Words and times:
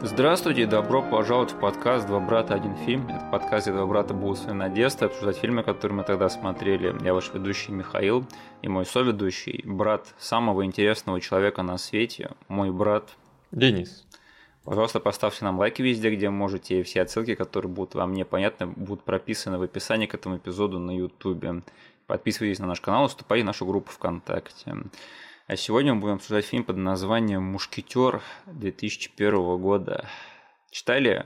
Здравствуйте 0.00 0.62
и 0.62 0.66
добро 0.66 1.02
пожаловать 1.02 1.50
в 1.50 1.58
подкаст 1.58 2.06
«Два 2.06 2.20
брата. 2.20 2.54
Один 2.54 2.76
фильм». 2.76 3.08
Это 3.08 3.28
подкаст, 3.32 3.66
где 3.66 3.74
два 3.76 3.84
брата 3.84 4.14
будут 4.14 4.38
свои 4.38 4.54
надежды 4.54 5.06
обсуждать 5.06 5.38
фильмы, 5.38 5.64
которые 5.64 5.98
мы 5.98 6.04
тогда 6.04 6.28
смотрели. 6.28 6.94
Я 7.04 7.14
ваш 7.14 7.34
ведущий 7.34 7.72
Михаил 7.72 8.24
и 8.62 8.68
мой 8.68 8.86
соведущий, 8.86 9.60
брат 9.64 10.14
самого 10.16 10.64
интересного 10.64 11.20
человека 11.20 11.64
на 11.64 11.78
свете, 11.78 12.30
мой 12.46 12.70
брат 12.70 13.10
Денис. 13.50 14.06
Пожалуйста, 14.62 15.00
поставьте 15.00 15.44
нам 15.44 15.58
лайки 15.58 15.82
везде, 15.82 16.14
где 16.14 16.30
можете, 16.30 16.78
и 16.78 16.82
все 16.84 17.02
отсылки, 17.02 17.34
которые 17.34 17.72
будут 17.72 17.96
вам 17.96 18.12
непонятны, 18.12 18.68
будут 18.68 19.02
прописаны 19.02 19.58
в 19.58 19.62
описании 19.62 20.06
к 20.06 20.14
этому 20.14 20.36
эпизоду 20.36 20.78
на 20.78 20.96
YouTube. 20.96 21.64
Подписывайтесь 22.06 22.60
на 22.60 22.68
наш 22.68 22.80
канал, 22.80 23.08
вступайте 23.08 23.42
в 23.42 23.46
нашу 23.46 23.66
группу 23.66 23.90
ВКонтакте. 23.90 24.76
А 25.48 25.56
сегодня 25.56 25.94
мы 25.94 26.02
будем 26.02 26.14
обсуждать 26.16 26.44
фильм 26.44 26.62
под 26.62 26.76
названием 26.76 27.42
«Мушкетер» 27.42 28.20
2001 28.48 29.56
года. 29.56 30.04
Читали 30.70 31.24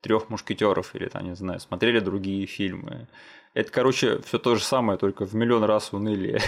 трех 0.00 0.30
мушкетеров 0.30 0.94
или 0.94 1.08
там, 1.08 1.24
не 1.24 1.34
знаю, 1.34 1.60
смотрели 1.60 2.00
другие 2.00 2.46
фильмы. 2.46 3.06
Это, 3.52 3.70
короче, 3.70 4.18
все 4.22 4.38
то 4.38 4.54
же 4.54 4.64
самое, 4.64 4.98
только 4.98 5.26
в 5.26 5.34
миллион 5.34 5.64
раз 5.64 5.92
унылее. 5.92 6.40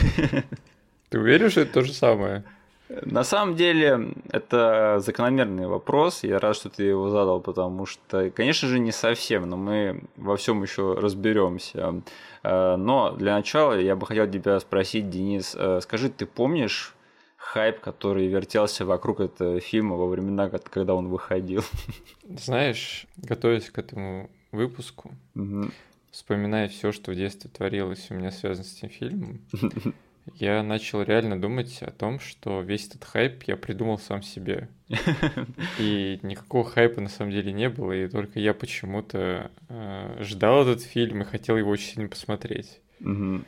Ты 1.11 1.19
уверен, 1.19 1.51
что 1.51 1.61
это 1.61 1.75
то 1.75 1.83
же 1.83 1.93
самое? 1.93 2.45
На 2.89 3.25
самом 3.25 3.57
деле, 3.57 4.15
это 4.31 4.99
закономерный 5.01 5.67
вопрос. 5.67 6.25
Я 6.25 6.39
рад, 6.39 6.57
что 6.57 6.71
ты 6.71 6.85
его 6.85 7.11
задал, 7.11 7.41
потому 7.41 7.85
что, 7.85 8.31
конечно 8.31 8.69
же, 8.69 8.79
не 8.79 8.93
совсем, 8.93 9.49
но 9.51 9.59
мы 9.59 10.05
во 10.17 10.39
всем 10.39 10.63
еще 10.63 10.95
разберемся. 10.95 12.03
Э, 12.43 12.77
но 12.77 13.13
для 13.13 13.35
начала 13.35 13.79
я 13.79 13.97
бы 13.97 14.07
хотел 14.07 14.31
тебя 14.31 14.59
спросить, 14.61 15.11
Денис, 15.11 15.55
э, 15.59 15.81
скажи, 15.83 16.09
ты 16.09 16.25
помнишь 16.25 16.95
хайп, 17.43 17.81
который 17.81 18.29
вертелся 18.29 18.85
вокруг 18.85 19.21
этого 19.21 19.61
фильма 19.61 19.97
во 19.97 20.07
времена, 20.07 20.49
когда 20.49 20.95
он 20.95 21.09
выходил? 21.09 21.63
Знаешь, 22.39 23.07
готовясь 23.17 23.69
к 23.71 23.79
этому 23.79 24.31
выпуску, 24.53 25.15
Мгм. 25.35 25.73
вспоминая 26.11 26.69
все, 26.69 26.93
что 26.93 27.11
в 27.11 27.15
детстве 27.17 27.51
творилось 27.51 28.07
у 28.11 28.15
меня 28.15 28.31
связано 28.31 28.65
с 28.65 28.77
этим 28.77 28.89
фильмом, 28.91 29.41
я 30.35 30.63
начал 30.63 31.03
реально 31.03 31.41
думать 31.41 31.83
о 31.83 31.91
том, 31.91 32.21
что 32.21 32.63
весь 32.63 32.87
этот 32.89 33.05
хайп 33.05 33.43
я 33.45 33.57
придумал 33.57 33.99
сам 33.99 34.23
себе. 34.23 34.69
И 35.79 36.21
никакого 36.23 36.65
хайпа 36.65 37.01
на 37.01 37.09
самом 37.09 37.33
деле 37.33 37.53
не 37.53 37.69
было, 37.69 37.93
и 37.93 38.09
только 38.09 38.39
я 38.39 38.53
почему-то 38.55 39.51
э, 39.69 40.17
ждал 40.21 40.63
этот 40.63 40.83
фильм 40.83 41.23
и 41.23 41.25
хотел 41.25 41.57
его 41.57 41.71
очень 41.71 41.95
сильно 41.95 42.09
посмотреть. 42.09 42.81
Мгм. 43.01 43.45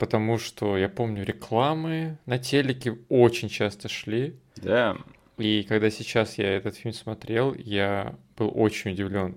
Потому 0.00 0.38
что 0.38 0.78
я 0.78 0.88
помню, 0.88 1.24
рекламы 1.24 2.16
на 2.24 2.38
телеке 2.38 2.96
очень 3.10 3.50
часто 3.50 3.90
шли. 3.90 4.34
Да, 4.56 4.96
И 5.36 5.62
когда 5.68 5.90
сейчас 5.90 6.38
я 6.38 6.56
этот 6.56 6.74
фильм 6.74 6.94
смотрел, 6.94 7.52
я 7.52 8.16
был 8.38 8.50
очень 8.54 8.92
удивлен 8.92 9.34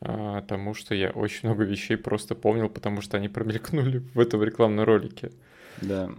а, 0.00 0.42
тому, 0.42 0.74
что 0.74 0.96
я 0.96 1.10
очень 1.10 1.48
много 1.48 1.62
вещей 1.62 1.96
просто 1.96 2.34
помнил, 2.34 2.68
потому 2.68 3.02
что 3.02 3.18
они 3.18 3.28
промелькнули 3.28 3.98
в 4.14 4.18
этом 4.18 4.42
рекламном 4.42 4.84
ролике. 4.84 5.30
да. 5.80 6.10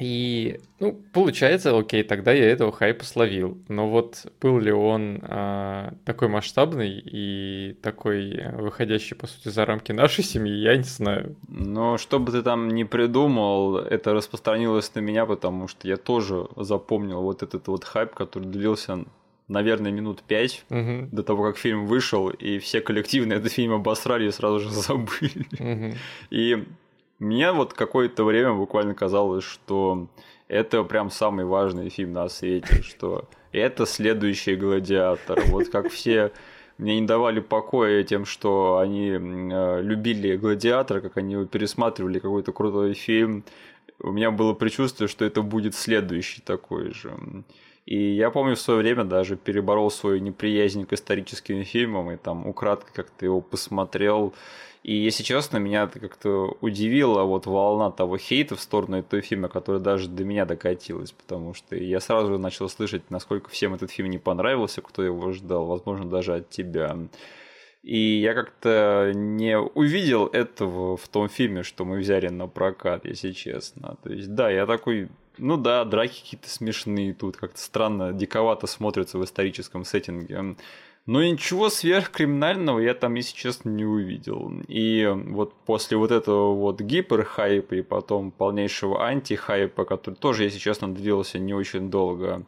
И, 0.00 0.60
ну, 0.80 1.00
получается, 1.12 1.76
окей, 1.76 2.02
тогда 2.02 2.32
я 2.32 2.50
этого 2.50 2.72
хайпа 2.72 3.04
словил. 3.04 3.58
Но 3.68 3.88
вот 3.88 4.26
был 4.40 4.58
ли 4.58 4.70
он 4.72 5.20
а, 5.22 5.94
такой 6.04 6.28
масштабный 6.28 7.02
и 7.04 7.76
такой 7.82 8.30
э, 8.36 8.56
выходящий, 8.60 9.14
по 9.16 9.26
сути, 9.26 9.48
за 9.48 9.64
рамки 9.64 9.92
нашей 9.92 10.22
семьи, 10.24 10.54
я 10.54 10.76
не 10.76 10.84
знаю. 10.84 11.36
Но 11.48 11.98
что 11.98 12.18
бы 12.18 12.30
ты 12.32 12.42
там 12.42 12.68
ни 12.68 12.84
придумал, 12.84 13.78
это 13.78 14.14
распространилось 14.14 14.94
на 14.94 15.00
меня, 15.00 15.26
потому 15.26 15.68
что 15.68 15.88
я 15.88 15.96
тоже 15.96 16.46
запомнил 16.56 17.22
вот 17.22 17.42
этот 17.42 17.66
вот 17.68 17.84
хайп, 17.84 18.14
который 18.14 18.44
длился, 18.44 19.04
наверное, 19.48 19.90
минут 19.90 20.22
пять 20.22 20.64
Мгм, 20.68 21.08
до 21.10 21.22
того, 21.22 21.42
как 21.44 21.56
фильм 21.56 21.86
вышел, 21.86 22.28
и 22.30 22.58
все 22.58 22.80
коллективно 22.80 23.32
этот 23.32 23.52
фильм 23.52 23.72
обосрали 23.72 24.28
и 24.28 24.30
сразу 24.30 24.60
же 24.60 24.70
забыли. 24.70 25.46
мгм. 25.58 25.94
И 26.30 26.64
мне 27.18 27.52
вот 27.52 27.72
какое-то 27.74 28.24
время 28.24 28.54
буквально 28.54 28.94
казалось, 28.94 29.44
что 29.44 30.08
это 30.46 30.84
прям 30.84 31.10
самый 31.10 31.44
важный 31.44 31.88
фильм 31.88 32.12
на 32.12 32.28
свете, 32.28 32.82
что 32.82 33.24
это 33.52 33.86
следующий 33.86 34.56
«Гладиатор». 34.56 35.40
Вот 35.46 35.68
как 35.68 35.90
все 35.90 36.32
мне 36.78 37.00
не 37.00 37.06
давали 37.06 37.40
покоя 37.40 38.04
тем, 38.04 38.24
что 38.24 38.78
они 38.78 39.10
э, 39.10 39.82
любили 39.82 40.36
«Гладиатора», 40.36 41.00
как 41.00 41.16
они 41.16 41.32
его 41.34 41.44
пересматривали, 41.44 42.20
какой-то 42.20 42.52
крутой 42.52 42.94
фильм. 42.94 43.42
У 44.00 44.12
меня 44.12 44.30
было 44.30 44.54
предчувствие, 44.54 45.08
что 45.08 45.24
это 45.24 45.42
будет 45.42 45.74
следующий 45.74 46.40
такой 46.40 46.92
же. 46.92 47.12
И 47.84 47.96
я 47.96 48.30
помню 48.30 48.54
в 48.54 48.60
свое 48.60 48.80
время 48.80 49.04
даже 49.04 49.36
переборол 49.36 49.90
свою 49.90 50.20
неприязнь 50.20 50.86
к 50.86 50.92
историческим 50.92 51.64
фильмам 51.64 52.12
и 52.12 52.16
там 52.16 52.46
украдкой 52.46 52.92
как-то 52.94 53.24
его 53.24 53.40
посмотрел. 53.40 54.34
И, 54.82 54.94
если 54.94 55.22
честно, 55.22 55.58
меня 55.58 55.84
это 55.84 55.98
как-то 55.98 56.56
удивила 56.60 57.24
вот 57.24 57.46
волна 57.46 57.90
того 57.90 58.16
хейта 58.16 58.56
в 58.56 58.60
сторону 58.60 58.98
этого 58.98 59.20
фильма, 59.22 59.48
которая 59.48 59.82
даже 59.82 60.08
до 60.08 60.24
меня 60.24 60.44
докатилась, 60.44 61.12
потому 61.12 61.52
что 61.52 61.76
я 61.76 62.00
сразу 62.00 62.32
же 62.32 62.38
начал 62.38 62.68
слышать, 62.68 63.10
насколько 63.10 63.50
всем 63.50 63.74
этот 63.74 63.90
фильм 63.90 64.10
не 64.10 64.18
понравился, 64.18 64.80
кто 64.80 65.02
его 65.02 65.32
ждал, 65.32 65.66
возможно, 65.66 66.08
даже 66.08 66.36
от 66.36 66.48
тебя. 66.48 66.96
И 67.82 68.20
я 68.20 68.34
как-то 68.34 69.12
не 69.14 69.58
увидел 69.58 70.26
этого 70.26 70.96
в 70.96 71.08
том 71.08 71.28
фильме, 71.28 71.62
что 71.62 71.84
мы 71.84 71.98
взяли 71.98 72.28
на 72.28 72.46
прокат, 72.46 73.04
если 73.04 73.32
честно. 73.32 73.96
То 74.02 74.12
есть, 74.12 74.34
да, 74.34 74.50
я 74.50 74.66
такой, 74.66 75.08
ну 75.38 75.56
да, 75.56 75.84
драки 75.84 76.20
какие-то 76.20 76.50
смешные 76.50 77.14
тут, 77.14 77.36
как-то 77.36 77.58
странно, 77.58 78.12
диковато 78.12 78.66
смотрятся 78.66 79.18
в 79.18 79.24
историческом 79.24 79.84
сеттинге. 79.84 80.56
Но 81.08 81.24
ничего 81.24 81.70
сверхкриминального 81.70 82.80
я 82.80 82.92
там, 82.92 83.14
если 83.14 83.34
честно, 83.34 83.70
не 83.70 83.86
увидел. 83.86 84.52
И 84.68 85.10
вот 85.10 85.54
после 85.64 85.96
вот 85.96 86.10
этого 86.10 86.54
вот 86.54 86.82
гиперхайпа 86.82 87.76
и 87.76 87.80
потом 87.80 88.30
полнейшего 88.30 89.06
антихайпа, 89.06 89.86
который 89.86 90.16
тоже, 90.16 90.44
если 90.44 90.58
честно, 90.58 90.94
длился 90.94 91.38
не 91.38 91.54
очень 91.54 91.90
долго, 91.90 92.44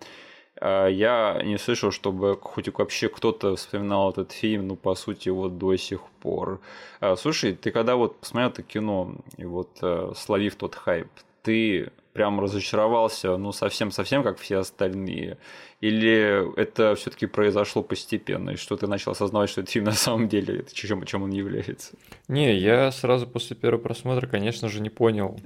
а, 0.61 0.89
я 0.89 1.41
не 1.43 1.57
слышал, 1.57 1.91
чтобы 1.91 2.37
хоть 2.39 2.69
вообще 2.77 3.09
кто-то 3.09 3.57
вспоминал 3.57 4.11
этот 4.11 4.33
фильм, 4.33 4.69
ну, 4.69 4.77
по 4.77 4.95
сути, 4.95 5.31
вот 5.31 5.57
до 5.57 5.75
сих 5.77 6.03
пор. 6.21 6.61
А, 7.01 7.17
Слушай, 7.17 7.55
ты 7.55 7.71
когда 7.71 7.97
вот 7.97 8.21
посмотрел 8.21 8.51
это 8.51 8.63
кино, 8.63 9.15
и 9.39 9.47
вот 9.47 9.71
э, 9.81 10.13
словив 10.15 10.57
тот 10.57 10.75
хайп, 10.75 11.09
ты 11.43 11.91
прям 12.13 12.41
разочаровался, 12.41 13.37
ну, 13.37 13.53
совсем-совсем, 13.53 14.23
как 14.23 14.39
все 14.39 14.59
остальные? 14.59 15.39
Или 15.81 16.59
это 16.61 16.95
все 16.95 17.11
таки 17.11 17.27
произошло 17.27 17.83
постепенно, 17.83 18.51
и 18.51 18.57
что 18.57 18.77
ты 18.77 18.87
начал 18.87 19.13
осознавать, 19.13 19.51
что 19.51 19.61
этот 19.61 19.73
фильм 19.73 19.85
на 19.87 19.93
самом 19.93 20.29
деле, 20.29 20.61
это 20.61 20.75
чем, 20.75 21.05
чем 21.05 21.23
он 21.23 21.31
является? 21.31 21.93
Не, 22.29 22.57
я 22.57 22.91
сразу 22.93 23.27
после 23.27 23.57
первого 23.57 23.81
просмотра, 23.81 24.27
конечно 24.27 24.69
же, 24.69 24.81
не 24.81 24.91
понял, 24.91 25.39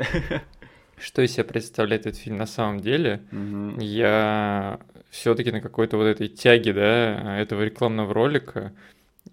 что 0.98 1.22
из 1.22 1.32
себя 1.32 1.44
представляет 1.44 2.06
этот 2.06 2.18
фильм 2.20 2.36
на 2.36 2.46
самом 2.46 2.80
деле. 2.80 3.22
Я 3.78 4.80
все-таки 5.10 5.52
на 5.52 5.60
какой-то 5.60 5.96
вот 5.96 6.04
этой 6.04 6.28
тяге, 6.28 6.72
да, 6.72 7.38
этого 7.38 7.62
рекламного 7.62 8.12
ролика 8.12 8.72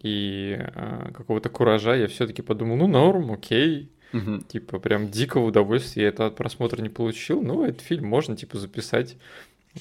и 0.02 0.58
а, 0.60 1.12
какого-то 1.14 1.50
куража 1.50 1.96
я 1.96 2.08
все-таки 2.08 2.42
подумал, 2.42 2.78
ну 2.78 2.88
норм, 2.88 3.32
окей, 3.32 3.92
Мгм. 4.14 4.42
типа 4.42 4.80
прям 4.80 5.10
дикого 5.10 5.46
удовольствия 5.46 6.04
я 6.04 6.10
это 6.10 6.26
от 6.26 6.36
просмотра 6.36 6.82
не 6.82 6.90
получил, 6.90 7.42
ну 7.42 7.64
этот 7.66 7.82
фильм 7.82 8.06
можно 8.08 8.36
типа 8.36 8.58
записать 8.58 9.16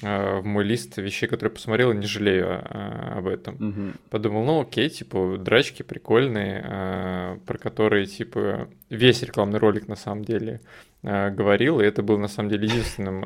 а, 0.02 0.40
в 0.40 0.44
мой 0.44 0.62
лист 0.64 0.96
вещей, 0.98 1.28
которые 1.28 1.52
посмотрел, 1.52 1.90
и 1.90 1.96
не 1.96 2.06
жалею 2.06 2.46
а, 2.48 3.14
об 3.18 3.26
этом. 3.26 3.56
Мгм. 3.58 3.94
Подумал, 4.08 4.44
ну 4.44 4.60
окей, 4.60 4.88
типа, 4.88 5.36
драчки 5.36 5.82
прикольные, 5.82 6.64
а, 6.64 7.38
про 7.44 7.58
которые, 7.58 8.06
типа, 8.06 8.68
весь 8.88 9.22
рекламный 9.22 9.58
ролик 9.58 9.88
на 9.88 9.96
самом 9.96 10.24
деле 10.24 10.60
а, 11.02 11.30
говорил, 11.30 11.80
и 11.80 11.84
это 11.84 12.04
был 12.04 12.18
на 12.18 12.28
самом 12.28 12.50
деле 12.50 12.68
единственным 12.68 13.24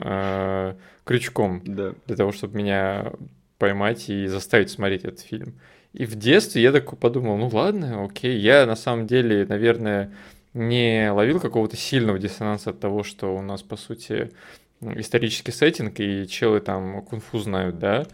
крючком 1.05 1.61
Да. 1.67 1.93
для 2.07 2.17
того, 2.17 2.33
чтобы 2.33 2.57
меня 2.57 3.13
поймать 3.59 4.09
и 4.09 4.27
заставить 4.27 4.71
смотреть 4.71 5.05
этот 5.05 5.21
фильм. 5.21 5.55
И 5.93 6.07
в 6.07 6.17
детстве 6.17 6.63
я 6.63 6.73
такой 6.73 6.99
подумал, 6.99 7.37
ну 7.37 7.49
ладно, 7.53 8.05
окей, 8.05 8.37
я 8.39 8.67
на 8.67 8.75
самом 8.75 9.07
деле, 9.07 9.47
наверное, 9.47 10.11
не 10.55 11.11
ловил 11.13 11.41
какого-то 11.41 11.77
сильного 11.77 12.19
диссонанса 12.19 12.71
от 12.71 12.81
того, 12.81 13.03
что 13.03 13.35
у 13.37 13.43
нас, 13.43 13.63
по 13.63 13.77
сути, 13.77 14.31
исторический 14.81 15.53
сеттинг, 15.53 15.99
и 15.99 16.27
челы 16.29 16.61
там 16.61 17.03
кунг-фу 17.03 17.39
знают, 17.39 17.79
да, 17.79 18.07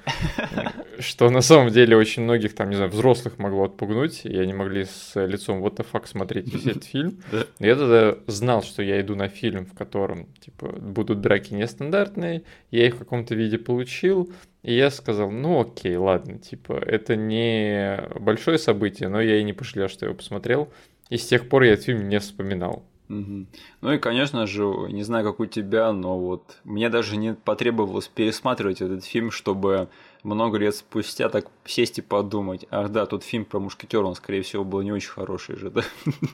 что 0.98 1.30
на 1.30 1.40
самом 1.40 1.70
деле 1.70 1.96
очень 1.96 2.22
многих 2.22 2.54
там, 2.54 2.70
не 2.70 2.76
знаю, 2.76 2.90
взрослых 2.90 3.38
могло 3.38 3.64
отпугнуть, 3.64 4.24
и 4.24 4.36
они 4.38 4.52
могли 4.52 4.84
с 4.84 5.12
лицом 5.14 5.64
what 5.64 5.76
the 5.76 5.86
fuck 5.90 6.06
смотреть 6.06 6.52
весь 6.52 6.66
этот 6.66 6.84
фильм. 6.84 7.18
Я 7.58 7.76
тогда 7.76 8.16
знал, 8.26 8.62
что 8.62 8.82
я 8.82 9.00
иду 9.00 9.16
на 9.16 9.28
фильм, 9.28 9.66
в 9.66 9.74
котором, 9.74 10.26
типа, 10.40 10.68
будут 10.68 11.20
драки 11.20 11.52
нестандартные, 11.54 12.42
я 12.70 12.86
их 12.86 12.94
в 12.94 12.98
каком-то 12.98 13.34
виде 13.34 13.58
получил, 13.58 14.30
и 14.62 14.74
я 14.74 14.90
сказал, 14.90 15.30
ну 15.30 15.60
окей, 15.60 15.96
ладно, 15.96 16.38
типа, 16.38 16.74
это 16.74 17.16
не 17.16 18.00
большое 18.18 18.58
событие, 18.58 19.08
но 19.08 19.20
я 19.20 19.38
и 19.38 19.42
не 19.42 19.52
пожалел, 19.52 19.88
что 19.88 20.04
я 20.04 20.10
его 20.10 20.16
посмотрел, 20.16 20.70
и 21.10 21.16
с 21.16 21.26
тех 21.26 21.48
пор 21.48 21.64
я 21.64 21.74
этот 21.74 21.84
фильм 21.84 22.08
не 22.08 22.18
вспоминал. 22.18 22.84
Угу. 23.10 23.46
Ну 23.80 23.92
и, 23.92 23.98
конечно 23.98 24.46
же, 24.46 24.62
не 24.90 25.02
знаю, 25.02 25.24
как 25.24 25.40
у 25.40 25.46
тебя, 25.46 25.92
но 25.92 26.18
вот 26.18 26.58
мне 26.62 26.88
даже 26.88 27.16
не 27.16 27.34
потребовалось 27.34 28.06
пересматривать 28.06 28.80
этот 28.80 29.04
фильм, 29.04 29.32
чтобы 29.32 29.88
много 30.22 30.58
лет 30.58 30.76
спустя 30.76 31.28
так 31.28 31.48
сесть 31.64 31.98
и 31.98 32.02
подумать, 32.02 32.66
ах 32.70 32.90
да, 32.90 33.06
тут 33.06 33.24
фильм 33.24 33.44
про 33.44 33.58
мушкетера, 33.58 34.04
он, 34.04 34.14
скорее 34.14 34.42
всего, 34.42 34.64
был 34.64 34.80
не 34.82 34.92
очень 34.92 35.10
хороший 35.10 35.56
же, 35.56 35.70
да? 35.70 35.82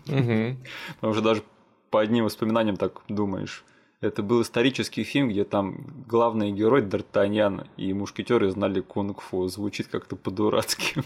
Угу. 0.07 0.57
Потому 0.97 1.15
что 1.15 1.23
даже 1.23 1.43
по 1.91 2.01
одним 2.01 2.25
воспоминаниям 2.25 2.77
так 2.77 3.01
думаешь. 3.09 3.65
Это 4.03 4.23
был 4.23 4.43
исторический 4.43 5.05
фильм, 5.05 5.31
где 5.31 5.45
там 5.45 6.05
главный 6.07 6.53
герой 6.53 6.83
Д'Артаньян 6.83 7.67
и 7.79 7.95
мушкетеры 7.95 8.51
знали 8.51 8.81
кунг-фу. 8.81 9.49
Звучит 9.49 9.87
как-то 9.87 10.17
по-дурацки. 10.17 11.01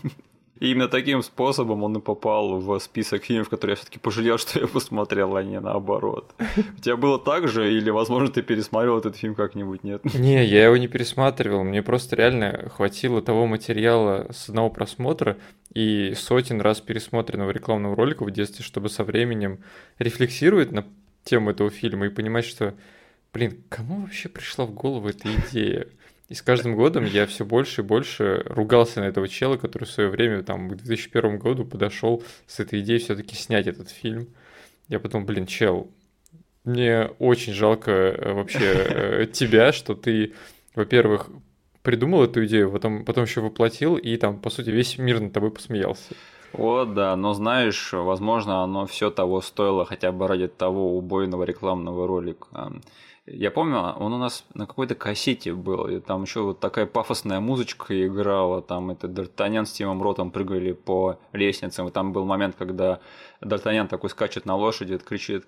И 0.61 0.71
именно 0.71 0.89
таким 0.89 1.23
способом 1.23 1.83
он 1.83 1.97
и 1.97 2.01
попал 2.01 2.61
в 2.61 2.79
список 2.81 3.25
фильмов, 3.25 3.49
которые 3.49 3.73
я 3.73 3.77
все-таки 3.77 3.99
пожалел, 3.99 4.37
что 4.39 4.61
я 4.61 4.67
посмотрел, 4.67 5.35
а 5.37 5.43
не 5.43 5.59
наоборот. 5.59 6.35
У 6.39 6.81
тебя 6.81 6.97
было 6.97 7.19
так 7.19 7.49
же, 7.49 7.73
или, 7.73 7.91
возможно, 7.91 8.29
ты 8.29 8.43
пересмотрел 8.43 8.99
этот 8.99 9.17
фильм 9.17 9.35
как-нибудь, 9.35 9.83
нет? 9.85 10.05
Не, 10.15 10.45
я 10.45 10.67
его 10.67 10.77
не 10.77 10.87
пересматривал. 10.87 11.65
Мне 11.65 11.83
просто 11.83 12.15
реально 12.15 12.71
хватило 12.75 13.23
того 13.23 13.47
материала 13.47 14.27
с 14.31 14.51
одного 14.51 14.69
просмотра 14.69 15.39
и 15.73 16.13
сотен 16.15 16.61
раз 16.61 16.81
пересмотренного 16.81 17.51
рекламного 17.51 17.97
ролика 17.97 18.25
в 18.25 18.31
детстве, 18.31 18.65
чтобы 18.65 18.91
со 18.91 19.03
временем 19.03 19.61
рефлексировать 19.99 20.73
на 20.73 20.85
тему 21.25 21.51
этого 21.51 21.71
фильма 21.71 22.07
и 22.07 22.11
понимать, 22.11 22.45
что, 22.45 22.75
блин, 23.33 23.63
кому 23.71 24.03
вообще 24.03 24.29
пришла 24.29 24.67
в 24.67 24.73
голову 24.73 25.09
эта 25.09 25.29
идея? 25.35 25.87
И 26.31 26.35
с 26.35 26.43
каждым 26.43 26.77
годом 26.77 27.05
я 27.05 27.27
все 27.27 27.45
больше 27.45 27.81
и 27.81 27.85
больше 27.85 28.45
ругался 28.47 29.01
на 29.01 29.05
этого 29.07 29.27
чела, 29.27 29.57
который 29.57 29.85
в 29.85 29.91
свое 29.91 30.09
время, 30.09 30.45
там, 30.45 30.71
к 30.71 30.77
2001 30.77 31.39
году 31.39 31.65
подошел 31.65 32.23
с 32.47 32.61
этой 32.61 32.81
идеей 32.81 33.01
все-таки 33.01 33.35
снять 33.35 33.67
этот 33.67 33.91
фильм. 33.91 34.29
Я 34.87 35.01
потом, 35.01 35.27
блин, 35.27 35.47
чел, 35.47 35.91
мне 36.63 37.11
очень 37.19 37.53
жалко 37.53 37.91
э, 37.91 38.33
вообще 38.33 38.59
э, 38.61 39.27
тебя, 39.33 39.73
что 39.73 39.97
ты, 39.97 40.35
во-первых, 40.77 41.31
придумал 41.83 42.23
эту 42.23 42.47
идею, 42.47 42.71
потом, 42.71 43.05
потом 43.05 43.25
еще 43.25 43.41
воплотил, 43.41 43.97
и 43.97 44.17
там, 44.17 44.39
по 44.39 44.51
сути, 44.51 44.71
весь 44.71 44.99
мир 44.99 45.19
над 45.19 45.33
тобой 45.33 45.51
посмеялся. 45.51 46.15
О, 46.53 46.85
да, 46.85 47.17
но 47.17 47.35
знаешь, 47.35 47.93
возможно, 47.93 48.63
оно 48.63 48.87
все 48.87 49.11
того 49.11 49.41
стоило 49.41 49.85
хотя 49.85 50.13
бы 50.13 50.29
ради 50.29 50.47
того 50.47 50.97
убойного 50.97 51.43
рекламного 51.43 52.07
ролика. 52.07 52.73
Я 53.27 53.51
помню, 53.51 53.79
он 53.79 54.15
у 54.15 54.19
нас 54.19 54.47
на 54.55 54.67
какой-то 54.67 54.95
кассете 54.95 55.53
был, 55.53 55.87
и 55.89 56.01
там 56.01 56.23
еще 56.23 56.41
вот 56.41 56.61
такая 56.61 56.87
пафосная 56.87 57.39
музычка 57.39 58.07
играла, 58.07 58.63
там 58.63 58.91
это 58.91 59.09
Д'Артаньян 59.09 59.67
с 59.67 59.73
Тимом 59.73 60.03
Ротом 60.03 60.31
прыгали 60.31 60.73
по 60.73 61.21
лестницам, 61.33 61.87
и 61.89 61.91
там 61.91 62.13
был 62.13 62.25
момент, 62.25 62.57
когда 62.59 63.01
Д'Артаньян 63.43 63.89
такой 63.89 64.09
скачет 64.09 64.47
на 64.47 64.57
лошади, 64.57 64.97
кричит 64.99 65.47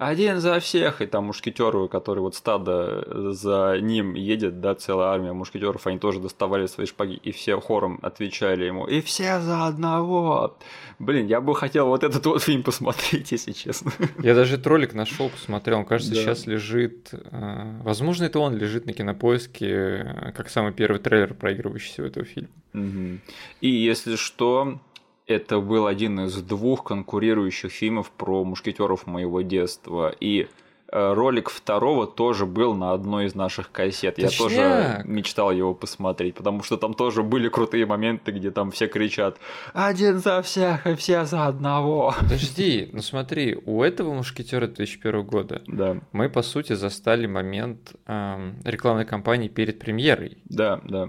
один 0.00 0.40
за 0.40 0.60
всех, 0.60 1.02
и 1.02 1.06
там 1.06 1.26
мушкетеры, 1.26 1.86
которые 1.86 2.22
вот 2.22 2.34
стадо 2.34 3.32
за 3.34 3.78
ним 3.82 4.14
едет, 4.14 4.58
да, 4.58 4.74
целая 4.74 5.08
армия 5.08 5.34
мушкетеров, 5.34 5.86
они 5.86 5.98
тоже 5.98 6.20
доставали 6.20 6.66
свои 6.66 6.86
шпаги, 6.86 7.20
и 7.22 7.32
все 7.32 7.60
хором 7.60 7.98
отвечали 8.00 8.64
ему, 8.64 8.86
и 8.86 9.02
все 9.02 9.40
за 9.40 9.66
одного. 9.66 10.56
Блин, 10.98 11.26
я 11.26 11.42
бы 11.42 11.54
хотел 11.54 11.88
вот 11.88 12.02
этот 12.02 12.24
вот 12.24 12.42
фильм 12.42 12.62
посмотреть, 12.62 13.30
если 13.32 13.52
честно. 13.52 13.92
Я 14.22 14.34
даже 14.34 14.54
этот 14.54 14.66
ролик 14.68 14.94
нашел, 14.94 15.28
посмотрел, 15.28 15.80
он, 15.80 15.84
кажется, 15.84 16.14
да. 16.14 16.20
сейчас 16.22 16.46
лежит, 16.46 17.10
э, 17.12 17.80
возможно, 17.82 18.24
это 18.24 18.38
он 18.38 18.56
лежит 18.56 18.86
на 18.86 18.94
кинопоиске, 18.94 19.68
э, 19.68 20.32
как 20.32 20.48
самый 20.48 20.72
первый 20.72 20.98
трейлер 20.98 21.34
проигрывающийся 21.34 22.02
у 22.02 22.06
этого 22.06 22.24
фильма. 22.24 22.48
Угу. 22.72 23.18
И 23.60 23.68
если 23.68 24.16
что, 24.16 24.80
это 25.30 25.60
был 25.60 25.86
один 25.86 26.20
из 26.20 26.34
двух 26.42 26.84
конкурирующих 26.84 27.70
фильмов 27.70 28.10
про 28.10 28.44
мушкетеров 28.44 29.06
моего 29.06 29.40
детства. 29.42 30.14
И 30.20 30.48
э, 30.88 31.12
ролик 31.12 31.50
второго 31.50 32.06
тоже 32.06 32.46
был 32.46 32.74
на 32.74 32.92
одной 32.92 33.26
из 33.26 33.34
наших 33.34 33.70
кассет. 33.70 34.16
Точняк. 34.16 34.32
Я 34.32 34.38
тоже 34.38 35.02
мечтал 35.04 35.52
его 35.52 35.74
посмотреть, 35.74 36.34
потому 36.34 36.62
что 36.62 36.76
там 36.76 36.94
тоже 36.94 37.22
были 37.22 37.48
крутые 37.48 37.86
моменты, 37.86 38.32
где 38.32 38.50
там 38.50 38.70
все 38.70 38.88
кричат 38.88 39.38
«Один 39.72 40.18
за 40.18 40.42
всех 40.42 40.86
и 40.86 40.94
все 40.96 41.24
за 41.24 41.46
одного». 41.46 42.14
Подожди, 42.18 42.90
ну 42.92 43.02
смотри, 43.02 43.56
у 43.64 43.82
этого 43.82 44.12
мушкетера 44.12 44.66
2001 44.66 45.22
года 45.24 45.62
да. 45.66 45.98
мы, 46.12 46.28
по 46.28 46.42
сути, 46.42 46.72
застали 46.72 47.26
момент 47.26 47.92
эм, 48.06 48.60
рекламной 48.64 49.04
кампании 49.04 49.48
перед 49.48 49.78
премьерой. 49.78 50.38
Да, 50.44 50.80
да. 50.84 51.08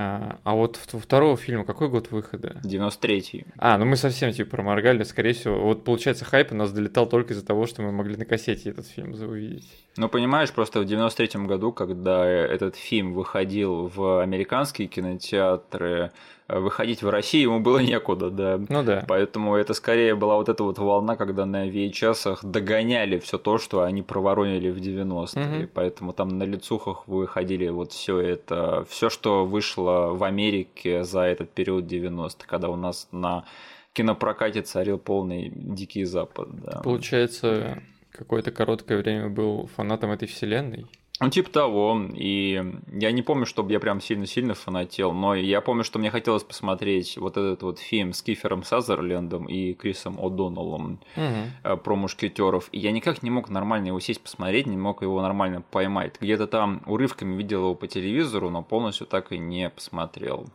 А, 0.00 0.38
а 0.44 0.54
вот 0.54 0.76
второго 0.76 1.36
фильма 1.36 1.64
какой 1.64 1.88
год 1.88 2.12
выхода? 2.12 2.60
93-й. 2.62 3.46
А, 3.56 3.76
ну 3.78 3.84
мы 3.84 3.96
совсем 3.96 4.32
типа 4.32 4.50
проморгали, 4.50 5.02
скорее 5.02 5.32
всего. 5.32 5.58
Вот 5.58 5.82
получается 5.82 6.24
хайп 6.24 6.52
у 6.52 6.54
нас 6.54 6.70
долетал 6.70 7.08
только 7.08 7.32
из-за 7.32 7.44
того, 7.44 7.66
что 7.66 7.82
мы 7.82 7.90
могли 7.90 8.16
на 8.16 8.24
кассете 8.24 8.70
этот 8.70 8.86
фильм 8.86 9.14
увидеть. 9.14 9.66
Ну 9.96 10.08
понимаешь, 10.08 10.52
просто 10.52 10.78
в 10.78 10.84
93-м 10.84 11.48
году, 11.48 11.72
когда 11.72 12.24
этот 12.24 12.76
фильм 12.76 13.12
выходил 13.12 13.88
в 13.88 14.22
американские 14.22 14.86
кинотеатры, 14.86 16.12
выходить 16.48 17.02
в 17.02 17.10
Россию 17.10 17.50
ему 17.50 17.60
было 17.60 17.78
некуда, 17.78 18.30
да. 18.30 18.60
Ну 18.68 18.82
да. 18.82 19.04
Поэтому 19.06 19.54
это 19.54 19.74
скорее 19.74 20.14
была 20.14 20.36
вот 20.36 20.48
эта 20.48 20.64
вот 20.64 20.78
волна, 20.78 21.16
когда 21.16 21.44
на 21.46 21.68
VHS 21.68 22.38
догоняли 22.42 23.18
все 23.18 23.38
то, 23.38 23.58
что 23.58 23.82
они 23.82 24.02
проворонили 24.02 24.70
в 24.70 24.78
90-е. 24.78 25.64
Угу. 25.64 25.70
Поэтому 25.74 26.12
там 26.12 26.38
на 26.38 26.44
лицухах 26.44 27.06
выходили 27.06 27.68
вот 27.68 27.92
все 27.92 28.18
это, 28.18 28.86
все, 28.88 29.10
что 29.10 29.44
вышло 29.44 30.14
в 30.14 30.24
Америке 30.24 31.04
за 31.04 31.20
этот 31.20 31.50
период 31.50 31.86
90 31.86 32.46
когда 32.46 32.68
у 32.68 32.76
нас 32.76 33.08
на 33.12 33.44
кинопрокате 33.92 34.62
царил 34.62 34.98
полный 34.98 35.50
дикий 35.54 36.04
запад. 36.04 36.48
Да. 36.62 36.80
Получается, 36.82 37.82
какое-то 38.10 38.52
короткое 38.52 38.98
время 38.98 39.28
был 39.28 39.68
фанатом 39.74 40.12
этой 40.12 40.28
вселенной. 40.28 40.86
Ну, 41.20 41.30
типа 41.30 41.50
того. 41.50 42.00
И 42.14 42.64
я 42.92 43.10
не 43.10 43.22
помню, 43.22 43.44
чтобы 43.44 43.72
я 43.72 43.80
прям 43.80 44.00
сильно-сильно 44.00 44.54
фанател, 44.54 45.12
но 45.12 45.34
я 45.34 45.60
помню, 45.60 45.82
что 45.82 45.98
мне 45.98 46.10
хотелось 46.10 46.44
посмотреть 46.44 47.16
вот 47.18 47.36
этот 47.36 47.62
вот 47.62 47.78
фильм 47.80 48.12
с 48.12 48.22
Кифером 48.22 48.62
Сазерлендом 48.62 49.46
и 49.46 49.74
Крисом 49.74 50.18
О'Доннеллом 50.20 51.00
угу. 51.16 51.76
про 51.78 51.96
мушкетеров. 51.96 52.68
И 52.70 52.78
я 52.78 52.92
никак 52.92 53.22
не 53.22 53.30
мог 53.30 53.48
нормально 53.48 53.88
его 53.88 54.00
сесть 54.00 54.20
посмотреть, 54.20 54.66
не 54.66 54.76
мог 54.76 55.02
его 55.02 55.20
нормально 55.20 55.62
поймать. 55.62 56.16
Где-то 56.20 56.46
там 56.46 56.82
урывками 56.86 57.36
видел 57.36 57.60
его 57.60 57.74
по 57.74 57.88
телевизору, 57.88 58.50
но 58.50 58.62
полностью 58.62 59.06
так 59.06 59.32
и 59.32 59.38
не 59.38 59.70
посмотрел. 59.70 60.46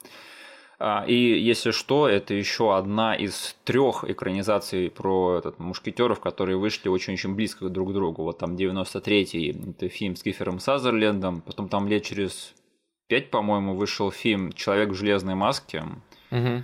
А, 0.85 1.05
и 1.07 1.15
если 1.15 1.71
что, 1.71 2.09
это 2.09 2.33
еще 2.33 2.75
одна 2.75 3.15
из 3.15 3.55
трех 3.63 4.03
экранизаций 4.03 4.89
про 4.89 5.37
этот 5.37 5.57
мушкетеров, 5.57 6.19
которые 6.19 6.57
вышли 6.57 6.89
очень-очень 6.89 7.35
близко 7.35 7.69
друг 7.69 7.91
к 7.91 7.93
другу. 7.93 8.23
Вот 8.23 8.39
там 8.39 8.57
93-й 8.57 9.71
это 9.71 9.87
фильм 9.87 10.17
с 10.17 10.23
Гифером 10.25 10.59
Сазерлендом, 10.59 11.39
потом 11.39 11.69
там 11.69 11.87
лет 11.87 12.03
через 12.03 12.53
пять, 13.07 13.31
по-моему, 13.31 13.75
вышел 13.75 14.11
фильм 14.11 14.51
Человек 14.51 14.89
в 14.89 14.95
железной 14.95 15.35
маске. 15.35 15.85
Угу. 16.31 16.63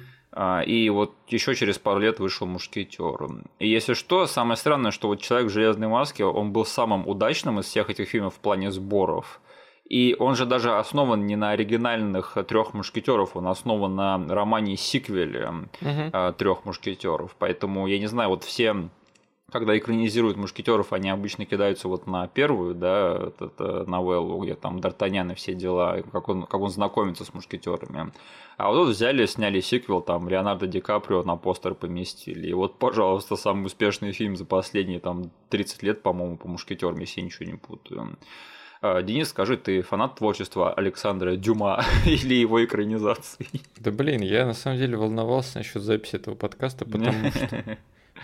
И 0.66 0.90
вот 0.90 1.16
еще 1.30 1.56
через 1.56 1.80
пару 1.80 2.02
лет 2.02 2.20
вышел 2.20 2.46
Мушкетер. 2.46 3.26
И 3.60 3.70
если 3.70 3.94
что, 3.94 4.28
самое 4.28 4.58
странное, 4.58 4.92
что 4.92 5.08
вот 5.08 5.22
Человек 5.22 5.50
в 5.50 5.54
железной 5.54 5.88
маске, 5.88 6.26
он 6.26 6.52
был 6.52 6.66
самым 6.66 7.08
удачным 7.08 7.62
из 7.62 7.68
всех 7.68 7.90
этих 7.90 8.10
фильмов 8.10 8.36
в 8.36 8.40
плане 8.40 8.70
сборов. 8.70 9.40
И 9.90 10.16
он 10.20 10.36
же 10.36 10.46
даже 10.46 10.78
основан 10.78 11.26
не 11.26 11.36
на 11.36 11.50
оригинальных 11.50 12.38
трех 12.48 12.74
мушкетеров, 12.74 13.36
он 13.36 13.48
основан 13.48 13.96
на 13.96 14.24
романе 14.28 14.78
сиквеле 14.78 15.68
угу. 15.82 16.34
трех 16.38 16.64
мушкетеров. 16.64 17.36
Поэтому 17.40 17.88
я 17.88 17.98
не 17.98 18.08
знаю, 18.08 18.30
вот 18.30 18.44
все 18.44 18.90
когда 19.52 19.78
экранизируют 19.78 20.38
мушкетеров, 20.38 20.94
они 20.94 21.10
обычно 21.10 21.46
кидаются 21.46 21.88
вот 21.88 22.08
на 22.08 22.28
первую, 22.28 22.76
да, 22.76 23.32
это 23.40 23.84
новеллу, 23.86 24.40
где 24.44 24.56
там 24.56 24.78
Д'Артаньян 24.78 25.32
и 25.32 25.36
все 25.36 25.54
дела, 25.54 26.02
как 26.12 26.30
он, 26.30 26.44
как 26.44 26.60
он 26.62 26.70
знакомится 26.70 27.26
с 27.26 27.34
мушкетерами. 27.34 28.12
А 28.58 28.70
вот 28.70 28.90
взяли, 28.90 29.26
сняли 29.26 29.60
сиквел, 29.60 30.02
там 30.02 30.30
Леонардо 30.30 30.68
Ди 30.68 30.80
Каприо 30.80 31.24
на 31.24 31.36
постер 31.36 31.74
поместили. 31.74 32.48
И 32.48 32.54
вот, 32.54 32.78
пожалуйста, 32.78 33.36
самый 33.36 33.66
успешный 33.66 34.12
фильм 34.12 34.36
за 34.36 34.46
последние 34.46 35.00
там 35.00 35.32
30 35.50 35.84
лет, 35.84 36.04
по-моему, 36.04 36.38
по 36.38 36.48
мушкетерам, 36.48 37.00
если 37.00 37.22
я 37.22 37.26
ничего 37.26 37.50
не 37.50 37.58
путаю. 37.58 38.18
А, 38.82 39.02
Денис, 39.02 39.30
скажи, 39.30 39.58
ты 39.58 39.82
фанат 39.82 40.16
творчества 40.16 40.74
Александра 40.74 41.36
Дюма 41.36 41.84
или 42.06 42.36
его 42.36 42.64
экранизации? 42.64 43.48
Да 43.78 43.92
блин, 43.92 44.22
я 44.22 44.46
на 44.46 44.54
самом 44.54 44.78
деле 44.78 44.96
волновался 44.96 45.58
насчет 45.58 45.82
записи 45.82 46.16
этого 46.16 46.36
подкаста, 46.36 46.86
потому 46.86 47.32
что, 47.32 47.78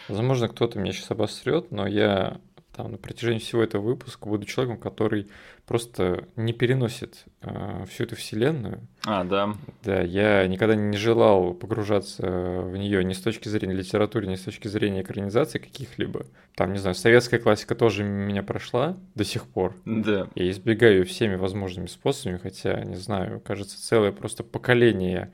возможно, 0.08 0.48
кто-то 0.48 0.80
меня 0.80 0.94
сейчас 0.94 1.12
обосрет, 1.12 1.72
но 1.72 1.86
я 1.86 2.40
там 2.76 2.92
на 2.92 2.98
протяжении 2.98 3.40
всего 3.40 3.64
этого 3.64 3.82
выпуска 3.82 4.28
буду 4.28 4.46
человеком, 4.46 4.80
который 4.80 5.28
просто 5.66 6.28
не 6.36 6.54
переносит 6.54 7.26
э, 7.42 7.86
всю 7.90 8.04
эту 8.04 8.16
вселенную. 8.16 8.88
А, 9.06 9.24
да. 9.24 9.56
Да, 9.84 10.02
я 10.02 10.46
никогда 10.48 10.76
не 10.76 10.98
желал 10.98 11.54
погружаться 11.54 12.28
в 12.28 12.76
нее 12.76 13.04
ни 13.04 13.14
с 13.14 13.22
точки 13.22 13.48
зрения 13.48 13.74
литературы, 13.74 14.28
ни 14.28 14.36
с 14.36 14.42
точки 14.42 14.68
зрения 14.68 15.02
экранизации 15.02 15.60
каких-либо. 15.60 16.26
Там, 16.56 16.74
не 16.74 16.80
знаю, 16.80 16.96
советская 16.96 17.40
классика 17.40 17.76
тоже 17.76 18.04
меня 18.04 18.44
прошла 18.44 18.98
до 19.16 19.24
сих 19.24 19.46
пор. 19.46 19.76
Да. 19.86 20.28
Я 20.36 20.50
избегаю 20.52 21.06
всеми 21.06 21.36
возможными 21.36 21.88
способами, 21.88 22.38
хотя, 22.38 22.84
не 22.84 22.96
знаю, 22.96 23.40
кажется, 23.40 23.82
целое 23.82 24.12
просто 24.12 24.44
поколение 24.44 25.32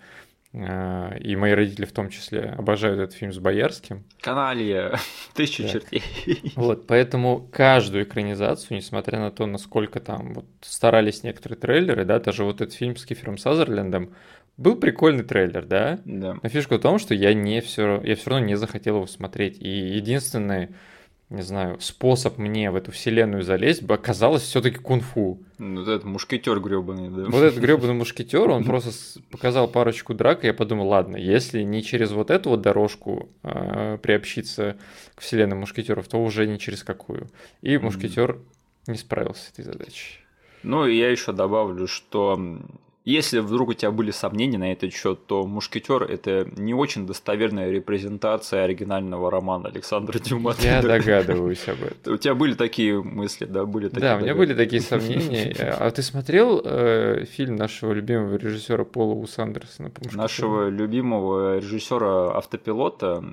и 0.54 1.36
мои 1.38 1.54
родители 1.54 1.86
в 1.86 1.94
том 1.94 2.10
числе 2.10 2.42
обожают 2.58 3.00
этот 3.00 3.16
фильм 3.16 3.32
с 3.32 3.40
Боярским. 3.40 4.04
Каналья, 4.20 4.98
тысячу 5.34 5.64
Да. 5.64 5.70
чертей. 5.70 6.04
Вот, 6.56 6.88
поэтому 6.88 7.48
каждую 7.52 8.04
экранизацию, 8.04 8.78
несмотря 8.78 9.20
на 9.20 9.32
то, 9.32 9.46
насколько 9.46 10.00
там 10.02 10.34
вот 10.34 10.46
старались 10.62 11.24
некоторые 11.24 11.58
трейлеры, 11.58 12.04
да, 12.04 12.20
даже 12.20 12.44
вот 12.44 12.60
этот 12.62 12.74
фильм 12.74 12.98
с 12.98 13.06
Кифером 13.06 13.38
Сазерлендом, 13.38 14.14
был 14.58 14.76
прикольный 14.76 15.24
трейлер, 15.24 15.66
да, 15.66 16.00
Да. 16.04 16.38
но 16.44 16.50
фишка 16.50 16.76
в 16.78 16.82
том, 16.82 17.00
что 17.00 17.16
я 17.16 17.34
не 17.34 17.62
все, 17.62 18.02
я 18.04 18.16
все 18.16 18.30
равно 18.30 18.46
не 18.46 18.56
захотел 18.56 18.98
его 18.98 19.08
смотреть. 19.08 19.58
И 19.60 19.70
единственный, 19.70 20.70
не 21.32 21.44
знаю, 21.44 21.80
способ 21.80 22.38
мне 22.38 22.70
в 22.72 22.76
эту 22.76 22.92
вселенную 22.92 23.42
залезть 23.44 23.84
бы 23.84 23.94
оказалось 23.94 24.44
все-таки 24.44 24.78
кунг-фу. 24.78 25.42
Ну, 25.58 25.80
Вот 25.80 25.88
этот 25.88 26.04
мушкетер 26.04 26.60
гребаный, 26.60 27.10
да. 27.10 27.30
Вот 27.30 27.42
этот 27.42 27.60
гребаный 27.60 27.94
мушкетер, 27.96 28.50
он 28.50 28.66
просто 28.66 28.92
показал 29.32 29.70
парочку 29.70 30.14
драк, 30.14 30.44
и 30.44 30.48
я 30.48 30.54
подумал, 30.54 30.90
ладно, 30.90 31.16
если 31.16 31.62
не 31.62 31.84
через 31.84 32.12
вот 32.12 32.32
эту 32.32 32.50
вот 32.50 32.62
дорожку 32.62 33.30
э, 33.44 33.98
приобщиться 34.02 34.78
к 35.16 35.22
вселенной 35.22 35.56
мушкетеров, 35.56 36.08
то 36.10 36.22
уже 36.22 36.46
не 36.46 36.60
через 36.60 36.84
какую. 36.84 37.30
И 37.62 37.78
мушкетер 37.78 38.38
не 38.88 38.98
справился 38.98 39.46
с 39.46 39.52
этой 39.52 39.64
задачей. 39.64 40.20
Ну, 40.64 40.86
и 40.86 40.98
я 40.98 41.10
еще 41.10 41.32
добавлю, 41.32 41.88
что 41.88 42.38
если 43.04 43.40
вдруг 43.40 43.70
у 43.70 43.74
тебя 43.74 43.92
были 43.92 44.12
сомнения 44.12 44.60
на 44.60 44.72
этот 44.72 44.94
счет, 44.94 45.26
то 45.26 45.46
Мушкетер 45.46 46.04
это 46.04 46.48
не 46.56 46.76
очень 46.76 47.08
достоверная 47.08 47.72
репрезентация 47.72 48.64
оригинального 48.64 49.32
романа 49.32 49.70
Александра 49.70 50.20
Дюма. 50.20 50.56
Я 50.60 50.82
догадываюсь 50.84 51.68
об 51.68 51.84
этом. 51.84 52.14
У 52.14 52.18
тебя 52.18 52.36
были 52.36 52.54
такие 52.54 53.02
мысли, 53.02 53.46
да? 53.46 53.66
Были 53.66 53.88
такие 53.88 54.02
Да, 54.02 54.18
у 54.18 54.20
меня 54.20 54.36
были 54.36 54.54
такие 54.54 54.82
сомнения. 54.82 55.56
А 55.82 55.90
ты 55.90 56.04
смотрел 56.04 56.62
э, 56.64 57.26
фильм 57.26 57.56
нашего 57.56 57.94
любимого 57.94 58.36
режиссера 58.36 58.84
Пола 58.84 59.16
Ус 59.16 59.40
Андерсона? 59.40 59.92
Нашего 60.14 60.70
любимого 60.70 61.58
режиссера 61.58 62.38
автопилота. 62.38 63.24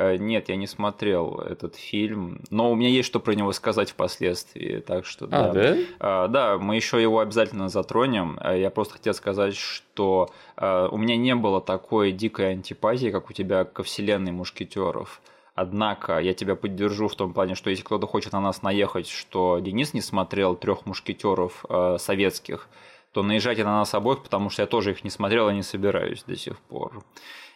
Э, 0.00 0.16
Нет, 0.16 0.48
я 0.48 0.56
не 0.56 0.66
смотрел 0.66 1.40
этот 1.40 1.76
фильм, 1.76 2.42
но 2.50 2.70
у 2.70 2.74
меня 2.74 2.88
есть 2.88 3.06
что 3.06 3.20
про 3.20 3.32
него 3.32 3.52
сказать 3.52 3.90
впоследствии, 3.90 4.80
так 4.80 5.04
что 5.04 5.28
А, 5.30 5.52
да? 5.52 5.76
А, 5.98 6.28
Да, 6.28 6.58
мы 6.58 6.76
еще 6.76 7.00
его 7.00 7.20
обязательно 7.20 7.68
затронем. 7.68 8.38
А, 8.40 8.54
Я 8.54 8.70
просто 8.70 8.94
хотел 8.94 9.14
сказать, 9.14 9.56
что 9.56 10.30
у 10.56 10.96
меня 10.98 11.16
не 11.16 11.34
было 11.34 11.60
такой 11.60 12.12
дикой 12.12 12.52
антипатии, 12.52 13.10
как 13.10 13.30
у 13.30 13.32
тебя 13.32 13.64
ко 13.64 13.82
вселенной 13.82 14.32
мушкетеров. 14.32 15.22
Однако 15.54 16.18
я 16.18 16.32
тебя 16.32 16.54
поддержу 16.54 17.08
в 17.08 17.14
том 17.14 17.34
плане, 17.34 17.54
что 17.54 17.70
если 17.70 17.82
кто-то 17.82 18.06
хочет 18.06 18.32
на 18.32 18.40
нас 18.40 18.62
наехать, 18.62 19.08
что 19.08 19.58
Денис 19.58 19.92
не 19.92 20.00
смотрел 20.00 20.54
трех 20.56 20.86
мушкетеров 20.86 21.64
э, 21.68 21.96
советских, 21.98 22.68
то 23.12 23.22
наезжайте 23.22 23.64
на 23.64 23.78
нас 23.78 23.92
обоих, 23.94 24.22
потому 24.22 24.50
что 24.50 24.62
я 24.62 24.66
тоже 24.66 24.92
их 24.92 25.04
не 25.04 25.10
смотрел 25.10 25.50
и 25.50 25.54
не 25.54 25.62
собираюсь 25.62 26.22
до 26.22 26.36
сих 26.36 26.58
пор. 26.60 27.04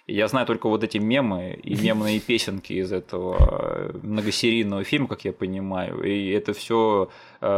Я 0.07 0.29
знаю 0.29 0.47
только 0.47 0.69
вот 0.69 0.85
эти 0.85 0.99
мемы 0.99 1.59
и 1.63 1.75
мемные 1.77 2.21
песенки 2.27 2.75
из 2.75 2.93
этого 2.93 3.37
э, 3.39 3.99
многосерийного 4.03 4.85
фильма, 4.85 5.09
как 5.09 5.25
я 5.25 5.33
понимаю. 5.33 6.03
И 6.03 6.31
это 6.31 6.53
все, 6.53 7.09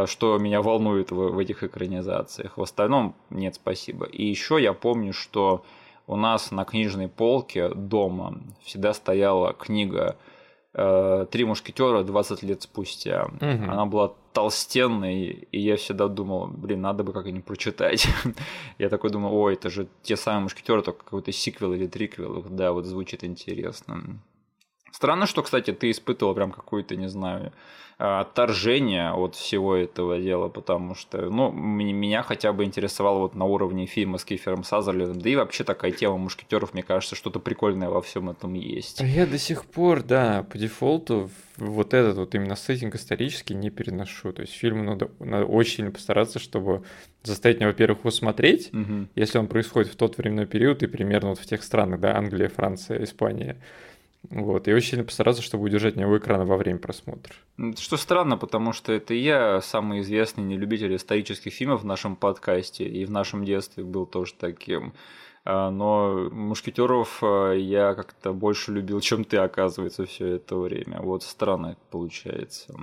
что 0.07 0.38
меня 0.38 0.62
волнует 0.62 1.11
в, 1.11 1.17
в 1.17 1.38
этих 1.38 1.65
экранизациях. 1.65 2.57
В 2.57 2.62
остальном 2.62 3.15
нет, 3.31 3.57
спасибо. 3.57 4.07
И 4.07 4.25
еще 4.25 4.62
я 4.62 4.73
помню, 4.73 5.12
что 5.12 5.65
у 6.07 6.17
нас 6.17 6.50
на 6.50 6.65
книжной 6.65 7.09
полке 7.09 7.69
дома 7.69 8.41
всегда 8.62 8.95
стояла 8.95 9.53
книга 9.53 10.17
э, 10.17 10.36
«Три 11.30 11.45
мушкетера 11.45 12.02
20 12.02 12.42
лет 12.42 12.62
спустя». 12.62 13.28
Мгм. 13.40 13.71
Она 13.71 13.87
была 13.87 14.12
толстенной, 14.33 15.47
и 15.50 15.59
я 15.59 15.76
всегда 15.76 16.09
думал, 16.09 16.49
блин, 16.49 16.83
надо 16.83 17.02
бы 17.02 17.14
как-нибудь 17.14 17.45
прочитать. 17.45 18.06
я 18.78 18.90
такой 18.90 19.11
думал, 19.11 19.35
ой, 19.35 19.54
это 19.54 19.71
же 19.71 19.88
те 20.02 20.16
самые 20.16 20.42
мушкетеры, 20.42 20.83
только 20.83 21.04
какой-то 21.04 21.33
сиквел 21.33 21.73
или 21.73 21.87
триквел. 21.87 22.45
Да, 22.50 22.73
вот 22.73 22.85
звучит 22.85 23.25
интересно. 23.25 24.21
Странно, 24.97 25.26
что, 25.26 25.43
кстати, 25.43 25.73
ты 25.73 25.91
испытывал 25.91 26.35
прям 26.35 26.50
какое-то, 26.50 26.97
не 26.97 27.11
знаю, 27.11 27.53
а, 27.99 28.21
отторжение 28.21 29.11
от 29.12 29.35
всего 29.35 29.76
этого 29.76 30.19
дела, 30.19 30.49
потому 30.49 30.95
что, 30.95 31.29
ну, 31.29 31.53
меня 31.53 32.23
хотя 32.23 32.55
бы 32.55 32.65
интересовало 32.65 33.19
вот 33.19 33.35
на 33.35 33.45
уровне 33.45 33.85
фильма 33.85 34.17
с 34.17 34.25
Кифером 34.25 34.65
Сазерлиным, 34.65 35.21
да 35.21 35.29
и 35.29 35.37
вообще 35.37 35.65
такая 35.65 35.91
тема 35.91 36.17
мушкетеров, 36.17 36.73
мне 36.73 36.83
кажется, 36.83 37.15
что-то 37.15 37.41
прикольное 37.41 37.91
во 37.91 38.00
всем 38.00 38.31
этом 38.31 38.55
есть. 38.55 39.03
А 39.03 39.05
Я 39.05 39.26
до 39.26 39.37
сих 39.37 39.67
пор, 39.67 40.03
да, 40.03 40.47
по 40.50 40.57
дефолту 40.57 41.29
вот 41.59 41.93
этот 41.93 42.17
вот 42.17 42.35
именно 42.35 42.57
сеттинг 42.57 42.95
исторический 42.95 43.55
не 43.55 43.69
переношу. 43.69 44.33
То 44.33 44.41
есть 44.41 44.55
фильму 44.55 44.83
надо, 44.83 45.11
надо 45.19 45.45
очень 45.45 45.76
сильно 45.76 45.91
постараться, 45.91 46.38
чтобы 46.38 46.85
заставить 47.23 47.59
меня, 47.59 47.67
во-первых, 47.67 47.99
его 47.99 48.11
смотреть, 48.11 48.73
Мгм. 48.73 49.11
если 49.15 49.37
он 49.37 49.47
происходит 49.47 49.93
в 49.93 49.97
тот 49.97 50.17
временной 50.17 50.47
период 50.47 50.83
и 50.83 50.87
примерно 50.87 51.31
вот 51.31 51.38
в 51.38 51.45
тех 51.45 51.62
странах, 51.62 52.00
да, 52.00 52.17
Англия, 52.17 52.49
Франция, 52.49 53.05
Испания. 53.05 53.59
Вот, 54.30 54.68
и 54.68 54.73
очень 54.73 54.90
сильно 54.90 55.04
постараться, 55.04 55.42
чтобы 55.42 55.64
удержать 55.64 55.97
меня 55.97 56.09
у 56.09 56.16
экрана 56.16 56.45
во 56.45 56.56
время 56.56 56.78
просмотра. 56.78 57.35
Что 57.78 57.97
странно, 57.97 58.37
потому 58.37 58.73
что 58.73 58.92
это 58.92 59.14
я 59.14 59.61
самый 59.61 60.00
известный 60.00 60.45
нелюбитель 60.45 60.95
исторических 60.97 61.52
фильмов 61.52 61.83
в 61.83 61.87
нашем 61.87 62.16
подкасте, 62.16 62.85
и 62.85 63.04
в 63.04 63.11
нашем 63.11 63.45
детстве 63.45 63.85
был 63.85 64.06
тоже 64.06 64.35
таким. 64.38 64.95
А, 65.45 65.71
Но 65.71 66.28
мушкетеров 66.30 67.23
а, 67.23 67.52
я 67.52 67.95
как-то 67.95 68.33
больше 68.33 68.73
любил, 68.73 69.00
чем 69.00 69.25
ты, 69.25 69.37
оказывается, 69.37 70.04
все 70.04 70.26
это 70.37 70.56
время. 70.56 71.00
Вот 71.00 71.23
странно 71.23 71.76
получается. 71.90 72.75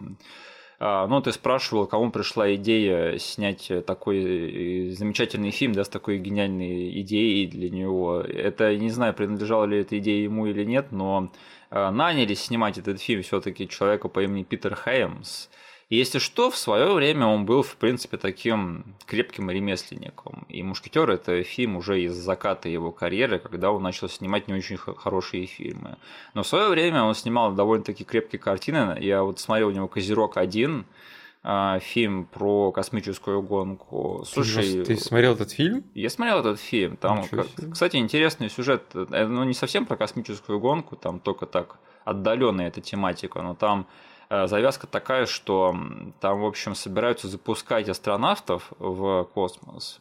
А, 0.80 1.08
Ну, 1.08 1.22
ты 1.22 1.32
спрашивал, 1.32 1.88
кому 1.88 2.12
пришла 2.12 2.54
идея 2.56 3.18
снять 3.18 3.72
такой 3.86 4.90
э, 4.90 4.90
замечательный 4.92 5.52
фильм, 5.52 5.74
да, 5.74 5.84
с 5.84 5.90
такой 5.90 6.18
гениальной 6.18 7.00
идеей 7.02 7.48
для 7.48 7.70
него. 7.70 8.22
Это, 8.22 8.76
не 8.76 8.90
знаю, 8.90 9.14
принадлежала 9.14 9.66
ли 9.66 9.80
эта 9.80 9.98
идея 10.00 10.24
ему 10.24 10.48
или 10.48 10.64
нет, 10.64 10.92
но 10.92 11.32
а, 11.70 11.92
наняли 11.92 12.36
снимать 12.36 12.78
этот 12.78 13.02
фильм 13.02 13.24
все-таки 13.24 13.68
человека 13.68 14.08
по 14.08 14.24
имени 14.24 14.44
Питер 14.44 14.76
Хеймс. 14.76 15.50
Если 15.94 16.18
что, 16.18 16.50
в 16.50 16.58
свое 16.58 16.92
время 16.92 17.28
он 17.28 17.46
был, 17.46 17.62
в 17.62 17.76
принципе, 17.76 18.18
таким 18.18 18.96
крепким 19.06 19.52
ремесленником. 19.52 20.44
И 20.50 20.64
«Мушкетер»— 20.64 21.08
это 21.12 21.44
фильм 21.44 21.78
уже 21.78 22.02
из 22.02 22.14
заката 22.14 22.68
его 22.68 22.92
карьеры, 22.92 23.38
когда 23.38 23.72
он 23.72 23.84
начал 23.84 24.10
снимать 24.10 24.48
не 24.48 24.56
очень 24.56 24.76
хорошие 24.78 25.46
фильмы. 25.46 25.98
Но 26.34 26.42
в 26.42 26.48
свое 26.48 26.70
время 26.70 27.04
он 27.04 27.14
снимал 27.14 27.52
довольно-таки 27.52 28.04
крепкие 28.06 28.40
картины. 28.40 28.98
Я 29.02 29.22
вот 29.22 29.40
смотрел 29.40 29.68
у 29.68 29.72
него 29.72 29.88
«Козерог-1», 29.88 30.84
а, 31.44 31.78
фильм 31.78 32.26
про 32.26 32.72
космическую 32.72 33.44
гонку. 33.44 34.24
Слушай, 34.26 34.64
Ты, 34.64 34.96
ты 34.96 34.98
смотрел 34.98 35.34
этот 35.34 35.52
фильм? 35.52 35.84
я 35.94 36.10
смотрел 36.10 36.40
этот 36.40 36.60
фильм. 36.60 36.98
Там, 36.98 37.26
кстати, 37.72 37.98
интересный 37.98 38.50
сюжет. 38.50 38.82
Э, 38.96 39.28
Ну, 39.28 39.44
не 39.44 39.54
совсем 39.54 39.86
про 39.86 39.96
космическую 39.96 40.60
гонку, 40.60 40.96
там 40.96 41.20
только 41.20 41.46
так 41.46 41.78
отдаленная 42.04 42.70
эта 42.70 42.82
тематика, 42.82 43.44
но 43.44 43.54
там 43.54 43.86
завязка 44.48 44.88
такая, 44.88 45.26
что 45.26 45.76
там, 46.20 46.42
в 46.42 46.46
общем, 46.46 46.76
собираются 46.76 47.28
запускать 47.28 47.90
астронавтов 47.90 48.72
в 48.80 49.24
космос, 49.34 50.00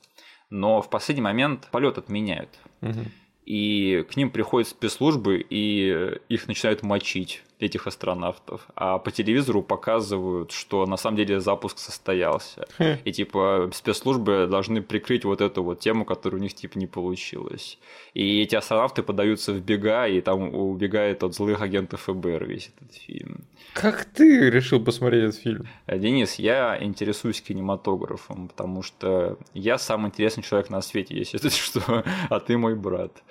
но 0.50 0.80
в 0.82 0.90
последний 0.90 1.22
момент 1.22 1.68
полет 1.70 1.98
отменяют. 1.98 2.50
Мгм. 2.80 3.12
И 3.44 4.06
к 4.10 4.16
ним 4.16 4.30
приходят 4.30 4.68
спецслужбы, 4.68 5.38
и 5.38 5.92
э, 5.94 6.18
их 6.28 6.46
начинают 6.46 6.82
мочить, 6.82 7.42
этих 7.58 7.86
астронавтов. 7.86 8.66
А 8.74 8.98
по 8.98 9.10
телевизору 9.10 9.62
показывают, 9.62 10.50
что 10.52 10.86
на 10.86 10.96
самом 10.96 11.16
деле 11.16 11.40
запуск 11.40 11.78
состоялся. 11.78 12.66
Хм. 12.78 12.98
И 13.04 13.12
типа 13.12 13.70
спецслужбы 13.72 14.46
должны 14.50 14.82
прикрыть 14.82 15.24
вот 15.24 15.40
эту 15.40 15.62
вот 15.62 15.80
тему, 15.80 16.04
которая 16.04 16.40
у 16.40 16.42
них 16.42 16.54
типа 16.54 16.78
не 16.78 16.86
получилась. 16.86 17.78
И 18.14 18.42
эти 18.42 18.56
астронавты 18.56 19.02
подаются 19.02 19.52
в 19.52 19.60
бега, 19.60 20.06
и 20.06 20.20
там 20.20 20.54
убегает 20.54 21.22
от 21.22 21.34
злых 21.34 21.62
агентов 21.62 22.02
ФБР 22.02 22.44
весь 22.44 22.70
этот 22.76 22.94
фильм. 22.94 23.44
Как 23.72 24.04
ты 24.04 24.50
решил 24.50 24.84
посмотреть 24.84 25.24
этот 25.24 25.36
фильм? 25.36 25.66
Э, 25.86 25.98
Денис, 25.98 26.34
я 26.34 26.78
интересуюсь 26.80 27.40
кинематографом, 27.40 28.48
потому 28.48 28.82
что 28.82 29.38
я 29.54 29.78
самый 29.78 30.08
интересный 30.08 30.42
человек 30.42 30.68
на 30.70 30.82
свете, 30.82 31.16
если 31.16 31.38
это 31.46 31.50
что, 31.50 32.04
а 32.28 32.40
ты 32.40 32.58
мой 32.58 32.74
брат. 32.74 33.22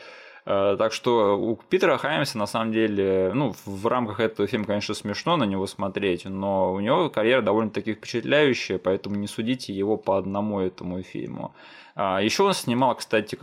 Э, 0.45 0.75
Так 0.77 0.93
что 0.93 1.37
у 1.39 1.55
Питера 1.55 1.97
Хаймса 1.97 2.37
на 2.37 2.47
самом 2.47 2.71
деле, 2.71 3.31
ну, 3.33 3.53
в 3.65 3.87
рамках 3.87 4.19
этого 4.19 4.47
фильма, 4.47 4.65
конечно, 4.65 4.93
смешно 4.95 5.37
на 5.37 5.43
него 5.43 5.67
смотреть, 5.67 6.25
но 6.25 6.73
у 6.73 6.79
него 6.79 7.09
карьера 7.09 7.41
довольно-таки 7.41 7.93
впечатляющая, 7.93 8.77
поэтому 8.77 9.15
не 9.15 9.27
судите 9.27 9.73
его 9.73 9.97
по 9.97 10.17
одному 10.17 10.59
этому 10.59 11.01
фильму. 11.03 11.53
Еще 11.95 12.43
он 12.43 12.53
снимал, 12.53 12.95
кстати, 12.95 13.37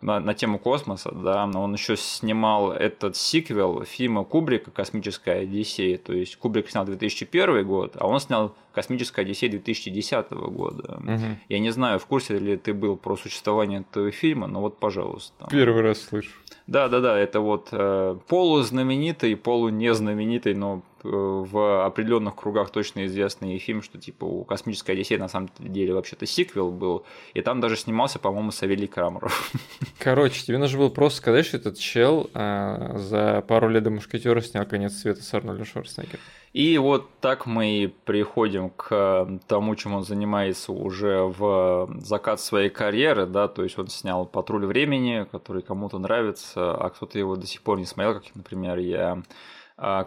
на, 0.00 0.20
на 0.20 0.34
тему 0.34 0.60
космоса, 0.60 1.10
да, 1.10 1.44
он 1.44 1.72
еще 1.72 1.96
снимал 1.96 2.70
этот 2.70 3.16
сиквел 3.16 3.82
фильма 3.82 4.24
Кубрика 4.24 4.70
«Космическая 4.70 5.40
Одиссея». 5.40 5.98
То 5.98 6.12
есть 6.12 6.36
Кубрик 6.36 6.70
снял 6.70 6.84
2001 6.84 7.66
год, 7.66 7.96
а 7.98 8.06
он 8.06 8.20
снял 8.20 8.54
«Космическая 8.78 9.22
Одиссея» 9.22 9.50
2010 9.50 10.30
года. 10.30 11.00
Мгм. 11.00 11.38
Я 11.48 11.58
не 11.58 11.70
знаю, 11.70 11.98
в 11.98 12.06
курсе 12.06 12.38
ли 12.38 12.56
ты 12.56 12.72
был 12.72 12.96
про 12.96 13.16
существование 13.16 13.80
этого 13.80 14.12
фильма, 14.12 14.46
но 14.46 14.60
вот, 14.60 14.78
пожалуйста. 14.78 15.48
Первый 15.50 15.82
раз 15.82 16.00
слышу. 16.00 16.30
Да, 16.68 16.88
да, 16.88 17.00
да, 17.00 17.18
это 17.18 17.40
вот 17.40 17.70
э, 17.72 18.16
полузнаменитый, 18.28 19.36
полунезнаменитый, 19.36 20.54
но 20.54 20.82
в 21.02 21.86
определенных 21.86 22.34
кругах 22.34 22.70
точно 22.70 23.06
известный 23.06 23.58
фильм, 23.58 23.82
что 23.82 23.98
типа 23.98 24.24
у 24.24 24.44
«Космической 24.44 24.92
Одиссеи» 24.92 25.16
на 25.16 25.28
самом 25.28 25.50
деле 25.58 25.94
вообще-то 25.94 26.26
сиквел 26.26 26.70
был, 26.70 27.04
и 27.34 27.40
там 27.40 27.60
даже 27.60 27.76
снимался, 27.76 28.18
по-моему, 28.18 28.50
Савелий 28.50 28.88
Крамаров. 28.88 29.52
Короче, 29.98 30.44
тебе 30.44 30.58
нужно 30.58 30.78
было 30.78 30.88
просто 30.88 31.18
сказать, 31.18 31.46
что 31.46 31.56
этот 31.56 31.78
чел 31.78 32.30
а, 32.34 32.98
за 32.98 33.42
пару 33.46 33.68
лет 33.68 33.82
до 33.82 33.90
«Мушкетера» 33.90 34.40
снял 34.40 34.66
«Конец 34.66 34.94
света» 34.94 35.22
с 35.22 35.32
Арнольдом 35.34 35.66
Шварценеггером. 35.66 36.20
И 36.52 36.78
вот 36.78 37.08
так 37.20 37.46
мы 37.46 37.82
и 37.82 37.86
приходим 37.86 38.70
к 38.70 39.40
тому, 39.46 39.74
чем 39.76 39.94
он 39.94 40.04
занимается 40.04 40.72
уже 40.72 41.22
в 41.22 41.90
закат 42.00 42.40
своей 42.40 42.70
карьеры, 42.70 43.26
да, 43.26 43.48
то 43.48 43.62
есть 43.62 43.78
он 43.78 43.88
снял 43.88 44.24
«Патруль 44.24 44.64
времени», 44.64 45.26
который 45.30 45.62
кому-то 45.62 45.98
нравится, 45.98 46.74
а 46.74 46.88
кто-то 46.90 47.18
его 47.18 47.36
до 47.36 47.46
сих 47.46 47.62
пор 47.62 47.78
не 47.78 47.84
смотрел, 47.84 48.14
как, 48.14 48.34
например, 48.34 48.78
я 48.78 49.22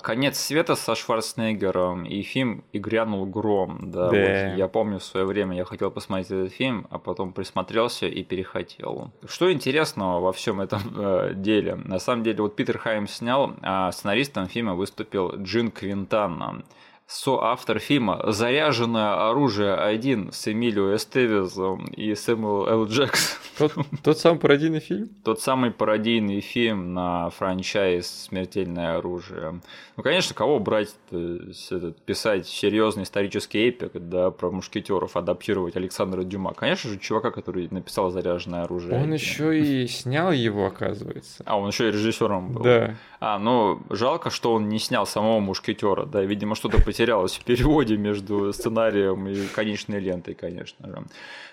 Конец 0.01 0.37
света 0.37 0.75
со 0.75 0.95
Шварценеггером 0.95 2.03
и 2.03 2.21
фильм 2.23 2.65
«И 2.73 2.79
грянул 2.79 3.25
гром». 3.25 3.79
Да, 3.81 4.09
да. 4.09 4.49
Вот 4.49 4.57
я 4.57 4.67
помню 4.67 4.99
в 4.99 5.03
свое 5.03 5.25
время 5.25 5.55
я 5.55 5.63
хотел 5.63 5.91
посмотреть 5.91 6.29
этот 6.29 6.51
фильм, 6.51 6.87
а 6.89 6.99
потом 6.99 7.31
присмотрелся 7.31 8.05
и 8.05 8.21
перехотел. 8.21 9.11
Что 9.25 9.51
интересного 9.51 10.19
во 10.19 10.33
всем 10.33 10.59
этом 10.59 10.81
э, 10.97 11.33
деле? 11.35 11.75
На 11.75 11.99
самом 11.99 12.23
деле, 12.23 12.41
вот 12.41 12.55
Питер 12.57 12.77
Хайм 12.77 13.07
снял, 13.07 13.53
а 13.61 13.91
сценаристом 13.93 14.47
фильма 14.47 14.75
выступил 14.75 15.35
Джин 15.37 15.71
Квинтана 15.71 16.63
соавтор 17.11 17.79
фильма 17.79 18.21
«Заряженное 18.31 19.29
оружие 19.29 19.75
1» 19.75 20.31
с 20.31 20.47
Эмилио 20.47 20.95
Эстевизом 20.95 21.87
и 21.87 22.15
Сэмюэл 22.15 22.67
Л. 22.67 22.85
Джекс. 22.85 23.37
Тот, 23.57 23.73
тот 24.01 24.17
самый 24.17 24.39
пародийный 24.39 24.79
фильм? 24.79 25.09
Тот 25.23 25.41
самый 25.41 25.71
пародийный 25.71 26.39
фильм 26.39 26.93
на 26.93 27.29
франчайз 27.31 28.07
«Смертельное 28.07 28.97
оружие». 28.97 29.61
Ну, 29.97 30.03
конечно, 30.03 30.33
кого 30.33 30.59
брать, 30.59 30.95
этот, 31.11 32.01
писать 32.05 32.47
серьезный 32.47 33.03
исторический 33.03 33.67
эпик 33.67 33.91
да, 33.93 34.31
про 34.31 34.49
мушкетеров, 34.49 35.17
адаптировать 35.17 35.75
Александра 35.75 36.23
Дюма? 36.23 36.53
Конечно 36.53 36.89
же, 36.89 36.97
чувака, 36.97 37.29
который 37.29 37.67
написал 37.69 38.09
«Заряженное 38.09 38.63
оружие». 38.63 38.95
Он 38.95 39.13
еще 39.13 39.59
и 39.59 39.85
снял 39.87 40.31
его, 40.31 40.65
оказывается. 40.65 41.43
А, 41.45 41.59
он 41.59 41.67
еще 41.67 41.89
и 41.89 41.91
режиссером 41.91 42.53
был. 42.53 42.63
Да. 42.63 42.95
А, 43.19 43.37
ну, 43.37 43.81
жалко, 43.89 44.29
что 44.31 44.53
он 44.53 44.69
не 44.69 44.79
снял 44.79 45.05
самого 45.05 45.39
мушкетера, 45.39 46.05
да, 46.05 46.23
видимо, 46.23 46.55
что-то 46.55 46.81
потерял 46.81 47.00
потерялось 47.01 47.33
в 47.33 47.43
переводе 47.43 47.97
между 47.97 48.53
сценарием 48.53 49.27
и 49.27 49.47
конечной 49.47 49.99
лентой, 49.99 50.35
конечно 50.35 50.87
же. 50.87 51.03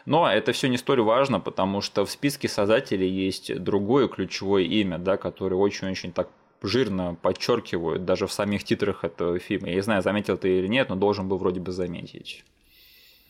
Но 0.04 0.30
это 0.30 0.52
все 0.52 0.68
не 0.68 0.76
столь 0.76 1.00
важно, 1.00 1.40
потому 1.40 1.80
что 1.80 2.04
в 2.04 2.10
списке 2.10 2.48
создателей 2.48 3.08
есть 3.08 3.58
другое 3.62 4.08
ключевое 4.08 4.64
имя, 4.64 4.98
да, 4.98 5.16
которое 5.16 5.56
очень-очень 5.56 6.12
так 6.12 6.28
жирно 6.62 7.16
подчеркивают 7.22 8.04
даже 8.04 8.26
в 8.26 8.32
самих 8.32 8.64
титрах 8.64 9.04
этого 9.04 9.38
фильма. 9.38 9.68
Я 9.68 9.76
не 9.76 9.82
знаю, 9.82 10.02
заметил 10.02 10.36
ты 10.36 10.58
или 10.58 10.66
нет, 10.66 10.88
но 10.88 10.96
должен 10.96 11.28
был 11.28 11.38
вроде 11.38 11.60
бы 11.60 11.72
заметить. 11.72 12.44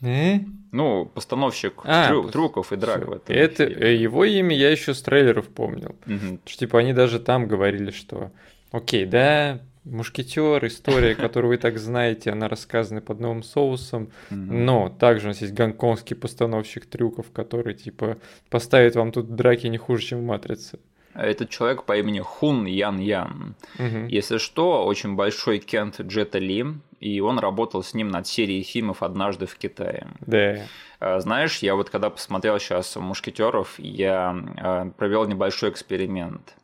Э? 0.00 0.38
Ну, 0.72 1.06
постановщик 1.06 1.75
а, 1.84 2.08
трю- 2.08 2.30
трюков 2.30 2.72
и 2.72 2.76
драк 2.76 3.06
в 3.06 3.12
этом. 3.12 3.37
Это 3.37 3.66
фильме. 3.66 3.94
его 3.94 4.25
имя 4.25 4.56
я 4.56 4.70
еще 4.70 4.94
с 4.94 5.02
трейлеров 5.02 5.48
помнил. 5.48 5.96
Угу. 6.06 6.40
Что, 6.46 6.58
типа 6.58 6.78
они 6.78 6.92
даже 6.92 7.18
там 7.18 7.48
говорили, 7.48 7.90
что 7.90 8.30
окей, 8.70 9.04
да, 9.06 9.60
Мушкетер, 9.90 10.64
история, 10.66 11.14
которую 11.14 11.50
вы 11.50 11.59
так 11.59 11.78
знаете, 11.78 12.30
она 12.30 12.49
рассказана 12.49 13.00
под 13.00 13.21
новым 13.21 13.42
соусом. 13.42 14.11
Но 14.30 14.88
также 14.88 15.26
у 15.26 15.28
нас 15.28 15.40
есть 15.40 15.54
гонконгский 15.54 16.16
постановщик 16.16 16.87
трюков, 16.87 17.30
который 17.33 17.75
типа 17.75 18.18
поставит 18.50 18.97
вам 18.97 19.12
тут 19.12 19.35
драки 19.35 19.66
не 19.66 19.78
хуже, 19.78 20.04
чем 20.04 20.21
в 20.21 20.25
Матрице. 20.25 20.78
Этот 21.14 21.50
человек 21.50 21.83
по 21.83 21.97
имени 21.97 22.21
Хун 22.21 22.64
Ян 22.66 22.99
Ян. 22.99 23.57
Угу. 23.78 24.07
Если 24.09 24.38
что, 24.38 24.85
очень 24.87 25.16
большой 25.16 25.59
Кент 25.59 26.00
Джета 26.00 26.38
Ли, 26.38 26.64
и 27.00 27.21
он 27.21 27.38
работал 27.38 27.83
с 27.83 27.95
ним 27.95 28.09
над 28.09 28.26
серией 28.26 28.62
фильмов 28.62 29.02
«Однажды 29.02 29.47
в 29.47 29.57
Китае». 29.57 30.07
Да. 30.21 30.59
А, 31.00 31.21
знаешь, 31.21 31.59
я 31.59 31.75
вот 31.75 31.90
когда 31.90 32.11
посмотрел 32.11 32.59
сейчас 32.59 32.95
«Мушкетеров», 32.97 33.75
я 33.78 34.37
а, 34.59 34.90
провел 34.97 35.26
небольшой 35.26 35.71
эксперимент. 35.71 36.54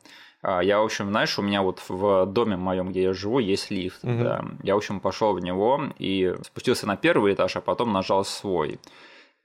А, 0.47 0.61
я, 0.63 0.79
в 0.79 0.85
общем, 0.85 1.09
знаешь, 1.09 1.39
у 1.39 1.43
меня 1.43 1.63
вот 1.63 1.83
в 1.89 2.27
доме 2.27 2.57
моем, 2.57 2.91
где 2.91 3.05
я 3.05 3.13
живу, 3.15 3.39
есть 3.39 3.71
лифт. 3.71 4.05
Угу. 4.05 4.23
Да. 4.23 4.45
Я, 4.63 4.75
в 4.75 4.77
общем, 4.77 5.01
пошел 5.01 5.33
в 5.33 5.41
него 5.41 5.85
и 5.99 6.35
спустился 6.45 6.87
на 6.87 6.97
первый 6.97 7.33
этаж, 7.33 7.57
а 7.57 7.63
потом 7.63 7.93
нажал 7.95 8.27
свой. 8.27 8.79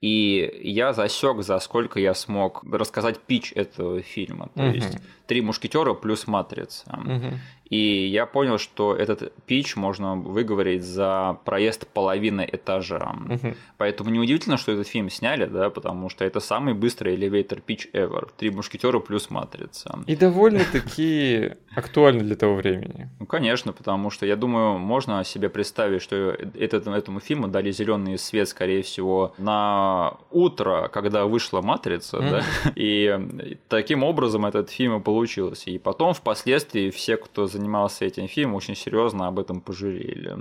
И 0.01 0.60
я 0.62 0.91
засек, 0.91 1.41
за 1.41 1.58
сколько 1.60 2.01
я 2.01 2.13
смог 2.13 2.63
рассказать 2.70 3.20
пич 3.20 3.53
этого 3.53 4.01
фильма. 4.01 4.50
То 4.56 4.63
угу. 4.63 4.72
есть 4.72 4.98
три 5.25 5.42
мушкетера 5.42 5.94
плюс 5.94 6.27
матрица. 6.27 6.85
Угу. 6.92 7.40
И 7.70 8.08
я 8.08 8.25
понял, 8.25 8.58
что 8.58 8.96
этот 8.96 9.32
пич 9.46 9.75
можно 9.75 10.16
выговорить 10.16 10.84
за 10.84 11.38
проезд 11.46 11.88
половины 11.88 12.48
этажа. 12.51 13.16
Угу. 13.29 13.55
Поэтому 13.77 14.10
неудивительно, 14.10 14.58
что 14.58 14.72
этот 14.72 14.88
фильм 14.88 15.10
сняли, 15.10 15.46
да, 15.46 15.70
потому 15.70 16.10
что 16.10 16.25
это 16.25 16.40
самый 16.40 16.74
быстрый 16.74 17.16
элевейтор 17.16 17.62
пич 17.62 17.88
ever. 17.94 18.29
Три 18.38 18.50
мушкетера 18.50 19.00
плюс 19.00 19.29
матрица. 19.29 20.00
И 20.08 20.16
довольно-таки 20.16 21.53
актуально 21.75 22.24
для 22.24 22.36
того 22.36 22.55
времени. 22.55 23.10
Ну, 23.20 23.25
конечно, 23.27 23.72
потому 23.72 24.10
что 24.10 24.25
я 24.25 24.36
думаю, 24.36 24.79
можно 24.79 25.24
себе 25.24 25.50
представить, 25.50 26.01
что 26.01 26.36
этот, 26.55 26.88
этому 26.88 27.20
фильму 27.20 27.48
дали 27.48 27.72
зеленый 27.72 28.18
свет, 28.18 28.50
скорее 28.50 28.82
всего, 28.82 29.34
на 29.38 30.18
утро, 30.32 30.90
когда 30.92 31.25
вышла 31.25 31.62
матрица, 31.62 32.18
mm 32.18 32.29
да, 32.29 32.44
и 32.75 33.58
таким 33.68 34.03
образом 34.03 34.46
этот 34.46 34.70
фильм 34.70 34.98
и 34.98 35.03
получился. 35.03 35.70
И 35.70 35.77
потом, 35.77 36.14
впоследствии, 36.14 36.90
все, 36.90 37.18
кто 37.18 37.46
занимался 37.46 37.58
этим 38.01 38.27
фильмом, 38.27 38.55
очень 38.55 38.75
серьезно 38.75 39.27
об 39.27 39.39
этом 39.39 39.61
пожалели. 39.61 40.37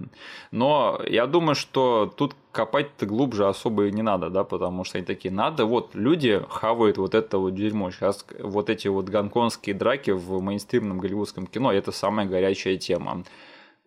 Но 0.50 1.00
я 1.06 1.26
думаю, 1.26 1.54
что 1.54 2.12
тут 2.16 2.34
копать-то 2.52 3.06
глубже 3.06 3.46
особо 3.46 3.86
и 3.86 3.92
не 3.92 4.02
надо, 4.02 4.30
да, 4.30 4.44
потому 4.44 4.84
что 4.84 4.98
они 4.98 5.06
такие, 5.06 5.32
надо, 5.32 5.64
вот 5.64 5.94
люди 5.94 6.42
хавают 6.48 6.98
вот 6.98 7.14
это 7.14 7.38
вот 7.38 7.54
дерьмо, 7.54 7.90
сейчас 7.90 8.24
вот 8.40 8.70
эти 8.70 8.88
вот 8.88 9.08
гонконгские 9.08 9.74
драки 9.74 10.10
в 10.10 10.40
мейнстримном 10.40 10.98
голливудском 10.98 11.46
кино, 11.46 11.72
это 11.72 11.92
самая 11.92 12.26
горячая 12.26 12.76
тема 12.76 13.24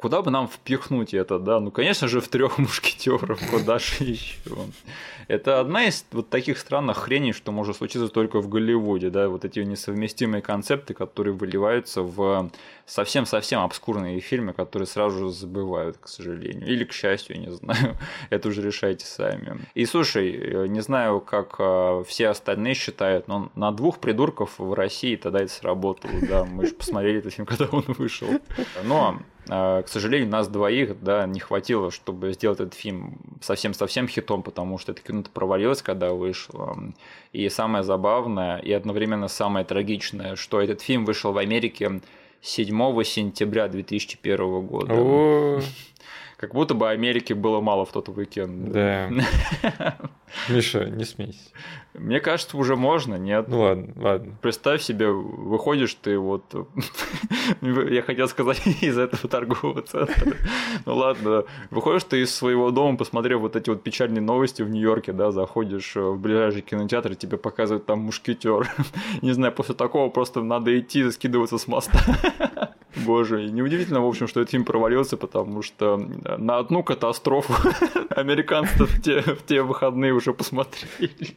куда 0.02 0.22
бы 0.22 0.32
нам 0.32 0.48
впихнуть 0.48 1.14
это, 1.14 1.40
да? 1.40 1.60
Ну, 1.60 1.72
конечно 1.72 2.08
же, 2.08 2.22
в 2.22 2.28
трех 2.28 2.58
мушкетеров, 2.58 3.40
куда 3.50 3.80
же 3.80 4.04
еще? 4.04 4.40
Это 5.28 5.60
одна 5.60 5.86
из 5.86 6.06
вот 6.12 6.30
таких 6.30 6.58
странных 6.58 6.98
хреней, 6.98 7.32
что 7.32 7.52
может 7.52 7.78
случиться 7.78 8.10
только 8.10 8.42
в 8.42 8.50
Голливуде, 8.50 9.10
да, 9.10 9.30
вот 9.30 9.46
эти 9.46 9.60
несовместимые 9.60 10.42
концепты, 10.42 10.94
которые 10.94 11.34
выливаются 11.34 12.02
в 12.02 12.52
совсем-совсем 12.86 13.62
обскурные 13.62 14.20
фильмы, 14.20 14.54
которые 14.54 14.88
сразу 14.88 15.20
же 15.20 15.30
забывают, 15.30 15.98
к 15.98 16.08
сожалению. 16.08 16.68
Или, 16.68 16.84
к 16.84 16.92
счастью, 16.92 17.40
не 17.40 17.52
знаю, 17.52 17.96
это 18.30 18.50
уже 18.50 18.62
решайте 18.62 19.06
сами. 19.06 19.62
И 19.76 19.86
слушай, 19.86 20.68
не 20.68 20.82
знаю, 20.82 21.22
как 21.22 21.56
а, 21.60 22.04
все 22.04 22.30
остальные 22.30 22.74
считают, 22.74 23.28
но 23.28 23.52
на 23.56 23.72
двух 23.72 24.00
придурков 24.00 24.56
в 24.58 24.74
России 24.74 25.16
тогда 25.16 25.40
это 25.40 25.54
сработало, 25.54 26.14
да, 26.28 26.44
мы 26.44 26.66
же 26.66 26.74
посмотрели 26.74 27.20
этот 27.20 27.34
фильм, 27.34 27.46
когда 27.46 27.66
он 27.72 27.86
вышел. 27.88 28.28
Но 28.84 29.20
к 29.48 29.86
сожалению, 29.88 30.30
нас 30.30 30.48
двоих 30.48 31.02
да, 31.02 31.26
не 31.26 31.40
хватило, 31.40 31.92
чтобы 31.92 32.34
сделать 32.34 32.60
этот 32.60 32.74
фильм 32.74 33.18
совсем-совсем 33.42 34.08
хитом, 34.08 34.44
потому 34.44 34.78
что 34.78 34.92
это 34.92 35.02
кино 35.02 35.24
провалилось, 35.34 35.82
когда 35.82 36.14
вышло. 36.14 36.78
И 37.34 37.50
самое 37.50 37.84
забавное 37.84 38.58
и 38.60 38.72
одновременно 38.72 39.28
самое 39.28 39.66
трагичное, 39.66 40.36
что 40.36 40.62
этот 40.62 40.82
фильм 40.82 41.06
вышел 41.06 41.34
в 41.34 41.38
Америке 41.38 42.02
7 42.42 43.04
сентября 43.04 43.68
2001 43.68 44.62
года. 44.66 44.94
Как 46.42 46.56
будто 46.56 46.74
бы 46.74 46.90
Америки 46.90 47.34
было 47.34 47.62
мало 47.62 47.86
в 47.86 47.92
тот 47.92 48.10
уикенд. 48.10 48.72
да. 48.72 49.10
Миша, 50.50 50.86
не 50.86 51.06
смейся. 51.06 51.52
Мне 51.94 52.20
кажется, 52.20 52.58
уже 52.58 52.76
можно, 52.76 53.14
нет? 53.16 53.48
Ну 53.48 53.60
ладно, 53.62 53.94
ладно. 53.96 54.38
Представь 54.42 54.82
себе, 54.82 55.12
выходишь 55.12 55.94
ты 55.94 56.18
вот, 56.18 56.44
я 57.62 58.02
хотел 58.02 58.28
сказать, 58.28 58.66
из 58.82 58.98
этого 58.98 59.30
торгового 59.30 59.84
центра. 59.84 60.36
Ну 60.88 60.96
ладно, 60.96 61.44
выходишь 61.70 62.06
ты 62.06 62.22
из 62.22 62.34
своего 62.34 62.72
дома, 62.72 62.98
посмотрев 62.98 63.42
вот 63.42 63.56
эти 63.56 63.70
вот 63.70 63.84
печальные 63.84 64.22
новости 64.22 64.64
в 64.64 64.70
Нью-Йорке, 64.72 65.12
да, 65.14 65.32
заходишь 65.32 65.96
в 65.96 66.16
ближайший 66.16 66.64
кинотеатр, 66.64 67.12
и 67.12 67.16
тебе 67.16 67.38
показывают 67.38 67.86
там 67.86 68.00
мушкетер. 68.00 68.68
Не 69.22 69.34
знаю, 69.34 69.54
после 69.54 69.76
такого 69.76 70.10
просто 70.10 70.42
надо 70.42 70.78
идти 70.80 71.12
скидываться 71.12 71.60
с 71.60 71.68
моста. 71.68 72.71
Боже, 72.96 73.46
и 73.46 73.52
неудивительно, 73.52 74.02
в 74.02 74.08
общем, 74.08 74.28
что 74.28 74.42
этот 74.42 74.52
фильм 74.52 74.66
провалился, 74.66 75.18
потому 75.18 75.62
что 75.62 75.98
на 76.38 76.58
одну 76.58 76.84
катастрофу 76.84 77.54
американцы 78.10 78.86
в 78.86 79.02
те, 79.02 79.22
в 79.22 79.44
те 79.46 79.62
выходные 79.62 80.14
уже 80.14 80.34
посмотрели. 80.34 81.36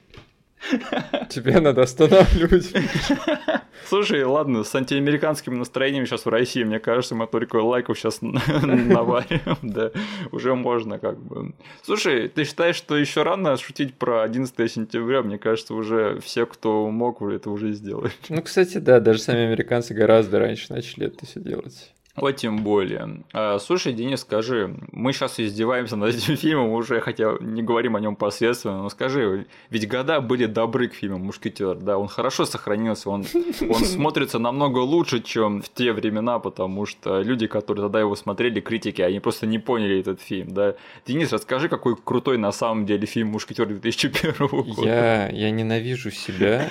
Тебе 1.30 1.60
надо 1.60 1.82
останавливать. 1.82 2.72
Слушай, 3.86 4.24
ладно, 4.24 4.64
с 4.64 4.74
антиамериканским 4.74 5.58
настроением 5.58 6.06
сейчас 6.06 6.24
в 6.24 6.28
России, 6.28 6.64
мне 6.64 6.78
кажется, 6.78 7.14
мы 7.14 7.26
только 7.26 7.56
лайков 7.56 7.98
сейчас 7.98 8.20
наварим, 8.22 9.56
да, 9.62 9.90
уже 10.32 10.54
можно 10.54 10.98
как 10.98 11.18
бы. 11.18 11.54
Слушай, 11.82 12.28
ты 12.28 12.44
считаешь, 12.44 12.76
что 12.76 12.96
еще 12.96 13.22
рано 13.22 13.56
шутить 13.56 13.94
про 13.94 14.22
11 14.22 14.70
сентября? 14.70 15.22
Мне 15.22 15.38
кажется, 15.38 15.74
уже 15.74 16.20
все, 16.20 16.46
кто 16.46 16.90
мог, 16.90 17.22
это 17.22 17.50
уже 17.50 17.72
сделали. 17.72 18.10
Ну, 18.28 18.42
кстати, 18.42 18.78
да, 18.78 19.00
даже 19.00 19.20
сами 19.20 19.44
американцы 19.44 19.94
гораздо 19.94 20.38
раньше 20.38 20.72
начали 20.72 21.06
это 21.06 21.26
все 21.26 21.40
делать. 21.40 21.93
Вот 22.16 22.36
тем 22.36 22.58
более. 22.58 23.22
А, 23.32 23.58
слушай, 23.58 23.92
Денис, 23.92 24.20
скажи, 24.20 24.76
мы 24.92 25.12
сейчас 25.12 25.40
издеваемся 25.40 25.96
над 25.96 26.14
этим 26.14 26.36
фильмом 26.36 26.70
уже, 26.70 27.00
хотя 27.00 27.36
не 27.40 27.62
говорим 27.62 27.96
о 27.96 28.00
нем 28.00 28.14
посредственно, 28.14 28.82
но 28.82 28.88
скажи, 28.88 29.46
ведь 29.70 29.88
года 29.88 30.20
были 30.20 30.46
добры 30.46 30.88
к 30.88 30.94
фильму 30.94 31.18
«Мушкетер», 31.18 31.74
да, 31.74 31.98
он 31.98 32.06
хорошо 32.06 32.44
сохранился, 32.44 33.10
он, 33.10 33.24
он 33.68 33.84
смотрится 33.84 34.38
намного 34.38 34.78
лучше, 34.78 35.20
чем 35.20 35.60
в 35.60 35.68
те 35.68 35.92
времена, 35.92 36.38
потому 36.38 36.86
что 36.86 37.20
люди, 37.20 37.48
которые 37.48 37.84
тогда 37.84 37.98
его 37.98 38.14
смотрели, 38.14 38.60
критики, 38.60 39.02
они 39.02 39.18
просто 39.18 39.46
не 39.46 39.58
поняли 39.58 39.98
этот 39.98 40.20
фильм, 40.20 40.54
да. 40.54 40.76
Денис, 41.06 41.32
расскажи, 41.32 41.68
какой 41.68 41.96
крутой 41.96 42.38
на 42.38 42.52
самом 42.52 42.86
деле 42.86 43.06
фильм 43.06 43.28
«Мушкетер» 43.28 43.66
2001 43.66 44.34
года. 44.46 44.82
Я, 44.84 45.28
я 45.30 45.50
ненавижу 45.50 46.12
себя 46.12 46.70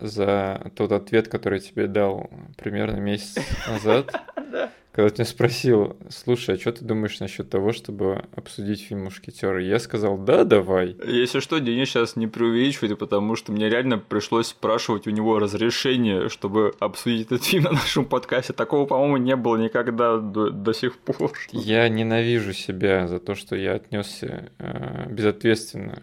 за 0.00 0.70
тот 0.74 0.92
ответ, 0.92 1.28
который 1.28 1.60
я 1.60 1.64
тебе 1.64 1.86
дал 1.86 2.30
примерно 2.56 2.96
месяц 2.96 3.36
назад. 3.68 4.12
Когда 4.96 5.10
ты 5.10 5.16
меня 5.16 5.30
спросил, 5.30 5.94
слушай, 6.08 6.54
а 6.54 6.58
что 6.58 6.72
ты 6.72 6.82
думаешь 6.82 7.20
насчет 7.20 7.50
того, 7.50 7.74
чтобы 7.74 8.24
обсудить 8.34 8.80
фильм 8.80 9.04
«Мушкетеры»? 9.04 9.62
Я 9.62 9.78
сказал, 9.78 10.16
да, 10.16 10.44
давай. 10.44 10.96
Если 11.06 11.40
что, 11.40 11.58
Денис 11.58 11.90
сейчас 11.90 12.16
не 12.16 12.26
преувеличивает, 12.26 12.98
потому 12.98 13.36
что 13.36 13.52
мне 13.52 13.68
реально 13.68 13.98
пришлось 13.98 14.46
спрашивать 14.46 15.06
у 15.06 15.10
него 15.10 15.38
разрешение, 15.38 16.30
чтобы 16.30 16.72
обсудить 16.78 17.26
этот 17.26 17.44
фильм 17.44 17.64
на 17.64 17.72
нашем 17.72 18.06
подкасте. 18.06 18.54
Такого, 18.54 18.86
по-моему, 18.86 19.18
не 19.18 19.36
было 19.36 19.58
никогда 19.58 20.16
до, 20.16 20.48
до 20.48 20.72
сих 20.72 20.96
пор. 20.96 21.30
Я 21.52 21.86
ненавижу 21.90 22.54
себя 22.54 23.06
за 23.06 23.18
то, 23.18 23.34
что 23.34 23.54
я 23.54 23.74
отнесся 23.74 24.50
э, 24.58 25.10
безответственно 25.10 26.02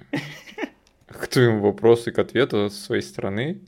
к 1.08 1.28
твоему 1.30 1.62
вопросу 1.62 2.12
и 2.12 2.14
к 2.14 2.20
ответу 2.20 2.70
с 2.70 2.76
своей 2.80 3.02
стороны. 3.02 3.60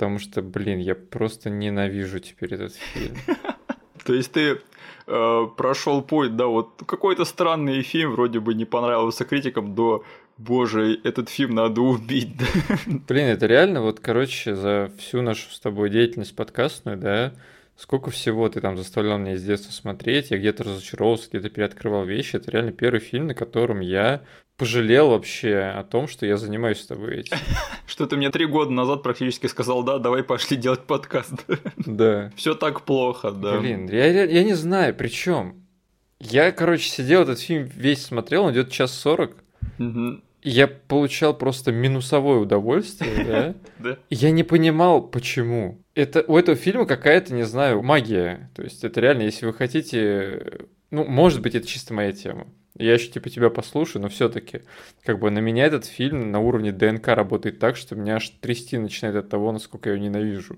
Потому 0.00 0.18
что, 0.18 0.40
блин, 0.40 0.78
я 0.78 0.94
просто 0.94 1.50
ненавижу 1.50 2.20
теперь 2.20 2.54
этот 2.54 2.74
фильм. 2.74 3.14
То 4.06 4.14
есть 4.14 4.32
ты 4.32 4.58
э, 5.06 5.46
прошел 5.58 6.00
путь, 6.00 6.36
да, 6.36 6.46
вот 6.46 6.82
какой-то 6.86 7.26
странный 7.26 7.82
фильм 7.82 8.12
вроде 8.12 8.40
бы 8.40 8.54
не 8.54 8.64
понравился 8.64 9.26
критикам 9.26 9.74
до 9.74 10.02
Боже, 10.38 10.98
этот 11.04 11.28
фильм 11.28 11.54
надо 11.54 11.82
убить. 11.82 12.30
Блин, 12.86 13.26
это 13.26 13.44
реально, 13.44 13.82
вот, 13.82 14.00
короче, 14.00 14.54
за 14.54 14.90
всю 14.96 15.20
нашу 15.20 15.50
с 15.50 15.60
тобой 15.60 15.90
деятельность 15.90 16.34
подкастную, 16.34 16.96
да, 16.96 17.34
сколько 17.76 18.10
всего 18.10 18.48
ты 18.48 18.62
там 18.62 18.78
заставлял 18.78 19.18
меня 19.18 19.36
с 19.36 19.42
детства 19.42 19.70
смотреть, 19.70 20.30
я 20.30 20.38
где-то 20.38 20.64
разочаровался, 20.64 21.28
где-то 21.28 21.50
переоткрывал 21.50 22.06
вещи. 22.06 22.36
Это 22.36 22.50
реально 22.52 22.72
первый 22.72 23.00
фильм, 23.00 23.26
на 23.26 23.34
котором 23.34 23.80
я 23.80 24.22
пожалел 24.60 25.08
вообще 25.08 25.56
о 25.56 25.82
том, 25.84 26.06
что 26.06 26.26
я 26.26 26.36
занимаюсь 26.36 26.80
с 26.80 26.86
тобой 26.86 27.20
этим. 27.20 27.34
Что 27.86 28.06
ты 28.06 28.18
мне 28.18 28.30
три 28.30 28.44
года 28.44 28.70
назад 28.70 29.02
практически 29.02 29.46
сказал, 29.46 29.82
да, 29.82 29.98
давай 29.98 30.22
пошли 30.22 30.58
делать 30.58 30.82
подкаст. 30.82 31.32
Да. 31.78 32.30
Все 32.36 32.54
так 32.54 32.82
плохо, 32.82 33.30
да. 33.30 33.58
Блин, 33.58 33.88
я, 33.88 34.04
я, 34.04 34.24
я 34.24 34.44
не 34.44 34.52
знаю, 34.52 34.94
при 34.94 35.08
чем. 35.08 35.64
Я, 36.18 36.52
короче, 36.52 36.90
сидел, 36.90 37.22
этот 37.22 37.40
фильм 37.40 37.70
весь 37.74 38.04
смотрел, 38.04 38.44
он 38.44 38.52
идет 38.52 38.70
час 38.70 38.92
сорок. 38.92 39.34
Я 40.42 40.68
получал 40.68 41.32
просто 41.32 41.72
минусовое 41.72 42.38
удовольствие, 42.38 43.24
да? 43.24 43.54
Да. 43.78 43.96
Я 44.10 44.30
не 44.30 44.42
понимал, 44.42 45.00
почему. 45.00 45.80
Это 45.94 46.22
у 46.28 46.36
этого 46.36 46.54
фильма 46.54 46.84
какая-то, 46.84 47.32
не 47.32 47.44
знаю, 47.44 47.82
магия. 47.82 48.50
То 48.54 48.62
есть 48.62 48.84
это 48.84 49.00
реально, 49.00 49.22
если 49.22 49.46
вы 49.46 49.54
хотите, 49.54 50.66
ну, 50.90 51.04
может 51.04 51.40
быть, 51.40 51.54
это 51.54 51.66
чисто 51.66 51.94
моя 51.94 52.12
тема. 52.12 52.46
Я 52.78 52.94
еще 52.94 53.08
типа 53.08 53.30
тебя 53.30 53.50
послушаю, 53.50 54.02
но 54.02 54.08
все-таки 54.08 54.62
как 55.04 55.18
бы 55.18 55.30
на 55.30 55.40
меня 55.40 55.66
этот 55.66 55.84
фильм 55.84 56.30
на 56.30 56.38
уровне 56.38 56.72
ДНК 56.72 57.08
работает 57.08 57.58
так, 57.58 57.76
что 57.76 57.94
меня 57.94 58.16
аж 58.16 58.30
трясти 58.40 58.78
начинает 58.78 59.16
от 59.16 59.28
того, 59.28 59.52
насколько 59.52 59.90
я 59.90 59.96
его 59.96 60.04
ненавижу. 60.04 60.56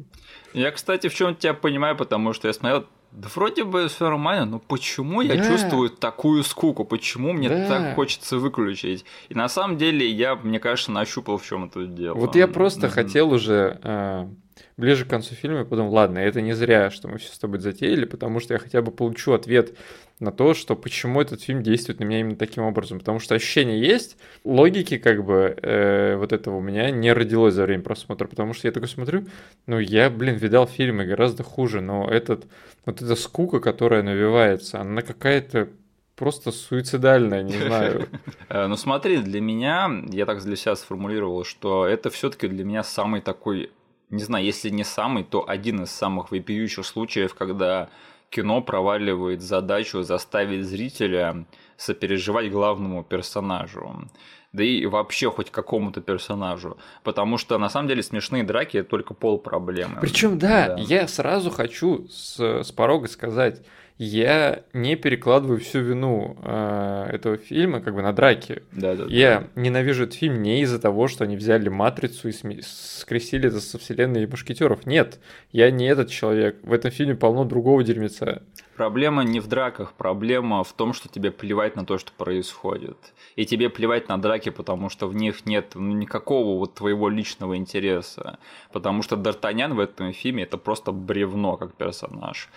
Я, 0.53 0.71
кстати, 0.71 1.09
в 1.09 1.15
чем 1.15 1.35
тебя 1.35 1.55
понимаю, 1.55 1.97
потому 1.97 2.33
что 2.33 2.49
я 2.49 2.55
смотрел 2.55 2.87
да 3.13 3.29
вроде 3.35 3.65
бы 3.65 3.89
все 3.89 4.07
нормально, 4.07 4.47
но 4.47 4.59
почему 4.59 5.21
я 5.21 5.37
да. 5.37 5.47
чувствую 5.47 5.91
такую 5.91 6.43
скуку? 6.45 6.85
Почему 6.85 7.35
мне 7.35 7.51
да. 7.51 7.69
так 7.69 7.95
хочется 7.95 8.39
выключить? 8.39 9.05
И 9.29 9.35
на 9.35 9.51
самом 9.51 9.77
деле 9.77 10.09
я, 10.09 10.35
мне 10.35 10.59
кажется, 10.59 10.93
нащупал, 10.93 11.37
в 11.37 11.45
чем 11.45 11.67
это 11.67 11.85
дело. 11.85 12.15
Вот 12.15 12.37
я 12.37 12.49
просто 12.49 12.87
mm-hmm. 12.87 12.91
хотел 12.91 13.31
уже 13.31 13.79
э, 13.83 14.29
ближе 14.77 15.05
к 15.05 15.09
концу 15.09 15.35
фильма 15.35 15.61
я 15.61 15.65
подумал, 15.65 15.93
ладно, 15.93 16.19
это 16.19 16.41
не 16.41 16.53
зря, 16.53 16.91
что 16.91 17.09
мы 17.09 17.19
все 17.19 17.33
с 17.33 17.39
тобой 17.39 17.61
затеяли, 17.61 18.05
потому 18.05 18.41
что 18.41 18.55
я 18.55 18.59
хотя 18.59 18.83
бы 18.83 18.91
получу 18.91 19.33
ответ 19.33 19.75
на 20.23 20.31
то, 20.31 20.55
что 20.55 20.77
почему 20.77 21.21
этот 21.21 21.43
фильм 21.43 21.63
действует 21.63 22.01
на 22.01 22.05
меня 22.05 22.21
именно 22.21 22.37
таким 22.37 22.63
образом. 22.63 22.99
Потому 23.01 23.19
что 23.19 23.35
ощущение 23.35 23.81
есть, 23.81 24.17
логики 24.45 24.97
как 24.99 25.25
бы 25.25 25.57
э, 25.61 26.17
вот 26.17 26.33
этого 26.33 26.57
у 26.57 26.61
меня 26.61 26.91
не 26.91 27.13
родилось 27.13 27.55
за 27.55 27.65
время 27.65 27.83
просмотра, 27.83 28.29
потому 28.29 28.55
что 28.55 28.69
я 28.69 28.73
такой 28.73 28.89
смотрю, 28.89 29.27
ну 29.67 29.79
я, 29.79 30.09
блин, 30.11 30.37
видал 30.37 30.67
фильмы 30.67 31.05
гораздо 31.05 31.43
хуже, 31.43 31.81
но 31.81 32.09
этот, 32.09 32.47
вот 32.87 33.03
эта 33.03 33.17
скука, 33.17 33.61
которая 33.61 34.03
навивается, 34.03 34.81
она 34.81 35.03
какая-то 35.03 35.69
просто 36.15 36.53
суицидальная, 36.53 37.43
не 37.43 37.59
знаю. 37.59 38.09
Э, 38.49 38.67
ну 38.67 38.77
смотри, 38.77 39.17
для 39.17 39.41
меня, 39.41 39.91
я 40.11 40.27
так 40.27 40.43
для 40.43 40.57
себя 40.57 40.77
сформулировал, 40.77 41.43
что 41.43 41.87
это 41.87 42.11
все 42.11 42.29
таки 42.29 42.49
для 42.49 42.65
меня 42.65 42.85
самый 42.85 43.23
такой 43.23 43.71
не 44.13 44.23
знаю, 44.23 44.45
если 44.45 44.69
не 44.69 44.85
самый, 44.85 45.25
то 45.25 45.49
один 45.49 45.83
из 45.83 45.91
самых 45.91 46.31
вопиющих 46.31 46.85
случаев, 46.87 47.35
когда 47.35 47.89
кино 48.31 48.61
проваливает 48.63 49.43
задачу 49.43 50.03
заставить 50.03 50.65
зрителя 50.65 51.45
сопереживать 51.77 52.51
главному 52.51 53.03
персонажу. 53.03 54.09
Да 54.53 54.63
и 54.63 54.85
вообще 54.85 55.31
хоть 55.31 55.51
какому-то 55.51 56.03
персонажу. 56.03 56.77
Потому 57.03 57.39
что 57.39 57.57
на 57.57 57.71
самом 57.71 57.89
деле 57.89 58.03
смешные 58.03 58.45
драки 58.45 58.77
это 58.77 58.91
только 58.91 59.15
пол 59.15 59.39
проблемы. 59.39 59.99
Причем, 60.01 60.39
да, 60.39 60.69
да, 60.69 60.77
я 60.77 61.09
сразу 61.09 61.51
хочу 61.51 62.07
с, 62.09 62.39
с 62.63 62.71
порога 62.71 63.09
сказать, 63.09 63.63
я 63.99 64.63
не 64.73 64.97
перекладываю 64.97 65.61
всю 65.61 65.81
вину 65.81 66.37
э, 66.43 67.09
этого 67.13 67.37
фильма 67.37 67.81
как 67.81 67.95
бы 67.95 68.03
на 68.03 68.13
драки. 68.13 68.63
Да, 68.73 68.95
да, 68.95 69.05
я 69.09 69.41
да. 69.41 69.61
ненавижу 69.61 70.05
этот 70.05 70.17
фильм 70.17 70.43
не 70.43 70.63
из-за 70.63 70.79
того, 70.81 71.09
что 71.09 71.25
они 71.25 71.37
взяли 71.37 71.69
матрицу 71.69 72.29
и 72.29 72.33
скрестили 72.63 73.49
это 73.49 73.61
со 73.61 73.79
вселенной 73.79 74.27
мушкетеров. 74.27 74.87
Нет, 74.87 75.21
я 75.53 75.71
не 75.71 75.87
этот 75.87 76.11
человек. 76.11 76.57
В 76.63 76.73
этом 76.73 76.91
фильме 76.91 77.15
полно 77.15 77.45
другого 77.45 77.83
дерьмеца. 77.85 78.43
Проблема 78.77 79.23
не 79.23 79.39
в 79.39 79.49
драках, 79.49 79.93
проблема 79.93 80.65
в 80.65 80.73
том, 80.73 80.95
что 80.95 81.09
тебе 81.09 81.31
плевать 81.31 81.77
на 81.77 81.85
то, 81.85 81.99
что 81.99 82.11
происходит. 82.13 82.97
И 83.37 83.45
тебе 83.45 83.69
плевать 83.69 84.09
на 84.09 84.21
драки, 84.21 84.49
потому 84.49 84.89
что 84.89 85.07
в 85.07 85.15
них 85.15 85.45
нет 85.45 85.75
никакого 85.75 86.59
вот 86.59 86.75
твоего 86.75 87.11
личного 87.11 87.57
интереса. 87.57 88.39
Потому 88.73 89.03
что 89.03 89.17
Д'Артаньян 89.17 89.75
в 89.75 89.79
этом 89.79 90.13
фильме 90.13 90.45
это 90.45 90.57
просто 90.57 90.91
бревно 90.91 91.57
как 91.59 91.75
персонаж. 91.75 92.49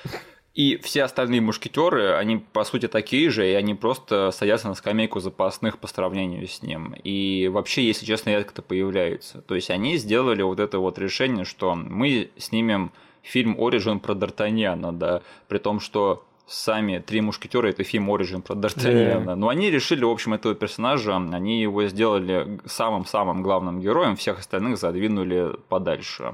И 0.55 0.77
все 0.77 1.03
остальные 1.03 1.41
мушкетеры, 1.41 2.13
они 2.13 2.37
по 2.37 2.63
сути 2.63 2.87
такие 2.87 3.29
же, 3.29 3.45
и 3.45 3.53
они 3.53 3.75
просто 3.75 4.31
садятся 4.31 4.69
на 4.69 4.73
скамейку 4.73 5.19
запасных 5.19 5.77
по 5.79 5.87
сравнению 5.87 6.47
с 6.47 6.61
ним. 6.61 6.95
И 7.03 7.49
вообще, 7.51 7.85
если 7.85 8.05
честно, 8.05 8.29
редко-то 8.29 8.61
появляются. 8.61 9.41
То 9.41 9.55
есть 9.55 9.69
они 9.69 9.97
сделали 9.97 10.41
вот 10.43 10.61
это 10.61 10.79
вот 10.79 10.97
решение, 10.97 11.43
что 11.43 11.75
мы 11.75 12.29
снимем 12.37 12.93
фильм 13.21 13.55
Origin 13.59 13.99
про 13.99 14.13
Д'Артаньяна, 14.13 14.93
да, 14.93 15.21
при 15.49 15.57
том, 15.57 15.81
что 15.81 16.23
сами 16.47 16.99
«Три 16.99 17.19
мушкетера»— 17.19 17.67
это 17.69 17.83
фильм 17.83 18.09
Origin 18.09 18.41
про 18.41 18.55
Д'Артаньяна. 18.55 19.25
Yeah. 19.25 19.35
Но 19.35 19.49
они 19.49 19.69
решили, 19.69 20.05
в 20.05 20.09
общем, 20.09 20.35
этого 20.35 20.55
персонажа, 20.55 21.17
они 21.17 21.61
его 21.61 21.85
сделали 21.87 22.59
самым-самым 22.65 23.41
главным 23.41 23.81
героем, 23.81 24.15
всех 24.15 24.39
остальных 24.39 24.77
задвинули 24.77 25.57
подальше. 25.67 26.31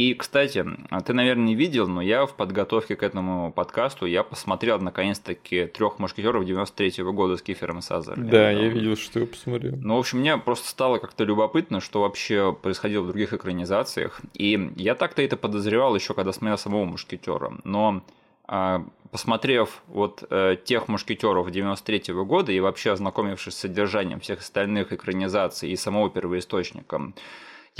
И, 0.00 0.14
кстати, 0.14 0.64
ты, 1.04 1.12
наверное, 1.12 1.44
не 1.44 1.54
видел, 1.54 1.86
но 1.86 2.00
я 2.00 2.24
в 2.24 2.34
подготовке 2.34 2.96
к 2.96 3.02
этому 3.02 3.52
подкасту 3.52 4.06
я 4.06 4.22
посмотрел 4.22 4.80
наконец-таки 4.80 5.66
трех 5.66 5.98
мушкетеров 5.98 6.46
93 6.46 7.02
-го 7.02 7.12
года 7.12 7.36
с 7.36 7.42
Кифером 7.42 7.82
Сазером. 7.82 8.30
Да, 8.30 8.50
я 8.50 8.68
видел, 8.68 8.96
что 8.96 9.20
ты 9.20 9.26
посмотрел. 9.26 9.76
Ну, 9.76 9.96
в 9.96 9.98
общем, 9.98 10.20
мне 10.20 10.38
просто 10.38 10.68
стало 10.68 10.96
как-то 10.96 11.24
любопытно, 11.24 11.82
что 11.82 12.00
вообще 12.00 12.56
происходило 12.62 13.02
в 13.02 13.08
других 13.08 13.34
экранизациях. 13.34 14.22
И 14.32 14.72
я 14.76 14.94
так-то 14.94 15.20
это 15.20 15.36
подозревал 15.36 15.94
еще, 15.94 16.14
когда 16.14 16.32
смотрел 16.32 16.56
самого 16.56 16.86
мушкетера. 16.86 17.52
Но 17.64 18.02
а, 18.46 18.82
посмотрев 19.10 19.82
вот 19.88 20.24
э, 20.30 20.56
тех 20.64 20.88
мушкетеров 20.88 21.50
93 21.50 22.14
-го 22.14 22.24
года 22.24 22.52
и 22.52 22.60
вообще 22.60 22.92
ознакомившись 22.92 23.52
с 23.52 23.58
содержанием 23.58 24.20
всех 24.20 24.38
остальных 24.38 24.94
экранизаций 24.94 25.70
и 25.70 25.76
самого 25.76 26.08
первоисточника, 26.08 27.12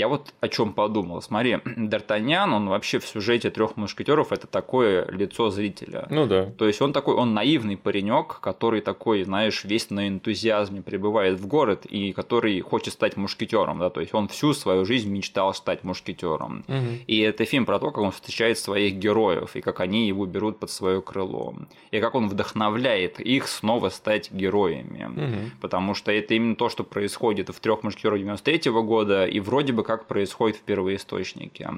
я 0.01 0.07
вот 0.07 0.33
о 0.39 0.47
чем 0.47 0.73
подумал. 0.73 1.21
Смотри, 1.21 1.53
Д'Артаньян, 1.65 2.51
он 2.51 2.69
вообще 2.69 2.97
в 2.97 3.05
сюжете 3.05 3.51
трех 3.51 3.77
мушкетеров 3.77 4.31
это 4.31 4.47
такое 4.47 5.07
лицо 5.11 5.51
зрителя. 5.51 6.07
Ну 6.09 6.25
да. 6.25 6.45
То 6.57 6.65
есть 6.65 6.81
он 6.81 6.91
такой, 6.91 7.15
он 7.15 7.35
наивный 7.35 7.77
паренек, 7.77 8.39
который 8.39 8.81
такой, 8.81 9.23
знаешь, 9.23 9.63
весь 9.63 9.91
на 9.91 10.07
энтузиазме 10.07 10.81
прибывает 10.81 11.39
в 11.39 11.45
город 11.45 11.85
и 11.85 12.13
который 12.13 12.59
хочет 12.61 12.93
стать 12.93 13.15
мушкетером, 13.15 13.77
да, 13.77 13.91
то 13.91 14.01
есть 14.01 14.13
он 14.15 14.27
всю 14.27 14.53
свою 14.53 14.85
жизнь 14.85 15.09
мечтал 15.11 15.53
стать 15.53 15.83
мушкетером. 15.83 16.65
Угу. 16.67 16.77
И 17.05 17.19
это 17.19 17.45
фильм 17.45 17.65
про 17.65 17.77
то, 17.77 17.91
как 17.91 17.99
он 17.99 18.11
встречает 18.11 18.57
своих 18.57 18.95
героев 18.95 19.55
и 19.55 19.61
как 19.61 19.81
они 19.81 20.07
его 20.07 20.25
берут 20.25 20.57
под 20.57 20.71
свое 20.71 21.01
крыло. 21.01 21.53
И 21.91 21.99
как 21.99 22.15
он 22.15 22.27
вдохновляет 22.27 23.19
их 23.19 23.47
снова 23.47 23.89
стать 23.89 24.31
героями. 24.31 25.05
Угу. 25.05 25.51
Потому 25.61 25.93
что 25.93 26.11
это 26.11 26.33
именно 26.33 26.55
то, 26.55 26.69
что 26.69 26.83
происходит 26.83 27.49
в 27.49 27.59
трех 27.59 27.83
мушкетерах 27.83 28.17
93 28.17 28.71
-го 28.71 28.81
года, 28.81 29.27
и 29.27 29.39
вроде 29.39 29.73
бы 29.73 29.83
как 29.97 30.07
происходит 30.07 30.57
в 30.57 30.61
первоисточнике. 30.61 31.69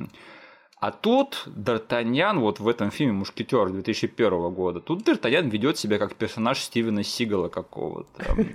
А 0.79 0.91
тут 0.91 1.43
Д'Артаньян, 1.47 2.39
вот 2.39 2.59
в 2.59 2.67
этом 2.67 2.91
фильме 2.91 3.13
«Мушкетер» 3.13 3.69
2001 3.69 4.53
года, 4.53 4.81
тут 4.81 5.07
Д'Артаньян 5.07 5.49
ведет 5.49 5.77
себя 5.77 5.97
как 5.97 6.15
персонаж 6.15 6.59
Стивена 6.59 7.03
Сигала 7.03 7.47
какого-то. 7.47 8.45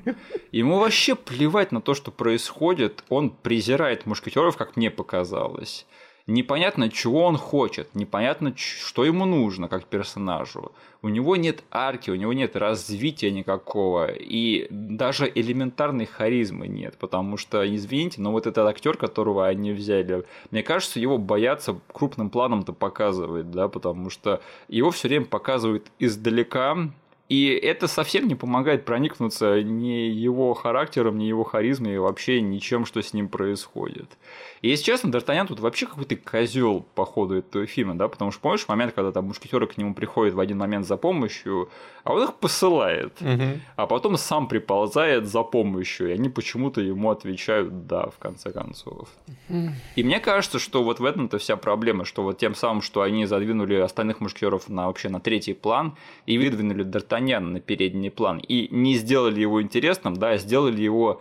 Ему 0.53 0.79
вообще 0.79 1.15
плевать 1.15 1.73
на 1.73 1.81
то, 1.81 1.95
что 1.95 2.11
происходит, 2.11 3.03
он 3.09 3.31
презирает 3.31 4.05
мушкетеров, 4.05 4.59
как 4.59 4.77
мне 4.77 4.91
показалось 4.91 5.87
непонятно, 6.29 6.91
чего 6.91 7.25
он 7.25 7.37
хочет, 7.37 7.95
непонятно, 7.95 8.53
что 8.57 9.05
ему 9.05 9.25
нужно 9.25 9.69
как 9.69 9.85
персонажу. 9.87 10.73
У 11.03 11.09
него 11.09 11.37
нет 11.37 11.65
арки, 11.71 12.11
у 12.11 12.15
него 12.15 12.33
нет 12.33 12.55
развития 12.55 13.31
никакого, 13.31 14.11
и 14.13 14.67
даже 14.71 15.31
элементарной 15.35 16.07
харизмы 16.07 16.69
нет, 16.69 16.97
потому 16.99 17.37
что, 17.37 17.67
извините, 17.67 18.21
но 18.21 18.31
вот 18.31 18.47
этот 18.47 18.67
актер, 18.67 18.97
которого 18.97 19.47
они 19.47 19.73
взяли, 19.73 20.25
мне 20.51 20.63
кажется, 20.63 21.01
его 21.01 21.19
боятся 21.19 21.81
крупным 21.93 22.31
планом-то 22.31 22.73
показывать, 22.73 23.51
да, 23.51 23.69
потому 23.69 24.11
что 24.11 24.43
его 24.69 24.91
все 24.91 25.09
время 25.09 25.27
показывают 25.27 25.91
издалека, 25.99 26.91
и 27.29 27.49
это 27.49 27.89
совсем 27.89 28.27
не 28.27 28.35
помогает 28.35 28.87
проникнуться 28.87 29.63
ни 29.63 30.09
его 30.09 30.55
характером, 30.55 31.19
ни 31.19 31.25
его 31.25 31.45
харизмой, 31.45 31.95
и 31.95 31.99
вообще 31.99 32.41
ничем, 32.41 32.87
что 32.87 33.03
с 33.03 33.13
ним 33.13 33.29
происходит. 33.29 34.17
И 34.63 34.69
если 34.71 34.85
честно, 34.85 35.11
Д'Артаньян 35.11 35.47
тут 35.47 35.61
вообще 35.61 35.87
какой-то 35.87 36.17
козел 36.17 36.85
по 36.95 37.05
ходу 37.05 37.37
этого 37.37 37.67
фильма, 37.67 37.95
да, 37.97 38.09
потому 38.09 38.31
что 38.31 38.41
помнишь 38.41 38.67
момент, 38.67 38.93
когда 38.95 39.13
там 39.13 39.27
мушкетеры 39.27 39.67
к 39.67 39.77
нему 39.77 39.95
приходят 39.95 40.35
в 40.35 40.41
один 40.41 40.59
момент 40.59 40.87
за 40.87 40.97
помощью, 40.97 41.69
а 42.03 42.15
он 42.15 42.25
их 42.25 42.35
посылает, 42.35 43.21
угу. 43.21 43.61
а 43.77 43.87
потом 43.87 44.17
сам 44.17 44.49
приползает 44.49 45.27
за 45.27 45.43
помощью, 45.43 46.09
и 46.09 46.13
они 46.13 46.31
почему-то 46.31 46.81
ему 46.81 47.11
отвечают 47.11 47.87
«да», 47.87 48.09
в 48.09 48.19
конце 48.19 48.53
концов. 48.53 49.09
Угу. 49.49 49.69
И 49.97 50.03
мне 50.03 50.19
кажется, 50.19 50.59
что 50.59 50.83
вот 50.83 50.99
в 50.99 51.05
этом-то 51.05 51.39
вся 51.39 51.57
проблема, 51.57 52.05
что 52.05 52.23
вот 52.23 52.39
тем 52.39 52.55
самым, 52.55 52.81
что 52.81 53.03
они 53.03 53.27
задвинули 53.27 53.75
остальных 53.75 54.21
мушкетеров 54.21 54.69
на 54.69 54.87
вообще 54.87 55.09
на 55.09 55.21
третий 55.21 55.53
план 55.53 55.97
и 56.27 56.39
выдвинули 56.39 56.85
Д'Артаньяна 56.85 57.18
на 57.21 57.61
передний 57.61 58.11
план, 58.11 58.39
и 58.39 58.69
не 58.75 58.95
сделали 58.95 59.41
его 59.41 59.63
интересным, 59.63 60.15
да, 60.15 60.31
а 60.31 60.39
сделали 60.39 60.81
его 60.81 61.21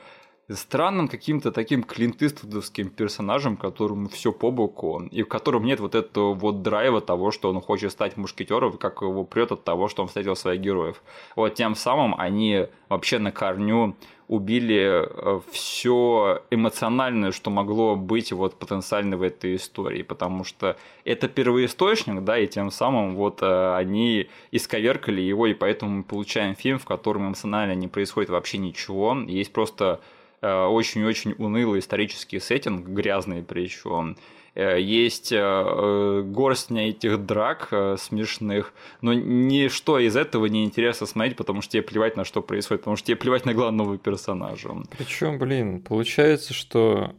странным 0.50 1.08
каким-то 1.08 1.52
таким 1.52 1.84
клинтыствудовским 1.84 2.90
персонажем, 2.90 3.58
которому 3.58 4.08
все 4.08 4.32
по 4.32 4.52
боку, 4.52 5.04
и 5.12 5.24
в 5.24 5.28
котором 5.28 5.66
нет 5.66 5.80
вот 5.80 5.96
этого 5.96 6.34
вот 6.34 6.62
драйва 6.62 7.02
того, 7.02 7.32
что 7.32 7.50
он 7.50 7.62
хочет 7.62 7.92
стать 7.92 8.18
мушкетером, 8.18 8.78
как 8.78 9.02
его 9.02 9.26
прет 9.26 9.52
от 9.52 9.64
того, 9.64 9.88
что 9.88 10.04
он 10.04 10.08
встретил 10.08 10.36
своих 10.36 10.62
героев. 10.62 11.04
Вот 11.36 11.56
тем 11.56 11.76
самым 11.76 12.16
они 12.18 12.68
вообще 12.90 13.20
на 13.20 13.32
корню 13.32 13.96
убили 14.28 15.06
э, 15.06 15.40
все 15.52 16.42
эмоциональное, 16.52 17.32
что 17.32 17.50
могло 17.50 17.96
быть 17.96 18.32
вот 18.32 18.56
потенциально 18.56 19.18
в 19.18 19.22
этой 19.22 19.56
истории, 19.56 20.02
потому 20.04 20.44
что 20.44 20.76
это 21.06 21.28
первоисточник, 21.28 22.24
да, 22.24 22.38
и 22.38 22.48
тем 22.48 22.72
самым 22.72 23.16
вот 23.16 23.40
э, 23.42 23.76
они 23.76 24.30
исковеркали 24.52 25.22
его, 25.22 25.48
и 25.48 25.54
поэтому 25.54 25.98
мы 25.98 26.04
получаем 26.04 26.56
фильм, 26.56 26.80
в 26.80 26.86
котором 26.86 27.28
эмоционально 27.28 27.74
не 27.74 27.88
происходит 27.88 28.30
вообще 28.30 28.58
ничего, 28.58 29.18
есть 29.28 29.54
просто 29.54 30.02
Э, 30.40 30.66
очень-очень 30.66 31.34
унылый 31.40 31.80
исторический 31.80 32.40
сеттинг, 32.40 32.86
грязный 32.88 33.42
причем. 33.42 34.18
Э, 34.58 34.82
есть 34.82 35.32
э, 35.32 36.24
горстня 36.26 36.90
этих 36.90 37.24
драк 37.24 37.72
смешных, 38.00 38.74
но 39.02 39.14
ничто 39.14 40.00
из 40.00 40.16
этого 40.16 40.48
не 40.48 40.66
интересно 40.66 41.06
смотреть, 41.06 41.38
потому 41.38 41.62
что 41.62 41.74
тебе 41.74 41.84
плевать 41.84 42.18
на 42.18 42.26
что 42.26 42.42
происходит, 42.42 42.82
потому 42.82 42.98
что 42.98 43.06
тебе 43.06 43.18
плевать 43.18 43.46
на 43.46 43.54
главного 43.54 44.00
персонажа. 44.00 44.70
Причем, 44.98 45.38
блин, 45.38 45.82
получается, 45.82 46.56
что 46.56 47.14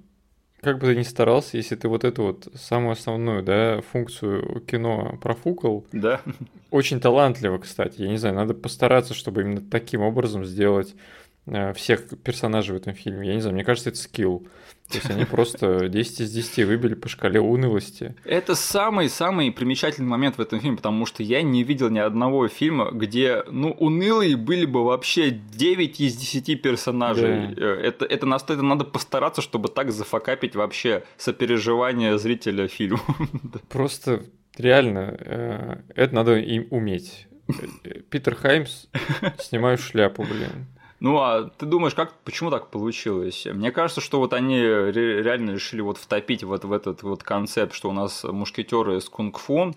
как 0.63 0.81
бы 0.81 0.89
ты 0.89 0.97
ни 0.97 1.05
старался, 1.05 1.57
если 1.57 1.77
ты 1.77 1.87
вот 1.87 2.03
эту 2.03 2.25
вот 2.25 2.49
самую 2.57 2.93
основную, 2.93 3.45
да, 3.45 3.83
функцию 3.93 4.61
кино 4.63 5.17
профукал, 5.23 5.87
да. 5.93 6.21
очень 6.73 7.01
талантливо, 7.01 7.59
кстати, 7.59 8.03
я 8.03 8.09
не 8.09 8.17
знаю, 8.17 8.35
надо 8.35 8.55
постараться, 8.55 9.15
чтобы 9.15 9.43
именно 9.43 9.61
таким 9.61 10.01
образом 10.01 10.45
сделать 10.45 10.97
Э, 10.97 11.28
всех 11.75 12.09
персонажей 12.23 12.75
в 12.75 12.81
этом 12.81 12.95
фильме. 12.95 13.29
Я 13.29 13.35
не 13.35 13.41
знаю, 13.41 13.55
мне 13.55 13.65
кажется, 13.65 13.91
это 13.91 13.99
скилл. 13.99 14.47
То 14.91 14.97
есть 14.97 15.11
они 15.11 15.25
просто 15.25 15.89
10 15.91 16.21
из 16.21 16.33
10 16.33 16.67
выбили 16.67 16.95
по 16.95 17.09
шкале 17.09 17.41
унылости. 17.41 18.15
Это 18.25 18.55
самый-самый 18.55 19.53
примечательный 19.53 20.09
момент 20.09 20.39
в 20.39 20.41
этом 20.41 20.61
фильме, 20.61 20.77
потому 20.77 21.05
что 21.05 21.23
я 21.23 21.43
не 21.43 21.63
видел 21.63 21.91
ни 21.91 21.99
одного 21.99 22.49
фильма, 22.49 22.91
где, 22.91 23.45
ну, 23.51 23.73
унылые 23.73 24.37
были 24.37 24.65
бы 24.65 24.85
вообще 24.85 25.31
9 25.31 26.01
из 26.01 26.17
10 26.17 26.63
персонажей. 26.63 27.55
Да. 27.55 27.63
Э, 27.63 27.81
это, 27.83 28.07
это, 28.07 28.27
это 28.27 28.63
надо 28.63 28.85
постараться, 28.85 29.43
чтобы 29.43 29.69
так 29.69 29.93
зафакапить 29.93 30.55
вообще 30.57 31.05
сопереживание 31.19 32.19
зрителя 32.19 32.67
фильма. 32.67 33.01
Просто 33.69 34.23
реально, 34.57 35.17
э, 35.19 35.77
это 35.95 36.15
надо 36.15 36.37
им 36.37 36.67
уметь. 36.71 37.27
Питер 38.11 38.35
Хаймс, 38.35 38.87
снимаю 39.39 39.77
шляпу, 39.79 40.23
блин. 40.23 40.67
Ну, 41.01 41.17
а 41.19 41.45
ты 41.57 41.65
думаешь, 41.65 41.95
как, 41.95 42.13
почему 42.25 42.51
так 42.51 42.71
получилось? 42.71 43.47
Мне 43.47 43.71
кажется, 43.71 44.01
что 44.01 44.19
вот 44.19 44.33
они 44.33 44.61
реально 44.61 45.53
решили 45.53 45.81
вот 45.81 45.97
втопить 45.97 46.43
вот 46.43 46.65
в 46.65 46.73
этот 46.73 47.03
вот 47.05 47.23
концепт, 47.23 47.73
что 47.73 47.91
у 47.91 47.93
нас 47.93 48.25
мушкетеры 48.25 49.01
с 49.01 49.09
кунг-фу, 49.09 49.75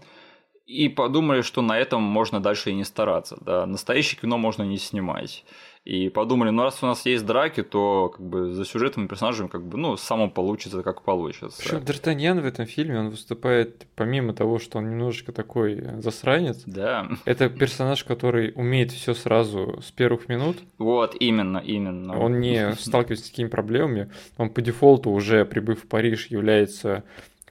и 0.72 0.90
подумали, 0.90 1.42
что 1.42 1.62
на 1.62 1.78
этом 1.78 2.02
можно 2.02 2.40
дальше 2.40 2.72
и 2.72 2.76
не 2.76 2.84
стараться. 2.84 3.38
Да? 3.42 3.66
Настоящее 3.66 4.20
кино 4.22 4.38
можно 4.38 4.64
не 4.64 4.78
снимать 4.78 5.44
и 5.84 6.10
подумали, 6.10 6.52
ну 6.52 6.64
раз 6.64 6.84
у 6.84 6.86
нас 6.86 7.06
есть 7.08 7.26
драки, 7.26 7.64
то 7.64 8.10
как 8.10 8.24
бы 8.24 8.52
за 8.52 8.66
сюжетом 8.66 9.06
и 9.06 9.08
персонажем 9.08 9.50
как 9.50 9.66
бы, 9.66 9.78
ну, 9.78 9.98
само 9.98 10.30
получится, 10.30 10.84
как 10.84 11.02
получится. 11.02 11.60
Причем 11.60 11.78
Д'Артаньян 11.80 12.40
в 12.40 12.46
этом 12.46 12.68
фильме, 12.68 13.00
он 13.00 13.10
выступает, 13.10 13.88
помимо 13.96 14.34
того, 14.34 14.60
что 14.60 14.78
он 14.78 14.92
немножечко 14.92 15.32
такой 15.32 15.84
засранец, 16.00 16.64
да. 16.68 17.08
это 17.26 17.50
персонаж, 17.50 18.04
который 18.04 18.54
умеет 18.56 18.92
все 18.92 19.16
сразу 19.16 19.82
с 19.82 19.92
первых 19.92 20.30
минут. 20.30 20.58
Вот, 20.78 21.16
именно, 21.20 21.58
именно. 21.58 22.20
Он 22.20 22.40
не 22.40 22.74
сталкивается 22.80 23.26
с 23.26 23.30
такими 23.30 23.48
проблемами, 23.48 24.12
он 24.38 24.52
по 24.52 24.62
дефолту 24.62 25.10
уже, 25.10 25.46
прибыв 25.46 25.84
в 25.84 25.88
Париж, 25.88 26.28
является 26.28 27.04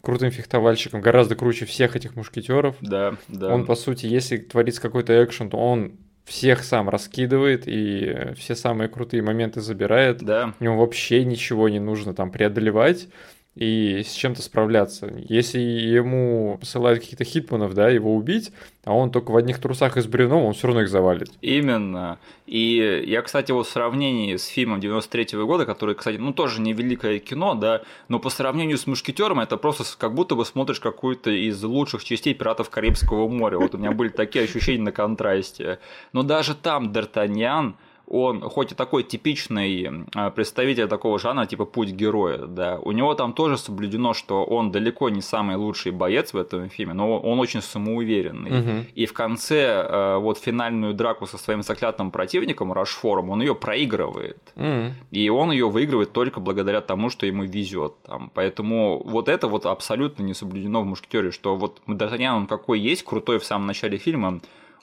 крутым 0.03 0.31
фехтовальщиком, 0.31 1.01
гораздо 1.01 1.35
круче 1.35 1.67
всех 1.67 1.97
этих 1.97 2.17
мушкетеров. 2.17 2.77
Да, 2.81 3.17
да. 3.29 3.55
Он, 3.55 3.67
по 3.67 3.75
сути, 3.75 4.07
если 4.07 4.39
творится 4.39 4.81
какой-то 4.81 5.25
экшен, 5.25 5.51
то 5.51 5.59
он 5.59 5.93
всех 6.25 6.63
сам 6.63 6.89
раскидывает 6.89 7.65
и 7.67 8.35
все 8.37 8.55
самые 8.55 8.89
крутые 8.89 9.23
моменты 9.23 9.61
забирает. 9.61 10.23
Да. 10.23 10.55
У 10.61 10.65
него 10.65 10.77
вообще 10.79 11.25
ничего 11.25 11.69
не 11.69 11.81
нужно 11.81 12.15
там 12.15 12.31
преодолевать 12.31 13.09
и 13.57 14.03
с 14.05 14.13
чем-то 14.13 14.43
справляться. 14.43 15.13
Если 15.29 15.59
ему 15.59 16.57
посылают 16.61 17.01
каких-то 17.01 17.25
хитманов, 17.25 17.75
да, 17.75 17.89
его 17.89 18.15
убить, 18.15 18.53
а 18.85 18.95
он 18.95 19.11
только 19.11 19.33
в 19.33 19.37
одних 19.37 19.59
трусах 19.59 19.97
и 19.97 20.01
с 20.01 20.07
бревном, 20.07 20.45
он 20.45 20.53
все 20.55 20.69
равно 20.69 20.83
их 20.83 20.89
завалит. 20.89 21.31
Именно. 21.43 22.19
И 22.47 23.05
я, 23.07 23.23
кстати, 23.23 23.51
вот 23.53 23.67
в 23.67 23.71
сравнении 23.71 24.37
с 24.37 24.47
фильмом 24.47 24.81
93 24.81 25.37
-го 25.37 25.47
года, 25.47 25.67
который, 25.67 25.95
кстати, 25.95 26.17
ну 26.17 26.33
тоже 26.33 26.61
не 26.61 26.73
великое 26.73 27.19
кино, 27.19 27.55
да, 27.55 27.83
но 28.09 28.21
по 28.21 28.31
сравнению 28.31 28.79
с 28.79 28.87
Мушкетером 28.87 29.41
это 29.41 29.57
просто 29.57 29.85
как 29.99 30.15
будто 30.15 30.37
бы 30.37 30.45
смотришь 30.45 30.81
какую-то 30.81 31.31
из 31.31 31.63
лучших 31.63 32.05
частей 32.05 32.35
пиратов 32.35 32.71
Карибского 32.71 33.29
моря. 33.29 33.59
Вот 33.59 33.75
у 33.75 33.79
меня 33.79 33.91
были 33.93 34.11
такие 34.11 34.45
ощущения 34.45 34.85
на 34.85 34.93
контрасте. 34.93 35.81
Но 36.13 36.23
даже 36.23 36.55
там 36.55 36.93
Д'Артаньян, 36.93 37.75
он 38.11 38.41
хоть 38.41 38.73
и 38.73 38.75
такой 38.75 39.05
типичный 39.05 39.89
а, 40.15 40.31
представитель 40.31 40.89
такого 40.89 41.19
жанра, 41.19 41.47
типа 41.47 41.65
путь 41.65 41.91
героя, 41.91 42.39
да, 42.39 42.79
у 42.81 42.91
него 42.91 43.15
там 43.15 43.33
тоже 43.33 43.57
соблюдено, 43.57 44.15
что 44.15 44.45
он 44.45 44.73
далеко 44.73 45.09
не 45.11 45.21
самый 45.21 45.55
лучший 45.57 45.93
боец 45.93 46.33
в 46.33 46.37
этом 46.37 46.69
фильме, 46.69 46.93
но 46.93 47.21
он 47.21 47.39
очень 47.39 47.63
самоуверенный. 47.63 48.61
Угу. 48.61 48.87
И 48.97 49.07
в 49.07 49.13
конце 49.13 49.67
а, 49.69 50.19
вот 50.19 50.39
финальную 50.39 50.93
драку 50.93 51.27
со 51.27 51.39
своим 51.39 51.63
заклятым 51.63 52.11
противником 52.11 52.73
Рашфором, 52.73 53.31
он 53.31 53.43
ее 53.43 53.55
проигрывает. 53.55 54.53
Угу. 54.57 54.95
И 55.13 55.29
он 55.29 55.53
ее 55.53 55.71
выигрывает 55.71 56.13
только 56.13 56.41
благодаря 56.41 56.81
тому, 56.81 57.11
что 57.11 57.27
ему 57.27 57.45
везет. 57.45 57.95
Там. 58.03 58.33
Поэтому 58.35 59.01
вот 59.05 59.29
это 59.29 59.47
вот 59.47 59.67
абсолютно 59.67 60.25
не 60.25 60.35
соблюдено 60.35 60.83
в 60.83 60.85
Мушкетере, 60.85 61.31
что 61.31 61.55
вот 61.55 61.81
Д'Артаньян, 61.87 62.37
он 62.37 62.47
какой 62.49 62.81
есть, 62.81 63.05
крутой 63.05 63.39
в 63.39 63.45
самом 63.45 63.69
начале 63.69 63.99
фильма, 63.99 64.41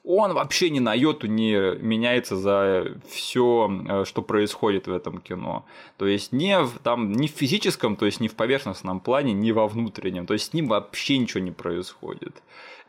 он 0.08 0.34
вообще 0.34 0.70
ни 0.70 0.80
на 0.80 0.94
йоту 0.94 1.28
не 1.28 1.76
меняется 1.82 2.38
за 2.38 2.94
все, 3.10 3.70
э, 3.88 4.06
что 4.06 4.22
происходит 4.22 4.88
в 4.88 4.94
этом 4.94 5.20
кино. 5.20 5.66
То 5.98 6.08
есть 6.08 6.32
не 6.32 6.60
в, 6.60 6.80
там, 6.80 7.12
не 7.12 7.28
в 7.28 7.32
физическом, 7.32 7.98
то 7.98 8.06
есть 8.06 8.22
не 8.22 8.30
в 8.30 8.36
поверхностном 8.36 9.02
плане, 9.02 9.34
не 9.34 9.52
во 9.52 9.68
внутреннем. 9.68 10.26
То 10.26 10.34
есть 10.34 10.52
с 10.52 10.54
ним 10.54 10.70
вообще 10.70 11.18
ничего 11.18 11.42
не 11.42 11.52
происходит. 11.52 12.42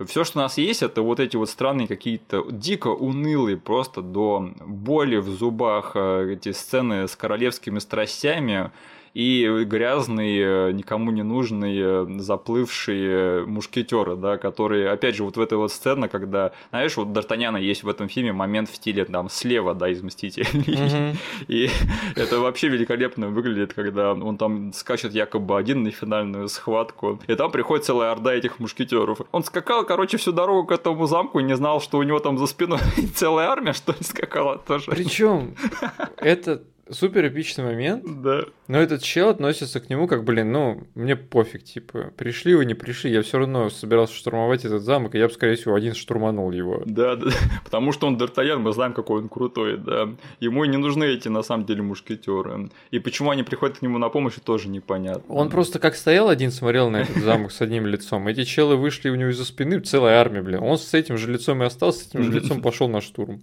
Все, 0.07 0.22
что 0.22 0.38
у 0.38 0.42
нас 0.42 0.59
есть, 0.59 0.83
это 0.83 1.02
вот 1.02 1.18
эти 1.18 1.35
вот 1.35 1.50
странные 1.50 1.88
какие-то 1.88 2.46
дико 2.50 2.88
унылые, 2.88 3.57
просто 3.57 4.00
до 4.00 4.52
боли 4.64 5.16
в 5.16 5.28
зубах 5.28 5.92
э, 5.96 6.35
эти 6.35 6.52
сцены 6.52 7.09
с 7.09 7.16
королевскими 7.16 7.81
страстями, 7.81 8.70
и 9.18 9.64
грязный, 9.64 10.72
никому 10.72 11.11
не 11.11 11.24
нужный, 11.24 12.20
заплывший 12.20 13.44
мушкетеры, 13.46 14.14
да, 14.14 14.38
которые, 14.38 14.90
опять 14.90 15.16
же, 15.16 15.24
вот 15.24 15.37
в 15.37 15.40
этой 15.40 15.59
вот 15.59 15.72
сцене, 15.72 16.09
когда, 16.09 16.52
знаешь, 16.70 16.96
вот 16.96 17.09
Д'Артаньяна 17.09 17.61
есть 17.61 17.83
в 17.83 17.88
этом 17.88 18.09
фильме 18.09 18.33
момент 18.33 18.70
в 18.70 18.76
стиле 18.76 19.04
там 19.04 19.28
слева, 19.28 19.74
да, 19.74 19.88
из 19.88 20.04
Мстителей. 20.04 21.16
И 21.48 21.68
это 22.14 22.38
вообще 22.38 22.68
великолепно 22.68 23.26
выглядит, 23.26 23.74
когда 23.74 24.12
он 24.12 24.38
там 24.38 24.72
скачет 24.72 25.12
якобы 25.12 25.59
один 25.59 25.83
на 25.83 25.90
финальную 25.90 26.46
схватку, 26.46 27.20
и 27.26 27.35
там 27.35 27.50
приходит 27.50 27.87
целая 27.87 28.12
орда 28.12 28.35
этих 28.35 28.61
мушкетеров. 28.61 29.22
Он 29.33 29.42
скакал, 29.42 29.85
короче, 29.85 30.16
всю 30.18 30.31
дорогу 30.31 30.68
к 30.68 30.70
этому 30.70 31.07
замку 31.07 31.40
и 31.40 31.42
не 31.42 31.57
знал, 31.57 31.81
что 31.81 31.98
у 31.98 32.04
него 32.04 32.20
там 32.20 32.38
за 32.38 32.46
спиной 32.46 32.78
целая 33.16 33.48
армия, 33.48 33.72
что 33.72 33.90
ли, 33.90 33.98
скакала 34.02 34.59
тоже. 34.59 34.92
Причем 34.92 35.57
это 36.18 36.62
супер 36.90 37.27
эпичный 37.29 37.64
момент. 37.64 38.05
Да. 38.22 38.44
Но 38.68 38.79
этот 38.79 39.03
чел 39.03 39.31
относится 39.31 39.81
к 39.81 39.88
нему 39.88 40.07
как, 40.07 40.24
блин, 40.24 40.53
ну, 40.53 40.87
мне 40.94 41.16
пофиг, 41.16 41.64
типа, 41.64 42.12
пришли 42.16 42.55
вы, 42.55 42.66
не 42.66 42.74
пришли, 42.74 43.11
я 43.11 43.22
все 43.22 43.38
равно 43.38 43.70
собирался 43.70 44.14
штурмовать 44.14 44.64
этот 44.64 44.83
замок, 44.83 45.14
и 45.14 45.18
я 45.18 45.29
бы, 45.29 45.33
скорее 45.33 45.57
всего, 45.57 45.74
один 45.74 45.94
штурманул 45.94 46.51
его. 46.51 46.83
Да, 46.85 47.16
да, 47.16 47.31
потому 47.64 47.92
что 47.92 48.07
он 48.07 48.16
Д'Артаньян, 48.16 48.59
мы 48.59 48.72
знаем, 48.72 48.92
какой 48.92 49.22
он 49.22 49.29
крутой, 49.29 49.79
да. 49.79 50.11
Ему 50.40 50.64
и 50.64 50.68
не 50.68 50.77
нужны 50.77 51.05
эти, 51.05 51.29
на 51.29 51.42
самом 51.42 51.64
деле, 51.64 51.83
мушкетеры. 51.83 52.68
И 52.90 52.98
почему 52.98 53.31
они 53.31 53.42
приходят 53.42 53.79
к 53.79 53.83
нему 53.83 53.98
на 53.98 54.09
помощь, 54.09 54.35
тоже 54.44 54.68
непонятно. 54.68 55.22
Он 55.35 55.48
просто 55.48 55.79
как 55.79 55.96
стоял 55.96 56.29
один, 56.29 56.51
смотрел 56.51 56.90
на 56.90 56.98
этот 56.98 57.16
замок 57.16 57.53
с 57.53 57.61
одним 57.62 57.87
лицом. 57.87 58.29
Эти 58.29 58.44
челы 58.44 58.77
вышли 58.77 59.09
у 59.09 59.14
него 59.14 59.31
из-за 59.31 59.44
спины, 59.44 59.81
целая 59.81 60.18
армия, 60.18 60.42
блин. 60.42 60.62
Он 60.62 60.79
с 60.79 60.92
этим 60.94 61.16
же 61.16 61.31
лицом 61.31 61.62
и 61.62 61.66
остался, 61.66 62.05
с 62.05 62.09
этим 62.09 62.24
же 62.24 62.33
лицом 62.40 62.61
пошел 62.61 62.88
на 62.88 63.01
штурм. 63.01 63.40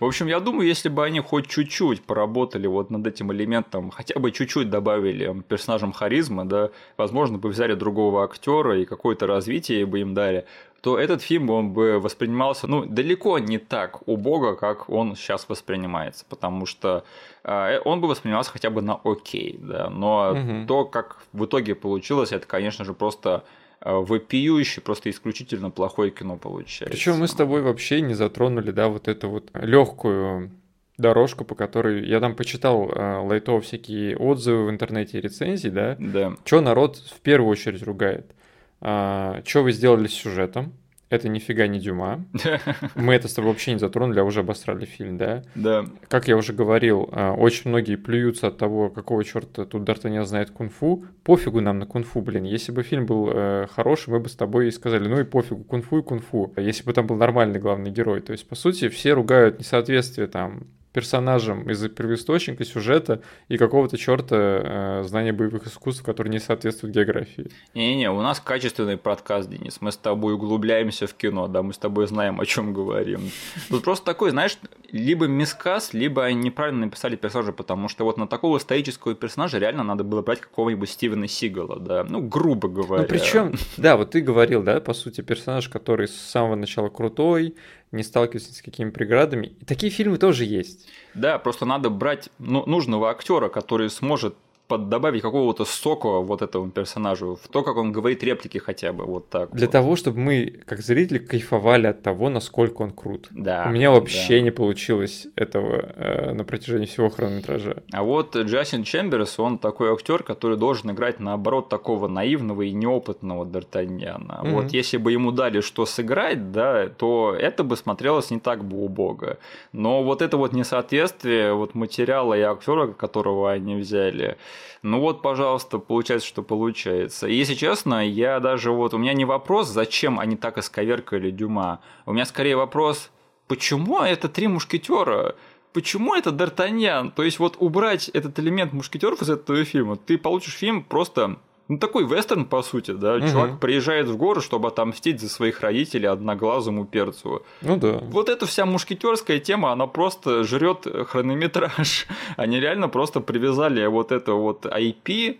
В 0.00 0.04
общем, 0.04 0.26
я 0.26 0.40
думаю, 0.40 0.68
если 0.68 0.88
бы 0.88 1.04
они 1.04 1.20
хоть 1.20 1.46
чуть-чуть 1.46 2.02
поработали 2.02 2.66
вот 2.66 2.85
над 2.90 3.06
этим 3.06 3.32
элементом, 3.32 3.90
хотя 3.90 4.18
бы 4.18 4.30
чуть-чуть 4.32 4.70
добавили 4.70 5.42
персонажам 5.48 5.92
харизмы, 5.92 6.44
да, 6.44 6.70
возможно, 6.96 7.38
бы 7.38 7.48
взяли 7.48 7.74
другого 7.74 8.24
актера 8.24 8.78
и 8.78 8.84
какое-то 8.84 9.26
развитие 9.26 9.86
бы 9.86 10.00
им 10.00 10.14
дали, 10.14 10.46
то 10.86 10.98
этот 10.98 11.20
фильм 11.20 11.50
он 11.50 11.72
бы 11.72 11.98
воспринимался, 11.98 12.68
ну, 12.68 12.84
далеко 12.84 13.40
не 13.40 13.58
так 13.58 14.06
убого, 14.06 14.54
как 14.54 14.88
он 14.88 15.16
сейчас 15.16 15.48
воспринимается, 15.48 16.24
потому 16.28 16.64
что 16.64 17.04
э, 17.42 17.80
он 17.84 18.00
бы 18.00 18.06
воспринимался 18.06 18.52
хотя 18.52 18.70
бы 18.70 18.82
на 18.82 19.00
окей, 19.02 19.58
да, 19.60 19.90
но 19.90 20.30
угу. 20.30 20.66
то, 20.68 20.84
как 20.84 21.18
в 21.32 21.44
итоге 21.44 21.74
получилось, 21.74 22.30
это, 22.30 22.46
конечно 22.46 22.84
же, 22.84 22.94
просто 22.94 23.42
э, 23.80 23.92
вопиющее, 23.92 24.80
просто 24.80 25.10
исключительно 25.10 25.70
плохое 25.70 26.12
кино 26.12 26.36
получается. 26.36 26.96
Причем 26.96 27.18
мы 27.18 27.26
с 27.26 27.34
тобой 27.34 27.62
вообще 27.62 28.00
не 28.00 28.14
затронули, 28.14 28.70
да, 28.70 28.88
вот 28.88 29.08
эту 29.08 29.28
вот 29.28 29.50
легкую 29.54 30.52
дорожку, 30.98 31.44
по 31.44 31.54
которой 31.54 32.06
я 32.06 32.20
там 32.20 32.34
почитал 32.34 32.90
э, 32.90 33.18
лайтово 33.18 33.60
всякие 33.60 34.16
отзывы 34.16 34.66
в 34.66 34.70
интернете 34.70 35.18
и 35.18 35.20
рецензии, 35.20 35.68
да? 35.68 35.96
Да. 35.98 36.34
Что 36.44 36.60
народ 36.60 36.96
в 36.96 37.20
первую 37.20 37.50
очередь 37.50 37.82
ругает? 37.82 38.34
А, 38.80 39.42
что 39.44 39.62
вы 39.62 39.72
сделали 39.72 40.06
с 40.06 40.14
сюжетом? 40.14 40.72
Это 41.08 41.28
нифига 41.28 41.68
не 41.68 41.78
Дюма. 41.78 42.24
Мы 42.96 43.14
это 43.14 43.28
с 43.28 43.34
тобой 43.34 43.52
вообще 43.52 43.72
не 43.74 43.78
затронули, 43.78 44.18
а 44.18 44.24
уже 44.24 44.40
обосрали 44.40 44.86
фильм, 44.86 45.16
да? 45.16 45.44
Да. 45.54 45.86
Как 46.08 46.26
я 46.26 46.36
уже 46.36 46.52
говорил, 46.52 47.08
э, 47.12 47.30
очень 47.30 47.70
многие 47.70 47.94
плюются 47.94 48.48
от 48.48 48.58
того, 48.58 48.90
какого 48.90 49.22
черта 49.22 49.66
тут 49.66 49.88
Д'Артаньян 49.88 50.24
знает 50.24 50.50
кунг-фу. 50.50 51.04
Пофигу 51.22 51.60
нам 51.60 51.78
на 51.78 51.86
кунг-фу, 51.86 52.22
блин. 52.22 52.42
Если 52.42 52.72
бы 52.72 52.82
фильм 52.82 53.06
был 53.06 53.30
э, 53.32 53.68
хороший, 53.70 54.10
мы 54.10 54.18
бы 54.18 54.28
с 54.28 54.34
тобой 54.34 54.66
и 54.66 54.72
сказали, 54.72 55.06
ну 55.06 55.20
и 55.20 55.24
пофигу, 55.24 55.62
кунг-фу 55.62 56.00
и 56.00 56.02
кунг-фу. 56.02 56.52
Если 56.56 56.82
бы 56.82 56.92
там 56.92 57.06
был 57.06 57.14
нормальный 57.14 57.60
главный 57.60 57.92
герой. 57.92 58.20
То 58.20 58.32
есть, 58.32 58.48
по 58.48 58.56
сути, 58.56 58.88
все 58.88 59.12
ругают 59.12 59.60
несоответствие 59.60 60.26
там 60.26 60.64
персонажем 60.96 61.68
из-за 61.70 61.90
первоисточника, 61.90 62.64
сюжета 62.64 63.20
и 63.48 63.58
какого-то 63.58 63.98
черта 63.98 64.36
э, 64.36 65.02
знания 65.04 65.34
боевых 65.34 65.66
искусств, 65.66 66.02
которые 66.02 66.32
не 66.32 66.38
соответствуют 66.38 66.96
географии. 66.96 67.50
Не-не, 67.74 68.10
у 68.10 68.22
нас 68.22 68.40
качественный 68.40 68.96
подкаст, 68.96 69.50
Денис. 69.50 69.82
Мы 69.82 69.92
с 69.92 69.98
тобой 69.98 70.32
углубляемся 70.32 71.06
в 71.06 71.12
кино, 71.12 71.48
да, 71.48 71.62
мы 71.62 71.74
с 71.74 71.78
тобой 71.78 72.06
знаем, 72.06 72.40
о 72.40 72.46
чем 72.46 72.72
говорим. 72.72 73.30
Тут 73.68 73.84
просто 73.84 74.06
такой, 74.06 74.30
знаешь, 74.30 74.56
либо 74.96 75.26
мискас, 75.26 75.92
либо 75.92 76.24
они 76.24 76.36
неправильно 76.36 76.86
написали 76.86 77.16
персонажа, 77.16 77.52
потому 77.52 77.88
что 77.88 78.04
вот 78.04 78.16
на 78.16 78.26
такого 78.26 78.58
стоического 78.58 79.14
персонажа 79.14 79.58
реально 79.58 79.82
надо 79.82 80.04
было 80.04 80.22
брать 80.22 80.40
какого-нибудь 80.40 80.90
Стивена 80.90 81.28
Сигала, 81.28 81.78
да, 81.78 82.04
ну, 82.04 82.20
грубо 82.20 82.68
говоря. 82.68 83.02
Ну, 83.02 83.08
причем, 83.08 83.54
да, 83.76 83.96
вот 83.96 84.10
ты 84.10 84.20
говорил, 84.20 84.62
да, 84.62 84.80
по 84.80 84.94
сути, 84.94 85.20
персонаж, 85.20 85.68
который 85.68 86.08
с 86.08 86.16
самого 86.16 86.56
начала 86.56 86.88
крутой, 86.88 87.54
не 87.92 88.02
сталкивается 88.02 88.52
с 88.52 88.62
какими 88.62 88.90
преградами. 88.90 89.54
И 89.60 89.64
такие 89.64 89.90
фильмы 89.90 90.18
тоже 90.18 90.44
есть. 90.44 90.88
Да, 91.14 91.38
просто 91.38 91.64
надо 91.64 91.90
брать 91.90 92.28
ну, 92.38 92.64
нужного 92.66 93.10
актера, 93.10 93.48
который 93.48 93.90
сможет 93.90 94.34
добавить 94.68 95.22
какого-то 95.22 95.64
сока 95.64 96.20
вот 96.20 96.42
этому 96.42 96.70
персонажу, 96.70 97.38
в 97.42 97.48
то, 97.48 97.62
как 97.62 97.76
он 97.76 97.92
говорит 97.92 98.22
реплики 98.22 98.58
хотя 98.58 98.92
бы, 98.92 99.04
вот 99.04 99.28
так. 99.28 99.50
Для 99.52 99.66
вот. 99.66 99.72
того, 99.72 99.96
чтобы 99.96 100.18
мы, 100.18 100.60
как 100.64 100.80
зрители, 100.80 101.18
кайфовали 101.18 101.86
от 101.86 102.02
того, 102.02 102.28
насколько 102.28 102.82
он 102.82 102.90
крут. 102.90 103.28
Да. 103.30 103.66
У 103.68 103.70
меня 103.70 103.90
вообще 103.90 104.38
да. 104.38 104.40
не 104.40 104.50
получилось 104.50 105.28
этого 105.36 105.76
э, 105.76 106.32
на 106.32 106.44
протяжении 106.44 106.86
всего 106.86 107.08
хронометража. 107.08 107.82
А 107.92 108.02
вот 108.02 108.36
Джастин 108.36 108.82
Чемберс, 108.82 109.38
он 109.38 109.58
такой 109.58 109.92
актер, 109.92 110.22
который 110.22 110.56
должен 110.56 110.90
играть 110.90 111.20
наоборот 111.20 111.68
такого 111.68 112.08
наивного 112.08 112.62
и 112.62 112.72
неопытного 112.72 113.44
Д'Артаньяна. 113.44 114.42
Mm-hmm. 114.42 114.50
Вот 114.50 114.72
если 114.72 114.96
бы 114.96 115.12
ему 115.12 115.32
дали 115.32 115.60
что 115.60 115.86
сыграть, 115.86 116.52
да, 116.52 116.88
то 116.88 117.36
это 117.38 117.64
бы 117.64 117.76
смотрелось 117.76 118.30
не 118.30 118.40
так 118.40 118.64
бы 118.64 118.78
убого. 118.78 119.38
Но 119.72 120.02
вот 120.02 120.22
это 120.22 120.36
вот 120.36 120.52
несоответствие 120.52 121.54
вот 121.54 121.74
материала 121.74 122.34
и 122.34 122.40
актера, 122.40 122.88
которого 122.88 123.52
они 123.52 123.76
взяли, 123.76 124.36
ну 124.82 125.00
вот, 125.00 125.22
пожалуйста, 125.22 125.78
получается, 125.78 126.28
что 126.28 126.42
получается. 126.42 127.26
И 127.26 127.34
если 127.34 127.54
честно, 127.54 128.06
я 128.06 128.40
даже 128.40 128.70
вот, 128.70 128.94
у 128.94 128.98
меня 128.98 129.12
не 129.12 129.24
вопрос, 129.24 129.68
зачем 129.68 130.18
они 130.18 130.36
так 130.36 130.58
исковеркали 130.58 131.30
Дюма. 131.30 131.80
У 132.04 132.12
меня 132.12 132.24
скорее 132.24 132.56
вопрос, 132.56 133.10
почему 133.48 134.00
это 134.00 134.28
три 134.28 134.48
мушкетера? 134.48 135.34
Почему 135.72 136.14
это 136.14 136.30
Д'Артаньян? 136.30 137.12
То 137.14 137.22
есть 137.22 137.38
вот 137.38 137.56
убрать 137.58 138.08
этот 138.08 138.38
элемент 138.38 138.72
мушкетеров 138.72 139.20
из 139.22 139.28
этого 139.28 139.64
фильма, 139.64 139.96
ты 139.96 140.16
получишь 140.16 140.54
фильм 140.54 140.82
просто 140.82 141.36
ну, 141.68 141.78
такой 141.78 142.06
вестерн, 142.06 142.44
по 142.44 142.62
сути, 142.62 142.92
да. 142.92 143.16
Угу. 143.16 143.28
Чувак 143.28 143.60
приезжает 143.60 144.06
в 144.06 144.16
город, 144.16 144.44
чтобы 144.44 144.68
отомстить 144.68 145.20
за 145.20 145.28
своих 145.28 145.60
родителей 145.60 146.06
одноглазому 146.06 146.86
перцу. 146.86 147.42
Ну 147.60 147.76
да. 147.76 147.98
Вот 148.02 148.28
эта 148.28 148.46
вся 148.46 148.66
мушкетерская 148.66 149.40
тема, 149.40 149.72
она 149.72 149.86
просто 149.86 150.44
жрет 150.44 150.86
хронометраж. 151.08 152.06
Они 152.36 152.60
реально 152.60 152.88
просто 152.88 153.20
привязали 153.20 153.84
вот 153.86 154.12
это 154.12 154.32
вот 154.32 154.64
IP 154.64 155.38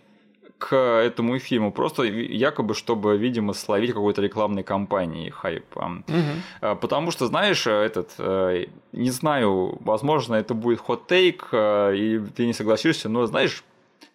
к 0.57 0.75
этому 0.75 1.37
фильму, 1.39 1.71
просто 1.71 2.03
якобы, 2.03 2.73
чтобы, 2.73 3.15
видимо, 3.17 3.53
словить 3.53 3.93
какой-то 3.93 4.21
рекламной 4.21 4.63
кампании 4.63 5.29
хайпа. 5.29 6.03
Угу. 6.07 6.77
Потому 6.81 7.11
что, 7.11 7.27
знаешь, 7.27 7.67
этот, 7.67 8.15
э, 8.17 8.65
не 8.91 9.11
знаю, 9.11 9.77
возможно, 9.81 10.33
это 10.35 10.55
будет 10.55 10.79
хот-тейк, 10.79 11.47
э, 11.51 11.95
и 11.95 12.19
ты 12.35 12.47
не 12.47 12.53
согласишься, 12.53 13.07
но, 13.07 13.27
знаешь, 13.27 13.63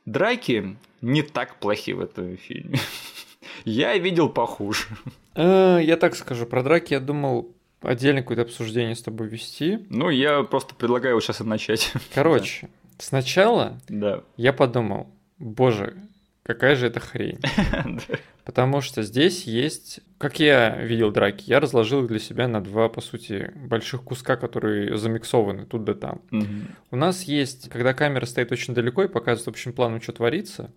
драки 0.07 0.77
не 1.01 1.23
так 1.23 1.57
плохи 1.57 1.93
в 1.93 2.01
этом 2.01 2.37
фильме. 2.37 2.79
Я 3.65 3.97
видел 3.99 4.29
похуже. 4.29 4.87
Э, 5.35 5.79
я 5.83 5.97
так 5.97 6.15
скажу, 6.15 6.47
про 6.47 6.63
драки 6.63 6.95
я 6.95 7.01
думал 7.01 7.55
отдельно 7.81 8.23
какое-то 8.23 8.43
обсуждение 8.43 8.95
с 8.95 9.03
тобой 9.03 9.29
вести. 9.29 9.87
Ну, 9.89 10.11
я 10.11 10.43
просто 10.43 10.75
предлагаю 10.75 11.21
сейчас 11.21 11.41
и 11.41 11.45
начать. 11.45 11.93
Короче, 12.15 12.69
сначала 12.99 13.79
да. 13.89 14.23
я 14.37 14.53
подумал, 14.53 15.09
боже, 15.39 15.97
какая 16.43 16.77
же 16.77 16.87
это 16.87 17.01
хрень. 17.01 17.41
Потому 18.45 18.81
что 18.81 19.03
здесь 19.03 19.45
есть, 19.45 20.01
как 20.19 20.41
я 20.41 20.77
видел 20.77 21.13
драки, 21.13 21.45
я 21.47 21.61
разложил 21.61 22.03
их 22.03 22.09
для 22.09 22.19
себя 22.19 22.49
на 22.49 22.63
два, 22.63 22.89
по 22.89 23.01
сути, 23.01 23.53
больших 23.55 24.03
куска, 24.03 24.37
которые 24.37 24.97
замиксованы 24.97 25.65
тут 25.65 25.85
да 25.85 25.95
там. 25.95 26.23
У 26.91 26.97
нас 26.97 27.23
есть, 27.23 27.69
когда 27.69 27.95
камера 27.95 28.27
стоит 28.27 28.51
очень 28.51 28.75
далеко 28.75 29.05
и 29.05 29.09
показывает 29.09 29.49
общим 29.49 29.73
планом, 29.73 30.01
что 30.01 30.13
творится, 30.13 30.73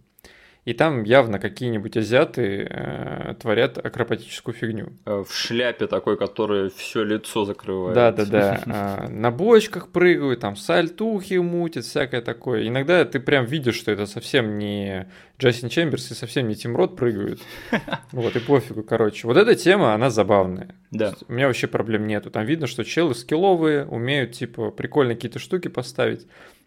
и 0.65 0.73
там 0.73 1.03
явно 1.03 1.37
какие-нибудь 1.37 1.95
азиаты 1.95 2.67
э, 2.67 3.35
творят 3.39 3.77
акробатическую 3.77 4.55
фигню. 4.55 4.93
Э, 5.05 5.23
в 5.23 5.31
шляпе 5.31 5.85
такой, 5.85 6.17
которая 6.17 6.71
все 6.75 7.03
лицо 7.03 7.45
закрывает. 7.45 7.93
Да, 7.93 8.11
да, 8.11 8.25
да. 8.25 8.61
А, 8.67 9.07
на 9.07 9.29
бочках 9.29 9.89
прыгают, 9.89 10.39
там 10.39 10.55
сальтухи 10.55 11.35
мутят, 11.35 11.85
всякое 11.85 12.21
такое. 12.21 12.67
Иногда 12.67 13.05
ты 13.05 13.19
прям 13.19 13.45
видишь, 13.45 13.75
что 13.75 13.91
это 13.91 14.07
совсем 14.07 14.57
не 14.57 15.07
Джастин 15.37 15.69
Чемберс 15.69 16.11
и 16.11 16.13
совсем 16.15 16.47
не 16.47 16.55
Тим 16.55 16.75
Рот 16.75 16.95
прыгают. 16.95 17.41
Вот, 18.11 18.35
и 18.35 18.39
пофигу, 18.39 18.81
короче. 18.81 19.27
Вот 19.27 19.37
эта 19.37 19.55
тема, 19.55 19.93
она 19.93 20.09
забавная. 20.09 20.73
Да. 20.89 21.13
У 21.27 21.33
меня 21.33 21.47
вообще 21.47 21.67
проблем 21.67 22.07
нету. 22.07 22.31
Там 22.31 22.45
видно, 22.45 22.65
что 22.65 22.83
челы 22.83 23.13
скилловые, 23.13 23.85
умеют, 23.85 24.31
типа, 24.31 24.71
прикольные 24.71 25.15
какие-то 25.15 25.39
штуки 25.39 25.67
поставить. 25.67 26.25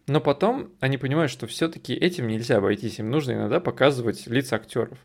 Но 0.09 0.23
потом 0.23 0.71
они 0.81 0.97
понимают, 0.97 1.31
что 1.31 1.47
все-таки 1.47 1.93
этим 1.95 2.29
нельзя 2.29 2.57
обойтись, 2.57 2.99
им 2.99 3.11
нужно 3.11 3.33
иногда 3.33 3.61
показывать 3.61 4.27
лица 4.27 4.57
актеров. 4.57 4.99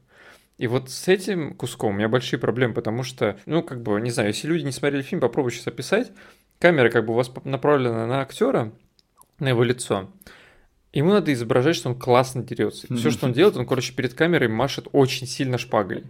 И 0.58 0.68
вот 0.68 0.90
с 0.90 1.10
этим 1.10 1.56
куском 1.56 1.94
у 1.94 1.98
меня 1.98 2.08
большие 2.08 2.40
проблемы, 2.40 2.74
потому 2.74 3.04
что, 3.04 3.38
ну, 3.46 3.64
как 3.64 3.82
бы, 3.82 4.00
не 4.00 4.12
знаю, 4.12 4.30
если 4.30 4.48
люди 4.48 4.64
не 4.64 4.72
смотрели 4.72 5.02
фильм, 5.02 5.20
попробуй 5.20 5.52
сейчас 5.52 5.68
описать. 5.68 6.12
Камера 6.58 6.90
как 6.90 7.06
бы 7.06 7.14
у 7.14 7.16
вас 7.18 7.30
направлена 7.44 8.08
на 8.08 8.22
актера, 8.22 8.72
на 9.40 9.50
его 9.50 9.64
лицо. 9.64 10.10
ему 10.94 11.10
надо 11.10 11.34
изображать, 11.34 11.76
что 11.76 11.90
он 11.90 12.00
классно 12.00 12.42
дерется. 12.42 12.88
Все, 12.96 13.12
что 13.12 13.26
он 13.26 13.34
делает, 13.34 13.58
он, 13.58 13.66
короче, 13.66 13.94
перед 13.94 14.14
камерой 14.14 14.48
машет 14.48 14.88
очень 14.94 15.28
сильно 15.28 15.58
шпагой. 15.58 16.06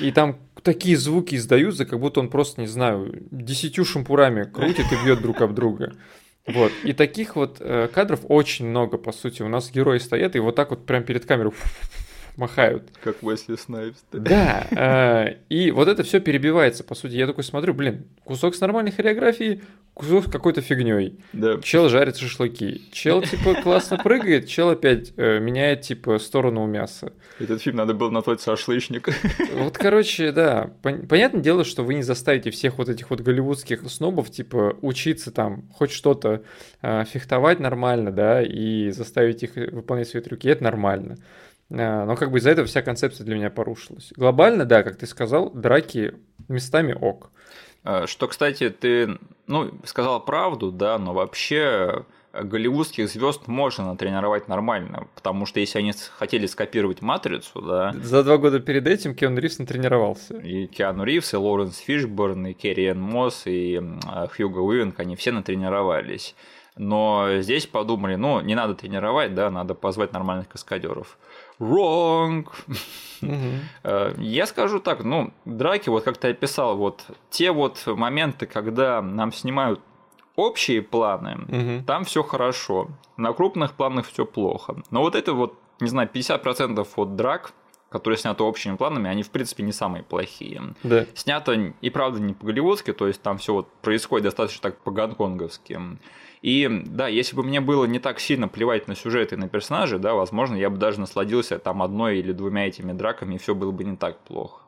И 0.00 0.12
там 0.12 0.38
такие 0.62 0.98
звуки 0.98 1.36
издаются, 1.36 1.86
как 1.86 1.98
будто 1.98 2.20
он 2.20 2.28
просто, 2.28 2.60
не 2.60 2.66
знаю, 2.66 3.22
десятью 3.30 3.86
шампурами 3.86 4.44
крутит 4.44 4.86
и 4.92 5.04
бьет 5.04 5.22
друг 5.22 5.40
об 5.40 5.54
друга. 5.54 5.96
Вот. 6.46 6.72
И 6.84 6.92
таких 6.92 7.36
вот 7.36 7.56
э, 7.60 7.88
кадров 7.92 8.20
очень 8.28 8.66
много, 8.66 8.98
по 8.98 9.12
сути. 9.12 9.42
У 9.42 9.48
нас 9.48 9.70
герои 9.70 9.98
стоят 9.98 10.36
и 10.36 10.38
вот 10.38 10.54
так 10.54 10.70
вот 10.70 10.86
прям 10.86 11.02
перед 11.02 11.26
камерой 11.26 11.52
махают. 12.36 12.90
Как 13.02 13.22
Уэсли 13.22 13.56
Снайпс. 13.56 13.98
Да, 14.12 14.66
э, 14.70 15.36
и 15.48 15.70
вот 15.70 15.88
это 15.88 16.02
все 16.02 16.20
перебивается, 16.20 16.84
по 16.84 16.94
сути. 16.94 17.14
Я 17.14 17.26
такой 17.26 17.44
смотрю, 17.44 17.74
блин, 17.74 18.06
кусок 18.24 18.54
с 18.54 18.60
нормальной 18.60 18.92
хореографией, 18.92 19.62
кусок 19.94 20.26
с 20.26 20.30
какой-то 20.30 20.60
фигней. 20.60 21.18
Да. 21.32 21.60
Чел 21.62 21.88
жарит 21.88 22.16
шашлыки. 22.16 22.82
Чел, 22.92 23.22
типа, 23.22 23.54
классно 23.62 23.96
прыгает, 23.98 24.46
чел 24.48 24.70
опять 24.70 25.12
э, 25.16 25.38
меняет, 25.38 25.82
типа, 25.82 26.18
сторону 26.18 26.64
у 26.64 26.66
мяса. 26.66 27.12
Этот 27.38 27.62
фильм 27.62 27.76
надо 27.76 27.94
было 27.94 28.10
назвать 28.10 28.42
«Шашлычник». 28.42 29.08
Вот, 29.54 29.76
короче, 29.78 30.32
да. 30.32 30.70
Пон- 30.82 31.06
понятное 31.06 31.40
дело, 31.42 31.64
что 31.64 31.82
вы 31.82 31.94
не 31.94 32.02
заставите 32.02 32.50
всех 32.50 32.78
вот 32.78 32.88
этих 32.88 33.10
вот 33.10 33.20
голливудских 33.20 33.82
снобов, 33.90 34.30
типа, 34.30 34.76
учиться 34.82 35.30
там 35.30 35.68
хоть 35.72 35.90
что-то 35.90 36.42
э, 36.82 37.04
фехтовать 37.04 37.60
нормально, 37.60 38.12
да, 38.12 38.42
и 38.42 38.90
заставить 38.90 39.42
их 39.42 39.56
выполнять 39.56 40.08
свои 40.08 40.22
трюки. 40.22 40.48
Это 40.48 40.64
нормально. 40.64 41.16
Э, 41.70 42.04
Но 42.04 42.16
как 42.16 42.30
бы 42.30 42.38
из-за 42.38 42.50
этого 42.50 42.66
вся 42.66 42.82
концепция 42.82 43.24
для 43.24 43.34
меня 43.36 43.50
порушилась. 43.50 44.12
Глобально, 44.16 44.64
да, 44.64 44.82
как 44.82 44.96
ты 44.96 45.06
сказал, 45.06 45.50
драки 45.50 46.14
местами 46.48 46.92
ок. 46.92 47.30
А, 47.84 48.06
Что, 48.06 48.28
кстати, 48.28 48.70
ты, 48.70 49.18
ну, 49.46 49.72
сказал 49.84 50.24
правду, 50.24 50.72
да, 50.72 50.98
но 50.98 51.12
вообще 51.14 52.04
голливудских 52.32 53.08
звезд 53.08 53.46
можно 53.46 53.86
натренировать 53.86 54.46
нормально, 54.46 55.08
потому 55.14 55.46
что 55.46 55.58
если 55.60 55.78
они 55.78 55.92
хотели 56.18 56.46
скопировать 56.46 57.00
матрицу, 57.00 57.62
да, 57.62 57.94
За 58.02 58.22
два 58.22 58.36
года 58.36 58.60
перед 58.60 58.86
этим 58.86 59.14
Киану 59.14 59.40
Ривз 59.40 59.58
натренировался. 59.58 60.36
и 60.36 60.66
Киану 60.66 61.04
Ривз, 61.04 61.32
и 61.32 61.36
Лоуренс 61.38 61.78
Фишборн, 61.78 62.48
и 62.48 62.52
Керри 62.52 62.86
Энн 62.88 63.00
Мосс, 63.00 63.46
и 63.46 63.80
а, 64.06 64.26
Хьюго 64.28 64.58
Уивенг, 64.58 65.00
они 65.00 65.16
все 65.16 65.32
натренировались. 65.32 66.34
Но 66.76 67.38
здесь 67.38 67.66
подумали, 67.66 68.16
ну, 68.16 68.40
не 68.42 68.54
надо 68.54 68.74
тренировать, 68.74 69.34
да, 69.34 69.50
надо 69.50 69.74
позвать 69.74 70.12
нормальных 70.12 70.48
каскадеров. 70.48 71.16
Wrong! 71.58 72.46
Э, 73.82 74.14
Я 74.18 74.46
скажу 74.46 74.80
так, 74.80 75.04
ну, 75.04 75.32
драки, 75.44 75.88
вот 75.88 76.04
как 76.04 76.16
ты 76.18 76.28
описал, 76.28 76.76
вот 76.76 77.04
те 77.30 77.50
вот 77.52 77.82
моменты, 77.86 78.46
когда 78.46 79.00
нам 79.02 79.32
снимают 79.32 79.80
общие 80.36 80.82
планы, 80.82 81.82
там 81.86 82.04
все 82.04 82.22
хорошо. 82.22 82.88
На 83.16 83.32
крупных 83.32 83.72
планах 83.72 84.06
все 84.06 84.26
плохо. 84.26 84.76
Но 84.90 85.00
вот 85.00 85.14
это 85.14 85.32
вот, 85.32 85.54
не 85.80 85.88
знаю, 85.88 86.08
50% 86.12 86.86
от 86.96 87.16
драк, 87.16 87.52
которые 87.88 88.18
сняты 88.18 88.42
общими 88.42 88.76
планами, 88.76 89.08
они, 89.08 89.22
в 89.22 89.30
принципе, 89.30 89.62
не 89.62 89.72
самые 89.72 90.02
плохие. 90.02 90.74
Да. 90.82 91.06
Снято 91.14 91.52
и 91.80 91.90
правда 91.90 92.20
не 92.20 92.34
по-голливудски, 92.34 92.92
то 92.92 93.06
есть 93.06 93.22
там 93.22 93.38
все 93.38 93.54
вот 93.54 93.68
происходит 93.80 94.24
достаточно 94.24 94.60
так 94.70 94.78
по-гонконговски. 94.80 95.80
И 96.42 96.68
да, 96.86 97.08
если 97.08 97.34
бы 97.34 97.42
мне 97.42 97.60
было 97.60 97.84
не 97.86 97.98
так 97.98 98.20
сильно 98.20 98.48
плевать 98.48 98.88
на 98.88 98.94
сюжет 98.94 99.32
и 99.32 99.36
на 99.36 99.48
персонажей, 99.48 99.98
да, 99.98 100.14
возможно, 100.14 100.54
я 100.54 100.70
бы 100.70 100.76
даже 100.76 101.00
насладился 101.00 101.58
там 101.58 101.82
одной 101.82 102.18
или 102.18 102.32
двумя 102.32 102.66
этими 102.66 102.92
драками, 102.92 103.34
и 103.34 103.38
все 103.38 103.54
было 103.54 103.72
бы 103.72 103.84
не 103.84 103.96
так 103.96 104.18
плохо. 104.20 104.62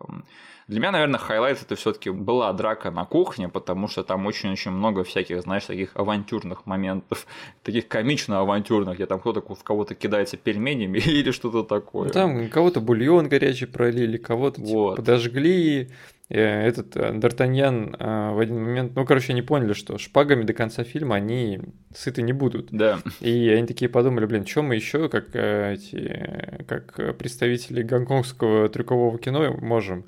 Для 0.68 0.80
меня, 0.80 0.92
наверное, 0.92 1.18
highlight 1.18 1.62
это 1.62 1.74
все-таки 1.76 2.10
была 2.10 2.52
драка 2.52 2.90
на 2.90 3.06
кухне, 3.06 3.48
потому 3.48 3.88
что 3.88 4.04
там 4.04 4.26
очень-очень 4.26 4.70
много 4.70 5.02
всяких, 5.02 5.40
знаешь, 5.40 5.64
таких 5.64 5.92
авантюрных 5.94 6.66
моментов, 6.66 7.26
таких 7.62 7.88
комично-авантюрных, 7.88 8.94
где 8.96 9.06
там 9.06 9.18
кто-то 9.18 9.40
в 9.40 9.64
кого-то 9.64 9.94
кидается 9.94 10.36
пельменями 10.36 10.98
или 11.06 11.30
что-то 11.30 11.62
такое. 11.62 12.08
Ну, 12.08 12.12
там 12.12 12.48
кого-то 12.50 12.80
бульон 12.80 13.28
горячий 13.28 13.64
пролили, 13.66 14.18
кого-то 14.18 14.60
типа, 14.60 14.68
Вот. 14.78 14.96
подожгли. 14.96 15.88
Э, 16.28 16.66
Этот 16.66 16.94
э, 16.96 17.12
Д'Артаньян 17.14 17.96
э, 17.98 18.34
в 18.34 18.38
один 18.38 18.62
момент, 18.62 18.92
ну, 18.94 19.06
короче, 19.06 19.32
они 19.32 19.40
поняли, 19.40 19.72
что 19.72 19.96
шпагами 19.96 20.42
до 20.42 20.52
конца 20.52 20.84
фильма 20.84 21.16
они 21.16 21.60
сыты 21.94 22.20
не 22.20 22.34
будут. 22.34 22.68
Да. 22.70 22.98
И 23.20 23.48
они 23.48 23.66
такие 23.66 23.88
подумали, 23.88 24.26
блин, 24.26 24.46
что 24.46 24.60
мы 24.62 24.74
еще, 24.74 25.08
как 25.08 25.34
э, 25.34 25.72
эти, 25.72 25.96
э, 25.96 26.64
как 26.64 27.16
представители 27.16 27.82
гонконгского 27.82 28.68
трюкового 28.68 29.18
кино 29.18 29.56
можем? 29.58 30.04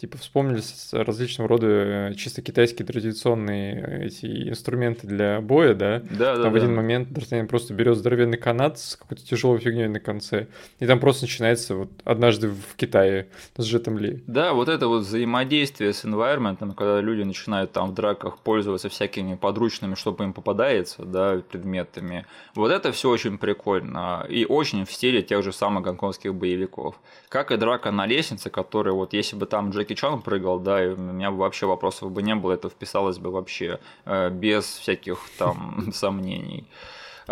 Типа 0.00 0.16
вспомнили 0.16 0.60
с- 0.60 0.94
различного 0.94 1.46
рода 1.46 1.66
э, 1.66 2.14
чисто 2.14 2.40
китайские 2.40 2.86
традиционные 2.86 3.74
э, 3.74 4.06
эти 4.06 4.48
инструменты 4.48 5.06
для 5.06 5.42
боя, 5.42 5.74
да? 5.74 5.98
Да, 6.10 6.36
да, 6.36 6.42
Там 6.44 6.52
в 6.52 6.54
да. 6.54 6.62
один 6.62 6.74
момент 6.74 7.08
Д'Артаньян 7.10 7.46
просто 7.46 7.74
берет 7.74 7.98
здоровенный 7.98 8.38
канат 8.38 8.78
с 8.78 8.96
какой-то 8.96 9.22
тяжелой 9.22 9.58
фигней 9.58 9.88
на 9.88 10.00
конце. 10.00 10.46
И 10.78 10.86
там 10.86 11.00
просто 11.00 11.24
начинается 11.24 11.74
вот 11.74 11.90
однажды 12.04 12.48
в 12.48 12.76
Китае 12.76 13.28
с 13.58 13.66
Джетом 13.66 13.98
Ли. 13.98 14.24
Да, 14.26 14.54
вот 14.54 14.70
это 14.70 14.88
вот 14.88 15.02
взаимодействие 15.02 15.92
с 15.92 16.02
environment, 16.06 16.56
когда 16.74 17.02
люди 17.02 17.20
начинают 17.20 17.72
там 17.72 17.90
в 17.90 17.94
драках 17.94 18.38
пользоваться 18.38 18.88
всякими 18.88 19.34
подручными, 19.34 19.96
чтобы 19.96 20.24
им 20.24 20.32
попадается, 20.32 21.04
да, 21.04 21.42
предметами. 21.50 22.24
Вот 22.54 22.72
это 22.72 22.90
все 22.92 23.10
очень 23.10 23.36
прикольно 23.36 24.24
и 24.30 24.46
очень 24.46 24.86
в 24.86 24.92
стиле 24.92 25.20
тех 25.20 25.44
же 25.44 25.52
самых 25.52 25.84
гонконгских 25.84 26.34
боевиков. 26.34 26.98
Как 27.28 27.52
и 27.52 27.58
драка 27.58 27.90
на 27.90 28.06
лестнице, 28.06 28.48
которая 28.48 28.94
вот 28.94 29.12
если 29.12 29.36
бы 29.36 29.44
там 29.44 29.68
Джеки 29.68 29.89
Чан 29.94 30.22
прыгал, 30.22 30.58
да, 30.58 30.84
и 30.84 30.88
у 30.88 30.96
меня 30.96 31.30
бы 31.30 31.38
вообще 31.38 31.66
вопросов 31.66 32.10
бы 32.10 32.22
не 32.22 32.34
было, 32.34 32.52
это 32.52 32.68
вписалось 32.68 33.18
бы 33.18 33.30
вообще 33.30 33.78
э, 34.04 34.30
без 34.30 34.64
всяких 34.64 35.18
там 35.38 35.90
сомнений. 35.92 36.66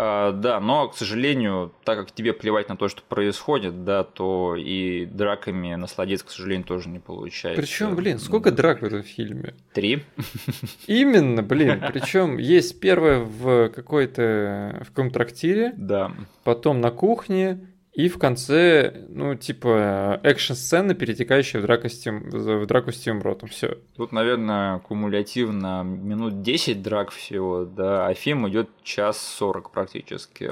А, 0.01 0.31
Да, 0.31 0.61
но, 0.61 0.87
к 0.87 0.95
сожалению, 0.95 1.73
так 1.83 1.97
как 1.99 2.11
тебе 2.13 2.31
плевать 2.31 2.69
на 2.69 2.77
то, 2.77 2.87
что 2.87 3.01
происходит, 3.01 3.83
да, 3.83 4.03
то 4.05 4.55
и 4.55 5.05
драками 5.05 5.75
насладиться, 5.75 6.25
к 6.25 6.29
сожалению, 6.29 6.65
тоже 6.65 6.87
не 6.87 6.99
получается. 6.99 7.61
Причем, 7.61 7.95
блин, 7.95 8.17
сколько 8.19 8.51
драк 8.51 8.81
в 8.81 8.85
этом 8.85 9.03
фильме? 9.03 9.55
Три. 9.73 10.03
Именно, 10.87 11.43
блин. 11.43 11.83
Причем 11.91 12.37
есть 12.37 12.79
первое 12.79 13.19
в 13.19 13.69
какой-то 13.69 14.83
в 14.85 14.89
каком 14.89 15.11
трактире, 15.11 15.73
Да. 15.75 16.13
потом 16.43 16.79
на 16.81 16.91
кухне, 16.91 17.67
и 17.99 18.07
в 18.07 18.17
конце, 18.17 19.05
ну, 19.09 19.35
типа, 19.35 20.21
экшн-сцена, 20.23 20.93
перетекающая 20.93 21.59
в 21.59 21.63
драку 21.63 21.89
с 21.89 21.99
Тим, 21.99 22.29
в 22.29 22.65
драку 22.65 22.93
с 22.93 22.97
Тим 22.97 23.21
Ротом. 23.21 23.49
Все. 23.49 23.77
Тут, 23.97 24.13
наверное, 24.13 24.79
кумулятивно 24.79 25.83
минут 25.83 26.41
10 26.41 26.81
драк 26.81 27.11
всего, 27.11 27.65
да, 27.65 28.07
а 28.07 28.13
фильм 28.13 28.47
идет 28.47 28.69
час 28.83 29.19
40 29.39 29.71
практически. 29.71 30.49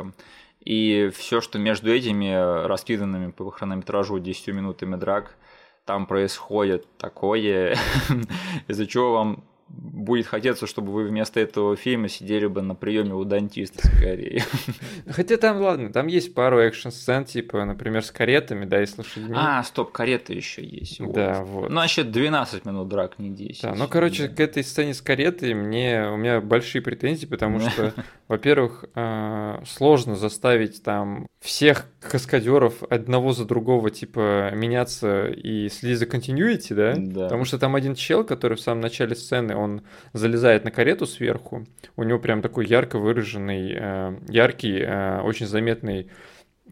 И 0.59 1.09
все, 1.15 1.39
что 1.39 1.57
между 1.57 1.89
этими 1.89 2.65
раскиданными 2.67 3.31
по 3.31 3.49
хронометражу 3.49 4.19
10 4.19 4.47
минутами 4.49 4.97
драк, 4.97 5.37
там 5.85 6.05
происходит 6.05 6.85
такое, 6.97 7.77
из-за 8.67 8.85
чего 8.87 9.13
вам 9.13 9.45
будет 9.69 10.27
хотеться, 10.27 10.67
чтобы 10.67 10.91
вы 10.91 11.03
вместо 11.05 11.39
этого 11.39 11.75
фильма 11.75 12.07
сидели 12.07 12.47
бы 12.47 12.61
на 12.61 12.75
приеме 12.75 13.13
у 13.13 13.23
дантиста 13.25 13.85
скорее. 13.87 14.43
Хотя 15.09 15.37
там, 15.37 15.61
ладно, 15.61 15.91
там 15.91 16.07
есть 16.07 16.33
пару 16.33 16.59
экшн-сцен, 16.59 17.25
типа, 17.25 17.65
например, 17.65 18.03
с 18.03 18.11
каретами, 18.11 18.65
да, 18.65 18.81
и 18.81 18.85
с 18.85 18.97
лошадьми. 18.97 19.33
А, 19.35 19.63
стоп, 19.63 19.91
карета 19.91 20.33
еще 20.33 20.63
есть. 20.65 20.99
вот. 20.99 21.13
Да, 21.13 21.43
вот. 21.43 21.69
Значит, 21.69 22.11
12 22.11 22.65
минут 22.65 22.87
драк, 22.87 23.19
не 23.19 23.29
10. 23.29 23.61
Да, 23.61 23.75
ну, 23.75 23.87
короче, 23.87 24.27
Да. 24.27 24.35
к 24.35 24.39
этой 24.39 24.63
сцене 24.63 24.93
с 24.93 25.01
каретой 25.01 25.53
мне, 25.53 26.07
у 26.11 26.17
меня 26.17 26.41
большие 26.41 26.81
претензии, 26.81 27.25
потому 27.25 27.59
что, 27.69 27.93
во-первых, 28.27 28.85
э, 28.95 29.61
сложно 29.65 30.15
заставить 30.15 30.81
там 30.83 31.27
всех 31.47 31.85
каскадеров 32.01 32.83
одного 32.89 33.31
за 33.31 33.45
другого, 33.45 33.89
типа, 33.89 34.51
меняться 34.53 35.27
и 35.27 35.69
следить 35.69 35.99
за 35.99 36.05
continuity, 36.05 36.75
да? 36.75 36.93
Да. 36.97 37.23
Потому 37.23 37.45
что 37.45 37.57
там 37.57 37.75
один 37.75 37.95
чел, 37.95 38.25
который 38.25 38.57
в 38.57 38.59
самом 38.59 38.81
начале 38.81 39.15
сцены, 39.15 39.55
он 39.55 39.83
залезает 40.11 40.65
на 40.65 40.71
карету 40.71 41.05
сверху, 41.05 41.65
у 41.95 42.03
него 42.03 42.19
прям 42.19 42.41
такой 42.41 42.67
ярко 42.67 42.99
выраженный, 42.99 43.71
э, 43.73 44.17
яркий, 44.27 44.81
э, 44.81 45.21
очень 45.21 45.47
заметный 45.47 46.11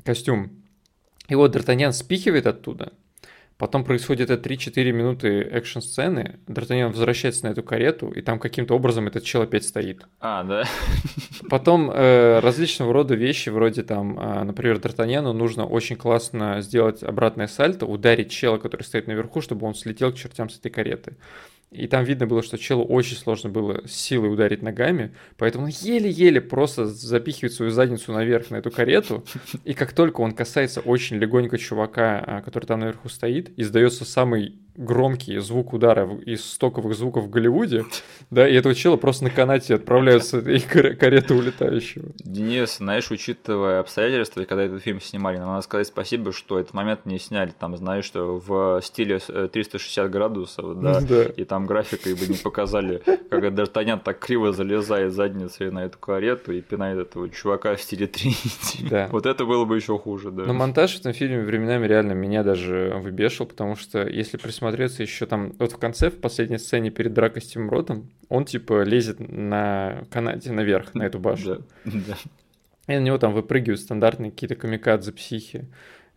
костюм. 0.03 0.51
И 1.30 1.36
вот 1.36 1.55
Д'Артаньян 1.55 1.93
спихивает 1.93 2.45
оттуда, 2.45 2.91
Потом 3.58 3.86
происходит 3.86 4.30
это 4.30 4.49
3-4 4.49 4.91
минуты 4.91 5.41
экшн-сцены, 5.41 6.39
Д'Артаньян 6.47 6.89
возвращается 6.89 7.45
на 7.45 7.51
эту 7.51 7.64
карету, 7.64 8.10
и 8.10 8.22
там 8.22 8.38
каким-то 8.38 8.76
образом 8.76 9.08
этот 9.08 9.24
чел 9.24 9.43
опять 9.43 9.64
стоит. 9.64 10.06
А, 10.20 10.43
да. 10.43 10.66
Потом 11.49 11.89
э, 11.89 12.39
различного 12.39 12.91
рода 12.91 13.16
вещи, 13.16 13.47
вроде 13.47 13.84
там, 13.84 14.20
э, 14.20 14.43
например, 14.43 14.78
Д'Артаньяну 14.78 15.32
нужно 15.32 15.66
очень 15.66 15.95
классно 15.95 16.60
сделать 16.60 17.01
обратное 17.01 17.47
сальто, 17.47 17.86
ударить 17.86 18.30
чела, 18.30 18.58
который 18.58 18.84
стоит 18.84 19.08
наверху, 19.08 19.39
чтобы 19.39 19.66
он 19.66 19.74
слетел 19.74 20.12
к 20.12 20.16
чертям 20.16 20.49
с 20.49 20.60
этой 20.60 20.70
кареты. 20.70 21.16
И 21.72 21.88
там 21.88 22.05
видно 22.05 22.26
было, 22.26 22.41
что 22.41 22.57
челу 22.57 22.86
очень 22.86 23.18
сложно 23.18 23.49
было 23.49 23.82
с 23.86 23.91
силой 23.91 24.32
ударить 24.32 24.61
ногами, 24.61 25.13
поэтому 25.38 25.66
он 25.66 25.72
еле-еле 25.72 26.39
просто 26.39 26.86
запихивает 26.86 27.53
свою 27.53 27.72
задницу 27.72 28.13
наверх 28.13 28.49
на 28.49 28.57
эту 28.57 28.72
карету, 28.72 29.26
и 29.66 29.74
как 29.74 29.91
только 29.91 30.22
он 30.22 30.32
касается 30.32 30.80
очень 30.80 31.18
легонько 31.18 31.57
чувака, 31.57 32.24
а, 32.26 32.41
который 32.41 32.66
там 32.66 32.80
наверху 32.80 33.09
стоит, 33.09 33.51
издается 33.57 34.05
самый 34.05 34.59
громкий 34.76 35.38
звук 35.39 35.73
удара 35.73 36.09
из 36.26 36.45
стоковых 36.45 36.95
звуков 36.95 37.26
в 37.26 37.30
Голливуде, 37.30 37.86
да, 38.30 38.47
и 38.47 38.53
этого 38.53 38.76
чела 38.76 38.97
просто 38.97 39.26
на 39.26 39.30
канате 39.30 39.76
отправляются 39.76 40.39
и 40.39 40.59
карета 40.59 41.34
улетающего. 41.36 42.11
Денис, 42.19 42.78
знаешь, 42.78 43.11
учитывая 43.11 43.80
обстоятельства, 43.80 44.43
когда 44.43 44.63
этот 44.63 44.84
фильм 44.84 45.01
снимали, 45.01 45.38
надо 45.38 45.61
сказать 45.61 45.88
спасибо, 45.88 46.32
что 46.32 46.59
этот 46.59 46.73
момент 46.73 47.05
не 47.05 47.19
сняли, 47.19 47.53
там, 47.57 47.76
знаешь, 47.78 48.05
что 48.05 48.41
в 48.45 48.82
стиле 48.82 49.19
360 49.19 50.09
градусов, 50.09 50.80
да, 50.82 50.99
да. 51.09 51.23
и 51.23 51.43
там 51.43 51.65
графикой 51.65 52.13
бы 52.15 52.28
не 52.28 52.38
показали, 52.38 53.01
как 53.30 53.43
Д'Артаньян 53.43 53.99
так 54.03 54.19
криво 54.19 54.51
залезает 54.51 55.13
задницей 55.13 55.71
на 55.71 55.86
эту 55.86 55.97
карету 55.97 56.51
и 56.51 56.61
пинает 56.61 56.99
этого 56.99 57.30
чувака 57.30 57.76
в 57.76 57.82
стиле 57.82 58.07
Тринити. 58.07 58.88
Да. 58.89 59.07
Вот 59.11 59.26
это 59.26 59.45
было 59.45 59.65
бы 59.65 59.76
еще 59.76 59.97
хуже, 59.97 60.32
да. 60.32 60.43
Но 60.43 60.53
монтаж 60.53 60.95
в 60.95 60.99
этом 60.99 61.13
фильме 61.13 61.41
временами 61.41 61.88
реально 61.88 62.13
меня 62.13 62.43
даже 62.43 62.93
выбешивал, 63.01 63.47
потому 63.47 63.76
что 63.76 64.07
если 64.07 64.38
присмотреться 64.66 65.03
еще 65.03 65.26
там, 65.26 65.53
вот 65.59 65.72
в 65.72 65.78
конце, 65.78 66.09
в 66.09 66.20
последней 66.20 66.57
сцене 66.57 66.89
перед 66.89 67.13
дракой 67.13 67.41
с 67.41 67.47
Тим 67.47 67.70
Ротом, 67.70 68.09
он 68.30 68.45
типа 68.45 68.84
лезет 68.84 69.20
на 69.20 70.05
канате 70.09 70.51
наверх, 70.51 70.93
на 70.95 71.03
эту 71.03 71.20
башню. 71.20 71.66
Да, 71.86 71.91
да. 72.07 72.18
И 72.88 72.97
на 72.97 73.03
него 73.03 73.18
там 73.18 73.34
выпрыгивают 73.34 73.80
стандартные 73.80 74.32
какие-то 74.32 74.55
камикадзе 74.55 75.11
психи. 75.11 75.57
Э, 75.57 75.66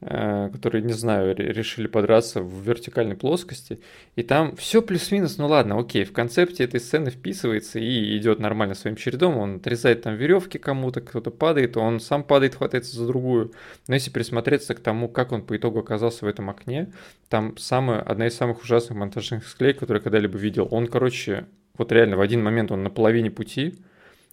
которые, 0.01 0.82
не 0.82 0.92
знаю, 0.92 1.34
решили 1.36 1.88
подраться 1.88 2.40
в 2.40 2.62
вертикальной 2.62 3.16
плоскости. 3.16 3.80
И 4.14 4.22
там 4.22 4.55
все 4.55 4.80
плюс-минус, 4.80 5.38
ну 5.38 5.49
ладно, 5.49 5.78
окей, 5.78 6.05
в 6.05 6.12
концепте 6.12 6.64
этой 6.64 6.78
сцены 6.78 7.11
вписывается 7.11 7.80
и 7.80 8.16
идет 8.16 8.38
нормально 8.38 8.74
своим 8.74 8.96
чередом. 8.96 9.36
Он 9.36 9.57
отрезает 9.57 10.03
там 10.03 10.14
веревки 10.14 10.59
кому-то, 10.59 11.01
кто-то 11.01 11.30
падает, 11.30 11.76
он 11.76 11.99
сам 11.99 12.22
падает, 12.22 12.55
хватается 12.55 12.96
за 12.96 13.07
другую. 13.09 13.53
Но 13.88 13.94
если 13.94 14.11
присмотреться 14.11 14.74
к 14.74 14.80
тому, 14.80 15.09
как 15.09 15.32
он 15.32 15.42
по 15.42 15.57
итогу 15.57 15.80
оказался 15.80 16.24
в 16.24 16.28
этом 16.28 16.49
окне, 16.49 16.92
там 17.28 17.57
самая, 17.57 18.01
одна 18.01 18.28
из 18.28 18.36
самых 18.36 18.62
ужасных 18.62 18.96
монтажных 18.99 19.46
склеек, 19.46 19.80
которые 19.80 20.01
я 20.01 20.05
когда-либо 20.05 20.38
видел. 20.38 20.68
Он, 20.70 20.86
короче, 20.86 21.46
вот 21.76 21.90
реально 21.90 22.16
в 22.16 22.20
один 22.20 22.42
момент 22.42 22.70
он 22.70 22.84
на 22.84 22.90
половине 22.90 23.30
пути, 23.30 23.74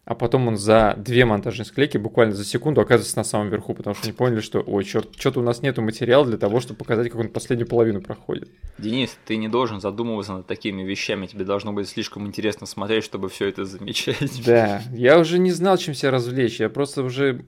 а 0.06 0.14
потом 0.14 0.46
он 0.46 0.56
за 0.56 0.94
две 0.96 1.24
монтажные 1.24 1.66
склейки 1.66 1.98
буквально 1.98 2.32
за 2.32 2.44
секунду 2.44 2.80
оказывается 2.80 3.18
на 3.18 3.24
самом 3.24 3.48
верху, 3.48 3.74
потому 3.74 3.96
что 3.96 4.06
не 4.06 4.12
поняли, 4.12 4.40
что, 4.40 4.60
ой, 4.60 4.84
черт, 4.84 5.08
что-то 5.18 5.40
у 5.40 5.42
нас 5.42 5.62
нету 5.62 5.82
материала 5.82 6.24
для 6.24 6.38
того, 6.38 6.60
чтобы 6.60 6.78
показать, 6.78 7.10
как 7.10 7.20
он 7.20 7.28
последнюю 7.28 7.68
половину 7.68 8.00
проходит. 8.00 8.48
Денис, 8.78 9.18
ты 9.26 9.36
не 9.36 9.48
должен 9.48 9.80
задумываться 9.80 10.32
над 10.32 10.46
такими 10.46 10.82
вещами, 10.82 11.26
тебе 11.26 11.44
должно 11.44 11.72
быть 11.72 11.88
слишком 11.88 12.24
интересно 12.24 12.68
смотреть, 12.68 13.02
чтобы 13.02 13.28
все 13.28 13.48
это 13.48 13.64
замечать. 13.64 14.16
Да, 14.46 14.80
я 14.92 15.18
уже 15.18 15.40
не 15.40 15.50
знал, 15.50 15.76
чем 15.76 15.92
себя 15.92 16.12
развлечь, 16.12 16.60
я 16.60 16.68
просто 16.68 17.02
уже 17.02 17.44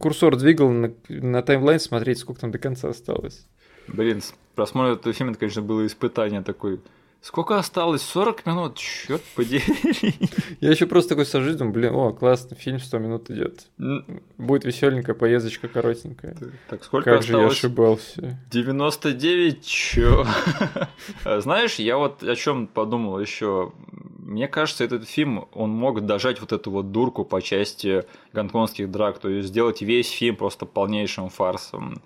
курсор 0.00 0.36
двигал 0.36 0.70
на, 0.70 0.92
на 1.08 1.40
таймлайн 1.42 1.78
смотреть, 1.78 2.18
сколько 2.18 2.40
там 2.40 2.50
до 2.50 2.58
конца 2.58 2.88
осталось. 2.88 3.46
Блин, 3.86 4.22
просмотр 4.56 4.98
этого 4.98 5.12
фильма, 5.12 5.32
это, 5.32 5.40
конечно, 5.40 5.62
было 5.62 5.86
испытание 5.86 6.42
такое 6.42 6.80
Сколько 7.22 7.56
осталось? 7.56 8.02
40 8.02 8.46
минут? 8.46 8.78
Черт 8.78 9.22
подери. 9.36 9.62
Я 10.60 10.70
еще 10.70 10.86
просто 10.86 11.10
такой 11.10 11.24
сажусь, 11.24 11.54
думаю, 11.54 11.72
блин, 11.72 11.94
о, 11.94 12.12
классно, 12.12 12.56
фильм 12.56 12.80
100 12.80 12.98
минут 12.98 13.30
идет. 13.30 13.68
Будет 14.38 14.64
веселенькая 14.64 15.14
поездочка 15.14 15.68
коротенькая. 15.68 16.36
Так, 16.68 16.82
сколько 16.82 17.10
как 17.10 17.20
осталось? 17.20 17.42
же 17.42 17.46
я 17.46 17.52
ошибался. 17.52 18.38
99, 18.50 19.64
чё? 19.64 20.26
Знаешь, 21.24 21.76
я 21.76 21.96
вот 21.96 22.24
о 22.24 22.34
чем 22.34 22.66
подумал 22.66 23.20
еще. 23.20 23.72
Мне 24.18 24.48
кажется, 24.48 24.82
этот 24.82 25.08
фильм, 25.08 25.46
он 25.52 25.70
мог 25.70 26.04
дожать 26.04 26.40
вот 26.40 26.52
эту 26.52 26.72
вот 26.72 26.90
дурку 26.90 27.24
по 27.24 27.40
части 27.40 28.04
гонконгских 28.32 28.90
драк, 28.90 29.18
то 29.20 29.28
есть 29.28 29.48
сделать 29.48 29.80
весь 29.80 30.10
фильм 30.10 30.34
просто 30.34 30.66
полнейшим 30.66 31.28
фарсом. 31.28 32.02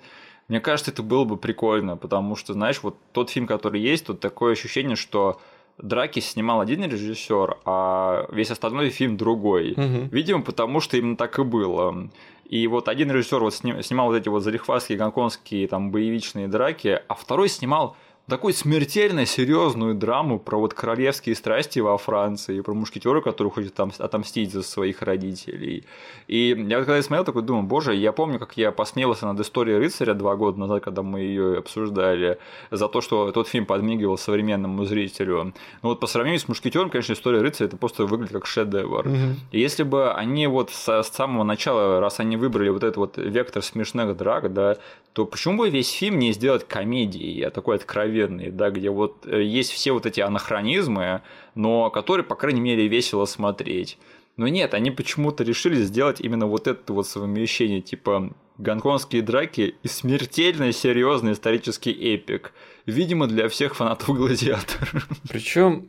Мне 0.49 0.61
кажется, 0.61 0.93
это 0.93 1.03
было 1.03 1.25
бы 1.25 1.37
прикольно, 1.37 1.97
потому 1.97 2.37
что, 2.37 2.53
знаешь, 2.53 2.81
вот 2.83 2.97
тот 3.13 3.31
фильм, 3.31 3.47
который 3.47 3.81
есть, 3.81 4.07
тут 4.07 4.21
такое 4.21 4.53
ощущение, 4.53 4.97
что 4.97 5.41
драки 5.79 6.21
снимал 6.21 6.61
один 6.61 6.85
режиссер, 6.85 7.59
а 7.65 8.27
весь 8.31 8.51
остальной 8.51 8.91
фильм 8.91 9.17
другой. 9.17 9.73
Угу. 9.73 10.09
Видимо, 10.11 10.43
потому 10.43 10.81
что 10.81 10.97
именно 10.97 11.17
так 11.17 11.39
и 11.39 11.43
было. 11.43 12.09
И 12.49 12.67
вот 12.69 12.89
один 12.89 13.11
режиссер 13.11 13.41
вот 13.41 13.55
снимал 13.55 14.07
вот 14.07 14.17
эти 14.17 14.29
вот 14.29 14.41
залихвастские 14.41 14.99
гонконгские 14.99 15.67
там 15.67 15.91
боевичные 15.91 16.47
драки, 16.47 17.01
а 17.09 17.15
второй 17.15 17.49
снимал 17.49 17.97
такую 18.29 18.55
смертельно 18.55 19.25
серьезную 19.25 19.95
драму 19.95 20.39
про 20.41 20.59
вот 20.59 20.75
королевские 20.75 21.37
страсти 21.37 21.79
во 21.79 21.97
Франции, 21.97 22.61
про 22.61 22.75
мушкетера, 22.75 23.21
который 23.21 23.53
хочет 23.53 23.75
там 23.75 23.93
отомстить 23.99 24.53
за 24.53 24.63
своих 24.63 25.03
родителей. 25.03 25.85
И 26.27 26.49
я 26.49 26.79
когда 26.79 26.97
я 26.97 27.03
смотрел, 27.03 27.25
такой 27.25 27.43
думаю, 27.43 27.65
боже, 27.65 27.95
я 27.95 28.13
помню, 28.13 28.39
как 28.39 28.57
я 28.57 28.73
посмеялся 28.73 29.27
над 29.27 29.39
историей 29.41 29.79
рыцаря 29.79 30.15
два 30.15 30.35
года 30.35 30.59
назад, 30.59 30.83
когда 30.83 31.03
мы 31.03 31.21
ее 31.21 31.59
обсуждали, 31.59 32.39
за 32.71 32.89
то, 32.89 33.01
что 33.01 33.31
тот 33.31 33.47
фильм 33.47 33.65
подмигивал 33.65 34.19
современному 34.19 34.85
зрителю. 34.85 35.53
Но 35.83 35.91
вот 35.91 36.01
по 36.01 36.09
сравнению 36.09 36.41
с 36.41 36.49
мушкетером, 36.49 36.91
конечно, 36.91 37.13
история 37.13 37.41
рыцаря 37.41 37.69
это 37.69 37.77
просто 37.77 38.07
выглядит 38.07 38.33
как 38.33 38.47
шедевр. 38.47 39.07
Угу. 39.07 39.17
И 39.53 39.61
если 39.61 39.85
бы 39.85 40.13
они 40.13 40.49
вот 40.49 40.71
с, 40.71 41.03
с 41.03 41.09
самого 41.09 41.45
начала, 41.45 42.01
раз 42.01 42.19
они 42.19 42.37
выбрали 42.37 42.71
вот 42.71 42.83
этот 42.83 42.97
вот 42.97 43.19
вектор 43.19 43.63
смешных 43.63 44.17
драк, 44.17 44.53
да, 44.53 44.79
то 45.13 45.25
почему 45.25 45.59
бы 45.59 45.71
весь 45.71 45.91
фильм 45.91 46.19
не 46.19 46.33
сделать 46.33 46.67
комедией, 46.67 47.43
а 47.43 47.51
такой 47.51 47.77
откровенной 47.77 48.16
откровенные, 48.17 48.51
да, 48.51 48.71
где 48.71 48.91
вот 48.91 49.27
э, 49.27 49.43
есть 49.43 49.73
все 49.73 49.93
вот 49.93 50.07
эти 50.07 50.21
анахронизмы, 50.21 51.23
но 51.55 51.91
которые, 51.91 52.25
по 52.25 52.35
крайней 52.35 52.61
мере, 52.61 52.89
весело 52.89 53.25
смотреть. 53.27 53.99
Но 54.37 54.49
нет, 54.49 54.75
они 54.75 54.91
почему-то 54.91 55.45
решили 55.45 55.77
сделать 55.77 56.21
именно 56.21 56.47
вот 56.47 56.67
это 56.67 56.93
вот 56.93 57.07
совмещение, 57.07 57.81
типа 57.81 58.35
гонконгские 58.59 59.23
драки 59.23 59.77
и 59.83 59.89
смертельно 59.89 60.73
серьезный 60.73 61.33
исторический 61.33 61.93
эпик. 61.93 62.53
Видимо, 62.87 63.27
для 63.27 63.49
всех 63.49 63.75
фанатов 63.77 64.15
Гладиатора. 64.15 65.03
Причем 65.29 65.89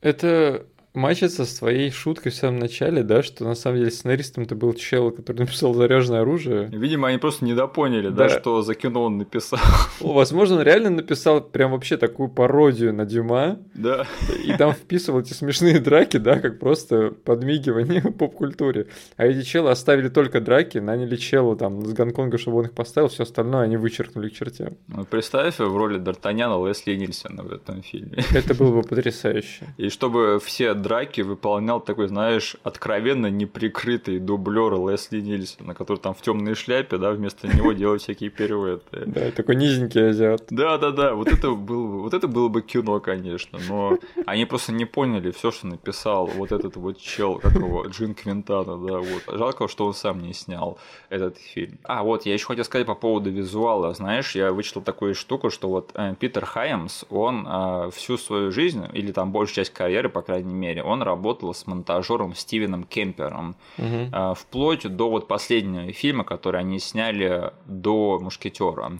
это 0.00 0.66
мачится 0.96 1.44
с 1.44 1.54
твоей 1.54 1.90
шуткой 1.90 2.32
в 2.32 2.34
самом 2.34 2.58
начале, 2.58 3.02
да, 3.02 3.22
что 3.22 3.44
на 3.44 3.54
самом 3.54 3.78
деле 3.78 3.90
сценаристом 3.90 4.44
это 4.44 4.54
был 4.54 4.74
чел, 4.74 5.10
который 5.10 5.38
написал 5.40 5.74
заряженное 5.74 6.22
оружие. 6.22 6.68
Видимо, 6.72 7.08
они 7.08 7.18
просто 7.18 7.44
недопоняли, 7.44 8.08
да, 8.08 8.28
да 8.28 8.40
что 8.40 8.62
за 8.62 8.74
кино 8.74 9.04
он 9.04 9.18
написал. 9.18 9.60
Возможно, 10.00 10.56
он 10.56 10.62
реально 10.62 10.90
написал 10.90 11.40
прям 11.40 11.72
вообще 11.72 11.96
такую 11.96 12.28
пародию 12.28 12.94
на 12.94 13.04
Дюма. 13.04 13.58
Да. 13.74 14.06
И 14.44 14.52
там 14.56 14.72
вписывал 14.72 15.20
эти 15.20 15.32
смешные 15.32 15.78
драки, 15.78 16.16
да, 16.16 16.40
как 16.40 16.58
просто 16.58 17.10
подмигивание 17.24 18.00
поп-культуре. 18.18 18.88
А 19.16 19.26
эти 19.26 19.44
челы 19.44 19.70
оставили 19.70 20.08
только 20.08 20.40
драки, 20.40 20.78
наняли 20.78 21.16
чела 21.16 21.56
там 21.56 21.84
с 21.84 21.92
Гонконга, 21.92 22.38
чтобы 22.38 22.58
он 22.58 22.66
их 22.66 22.72
поставил, 22.72 23.08
все 23.08 23.24
остальное 23.24 23.64
они 23.64 23.76
вычеркнули 23.76 24.28
к 24.28 24.32
чертям. 24.32 24.74
Ну, 24.88 25.04
представь 25.04 25.58
в 25.58 25.76
роли 25.76 26.00
Д'Артаньяна 26.00 26.66
Лесли 26.66 26.94
Нильсона 26.94 27.42
в 27.42 27.52
этом 27.52 27.82
фильме. 27.82 28.24
Это 28.32 28.54
было 28.54 28.76
бы 28.76 28.82
потрясающе. 28.82 29.66
И 29.76 29.88
чтобы 29.90 30.40
все 30.40 30.74
драки 30.86 31.20
выполнял 31.20 31.80
такой, 31.80 32.06
знаешь, 32.06 32.56
откровенно 32.62 33.26
неприкрытый 33.26 34.20
дублер 34.20 34.74
Лесли 34.88 35.20
Нильсона, 35.20 35.74
который 35.74 35.98
там 35.98 36.14
в 36.14 36.22
темной 36.22 36.54
шляпе, 36.54 36.96
да, 36.96 37.10
вместо 37.10 37.48
него 37.48 37.72
делает 37.82 38.02
всякие 38.02 38.30
переводы. 38.30 38.82
Да, 38.92 39.32
такой 39.32 39.56
низенький 39.56 40.10
азиат. 40.10 40.44
Да, 40.50 40.78
да, 40.78 40.92
да, 40.92 41.14
вот 41.14 41.26
это 41.26 41.50
было, 41.50 42.02
вот 42.02 42.14
это 42.14 42.28
было 42.28 42.48
бы 42.48 42.62
кино, 42.62 43.00
конечно, 43.00 43.58
но 43.68 43.98
они 44.26 44.44
просто 44.44 44.72
не 44.72 44.84
поняли 44.84 45.32
все, 45.32 45.50
что 45.50 45.66
написал 45.66 46.26
вот 46.26 46.52
этот 46.52 46.76
вот 46.76 46.98
чел, 46.98 47.40
как 47.40 47.54
его, 47.54 47.84
Джин 47.86 48.14
Квинтана, 48.14 48.76
да, 48.76 48.98
вот. 48.98 49.22
Жалко, 49.26 49.66
что 49.66 49.86
он 49.86 49.94
сам 49.94 50.22
не 50.22 50.34
снял 50.34 50.78
этот 51.08 51.36
фильм. 51.38 51.78
А, 51.82 52.04
вот, 52.04 52.26
я 52.26 52.32
еще 52.32 52.46
хотел 52.46 52.64
сказать 52.64 52.86
по 52.86 52.94
поводу 52.94 53.30
визуала. 53.30 53.92
Знаешь, 53.92 54.36
я 54.36 54.52
вычитал 54.52 54.82
такую 54.82 55.16
штуку, 55.16 55.50
что 55.50 55.68
вот 55.68 55.90
э, 55.94 56.14
Питер 56.20 56.44
Хайемс, 56.44 57.04
он 57.10 57.44
э, 57.48 57.90
всю 57.92 58.16
свою 58.18 58.52
жизнь, 58.52 58.84
или 58.92 59.10
там 59.10 59.32
большую 59.32 59.56
часть 59.56 59.72
карьеры, 59.72 60.08
по 60.08 60.22
крайней 60.22 60.54
мере, 60.54 60.75
мере, 60.76 60.86
он 60.86 61.02
работал 61.02 61.52
с 61.52 61.66
монтажером 61.66 62.34
Стивеном 62.34 62.84
Кемпером, 62.84 63.56
угу. 63.78 64.34
вплоть 64.34 64.86
до 64.86 65.10
вот 65.10 65.28
последнего 65.28 65.92
фильма, 65.92 66.24
который 66.24 66.60
они 66.60 66.78
сняли 66.78 67.52
до 67.66 68.18
Мушкетера. 68.20 68.92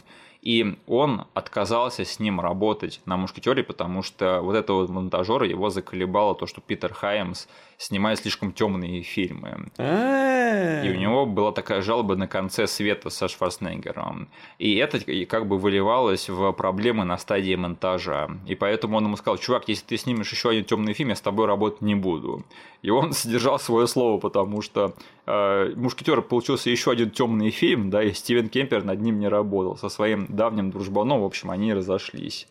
И 0.43 0.77
он 0.87 1.25
отказался 1.35 2.05
с 2.05 2.21
ним 2.21 2.41
работать 2.41 3.01
на 3.05 3.17
Мушкетере, 3.17 3.65
потому 3.65 4.03
что 4.03 4.41
вот 4.43 4.55
этого 4.55 4.83
вот 4.83 4.91
монтажера 4.91 5.45
его 5.45 5.71
заколебало 5.71 6.37
то, 6.37 6.47
что 6.47 6.61
Питер 6.61 6.95
Хаймс 6.95 7.49
снимает 7.79 8.21
слишком 8.21 8.53
темные 8.53 9.03
фильмы. 9.03 9.69
И 9.79 10.91
у 10.91 10.99
него 10.99 11.27
была 11.27 11.53
такая 11.53 11.83
жалоба 11.83 12.17
на 12.17 12.27
конце 12.27 12.67
света 12.67 13.11
со 13.11 13.29
Шварценеггером. 13.29 14.29
И 14.59 14.77
это 14.77 15.01
как 15.27 15.47
бы 15.47 15.59
выливалось 15.59 16.29
в 16.29 16.53
проблемы 16.53 17.05
на 17.05 17.19
стадии 17.19 17.55
монтажа. 17.55 18.31
И 18.47 18.55
поэтому 18.55 18.97
он 18.97 19.05
ему 19.05 19.17
сказал, 19.17 19.39
чувак, 19.39 19.69
если 19.69 19.85
ты 19.85 19.97
снимешь 19.97 20.31
еще 20.31 20.51
один 20.51 20.65
темный 20.65 20.95
фильм, 20.95 21.11
я 21.11 21.17
с 21.17 21.21
тобой 21.21 21.47
работать 21.47 21.83
не 21.83 21.95
буду. 21.95 22.45
И 22.83 22.91
он 22.91 23.13
сдержал 23.13 23.59
свое 23.59 23.87
слово, 23.87 24.19
потому 24.19 24.63
что 24.63 24.95
э, 25.27 25.73
Мушкетер 25.77 26.23
получился 26.23 26.71
еще 26.71 26.91
один 26.93 27.11
темный 27.11 27.51
фильм, 27.51 27.91
да, 27.91 28.03
и 28.03 28.13
Стивен 28.13 28.49
Кемпер 28.49 28.85
над 28.85 29.01
ним 29.01 29.19
не 29.19 29.29
работал 29.29 29.77
со 29.77 29.89
своим 29.89 30.27
давним 30.29 30.71
дружбаном, 30.71 31.21
в 31.21 31.25
общем, 31.25 31.51
они 31.51 31.75
разошлись. 31.75 32.47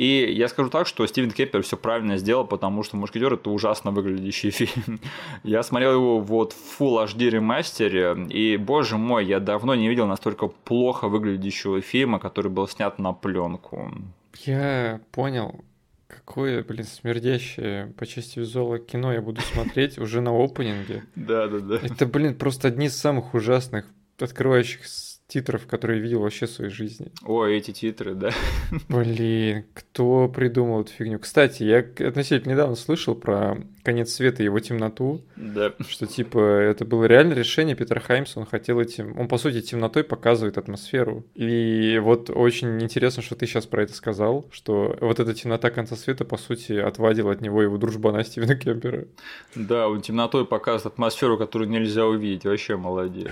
И 0.00 0.32
я 0.32 0.48
скажу 0.48 0.70
так, 0.70 0.86
что 0.86 1.06
Стивен 1.06 1.30
Кемпер 1.30 1.62
все 1.62 1.76
правильно 1.76 2.16
сделал, 2.16 2.46
потому 2.46 2.82
что 2.82 2.96
«Мушкетер»— 2.96 3.34
это 3.34 3.50
ужасно 3.50 3.90
выглядящий 3.90 4.48
фильм. 4.50 4.98
я 5.42 5.62
смотрел 5.62 5.92
его 5.92 6.20
вот 6.20 6.54
в 6.54 6.80
Full 6.80 7.04
HD 7.04 7.28
ремастере, 7.28 8.16
и, 8.30 8.56
боже 8.56 8.96
мой, 8.96 9.26
я 9.26 9.40
давно 9.40 9.74
не 9.74 9.90
видел 9.90 10.06
настолько 10.06 10.46
плохо 10.46 11.08
выглядящего 11.08 11.82
фильма, 11.82 12.18
который 12.18 12.50
был 12.50 12.66
снят 12.66 12.98
на 12.98 13.12
пленку. 13.12 13.92
Я 14.38 15.02
понял, 15.12 15.62
какое, 16.06 16.64
блин, 16.64 16.86
смердящее 16.86 17.92
по 17.98 18.06
части 18.06 18.38
визуала 18.38 18.78
кино 18.78 19.12
я 19.12 19.20
буду 19.20 19.42
смотреть 19.42 19.98
уже 19.98 20.22
на 20.22 20.30
опенинге. 20.30 21.04
Да, 21.14 21.46
да, 21.46 21.58
да. 21.58 21.76
Это, 21.76 22.06
блин, 22.06 22.34
просто 22.36 22.68
одни 22.68 22.86
из 22.86 22.96
самых 22.96 23.34
ужасных 23.34 23.84
открывающих 24.18 24.86
титров, 25.30 25.66
которые 25.66 25.98
я 25.98 26.02
видел 26.02 26.20
вообще 26.20 26.46
в 26.46 26.50
своей 26.50 26.70
жизни. 26.70 27.08
О, 27.24 27.46
эти 27.46 27.70
титры, 27.70 28.14
да. 28.14 28.30
Блин, 28.88 29.64
кто 29.72 30.28
придумал 30.28 30.82
эту 30.82 30.92
фигню? 30.92 31.18
Кстати, 31.18 31.62
я 31.62 31.78
относительно 32.06 32.52
недавно 32.52 32.74
слышал 32.74 33.14
про 33.14 33.56
конец 33.82 34.12
света 34.12 34.42
и 34.42 34.46
его 34.46 34.58
темноту. 34.60 35.22
Да. 35.36 35.72
Что, 35.88 36.06
типа, 36.06 36.38
это 36.38 36.84
было 36.84 37.04
реальное 37.04 37.36
решение 37.36 37.76
Питера 37.76 38.00
Хаймса, 38.00 38.40
он 38.40 38.46
хотел 38.46 38.80
этим... 38.80 39.18
Он, 39.18 39.28
по 39.28 39.38
сути, 39.38 39.60
темнотой 39.62 40.04
показывает 40.04 40.58
атмосферу. 40.58 41.24
И 41.34 41.98
вот 42.02 42.30
очень 42.30 42.82
интересно, 42.82 43.22
что 43.22 43.36
ты 43.36 43.46
сейчас 43.46 43.66
про 43.66 43.84
это 43.84 43.94
сказал, 43.94 44.46
что 44.50 44.96
вот 45.00 45.20
эта 45.20 45.32
темнота 45.32 45.70
конца 45.70 45.96
света, 45.96 46.24
по 46.24 46.36
сути, 46.36 46.72
отвадила 46.72 47.32
от 47.32 47.40
него 47.40 47.62
его 47.62 47.78
дружбана 47.78 48.24
Стивена 48.24 48.56
Кемпера. 48.56 49.06
Да, 49.54 49.88
он 49.88 50.02
темнотой 50.02 50.44
показывает 50.44 50.94
атмосферу, 50.94 51.38
которую 51.38 51.70
нельзя 51.70 52.04
увидеть. 52.06 52.44
Вообще 52.44 52.76
молодец. 52.76 53.30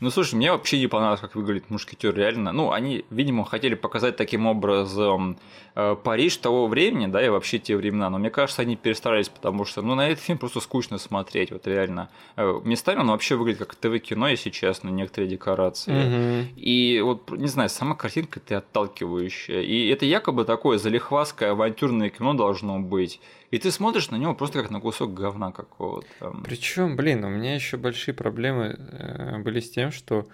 Ну, 0.00 0.10
слушай, 0.10 0.34
мне 0.34 0.50
вообще 0.50 0.78
не 0.78 0.86
понравилось, 0.86 1.20
как 1.20 1.34
выглядит 1.34 1.68
мушкетер, 1.68 2.14
реально. 2.14 2.52
Ну, 2.52 2.72
они, 2.72 3.04
видимо, 3.10 3.44
хотели 3.44 3.74
показать 3.74 4.16
таким 4.16 4.46
образом 4.46 5.38
э, 5.74 5.94
Париж 6.02 6.38
того 6.38 6.68
времени, 6.68 7.06
да, 7.06 7.24
и 7.24 7.28
вообще 7.28 7.58
те 7.58 7.76
времена. 7.76 8.08
Но 8.08 8.18
мне 8.18 8.30
кажется, 8.30 8.62
они 8.62 8.76
перестарались, 8.76 9.28
потому 9.28 9.66
что, 9.66 9.82
ну, 9.82 9.94
на 9.94 10.08
этот 10.08 10.24
фильм 10.24 10.38
просто 10.38 10.60
скучно 10.60 10.96
смотреть, 10.96 11.52
вот 11.52 11.66
реально. 11.66 12.08
Э, 12.36 12.60
местами 12.64 13.00
он 13.00 13.08
вообще 13.08 13.36
выглядит 13.36 13.60
как 13.60 13.74
ТВ-кино, 13.74 14.28
если 14.28 14.48
честно, 14.48 14.88
некоторые 14.88 15.28
декорации. 15.28 15.92
Мгм. 15.92 16.48
И 16.56 17.00
вот, 17.02 17.30
не 17.32 17.48
знаю, 17.48 17.68
сама 17.68 17.94
картинка 17.94 18.40
ты 18.40 18.54
отталкивающая. 18.54 19.60
И 19.60 19.88
это 19.88 20.06
якобы 20.06 20.46
такое 20.46 20.78
залихвастское 20.78 21.50
авантюрное 21.50 22.08
кино 22.08 22.32
должно 22.32 22.78
быть. 22.78 23.20
И 23.50 23.58
ты 23.58 23.70
смотришь 23.70 24.10
на 24.10 24.16
него 24.16 24.34
просто 24.34 24.62
как 24.62 24.70
на 24.70 24.80
кусок 24.80 25.12
говна 25.12 25.50
какого-то. 25.52 26.36
Причем, 26.44 26.96
блин, 26.96 27.24
у 27.24 27.28
меня 27.28 27.54
еще 27.54 27.76
большие 27.76 28.14
проблемы 28.14 28.76
э, 28.78 29.38
были 29.38 29.60
с 29.60 29.70
тем, 29.70 29.90
что 29.90 30.28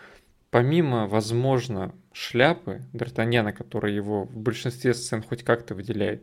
помимо, 0.50 1.06
возможно, 1.06 1.94
шляпы 2.12 2.82
Д'Артаньяна, 2.92 3.52
которая 3.52 3.92
его 3.92 4.24
в 4.24 4.36
большинстве 4.36 4.94
сцен 4.94 5.22
хоть 5.22 5.42
как-то 5.42 5.74
выделяет, 5.74 6.22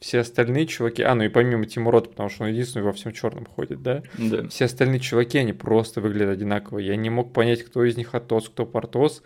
все 0.00 0.20
остальные 0.20 0.66
чуваки, 0.66 1.02
а, 1.02 1.14
ну 1.16 1.24
и 1.24 1.28
помимо 1.28 1.66
Тимурота, 1.66 2.08
потому 2.10 2.28
что 2.28 2.44
он 2.44 2.50
единственный 2.50 2.82
во 2.82 2.92
всем 2.92 3.12
черном 3.12 3.46
ходит, 3.46 3.82
да, 3.82 4.02
Да. 4.16 4.46
все 4.48 4.66
остальные 4.66 5.00
чуваки, 5.00 5.38
они 5.38 5.52
просто 5.52 6.00
выглядят 6.00 6.30
одинаково. 6.30 6.78
Я 6.78 6.94
не 6.94 7.10
мог 7.10 7.32
понять, 7.32 7.64
кто 7.64 7.84
из 7.84 7.96
них 7.96 8.14
Атос, 8.14 8.48
кто 8.48 8.64
Портос, 8.64 9.22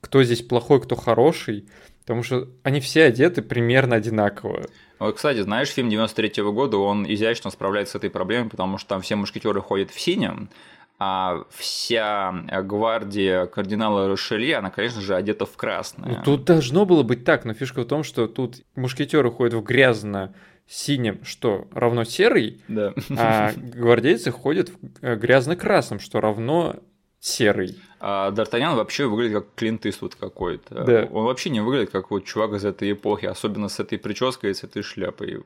кто 0.00 0.22
здесь 0.24 0.40
плохой, 0.40 0.80
кто 0.80 0.96
хороший, 0.96 1.66
потому 2.04 2.22
что 2.22 2.48
они 2.62 2.80
все 2.80 3.04
одеты 3.04 3.40
примерно 3.42 3.96
одинаково. 3.96 4.66
Вот, 4.98 5.16
кстати, 5.16 5.40
знаешь, 5.40 5.68
фильм 5.70 5.88
93 5.90 6.42
года, 6.44 6.76
он 6.76 7.04
изящно 7.10 7.50
справляется 7.50 7.92
с 7.92 7.96
этой 7.96 8.10
проблемой, 8.10 8.50
потому 8.50 8.78
что 8.78 8.90
там 8.90 9.00
все 9.00 9.16
мушкетеры 9.16 9.60
ходят 9.60 9.90
в 9.90 9.98
синем, 9.98 10.50
а 10.98 11.44
вся 11.50 12.32
гвардия 12.62 13.46
кардинала 13.46 14.06
Рошелье, 14.08 14.56
она, 14.58 14.70
конечно 14.70 15.00
же, 15.00 15.16
одета 15.16 15.46
в 15.46 15.56
красное. 15.56 16.08
Ну, 16.18 16.22
тут 16.24 16.44
должно 16.44 16.84
было 16.86 17.02
быть 17.02 17.24
так, 17.24 17.44
но 17.44 17.54
фишка 17.54 17.82
в 17.82 17.86
том, 17.86 18.04
что 18.04 18.28
тут 18.28 18.62
мушкетеры 18.76 19.30
ходят 19.30 19.54
в 19.54 19.62
грязно-синем, 19.62 21.24
что 21.24 21.66
равно 21.72 22.04
серый, 22.04 22.62
Да. 22.68 22.92
а 23.18 23.52
гвардейцы 23.56 24.30
ходят 24.30 24.68
в 24.68 24.76
э, 25.02 25.16
грязно-красном, 25.16 25.98
что 26.00 26.20
равно 26.20 26.76
серый. 27.24 27.76
А 28.00 28.30
Д'Артаньян 28.30 28.76
вообще 28.76 29.06
выглядит 29.06 29.34
как 29.34 29.54
Клинт 29.54 29.86
Иствуд 29.86 30.14
какой-то. 30.14 30.84
Да. 30.84 31.08
Он 31.10 31.24
вообще 31.24 31.48
не 31.48 31.60
выглядит 31.60 31.90
как 31.90 32.10
вот 32.10 32.24
чувак 32.24 32.52
из 32.52 32.64
этой 32.64 32.92
эпохи, 32.92 33.24
особенно 33.24 33.68
с 33.68 33.80
этой 33.80 33.98
прической 33.98 34.50
и 34.50 34.54
с 34.54 34.62
этой 34.62 34.82
шляпой. 34.82 35.42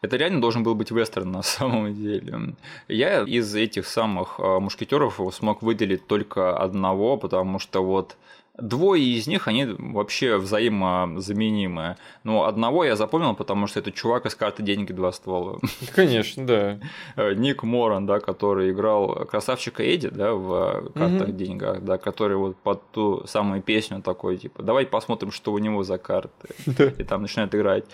Это 0.00 0.16
реально 0.16 0.40
должен 0.40 0.62
был 0.62 0.76
быть 0.76 0.92
вестерн 0.92 1.32
на 1.32 1.42
самом 1.42 1.92
деле. 1.92 2.54
Я 2.86 3.24
из 3.24 3.52
этих 3.54 3.86
самых 3.86 4.38
а, 4.38 4.60
мушкетеров 4.60 5.20
смог 5.32 5.62
выделить 5.62 6.06
только 6.06 6.56
одного, 6.56 7.16
потому 7.16 7.58
что 7.58 7.84
вот 7.84 8.16
Двое 8.58 9.02
из 9.04 9.26
них, 9.28 9.46
они 9.48 9.66
вообще 9.66 10.36
взаимозаменимые. 10.36 11.96
Но 12.24 12.44
одного 12.44 12.84
я 12.84 12.96
запомнил, 12.96 13.34
потому 13.34 13.66
что 13.66 13.80
это 13.80 13.92
чувак 13.92 14.26
из 14.26 14.34
карты 14.34 14.62
«Деньги. 14.62 14.92
Два 14.92 15.12
ствола». 15.12 15.58
Конечно, 15.94 16.46
да. 16.46 16.78
Э, 17.16 17.34
Ник 17.34 17.62
Моран, 17.62 18.06
да, 18.06 18.18
который 18.20 18.70
играл 18.70 19.26
красавчика 19.26 19.82
Эдди, 19.82 20.08
да, 20.08 20.34
в 20.34 20.90
картах 20.94 21.28
Мгм. 21.28 21.36
деньгах, 21.36 21.84
да, 21.84 21.98
который 21.98 22.36
вот 22.36 22.56
под 22.56 22.90
ту 22.90 23.22
самую 23.26 23.62
песню 23.62 24.02
такой, 24.02 24.36
типа, 24.38 24.62
давай 24.62 24.86
посмотрим, 24.86 25.30
что 25.30 25.52
у 25.52 25.58
него 25.58 25.82
за 25.84 25.98
карты. 25.98 26.48
И 26.98 27.04
там 27.04 27.22
начинает 27.22 27.54
играть 27.54 27.84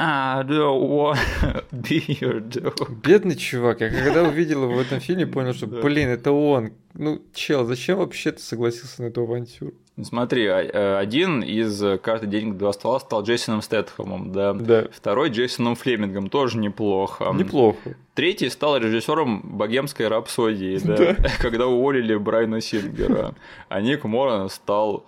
I 0.00 0.42
don't 0.44 0.88
wanna 0.88 1.64
be 1.72 2.00
your 2.20 2.40
dog. 2.40 2.88
Бедный 3.02 3.34
чувак. 3.36 3.80
Я 3.80 3.90
когда 3.90 4.22
увидел 4.22 4.64
его 4.64 4.74
в 4.74 4.78
этом 4.80 5.00
фильме, 5.00 5.26
понял, 5.32 5.54
что, 5.54 5.66
блин, 5.66 6.08
это 6.08 6.30
он. 6.32 6.72
Ну, 6.94 7.20
чел, 7.34 7.64
зачем 7.64 7.98
вообще 7.98 8.32
ты 8.32 8.40
согласился 8.40 9.02
на 9.02 9.06
эту 9.06 9.22
авантюру? 9.22 9.72
Смотри, 10.02 10.46
а- 10.46 10.62
э, 10.62 10.96
один 10.98 11.42
из 11.42 11.82
карты 12.00 12.26
денег 12.26 12.56
два 12.56 12.72
ствола 12.72 13.00
стал 13.00 13.22
Джейсоном 13.22 13.62
Стэтхэмом, 13.62 14.32
да. 14.32 14.52
Да. 14.52 14.86
Второй 14.92 15.30
Джейсоном 15.30 15.74
Флемингом, 15.74 16.28
тоже 16.28 16.58
неплохо. 16.58 17.32
Неплохо. 17.34 17.96
Третий 18.14 18.48
стал 18.48 18.76
режиссером 18.78 19.40
богемской 19.42 20.08
рапсодии, 20.08 20.78
да, 20.84 21.16
когда 21.40 21.66
уволили 21.66 22.14
Брайана 22.16 22.60
Сингера. 22.60 23.34
А 23.68 23.80
Ник 23.80 24.04
Моран 24.04 24.48
стал 24.48 25.04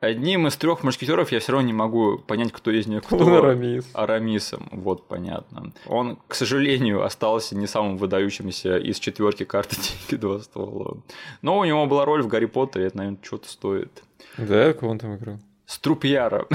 одним 0.00 0.46
из 0.46 0.56
трех 0.56 0.82
мушкетеров, 0.82 1.32
я 1.32 1.40
все 1.40 1.52
равно 1.52 1.66
не 1.66 1.72
могу 1.72 2.18
понять, 2.18 2.52
кто 2.52 2.70
из 2.70 2.86
них 2.86 3.02
кто. 3.04 3.38
Арамис. 3.38 3.88
Арамисом, 3.94 4.68
вот 4.72 5.06
понятно. 5.08 5.72
Он, 5.86 6.18
к 6.28 6.34
сожалению, 6.34 7.04
остался 7.04 7.56
не 7.56 7.66
самым 7.66 7.96
выдающимся 7.96 8.76
из 8.76 8.98
четверки 8.98 9.44
карты 9.44 9.76
деньги 9.76 10.20
два 10.20 10.40
ствола. 10.40 10.98
Но 11.42 11.58
у 11.58 11.64
него 11.64 11.86
была 11.86 12.04
роль 12.04 12.22
в 12.22 12.28
Гарри 12.28 12.46
Поттере, 12.46 12.86
это, 12.86 12.96
наверное, 12.98 13.18
что-то 13.22 13.48
стоит. 13.48 14.02
Да, 14.38 14.72
кого 14.72 14.92
он 14.92 14.98
там 14.98 15.16
играл? 15.16 15.38
Струпьяра 15.66 16.46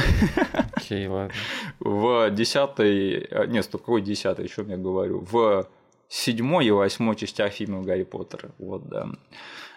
Окей, 0.74 1.08
ладно. 1.08 1.34
в 1.80 2.30
десятой... 2.32 3.28
а, 3.30 3.46
Нет, 3.46 3.66
стоп, 3.66 3.82
какой 3.82 4.02
десятый, 4.02 4.46
еще 4.46 4.64
я 4.68 4.78
говорю? 4.78 5.20
В 5.30 5.68
седьмой 6.08 6.66
и 6.66 6.72
восьмой 6.72 7.16
частях 7.16 7.54
фильма 7.54 7.82
Гарри 7.82 8.04
Поттера. 8.04 8.52
Вот, 8.58 8.88
да. 8.88 9.10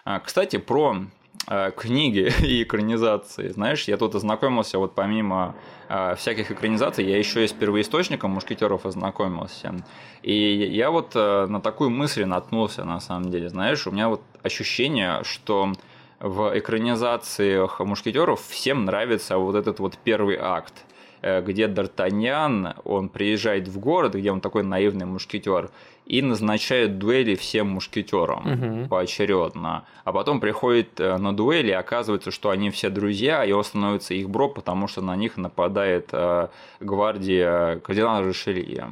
А, 0.05 0.19
Кстати, 0.21 0.57
про 0.57 0.97
а, 1.47 1.71
книги 1.71 2.31
и 2.45 2.63
экранизации. 2.63 3.49
Знаешь, 3.49 3.85
я 3.89 3.97
тут 3.97 4.15
ознакомился, 4.15 4.77
вот 4.79 4.95
помимо 4.95 5.55
а, 5.89 6.15
всяких 6.15 6.51
экранизаций, 6.51 7.05
я 7.05 7.17
еще 7.17 7.43
и 7.43 7.47
с 7.47 7.51
первоисточником 7.53 8.31
мушкетеров 8.31 8.85
ознакомился. 8.85 9.75
И 10.21 10.33
я 10.33 10.91
вот 10.91 11.13
на 11.13 11.59
такую 11.59 11.89
мысль 11.89 12.23
наткнулся, 12.23 12.85
на 12.85 12.99
самом 13.01 13.31
деле. 13.31 13.49
Знаешь, 13.49 13.85
у 13.85 13.91
меня 13.91 14.07
вот 14.09 14.21
ощущение, 14.43 15.23
что 15.23 15.73
в 16.25 16.57
экранизациях 16.57 17.79
мушкетеров 17.79 18.41
всем 18.41 18.85
нравится 18.85 19.37
вот 19.37 19.55
этот 19.55 19.79
вот 19.79 19.97
первый 20.03 20.37
акт 20.41 20.73
э, 21.21 21.41
где 21.41 21.67
Д'Артаньян, 21.67 22.73
он 22.83 23.09
приезжает 23.09 23.67
в 23.67 23.79
город, 23.79 24.15
где 24.15 24.31
он 24.31 24.41
такой 24.41 24.63
наивный 24.63 25.05
мушкетер, 25.05 25.69
и 26.07 26.21
назначает 26.23 26.97
дуэли 26.97 27.35
всем 27.35 27.67
мушкетерам 27.67 28.43
Мгм. 28.43 28.89
поочередно. 28.89 29.85
А 30.03 30.11
потом 30.11 30.39
приходит 30.39 30.99
э, 30.99 31.17
на 31.17 31.31
дуэли, 31.35 31.69
и 31.69 31.71
оказывается, 31.71 32.31
что 32.31 32.49
они 32.49 32.71
все 32.71 32.89
друзья, 32.89 33.45
и 33.45 33.51
он 33.51 33.63
становится 33.63 34.15
их 34.15 34.27
бро, 34.27 34.49
потому 34.49 34.87
что 34.87 35.01
на 35.01 35.15
них 35.15 35.37
нападает 35.37 36.09
э, 36.11 36.47
гвардия 36.79 37.79
кардинала 37.79 38.27
Ришелье. 38.27 38.87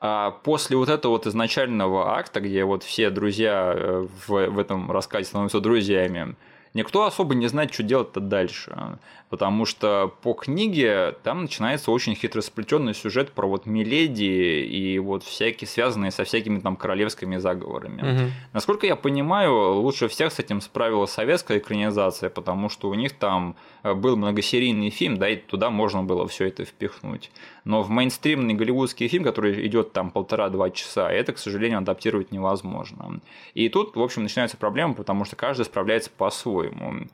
А 0.00 0.30
после 0.30 0.76
вот 0.78 0.88
этого 0.88 1.12
вот 1.12 1.26
изначального 1.26 2.16
акта, 2.16 2.40
где 2.40 2.64
вот 2.64 2.82
все 2.82 3.10
друзья 3.10 3.74
э, 3.76 4.06
в, 4.26 4.46
в 4.46 4.58
этом 4.58 4.90
рассказе 4.90 5.26
становятся 5.26 5.60
друзьями, 5.60 6.36
никто 6.72 7.04
особо 7.04 7.34
не 7.34 7.48
знает, 7.48 7.74
что 7.74 7.82
делать-то 7.82 8.20
дальше. 8.20 8.98
Потому 9.28 9.64
что 9.64 10.12
по 10.22 10.32
книге 10.32 11.14
там 11.22 11.42
начинается 11.42 11.90
очень 11.92 12.14
хитросплетенный 12.14 12.94
сюжет 12.94 13.30
про 13.30 13.46
вот 13.46 13.66
Миледи 13.66 14.64
и 14.64 14.98
вот 14.98 15.22
всякие 15.22 15.68
связанные 15.68 16.10
со 16.10 16.24
всякими 16.24 16.58
там 16.58 16.76
королевскими 16.76 17.36
заговорами. 17.36 18.02
Мгм. 18.02 18.32
Насколько 18.52 18.86
я 18.86 18.96
понимаю, 18.96 19.74
лучше 19.74 20.08
всех 20.08 20.32
с 20.32 20.38
этим 20.38 20.60
справилась 20.60 21.10
советская 21.10 21.58
экранизация, 21.58 22.28
потому 22.28 22.68
что 22.68 22.88
у 22.88 22.94
них 22.94 23.12
там 23.12 23.54
э, 23.82 23.94
был 23.94 24.16
многосерийный 24.16 24.90
фильм, 24.90 25.18
да, 25.18 25.28
и 25.28 25.36
туда 25.36 25.70
можно 25.70 26.02
было 26.02 26.26
все 26.26 26.46
это 26.46 26.64
впихнуть. 26.64 27.30
Но 27.64 27.82
в 27.82 27.90
мейнстримный 27.90 28.54
голливудский 28.54 29.08
фильм, 29.08 29.24
который 29.24 29.66
идет 29.66 29.92
там 29.92 30.10
полтора-два 30.10 30.70
часа, 30.70 31.10
это, 31.10 31.32
к 31.32 31.38
сожалению, 31.38 31.78
адаптировать 31.78 32.32
невозможно. 32.32 33.20
И 33.54 33.68
тут, 33.68 33.96
в 33.96 34.02
общем, 34.02 34.22
начинается 34.22 34.56
проблема, 34.56 34.94
потому 34.94 35.24
что 35.24 35.36
каждый 35.36 35.64
справляется 35.64 36.10
по-своему. 36.10 37.06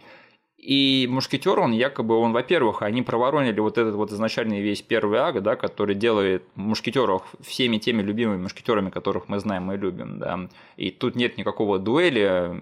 И 0.67 1.07
мушкетер, 1.09 1.61
он 1.61 1.71
якобы, 1.71 2.17
он, 2.17 2.33
во-первых, 2.33 2.83
они 2.83 3.03
проворонили 3.03 3.61
вот 3.61 3.79
этот 3.79 3.95
вот 3.95 4.11
изначальный 4.11 4.61
весь 4.61 4.83
первый 4.83 5.21
акт, 5.21 5.41
да, 5.41 5.55
который 5.55 5.95
делает 5.95 6.43
мушкетеров 6.57 7.23
всеми 7.41 7.79
теми 7.79 8.03
любимыми 8.03 8.43
мушкетерами, 8.43 8.91
которых 8.91 9.29
мы 9.29 9.39
знаем 9.39 9.71
и 9.71 9.77
любим, 9.77 10.19
да. 10.19 10.49
И 10.77 10.91
тут 10.91 11.15
нет 11.15 11.39
никакого 11.39 11.79
дуэли. 11.79 12.61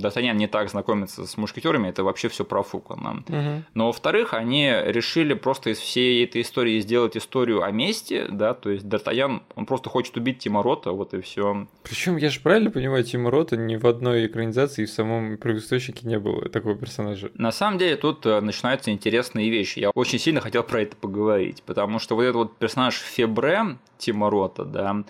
Д'Артаньян 0.00 0.34
не 0.34 0.48
так 0.48 0.68
знакомится 0.68 1.28
с 1.28 1.36
мушкетерами, 1.36 1.86
это 1.86 2.02
вообще 2.02 2.28
все 2.28 2.44
профукано. 2.44 3.22
Угу. 3.28 3.62
Но 3.74 3.86
во-вторых, 3.86 4.34
они 4.34 4.72
решили 4.86 5.34
просто 5.34 5.70
из 5.70 5.78
всей 5.78 6.24
этой 6.24 6.42
истории 6.42 6.80
сделать 6.80 7.16
историю 7.16 7.62
о 7.62 7.70
мести, 7.70 8.26
да, 8.28 8.52
то 8.52 8.70
есть 8.70 8.84
Д'Артаньян, 8.84 9.42
он 9.54 9.64
просто 9.64 9.90
хочет 9.90 10.16
убить 10.16 10.40
Тима 10.40 10.64
Рота, 10.64 10.90
вот 10.90 11.14
и 11.14 11.20
все. 11.20 11.68
Причем 11.84 12.16
я 12.16 12.30
же 12.30 12.40
правильно 12.40 12.72
понимаю, 12.72 13.04
Тима 13.04 13.30
Рота 13.30 13.56
ни 13.56 13.76
в 13.76 13.86
одной 13.86 14.26
экранизации 14.26 14.86
в 14.86 14.90
самом 14.90 15.36
первоисточнике 15.36 16.04
не 16.08 16.18
было 16.18 16.48
такого 16.48 16.74
персонажа 16.74 17.27
На 17.34 17.52
самом 17.52 17.78
деле 17.78 17.96
тут 17.96 18.24
э, 18.26 18.40
начинаются 18.40 18.90
интересные 18.90 19.50
вещи. 19.50 19.80
Я 19.80 19.90
очень 19.90 20.18
сильно 20.18 20.40
хотел 20.40 20.62
про 20.62 20.82
это 20.82 20.96
поговорить, 20.96 21.62
потому 21.64 21.98
что 21.98 22.16
вот 22.16 22.22
этот 22.22 22.36
вот 22.36 22.56
персонаж 22.58 22.94
Фебре 22.94 23.78
Тима 23.98 24.30
Рота, 24.30 24.64
да, 24.64 25.04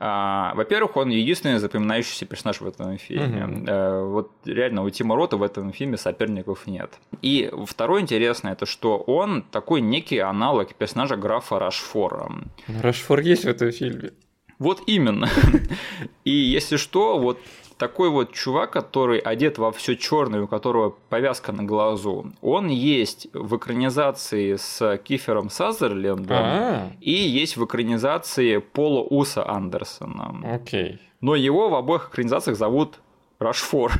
а, 0.00 0.52
во-первых, 0.54 0.96
он 0.96 1.08
единственный 1.08 1.58
запоминающийся 1.58 2.24
персонаж 2.24 2.60
в 2.60 2.66
этом 2.66 2.98
фильме. 2.98 3.44
Угу. 3.44 3.64
А, 3.68 4.04
вот 4.04 4.30
реально 4.44 4.84
у 4.84 4.90
Тима 4.90 5.16
Рота 5.16 5.36
в 5.36 5.42
этом 5.42 5.72
фильме 5.72 5.96
соперников 5.96 6.66
нет. 6.66 6.98
И 7.20 7.50
второе 7.66 8.02
интересное, 8.02 8.52
это 8.52 8.64
что 8.64 8.98
он 8.98 9.42
такой 9.42 9.80
некий 9.80 10.18
аналог 10.18 10.72
персонажа 10.74 11.16
графа 11.16 11.58
Рашфора. 11.58 12.32
Рашфор 12.80 13.20
есть 13.20 13.44
в 13.44 13.48
этом 13.48 13.72
фильме. 13.72 14.12
Вот 14.60 14.82
именно. 14.86 15.28
И 16.24 16.30
если 16.30 16.76
что, 16.76 17.18
вот 17.18 17.38
такой 17.78 18.10
вот 18.10 18.32
чувак, 18.32 18.72
который 18.72 19.18
одет 19.18 19.58
во 19.58 19.72
все 19.72 19.96
черное, 19.96 20.42
у 20.42 20.46
которого 20.46 20.94
повязка 21.08 21.52
на 21.52 21.62
глазу, 21.62 22.32
он 22.42 22.68
есть 22.68 23.28
в 23.32 23.56
экранизации 23.56 24.56
с 24.56 24.98
Кифером 24.98 25.48
Сазерлендом 25.48 26.36
А-а-а. 26.36 26.92
и 27.00 27.12
есть 27.12 27.56
в 27.56 27.64
экранизации 27.64 28.58
Пола 28.58 29.02
Уса 29.02 29.48
Андерсона. 29.48 30.54
Окей. 30.54 31.00
Но 31.20 31.34
его 31.34 31.68
в 31.68 31.74
обоих 31.74 32.10
экранизациях 32.10 32.56
зовут 32.56 33.00
Рашфор. 33.38 33.92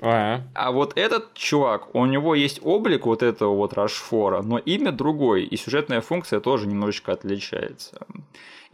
А, 0.00 0.40
а 0.54 0.72
вот 0.72 0.92
этот 0.96 1.34
чувак, 1.34 1.94
у 1.94 2.06
него 2.06 2.34
есть 2.34 2.60
облик 2.62 3.06
вот 3.06 3.22
этого 3.22 3.54
вот 3.54 3.74
Рашфора, 3.74 4.42
но 4.42 4.58
имя 4.58 4.92
другой, 4.92 5.44
и 5.44 5.56
сюжетная 5.56 6.00
функция 6.00 6.40
тоже 6.40 6.66
немножечко 6.66 7.12
отличается. 7.12 8.06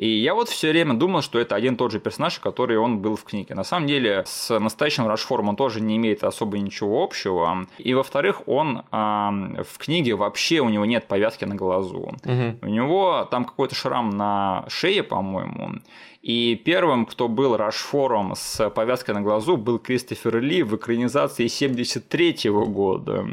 И 0.01 0.09
я 0.09 0.35
вот 0.35 0.49
все 0.49 0.71
время 0.71 0.95
думал, 0.95 1.21
что 1.21 1.39
это 1.39 1.55
один 1.55 1.75
и 1.75 1.77
тот 1.77 1.93
же 1.93 2.01
персонаж, 2.01 2.39
который 2.39 2.79
он 2.79 3.01
был 3.01 3.17
в 3.17 3.25
книге. 3.25 3.55
На 3.55 3.65
самом 3.65 3.87
деле, 3.87 4.23
с 4.25 4.59
настоящим 4.59 5.07
Рашфором 5.07 5.51
он 5.51 5.57
тоже 5.57 5.83
не 5.83 5.99
имеет 5.99 6.25
особо 6.25 6.59
ничего 6.59 7.05
общего. 7.05 7.67
И, 7.77 7.93
во-вторых, 7.93 8.49
он 8.49 8.79
э, 8.79 8.83
в 8.93 9.77
книге 9.77 10.15
вообще 10.15 10.61
у 10.61 10.71
него 10.71 10.87
нет 10.87 11.07
повязки 11.07 11.45
на 11.45 11.55
глазу. 11.55 12.15
Угу. 12.25 12.59
У 12.63 12.69
него 12.69 13.29
там 13.31 13.45
какой-то 13.45 13.75
шрам 13.75 14.09
на 14.09 14.65
шее, 14.69 15.03
по-моему. 15.03 15.81
И 16.23 16.55
первым, 16.55 17.05
кто 17.05 17.29
был 17.29 17.59
Рашфором 17.59 18.35
с 18.35 18.71
повязкой 18.71 19.11
на 19.11 19.21
глазу, 19.21 19.59
был 19.59 19.79
Кристофер 19.79 20.41
Ли 20.41 20.63
в 20.63 20.77
экранизации 20.77 21.47
73 21.47 22.51
года. 22.51 23.27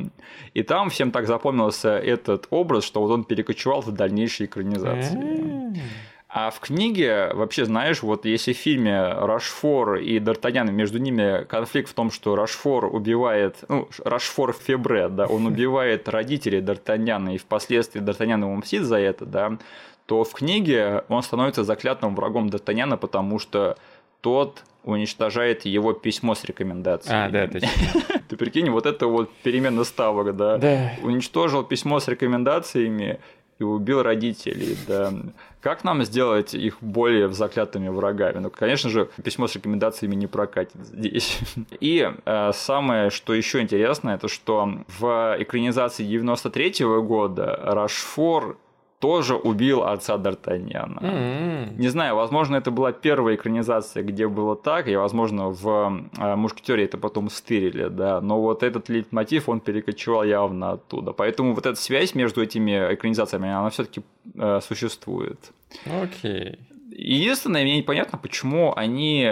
И 0.53 0.63
там 0.63 0.89
всем 0.89 1.11
так 1.11 1.27
запомнился 1.27 1.97
этот 1.97 2.47
образ, 2.49 2.83
что 2.83 2.99
вот 2.99 3.11
он 3.11 3.23
перекочевал 3.23 3.79
в 3.79 3.91
дальнейшие 3.91 4.47
экранизации. 4.47 5.81
А 6.29 6.49
в 6.49 6.59
книге, 6.59 7.31
вообще, 7.33 7.63
знаешь, 7.63 8.03
вот 8.03 8.25
если 8.25 8.51
в 8.51 8.57
фильме 8.57 9.01
Рашфор 9.01 9.95
и 9.95 10.19
Д'Артаньян, 10.19 10.69
между 10.71 10.99
ними 10.99 11.45
конфликт 11.45 11.89
в 11.89 11.93
том, 11.93 12.11
что 12.11 12.35
Рашфор 12.35 12.93
убивает, 12.93 13.55
ну, 13.69 13.87
Рашфор 14.03 14.53
Фебре, 14.53 15.07
да, 15.07 15.25
он 15.25 15.45
убивает 15.47 16.09
родителей 16.09 16.59
Д'Артаньяна, 16.59 17.33
и 17.33 17.37
впоследствии 17.37 18.01
Д'Артаньян 18.01 18.41
ему 18.41 18.55
мстит 18.57 18.83
за 18.83 18.97
это, 18.97 19.25
да, 19.25 19.57
то 20.05 20.25
в 20.25 20.33
книге 20.33 21.03
он 21.07 21.23
становится 21.23 21.63
заклятым 21.63 22.13
врагом 22.13 22.47
Д'Артаньяна, 22.47 22.97
потому 22.97 23.39
что 23.39 23.77
тот 24.19 24.63
уничтожает 24.83 25.65
его 25.65 25.93
письмо 25.93 26.35
с 26.35 26.43
рекомендацией. 26.43 27.25
А, 27.25 27.29
да, 27.29 27.47
точно. 27.47 27.69
Ты 28.29 28.35
прикинь, 28.35 28.69
вот 28.69 28.85
это 28.85 29.07
вот 29.07 29.33
перемена 29.43 29.83
ставок, 29.83 30.35
да? 30.35 30.57
Да. 30.57 30.91
Уничтожил 31.03 31.63
письмо 31.63 31.99
с 31.99 32.07
рекомендациями 32.07 33.19
и 33.59 33.63
убил 33.63 34.01
родителей, 34.01 34.77
да. 34.87 35.13
Как 35.61 35.83
нам 35.83 36.03
сделать 36.03 36.53
их 36.53 36.77
более 36.81 37.31
заклятыми 37.31 37.89
врагами? 37.89 38.39
Ну, 38.39 38.49
конечно 38.49 38.89
же, 38.89 39.09
письмо 39.23 39.47
с 39.47 39.55
рекомендациями 39.55 40.15
не 40.15 40.27
прокатит 40.27 40.85
здесь. 40.85 41.39
И 41.79 42.09
э, 42.25 42.51
самое, 42.53 43.09
что 43.09 43.33
еще 43.33 43.61
интересно, 43.61 44.11
это 44.11 44.27
что 44.27 44.69
в 44.99 45.35
экранизации 45.39 46.05
93 46.05 46.69
-го 46.69 47.01
года 47.01 47.59
Рашфор 47.63 48.57
тоже 48.99 49.35
убил 49.35 49.83
отца 49.83 50.15
Д'Артаньяна. 50.15 50.99
Mm-hmm. 50.99 51.77
Не 51.77 51.89
знаю, 51.89 52.15
возможно, 52.15 52.55
это 52.55 52.71
была 52.71 52.91
первая 52.91 53.35
экранизация, 53.35 54.03
где 54.03 54.27
было 54.27 54.55
так, 54.55 54.87
и, 54.87 54.95
возможно, 54.95 55.49
в 55.49 56.07
э, 56.17 56.35
«Мушкетере» 56.35 56.85
это 56.85 56.97
потом 56.97 57.29
стырили, 57.29 57.89
да, 57.89 58.21
но 58.21 58.41
вот 58.41 58.63
этот 58.63 58.89
лейтмотив, 58.89 59.49
он 59.49 59.59
перекочевал 59.59 60.23
явно 60.23 60.71
оттуда. 60.71 61.11
Поэтому 61.11 61.53
вот 61.53 61.65
эта 61.65 61.79
связь 61.79 62.15
между 62.15 62.41
этими 62.41 62.93
экранизациями, 62.93 63.49
она 63.49 63.69
все 63.69 63.83
таки 63.83 64.01
э, 64.35 64.59
существует. 64.61 65.51
Окей. 65.85 66.31
Okay. 66.31 66.59
Единственное, 66.99 67.63
мне 67.63 67.77
непонятно, 67.77 68.17
почему 68.17 68.73
они 68.75 69.31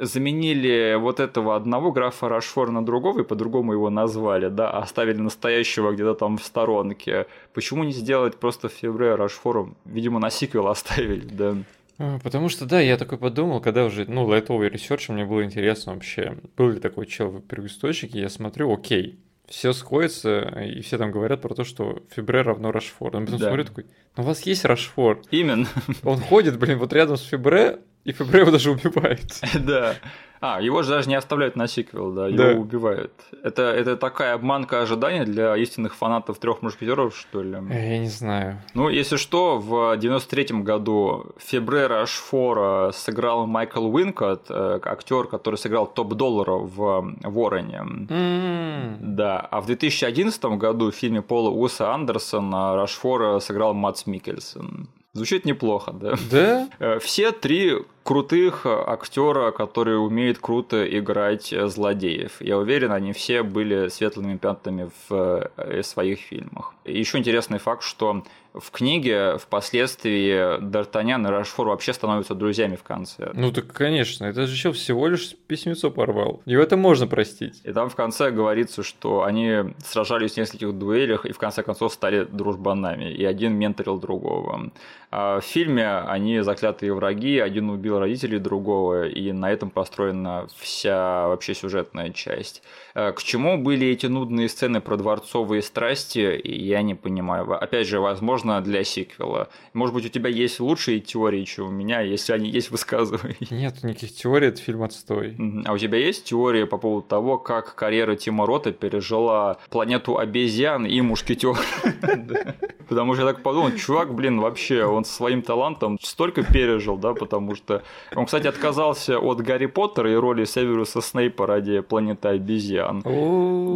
заменили 0.00 0.96
вот 0.98 1.20
этого 1.20 1.56
одного 1.56 1.92
графа 1.92 2.28
Рашфора 2.28 2.70
на 2.70 2.84
другого 2.84 3.20
и 3.20 3.24
по-другому 3.24 3.72
его 3.72 3.90
назвали, 3.90 4.48
да, 4.48 4.70
а 4.70 4.80
оставили 4.80 5.18
настоящего 5.18 5.92
где-то 5.92 6.14
там 6.14 6.38
в 6.38 6.44
сторонке. 6.44 7.26
Почему 7.54 7.84
не 7.84 7.92
сделать 7.92 8.36
просто 8.36 8.68
Фебре 8.68 9.14
Рошфором? 9.14 9.76
Видимо, 9.84 10.18
на 10.18 10.30
сиквел 10.30 10.68
оставили, 10.68 11.26
да. 11.26 11.56
А, 11.98 12.18
потому 12.20 12.48
что, 12.48 12.64
да, 12.64 12.80
я 12.80 12.96
такой 12.96 13.18
подумал, 13.18 13.60
когда 13.60 13.84
уже, 13.84 14.04
ну, 14.08 14.24
лайтовый 14.24 14.68
research, 14.68 15.08
мне 15.08 15.24
было 15.24 15.44
интересно 15.44 15.94
вообще, 15.94 16.38
был 16.56 16.70
ли 16.70 16.80
такой 16.80 17.06
чел 17.06 17.28
в 17.30 17.40
первоисточнике, 17.40 18.20
я 18.20 18.28
смотрю, 18.28 18.72
окей, 18.72 19.18
все 19.48 19.72
сходится, 19.72 20.40
и 20.62 20.82
все 20.82 20.98
там 20.98 21.10
говорят 21.10 21.40
про 21.40 21.54
то, 21.54 21.64
что 21.64 22.02
Фебре 22.14 22.42
равно 22.42 22.70
Рошфор. 22.70 23.16
Он 23.16 23.24
потом 23.24 23.40
да. 23.40 23.46
смотрю 23.46 23.64
такой, 23.64 23.86
ну 24.16 24.22
у 24.22 24.26
вас 24.26 24.42
есть 24.42 24.64
Рошфор. 24.64 25.22
Именно. 25.30 25.66
Он 26.04 26.20
ходит, 26.20 26.58
блин, 26.58 26.78
вот 26.78 26.92
рядом 26.92 27.16
с 27.16 27.22
Фебре, 27.22 27.80
и 28.04 28.12
Фебре 28.12 28.40
его 28.40 28.50
даже 28.50 28.70
убивает. 28.70 29.40
Да. 29.58 29.96
А, 30.40 30.60
его 30.60 30.82
же 30.82 30.90
даже 30.90 31.08
не 31.08 31.16
оставляют 31.16 31.56
на 31.56 31.66
сиквел, 31.66 32.12
да, 32.12 32.28
его 32.28 32.36
да. 32.36 32.52
убивают. 32.52 33.12
Это, 33.42 33.62
это 33.62 33.96
такая 33.96 34.34
обманка 34.34 34.80
ожидания 34.80 35.24
для 35.24 35.56
истинных 35.56 35.96
фанатов 35.96 36.38
трех 36.38 36.62
мушкетеров, 36.62 37.16
что 37.16 37.42
ли? 37.42 37.58
Я 37.70 37.98
не 37.98 38.08
знаю. 38.08 38.62
Ну, 38.74 38.88
если 38.88 39.16
что, 39.16 39.58
в 39.58 39.96
93-м 39.98 40.62
году 40.62 41.34
Фебре 41.38 41.88
Рашфора 41.88 42.92
сыграл 42.92 43.46
Майкл 43.46 43.84
Уинкот, 43.86 44.46
э, 44.48 44.80
актер, 44.84 45.24
который 45.24 45.56
сыграл 45.56 45.86
топ-доллара 45.86 46.52
в 46.52 47.16
Вороне. 47.24 47.82
Mm. 48.08 48.96
Да. 49.00 49.40
А 49.40 49.60
в 49.60 49.66
2011 49.66 50.44
году 50.56 50.92
в 50.92 50.94
фильме 50.94 51.20
Пола 51.20 51.50
Уса 51.50 51.92
Андерсона 51.92 52.76
Рашфора 52.76 53.40
сыграл 53.40 53.74
Матс 53.74 54.06
Микельсон. 54.06 54.88
Звучит 55.14 55.44
неплохо, 55.44 55.92
да? 55.92 56.14
Да? 56.30 56.68
Э, 56.78 56.98
все 57.00 57.32
три 57.32 57.74
крутых 58.02 58.64
актера, 58.64 59.50
которые 59.50 59.98
умеют 59.98 60.38
круто 60.38 60.84
играть 60.98 61.52
злодеев. 61.52 62.40
Я 62.40 62.58
уверен, 62.58 62.92
они 62.92 63.12
все 63.12 63.42
были 63.42 63.88
светлыми 63.88 64.36
пятнами 64.36 64.90
в 65.08 65.50
э, 65.56 65.82
своих 65.82 66.20
фильмах. 66.20 66.74
Еще 66.84 67.18
интересный 67.18 67.58
факт, 67.58 67.82
что 67.82 68.24
в 68.60 68.70
книге 68.70 69.38
впоследствии 69.38 70.58
Д'Артаньян 70.60 71.26
и 71.26 71.30
Рашфор 71.30 71.68
вообще 71.68 71.92
становятся 71.92 72.34
друзьями 72.34 72.76
в 72.76 72.82
конце. 72.82 73.30
Ну 73.34 73.52
так, 73.52 73.72
конечно, 73.72 74.24
это 74.24 74.46
же 74.46 74.52
еще 74.52 74.72
всего 74.72 75.06
лишь 75.08 75.34
письмецо 75.46 75.90
порвал. 75.90 76.42
И 76.46 76.54
это 76.54 76.76
можно 76.76 77.06
простить. 77.06 77.60
И 77.64 77.72
там 77.72 77.88
в 77.88 77.94
конце 77.94 78.30
говорится, 78.30 78.82
что 78.82 79.22
они 79.22 79.74
сражались 79.84 80.32
в 80.32 80.36
нескольких 80.36 80.72
дуэлях 80.72 81.26
и 81.26 81.32
в 81.32 81.38
конце 81.38 81.62
концов 81.62 81.92
стали 81.92 82.24
дружбанами, 82.24 83.12
и 83.12 83.24
один 83.24 83.54
менторил 83.54 83.98
другого. 83.98 84.70
А 85.10 85.40
в 85.40 85.44
фильме 85.44 85.88
они 85.88 86.40
заклятые 86.40 86.92
враги, 86.92 87.38
один 87.38 87.70
убил 87.70 87.98
родителей 87.98 88.38
другого, 88.38 89.08
и 89.08 89.32
на 89.32 89.50
этом 89.50 89.70
построена 89.70 90.46
вся 90.58 91.28
вообще 91.28 91.54
сюжетная 91.54 92.10
часть. 92.10 92.62
Э, 92.94 93.12
к 93.12 93.22
чему 93.22 93.56
были 93.56 93.86
эти 93.86 94.06
нудные 94.06 94.50
сцены 94.50 94.82
про 94.82 94.96
дворцовые 94.96 95.62
страсти, 95.62 96.38
я 96.44 96.82
не 96.82 96.94
понимаю. 96.94 97.50
Опять 97.52 97.86
же, 97.86 98.00
возможно, 98.00 98.47
для 98.60 98.84
сиквела. 98.84 99.48
Может 99.72 99.94
быть, 99.94 100.06
у 100.06 100.08
тебя 100.08 100.30
есть 100.30 100.60
лучшие 100.60 101.00
теории, 101.00 101.44
чем 101.44 101.68
у 101.68 101.70
меня, 101.70 102.00
если 102.00 102.32
они 102.32 102.50
есть, 102.50 102.70
высказывай. 102.72 103.36
Нет 103.50 103.82
никаких 103.82 104.14
теорий, 104.14 104.48
это 104.48 104.60
фильм 104.60 104.82
отстой. 104.82 105.36
А 105.64 105.72
у 105.72 105.78
тебя 105.78 105.98
есть 105.98 106.24
теория 106.24 106.66
по 106.66 106.78
поводу 106.78 107.06
того, 107.06 107.38
как 107.38 107.74
карьера 107.74 108.16
Тима 108.16 108.46
Рота 108.46 108.72
пережила 108.72 109.58
планету 109.70 110.18
обезьян 110.18 110.86
и 110.86 111.00
мушкетер? 111.00 111.56
Потому 112.88 113.14
что 113.14 113.26
я 113.26 113.32
так 113.32 113.42
подумал, 113.42 113.72
чувак, 113.72 114.14
блин, 114.14 114.40
вообще, 114.40 114.84
он 114.84 115.04
своим 115.04 115.42
талантом 115.42 115.98
столько 116.00 116.42
пережил, 116.42 116.96
да, 116.96 117.12
потому 117.12 117.54
что 117.54 117.82
Он, 118.14 118.24
кстати, 118.24 118.46
отказался 118.46 119.18
от 119.18 119.42
Гарри 119.42 119.66
Поттера 119.66 120.10
и 120.10 120.14
роли 120.14 120.44
Северуса 120.44 121.02
Снейпа 121.02 121.46
ради 121.46 121.80
планеты 121.80 122.28
обезьян. 122.28 123.02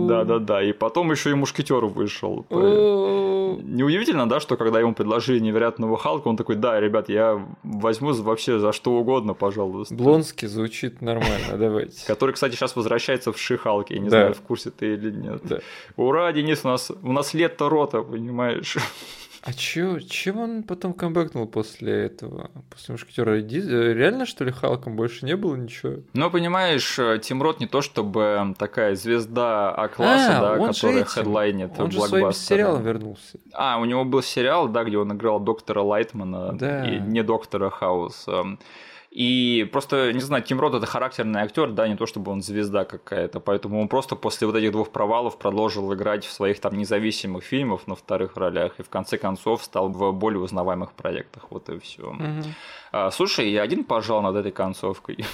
Да-да-да, 0.09 0.63
и 0.63 0.73
потом 0.73 1.11
еще 1.11 1.31
и 1.31 1.35
Мушкетер 1.35 1.85
вышел. 1.85 2.47
Неудивительно, 2.51 4.29
да, 4.29 4.41
что 4.41 4.52
когда 4.57 4.81
ему 4.81 4.95
предложили 4.95 5.39
невероятного 5.39 5.97
Халка, 5.97 6.29
он 6.29 6.37
такой, 6.37 6.57
да, 6.57 6.81
ребят, 6.81 7.09
я 7.09 7.47
возьму 7.63 8.13
вообще 8.13 8.59
за 8.59 8.73
что 8.73 8.93
угодно, 8.93 9.35
пожалуйста. 9.35 9.95
Блонский 9.95 10.49
звучит 10.49 11.01
нормально, 11.01 11.57
давайте. 11.57 12.07
Который, 12.07 12.33
кстати, 12.33 12.55
сейчас 12.55 12.77
возвращается 12.77 13.33
в 13.33 13.39
Шихалке, 13.39 13.95
я 13.95 14.01
не 14.01 14.09
знаю, 14.09 14.35
в 14.35 14.41
курсе 14.41 14.71
ты 14.71 14.95
или 14.95 15.11
нет. 15.11 15.63
Ура, 15.97 16.33
Денис, 16.33 16.61
у 16.65 16.69
нас, 16.69 16.91
у 17.03 17.13
нас 17.13 17.35
лето 17.35 17.69
рота, 17.69 18.03
понимаешь? 18.03 18.77
А 19.45 19.53
чё, 19.53 19.99
чем 19.99 20.39
он 20.39 20.63
потом 20.63 20.93
камбэкнул 20.93 21.49
после 21.49 22.05
этого? 22.05 22.53
После 22.71 22.93
Мушкетера? 22.93 23.33
Э, 23.33 23.93
реально, 23.93 24.25
что 24.25 24.45
ли, 24.45 24.53
Халком 24.53 24.95
больше 24.95 25.27
не 25.27 25.35
было 25.35 25.57
ничего? 25.57 25.97
Ну, 26.15 26.31
понимаешь, 26.31 26.97
э, 26.97 27.19
Тим 27.21 27.43
Рот 27.43 27.59
не 27.59 27.67
то 27.67 27.83
чтобы 27.83 28.55
такая 28.57 28.95
звезда 28.95 29.75
А-класса, 29.75 30.39
а, 30.39 30.59
да, 30.59 30.67
которая 30.67 31.05
хедлайнит 31.05 31.73
Он 31.77 31.91
же 31.91 32.01
своим 32.03 32.33
сериалом 32.33 32.85
вернулся. 32.85 33.41
А, 33.53 33.79
у 33.81 33.85
него 33.85 34.05
был 34.05 34.23
сериал, 34.23 34.69
да, 34.69 34.85
где 34.85 34.97
он 34.97 35.13
играл 35.13 35.41
доктора 35.41 35.83
Лайтмана 35.83 36.53
да. 36.53 36.89
и 36.89 37.01
не 37.01 37.25
доктора 37.25 37.69
Хауса. 37.69 38.45
И 39.13 39.69
просто, 39.71 40.11
не 40.15 40.21
знаю, 40.21 40.43
Тим 40.43 40.59
Рот 40.59 40.75
это 40.75 40.87
характерный 40.87 41.43
актер, 41.43 41.71
да, 41.71 41.87
не 41.87 41.97
то 41.97 42.07
чтобы 42.07 42.33
он 42.33 42.41
звезда 42.41 42.87
какая-то, 42.87 43.41
поэтому 43.41 43.79
он 43.79 43.89
просто 43.89 44.17
после 44.17 44.47
вот 44.47 44.57
этих 44.57 44.73
двух 44.73 44.91
провалов 44.91 45.39
продолжил 45.39 45.93
играть 45.93 46.25
в 46.25 46.33
своих 46.33 46.61
там 46.61 46.79
независимых 46.79 47.45
фильмах 47.45 47.87
на 47.87 47.95
вторых 47.95 48.39
ролях 48.39 48.73
и 48.79 48.83
в 48.83 48.89
конце 48.89 49.19
концов 49.19 49.65
стал 49.65 49.91
в 49.91 50.13
более 50.13 50.41
узнаваемых 50.41 50.93
проектах, 50.93 51.49
вот 51.51 51.69
и 51.69 51.79
все. 51.79 52.05
Угу. 52.05 52.49
А, 52.93 53.11
слушай, 53.11 53.51
я 53.51 53.61
один 53.61 53.85
пожал 53.85 54.23
над 54.23 54.35
этой 54.37 54.51
концовкой. 54.51 55.27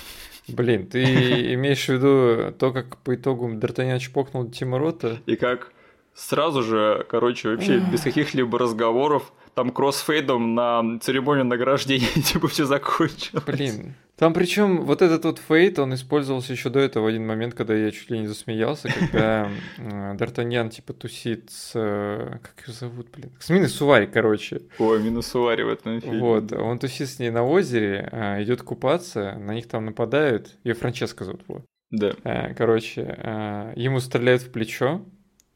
Блин, 0.48 0.88
ты 0.88 1.04
имеешь 1.54 1.84
в 1.84 1.88
виду 1.88 2.52
то, 2.58 2.72
как 2.72 2.96
по 2.96 3.14
итогу 3.14 3.48
Д'Артаньян 3.48 4.00
чпокнул 4.00 4.50
Тима 4.50 4.80
Рота? 4.80 5.18
И 5.26 5.36
как 5.36 5.72
сразу 6.18 6.62
же, 6.62 7.06
короче, 7.08 7.50
вообще 7.50 7.78
без 7.78 8.02
каких-либо 8.02 8.58
разговоров 8.58 9.32
там 9.54 9.70
кроссфейдом 9.70 10.54
на 10.54 10.98
церемонию 11.00 11.44
награждения 11.44 12.08
типа 12.24 12.48
все 12.48 12.64
закончилось. 12.64 13.44
Блин. 13.46 13.94
Там 14.16 14.32
причем 14.32 14.82
вот 14.82 15.00
этот 15.00 15.24
вот 15.24 15.38
фейт, 15.38 15.78
он 15.78 15.94
использовался 15.94 16.52
еще 16.52 16.70
до 16.70 16.80
этого 16.80 17.04
в 17.04 17.06
один 17.06 17.24
момент, 17.24 17.54
когда 17.54 17.74
я 17.74 17.92
чуть 17.92 18.10
ли 18.10 18.18
не 18.18 18.26
засмеялся, 18.26 18.88
когда 18.88 19.48
Д'Артаньян 19.78 20.70
типа 20.70 20.92
тусит 20.92 21.50
с... 21.50 21.72
Э, 21.76 22.38
как 22.42 22.66
ее 22.66 22.74
зовут, 22.74 23.10
блин? 23.12 23.30
С 23.38 23.48
Миной 23.48 23.68
Сувари, 23.68 24.06
короче. 24.06 24.62
Ой, 24.80 25.00
Мина 25.00 25.22
Сувари 25.22 25.62
в 25.62 25.68
этом 25.68 26.00
фильме. 26.00 26.18
Вот, 26.18 26.52
он 26.52 26.80
тусит 26.80 27.08
с 27.08 27.20
ней 27.20 27.30
на 27.30 27.44
озере, 27.44 28.08
а, 28.10 28.42
идет 28.42 28.62
купаться, 28.62 29.34
на 29.38 29.54
них 29.54 29.68
там 29.68 29.84
нападают. 29.84 30.56
Ее 30.64 30.74
Франческа 30.74 31.24
зовут, 31.24 31.42
вот. 31.46 31.64
Да. 31.90 32.12
Короче, 32.56 33.00
ему 33.76 34.00
стреляют 34.00 34.42
в 34.42 34.50
плечо, 34.50 35.04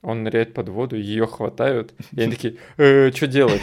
он 0.02 0.24
ныряет 0.24 0.52
под 0.52 0.68
воду, 0.68 0.96
ее 0.96 1.26
хватают, 1.26 1.94
и 2.12 2.20
они 2.20 2.32
такие, 2.32 2.56
э, 2.76 3.10
что 3.12 3.26
делать? 3.26 3.62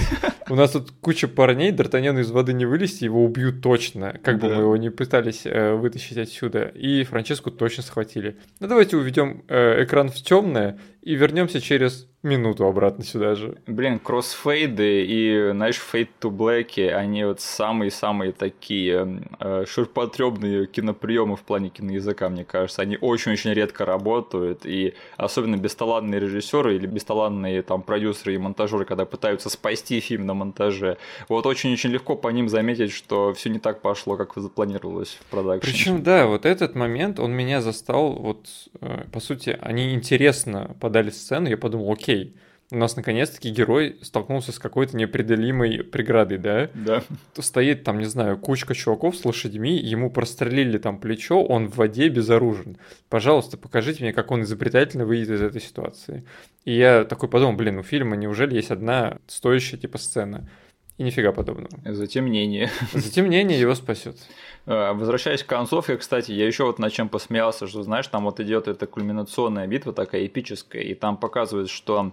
У 0.49 0.55
нас 0.55 0.71
тут 0.71 0.91
куча 1.01 1.27
парней, 1.27 1.71
Д'Артаньян 1.71 2.19
из 2.19 2.31
воды 2.31 2.53
не 2.53 2.65
вылезти, 2.65 3.03
его 3.03 3.23
убьют 3.23 3.61
точно, 3.61 4.17
как 4.23 4.39
бы 4.39 4.49
мы 4.49 4.61
его 4.63 4.77
не 4.77 4.89
пытались 4.89 5.45
э, 5.45 5.73
вытащить 5.73 6.17
отсюда. 6.17 6.63
И 6.63 7.03
Франческу 7.03 7.51
точно 7.51 7.83
схватили. 7.83 8.37
Ну 8.59 8.67
давайте 8.67 8.97
уведем 8.97 9.43
э, 9.47 9.83
экран 9.83 10.09
в 10.09 10.15
темное 10.15 10.79
и 11.01 11.15
вернемся 11.15 11.61
через 11.61 12.08
минуту 12.21 12.65
обратно 12.65 13.03
сюда 13.03 13.35
же. 13.35 13.57
Блин, 13.65 13.99
кроссфейды 13.99 15.05
и, 15.05 15.51
знаешь, 15.51 15.79
Fade 15.79 16.09
to 16.19 16.29
Black, 16.29 16.89
они 16.89 17.23
вот 17.23 17.39
самые-самые 17.39 18.33
такие 18.33 19.23
э, 19.39 19.65
ширпотребные 19.65 20.67
киноприемы 20.67 21.37
в 21.37 21.41
плане 21.41 21.69
киноязыка, 21.69 22.27
мне 22.29 22.43
кажется. 22.43 22.81
Они 22.81 22.97
очень-очень 22.99 23.53
редко 23.53 23.85
работают, 23.85 24.65
и 24.65 24.95
особенно 25.15 25.55
бесталанные 25.55 26.19
режиссеры 26.19 26.75
или 26.75 26.87
бесталанные 26.87 27.61
там 27.61 27.81
продюсеры 27.81 28.35
и 28.35 28.37
монтажеры, 28.37 28.83
когда 28.83 29.05
пытаются 29.05 29.49
спасти 29.49 29.99
фильм 30.01 30.25
на 30.25 30.33
монтаже, 30.33 30.97
вот 31.29 31.45
очень-очень 31.45 31.89
легко 31.89 32.15
по 32.15 32.27
ним 32.29 32.49
заметить, 32.49 32.91
что 32.91 33.33
все 33.33 33.49
не 33.49 33.59
так 33.59 33.81
пошло, 33.81 34.17
как 34.17 34.33
запланировалось 34.35 35.17
в 35.21 35.25
продакшене. 35.31 35.73
Причем, 35.73 36.03
да, 36.03 36.27
вот 36.27 36.45
этот 36.45 36.75
момент, 36.75 37.19
он 37.19 37.31
меня 37.31 37.61
застал, 37.61 38.13
вот, 38.13 38.47
э, 38.81 39.05
по 39.11 39.21
сути, 39.21 39.57
они 39.61 39.93
интересно 39.93 40.75
подали 40.81 41.11
сцену, 41.11 41.47
я 41.47 41.57
подумал, 41.57 41.93
окей, 41.93 42.08
окей, 42.09 42.35
у 42.71 42.77
нас 42.77 42.95
наконец-таки 42.95 43.49
герой 43.49 43.97
столкнулся 44.03 44.51
с 44.51 44.59
какой-то 44.59 44.95
непреодолимой 44.95 45.83
преградой, 45.83 46.37
да? 46.37 46.69
Да. 46.73 47.03
Стоит 47.37 47.83
там, 47.83 47.97
не 47.97 48.05
знаю, 48.05 48.37
кучка 48.37 48.75
чуваков 48.75 49.15
с 49.15 49.25
лошадьми, 49.25 49.75
ему 49.77 50.11
прострелили 50.11 50.77
там 50.77 50.99
плечо, 50.99 51.43
он 51.43 51.67
в 51.67 51.77
воде 51.77 52.09
безоружен. 52.09 52.77
Пожалуйста, 53.09 53.57
покажите 53.57 54.03
мне, 54.03 54.13
как 54.13 54.31
он 54.31 54.43
изобретательно 54.43 55.05
выйдет 55.05 55.29
из 55.31 55.41
этой 55.41 55.61
ситуации. 55.61 56.23
И 56.63 56.75
я 56.75 57.05
такой 57.05 57.27
подумал, 57.27 57.55
блин, 57.55 57.79
у 57.79 57.83
фильма 57.83 58.15
неужели 58.15 58.55
есть 58.55 58.71
одна 58.71 59.17
стоящая 59.27 59.77
типа 59.77 59.97
сцена? 59.97 60.47
И 60.99 61.03
нифига 61.03 61.31
подобного. 61.31 61.69
Затемнение. 61.85 62.69
Затемнение 62.93 63.57
его 63.57 63.73
спасет. 63.73 64.17
Э, 64.65 64.91
возвращаясь 64.91 65.43
к 65.43 65.47
концовке, 65.47 65.95
кстати, 65.95 66.33
я 66.33 66.45
еще 66.45 66.65
вот 66.65 66.77
над 66.77 66.91
чем 66.91 67.07
посмеялся, 67.07 67.67
что, 67.67 67.83
знаешь, 67.83 68.07
там 68.07 68.25
вот 68.25 68.41
идет 68.41 68.67
эта 68.67 68.85
кульминационная 68.85 69.65
битва 69.65 69.93
такая 69.93 70.25
эпическая, 70.25 70.81
и 70.81 70.93
там 70.93 71.15
показывают, 71.15 71.69
что 71.69 72.11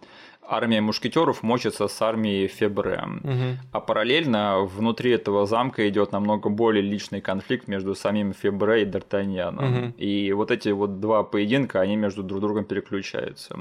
армия 0.48 0.80
мушкетеров 0.80 1.42
мочится 1.42 1.88
с 1.88 2.00
армией 2.00 2.46
Фебре. 2.46 3.02
Угу. 3.24 3.58
А 3.72 3.80
параллельно 3.80 4.60
внутри 4.60 5.10
этого 5.10 5.46
замка 5.46 5.88
идет 5.88 6.12
намного 6.12 6.48
более 6.48 6.82
личный 6.82 7.20
конфликт 7.20 7.66
между 7.66 7.96
самим 7.96 8.34
Фебре 8.34 8.82
и 8.82 8.86
Д'Артаньяном. 8.86 9.88
Угу. 9.88 9.94
И 9.98 10.32
вот 10.32 10.52
эти 10.52 10.68
вот 10.68 11.00
два 11.00 11.24
поединка, 11.24 11.80
они 11.80 11.96
между 11.96 12.22
друг 12.22 12.40
другом 12.40 12.64
переключаются. 12.64 13.58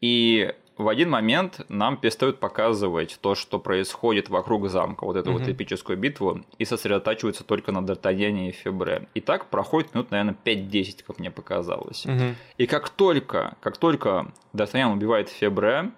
И 0.00 0.54
в 0.82 0.88
один 0.88 1.10
момент 1.10 1.60
нам 1.68 1.96
перестают 1.96 2.40
показывать 2.40 3.18
то, 3.20 3.34
что 3.34 3.58
происходит 3.58 4.28
вокруг 4.28 4.68
замка, 4.68 5.04
вот 5.04 5.16
эту 5.16 5.30
угу. 5.30 5.38
вот 5.38 5.48
эпическую 5.48 5.98
битву, 5.98 6.42
и 6.58 6.64
сосредотачиваются 6.64 7.44
только 7.44 7.72
на 7.72 7.78
Д'Артаньяне 7.78 8.48
и 8.48 8.52
Фебре. 8.52 9.08
И 9.14 9.20
так 9.20 9.46
проходит 9.46 9.94
минут, 9.94 10.10
наверное, 10.10 10.36
5-10, 10.44 11.04
как 11.06 11.18
мне 11.18 11.30
показалось. 11.30 12.06
Угу. 12.06 12.34
И 12.58 12.66
как 12.66 12.88
только, 12.90 13.56
как 13.60 13.76
только 13.76 14.32
Д'Артаньян 14.52 14.92
убивает 14.92 15.28
Фебре, 15.28 15.90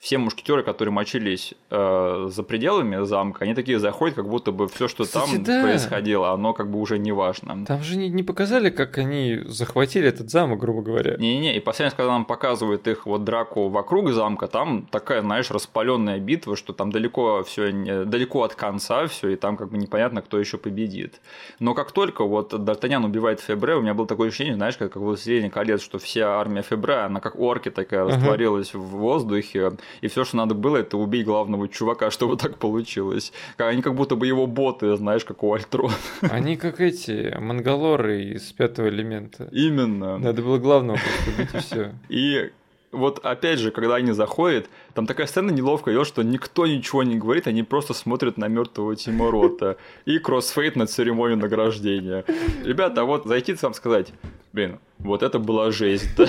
все 0.00 0.16
мушкетеры, 0.16 0.62
которые 0.62 0.94
мочились 0.94 1.52
э, 1.68 2.28
за 2.30 2.42
пределами 2.42 3.04
замка, 3.04 3.44
они 3.44 3.54
такие 3.54 3.78
заходят, 3.78 4.16
как 4.16 4.26
будто 4.30 4.50
бы 4.50 4.66
все, 4.66 4.88
что 4.88 5.04
Кстати, 5.04 5.32
там 5.32 5.44
да. 5.44 5.62
происходило, 5.62 6.30
оно 6.30 6.54
как 6.54 6.70
бы 6.70 6.80
уже 6.80 6.98
не 6.98 7.12
важно. 7.12 7.66
Там 7.66 7.82
же 7.82 7.98
не, 7.98 8.08
не 8.08 8.22
показали, 8.22 8.70
как 8.70 8.96
они 8.96 9.40
захватили 9.44 10.08
этот 10.08 10.30
замок, 10.30 10.58
грубо 10.58 10.80
говоря. 10.80 11.16
Не-не, 11.18 11.54
и 11.54 11.60
последний 11.60 11.94
когда 11.94 12.12
нам 12.12 12.24
показывают 12.24 12.88
их 12.88 13.04
вот 13.04 13.24
драку 13.24 13.68
вокруг 13.68 14.10
замка, 14.12 14.46
там 14.46 14.86
такая, 14.90 15.20
знаешь, 15.20 15.50
распаленная 15.50 16.18
битва, 16.18 16.56
что 16.56 16.72
там 16.72 16.90
далеко 16.90 17.44
все 17.44 17.70
далеко 18.06 18.42
от 18.42 18.54
конца 18.54 19.06
все, 19.06 19.28
и 19.28 19.36
там 19.36 19.58
как 19.58 19.70
бы 19.70 19.76
непонятно, 19.76 20.22
кто 20.22 20.40
еще 20.40 20.56
победит. 20.56 21.20
Но 21.58 21.74
как 21.74 21.92
только 21.92 22.24
вот 22.24 22.54
Д'Артаньян 22.54 23.04
убивает 23.04 23.40
Фебре, 23.40 23.74
у 23.74 23.82
меня 23.82 23.92
было 23.92 24.06
такое 24.06 24.28
ощущение, 24.28 24.54
знаешь, 24.54 24.78
как, 24.78 24.92
как 24.92 25.02
в 25.02 25.04
«Властелине 25.04 25.50
колец», 25.50 25.82
что 25.82 25.98
вся 25.98 26.40
армия 26.40 26.62
Фебре, 26.62 26.94
она 26.94 27.20
как 27.20 27.38
орки 27.38 27.70
такая 27.70 28.04
растворилась 28.04 28.72
в 28.72 28.80
воздухе, 28.80 29.72
и 30.00 30.08
все, 30.08 30.24
что 30.24 30.36
надо 30.36 30.54
было, 30.54 30.76
это 30.76 30.96
убить 30.96 31.24
главного 31.26 31.68
чувака, 31.68 32.10
чтобы 32.10 32.36
так 32.36 32.58
получилось. 32.58 33.32
Они 33.56 33.82
как 33.82 33.94
будто 33.94 34.16
бы 34.16 34.26
его 34.26 34.46
боты, 34.46 34.96
знаешь, 34.96 35.24
как 35.24 35.42
у 35.42 35.52
Альтрона. 35.52 35.94
Они 36.22 36.56
как 36.56 36.80
эти 36.80 37.36
мангалоры 37.38 38.22
из 38.22 38.52
пятого 38.52 38.88
элемента. 38.88 39.48
Именно. 39.52 40.18
Надо 40.18 40.42
было 40.42 40.58
главного 40.58 40.98
просто 40.98 41.30
убить 41.30 41.54
и 41.54 41.58
все. 41.58 41.92
И 42.08 42.50
вот 42.92 43.20
опять 43.24 43.58
же, 43.58 43.70
когда 43.70 43.96
они 43.96 44.12
заходят, 44.12 44.68
там 44.94 45.06
такая 45.06 45.26
сцена 45.26 45.50
неловкая 45.50 45.94
идет, 45.94 46.06
что 46.06 46.22
никто 46.22 46.66
ничего 46.66 47.02
не 47.04 47.16
говорит, 47.16 47.46
они 47.46 47.62
просто 47.62 47.94
смотрят 47.94 48.36
на 48.36 48.48
мертвого 48.48 48.96
Тима 48.96 49.30
Рота 49.30 49.76
и 50.06 50.18
кроссфейт 50.18 50.76
на 50.76 50.86
церемонию 50.86 51.38
награждения. 51.38 52.24
Ребята, 52.64 53.02
а 53.02 53.04
вот 53.04 53.26
зайти 53.26 53.54
там 53.54 53.74
сказать, 53.74 54.12
блин, 54.52 54.80
вот 54.98 55.22
это 55.22 55.38
была 55.38 55.70
жесть, 55.70 56.16
да? 56.16 56.26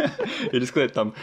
Или 0.52 0.64
сказать 0.64 0.92
там, 0.92 1.14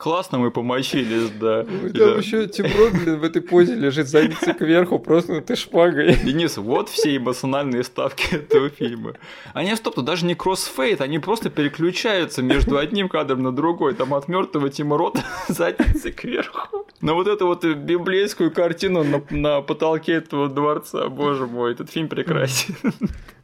Классно 0.00 0.38
мы 0.38 0.50
помочились, 0.50 1.28
да. 1.38 1.66
Ну, 1.68 1.90
там 1.90 1.92
да. 1.92 2.16
еще 2.16 2.48
Тимрон, 2.48 2.90
блин, 2.92 3.18
в 3.18 3.22
этой 3.22 3.42
позе 3.42 3.74
лежит 3.74 4.08
задницей 4.08 4.54
кверху, 4.54 4.98
просто 4.98 5.42
ты 5.42 5.56
шпагой. 5.56 6.16
Денис, 6.24 6.56
вот 6.56 6.88
все 6.88 7.18
эмоциональные 7.18 7.84
ставки 7.84 8.34
этого 8.34 8.70
фильма. 8.70 9.12
Они, 9.52 9.76
стоп, 9.76 9.96
тут 9.96 10.06
даже 10.06 10.24
не 10.24 10.34
кроссфейт, 10.34 11.02
они 11.02 11.18
просто 11.18 11.50
переключаются 11.50 12.42
между 12.42 12.78
одним 12.78 13.10
кадром 13.10 13.42
на 13.42 13.52
другой. 13.52 13.92
Там 13.92 14.14
от 14.14 14.26
мертвого 14.26 14.70
Тимрота 14.70 15.22
задницей 15.48 16.12
кверху. 16.12 16.86
На 17.02 17.12
вот 17.12 17.28
эту 17.28 17.46
вот 17.46 17.62
библейскую 17.62 18.50
картину 18.50 19.04
на, 19.04 19.22
на 19.28 19.60
потолке 19.60 20.12
этого 20.14 20.48
дворца, 20.48 21.10
боже 21.10 21.46
мой, 21.46 21.72
этот 21.72 21.90
фильм 21.90 22.08
прекрасен. 22.08 22.74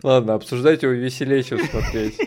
Ладно, 0.03 0.33
обсуждать 0.33 0.83
его 0.83 0.93
веселее, 0.93 1.43
чем 1.43 1.59
смотреть. 1.59 2.19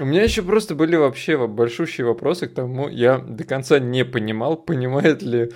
У 0.00 0.04
меня 0.04 0.22
еще 0.22 0.42
просто 0.42 0.74
были 0.74 0.96
вообще 0.96 1.46
большущие 1.46 2.06
вопросы 2.06 2.46
к 2.48 2.54
тому, 2.54 2.88
я 2.88 3.18
до 3.18 3.44
конца 3.44 3.78
не 3.78 4.04
понимал, 4.04 4.56
понимает 4.56 5.22
ли 5.22 5.50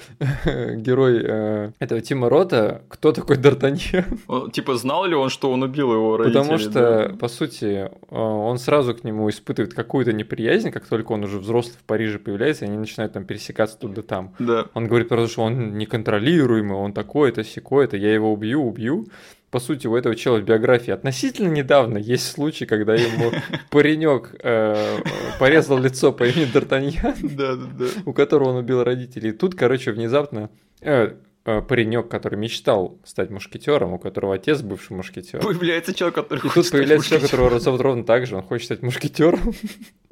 герой 0.76 1.20
э, 1.24 1.72
этого 1.78 2.00
Тима 2.00 2.28
Рота, 2.28 2.82
кто 2.88 3.12
такой 3.12 3.36
Д'Артаньян. 3.36 4.50
Типа 4.52 4.76
знал 4.76 5.06
ли 5.06 5.14
он, 5.14 5.28
что 5.30 5.50
он 5.50 5.62
убил 5.62 5.92
его 5.92 6.16
родителей? 6.16 6.42
Потому 6.42 6.58
что, 6.58 7.16
по 7.20 7.28
сути, 7.28 7.88
э, 8.10 8.16
он 8.16 8.58
сразу 8.58 8.94
к 8.94 9.04
нему 9.04 9.28
испытывает 9.28 9.74
какую-то 9.74 10.12
неприязнь, 10.12 10.70
как 10.70 10.86
только 10.86 11.12
он 11.12 11.24
уже 11.24 11.38
взрослый 11.38 11.76
в 11.76 11.84
Париже 11.84 12.18
появляется, 12.18 12.64
и 12.64 12.68
они 12.68 12.78
начинают 12.78 13.12
там 13.12 13.24
пересекаться 13.24 13.78
тут 13.78 13.94
да 13.94 14.02
там. 14.02 14.34
Да. 14.38 14.66
Он 14.74 14.86
говорит 14.86 15.08
просто, 15.08 15.30
что 15.30 15.42
он 15.42 15.76
неконтролируемый, 15.78 16.76
он 16.76 16.92
такой-то, 16.92 17.44
секой-то, 17.44 17.96
я 17.96 18.12
его 18.12 18.32
убью, 18.32 18.62
убью 18.62 19.06
по 19.50 19.60
сути, 19.60 19.86
у 19.86 19.96
этого 19.96 20.14
чела 20.14 20.38
в 20.38 20.44
биографии 20.44 20.90
относительно 20.90 21.48
недавно 21.48 21.96
есть 21.96 22.30
случай, 22.30 22.66
когда 22.66 22.94
ему 22.94 23.32
паренек 23.70 24.34
э, 24.42 24.98
порезал 25.38 25.78
лицо 25.78 26.12
по 26.12 26.24
имени 26.24 26.52
Д'Артаньян, 26.52 27.16
да, 27.22 27.56
да, 27.56 27.66
да. 27.78 27.86
у 28.04 28.12
которого 28.12 28.50
он 28.50 28.56
убил 28.56 28.84
родителей. 28.84 29.30
И 29.30 29.32
тут, 29.32 29.54
короче, 29.54 29.92
внезапно 29.92 30.50
э, 30.82 31.14
э, 31.46 31.62
паренек, 31.62 32.08
который 32.08 32.38
мечтал 32.38 32.98
стать 33.04 33.30
мушкетером, 33.30 33.94
у 33.94 33.98
которого 33.98 34.34
отец 34.34 34.60
бывший 34.60 34.92
мушкетер. 34.96 35.40
Появляется 35.40 35.94
человек, 35.94 36.16
который 36.16 36.46
И 36.46 36.50
тут 36.50 36.70
появляется 36.70 37.08
человек, 37.08 37.30
которого 37.30 37.58
зовут 37.58 37.80
ровно 37.80 38.04
так 38.04 38.26
же, 38.26 38.36
он 38.36 38.42
хочет 38.42 38.66
стать 38.66 38.82
мушкетером. 38.82 39.54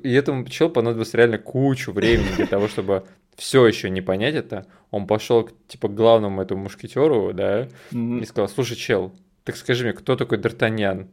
И 0.03 0.13
этому 0.15 0.47
человеку 0.47 0.77
понадобилось 0.77 1.13
реально 1.13 1.39
кучу 1.39 1.93
времени 1.93 2.29
для 2.37 2.47
того, 2.47 2.69
чтобы 2.69 3.05
все 3.37 3.67
еще 3.67 3.91
не 3.91 4.01
понять 4.01 4.35
это. 4.35 4.67
Он 4.91 5.07
пошел 5.07 5.49
типа 5.69 5.89
к 5.89 5.95
главному 5.95 6.41
этому 6.41 6.65
мушкетеру, 6.65 7.33
да, 7.35 7.69
и 7.93 8.25
сказал: 8.25 8.49
Слушай, 8.49 8.77
чел, 8.77 9.13
так 9.47 9.57
скажи 9.57 9.85
мне, 9.85 9.93
кто 9.93 10.17
такой 10.17 10.39
Д'Артаньян? 10.39 11.07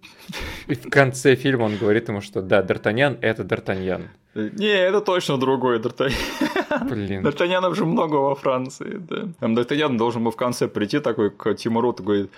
И 0.65 0.73
в 0.73 0.89
конце 0.89 1.35
фильма 1.35 1.65
он 1.65 1.77
говорит 1.77 2.09
ему, 2.09 2.19
что 2.21 2.41
да, 2.41 2.63
Д'Артаньян— 2.63 3.19
это 3.21 3.43
Д'Артаньян. 3.43 4.07
Не, 4.33 4.73
это 4.73 5.01
точно 5.01 5.37
другой 5.37 5.77
Д'Артаньян. 5.77 6.89
Блин. 6.89 7.23
Д'Артаньянов 7.23 7.75
же 7.75 7.85
много 7.85 8.15
во 8.15 8.33
Франции, 8.33 8.97
да. 9.07 9.27
Там 9.39 9.55
Д'Артаньян 9.55 9.97
должен 9.97 10.23
был 10.23 10.31
в 10.31 10.35
конце 10.35 10.67
прийти 10.67 10.99
такой 10.99 11.29
к 11.29 11.53
Тимуру, 11.53 11.93
говорит, 11.93 12.31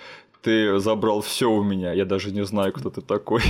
ты 0.46 0.78
забрал 0.78 1.22
все 1.22 1.50
у 1.50 1.64
меня, 1.64 1.92
я 1.92 2.04
даже 2.04 2.30
не 2.30 2.44
знаю, 2.44 2.72
кто 2.72 2.90
ты 2.90 3.00
такой. 3.00 3.42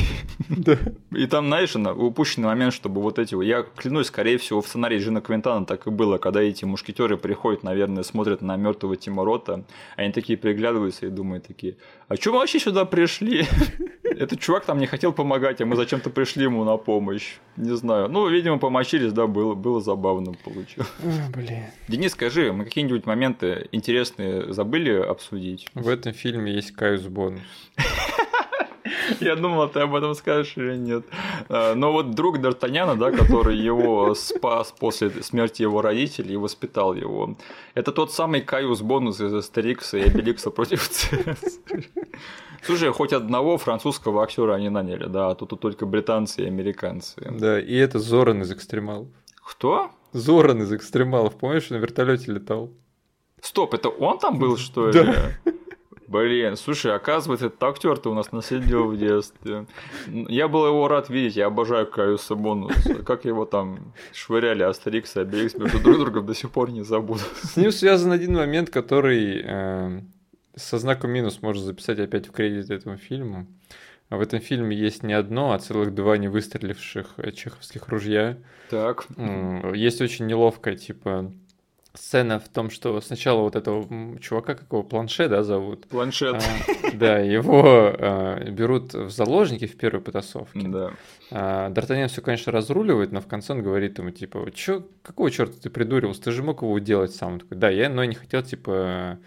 Да. 0.49 0.79
И 1.11 1.27
там, 1.27 1.47
знаешь, 1.47 1.77
упущенный 1.77 2.47
момент, 2.47 2.73
чтобы 2.73 3.03
вот 3.03 3.19
эти... 3.19 3.35
Я 3.45 3.65
клянусь, 3.77 4.07
скорее 4.07 4.39
всего, 4.39 4.63
в 4.63 4.67
сценарии 4.67 4.99
Джина 4.99 5.21
Квинтана 5.21 5.67
так 5.67 5.87
и 5.87 5.91
было, 5.91 6.17
когда 6.17 6.41
эти 6.41 6.65
мушкетеры 6.65 7.19
приходят, 7.19 7.63
наверное, 7.65 8.03
смотрят 8.03 8.41
на 8.41 8.57
мертвого 8.57 8.97
Тиморота, 8.97 9.65
они 9.97 10.13
такие 10.13 10.39
приглядываются 10.39 11.07
и 11.07 11.11
думают 11.11 11.47
такие, 11.47 11.77
а 12.09 12.17
что 12.17 12.33
мы 12.33 12.39
вообще 12.39 12.61
сюда 12.61 12.85
пришли? 12.85 13.47
Этот 14.05 14.41
чувак 14.41 14.65
там 14.65 14.79
не 14.79 14.87
хотел 14.87 15.13
помогать, 15.13 15.61
а 15.61 15.67
мы 15.67 15.77
зачем-то 15.77 16.09
пришли 16.11 16.45
ему 16.45 16.65
на 16.65 16.77
помощь. 16.77 17.35
Не 17.57 17.77
знаю. 17.77 18.09
Ну, 18.09 18.29
видимо, 18.29 18.59
помочились, 18.59 19.13
да, 19.13 19.27
было, 19.27 19.55
было 19.55 19.81
забавно 19.81 20.33
получилось. 20.33 20.89
блин. 21.35 21.65
Денис, 21.89 22.13
скажи, 22.13 22.53
мы 22.53 22.65
какие-нибудь 22.65 23.07
моменты 23.07 23.69
интересные 23.73 24.53
забыли 24.53 24.93
обсудить? 24.93 25.69
В 25.75 25.89
этом 25.89 26.13
фильме 26.13 26.53
есть 26.55 26.71
Каюс 26.73 27.03
бонус. 27.03 27.43
Я 29.21 29.37
думал, 29.37 29.69
ты 29.69 29.81
об 29.81 29.95
этом 29.95 30.15
скажешь 30.15 30.57
или 30.57 30.77
нет. 30.77 31.05
А, 31.49 31.75
но 31.75 31.93
вот 31.93 32.15
друг 32.15 32.39
Д'Артаняна, 32.39 32.97
да, 32.97 33.11
который 33.11 33.57
его 33.57 34.15
спас 34.15 34.73
после 34.79 35.11
смерти 35.23 35.63
его 35.63 35.83
родителей 35.83 36.35
и 36.35 36.37
воспитал 36.37 36.95
его, 36.95 37.37
это 37.75 37.93
тот 37.93 38.13
самый 38.13 38.41
Каюс 38.41 38.81
бонус 38.81 39.21
из 39.21 39.35
Астерикса 39.35 39.99
и 39.99 40.03
Обеликса 40.03 40.51
против 40.51 40.89
ЦС. 40.89 41.61
Слушай, 42.63 42.93
хоть 42.93 43.13
одного 43.13 43.59
французского 43.59 44.23
актера 44.23 44.55
они 44.55 44.69
наняли, 44.69 45.07
да, 45.07 45.31
а 45.31 45.35
тут 45.35 45.61
только 45.61 45.87
британцы 45.87 46.43
и 46.43 46.47
американцы. 46.47 47.15
Да, 47.31 47.61
и 47.61 47.75
это 47.75 47.99
Зоран 47.99 48.43
из 48.43 48.51
экстремалов. 48.51 49.09
Кто? 49.37 49.91
Зоран 50.13 50.63
из 50.63 50.73
экстремалов, 50.73 51.37
помнишь, 51.37 51.71
на 51.71 51.77
вертолете 51.77 52.33
летал? 52.33 52.71
Стоп, 53.41 53.75
это 53.75 53.89
он 53.89 54.19
там 54.19 54.39
был, 54.39 54.57
что 54.57 54.89
ли? 54.89 54.93
Да. 54.93 55.31
Блин, 56.09 56.57
слушай, 56.57 56.95
оказывается, 56.95 57.47
этот 57.47 57.63
актер-то 57.63 58.11
у 58.11 58.15
нас 58.15 58.31
наследил 58.31 58.87
в 58.87 58.97
детстве. 58.97 59.67
Я 60.07 60.47
был 60.47 60.67
его 60.67 60.87
рад 60.87 61.11
видеть, 61.11 61.37
я 61.37 61.47
обожаю 61.47 61.87
Каюса 61.87 62.37
Бонуса. 62.37 63.03
Как 63.05 63.25
его 63.25 63.45
там 63.45 63.93
швыряли 64.13 64.63
Астерикс 64.63 65.17
и 65.17 65.21
Обеликс 65.21 65.55
между 65.55 65.81
друг 65.81 65.99
другом, 65.99 66.27
до 66.27 66.35
сих 66.35 66.51
пор 66.51 66.71
не 66.71 66.83
забуду. 66.83 67.23
С 67.43 67.57
ним 67.57 67.73
связан 67.73 68.13
один 68.13 68.35
момент, 68.35 68.71
который 68.71 69.43
э, 69.45 70.01
со 70.55 70.79
знаком 70.79 71.11
минус 71.11 71.43
можно 71.43 71.63
записать 71.63 71.99
опять 71.99 72.29
в 72.29 72.33
кредит 72.33 72.71
этому 72.71 72.97
фильму. 72.99 73.47
В 74.09 74.21
этом 74.21 74.39
фильме 74.39 74.77
есть 74.77 75.03
не 75.03 75.15
одно, 75.15 75.53
а 75.53 75.59
целых 75.59 75.93
два 75.93 76.17
не 76.17 76.29
выстреливших 76.29 77.15
э, 77.17 77.33
чеховских 77.33 77.89
ружья. 77.89 78.39
Так. 78.71 79.07
Есть 79.75 80.01
очень 80.01 80.27
неловкая, 80.27 80.77
типа, 80.77 81.33
сцена 81.97 82.39
в 82.39 82.49
том, 82.49 82.71
что 82.71 83.01
сначала 83.01 83.41
вот 83.41 83.57
этого 83.57 84.19
чувака, 84.21 84.55
какого 84.55 84.83
планше, 84.83 85.29
да, 85.29 85.43
зовут? 85.43 85.87
Планшет. 85.87 86.37
А, 86.37 86.91
да, 86.95 87.19
его 87.19 87.63
а, 87.65 88.45
берут 88.51 88.95
в 88.95 89.11
заложники 89.11 89.67
в 89.67 89.77
первой 89.77 90.01
потасовке. 90.01 90.69
Да. 90.69 90.91
А, 91.31 91.71
Д'Артаньян 91.71 92.09
все, 92.09 92.23
конечно, 92.23 92.53
разруливает, 92.53 93.13
но 93.13 93.21
в 93.21 93.27
конце 93.27 93.53
он 93.53 93.63
говорит 93.63 93.99
ему, 93.99 94.11
типа, 94.11 94.51
чё, 94.55 94.87
какого 95.03 95.31
черта 95.31 95.55
ты 95.63 95.71
придуривался? 95.71 96.23
Ты 96.23 96.33
же 96.33 96.43
мог 96.43 96.63
его 96.63 96.73
уделать 96.73 97.15
сам. 97.15 97.35
Он 97.35 97.41
такой, 97.41 97.57
да, 97.57 97.71
я, 97.71 97.89
но 97.89 98.05
не 98.05 98.15
хотел, 98.15 98.43
типа, 98.43 99.19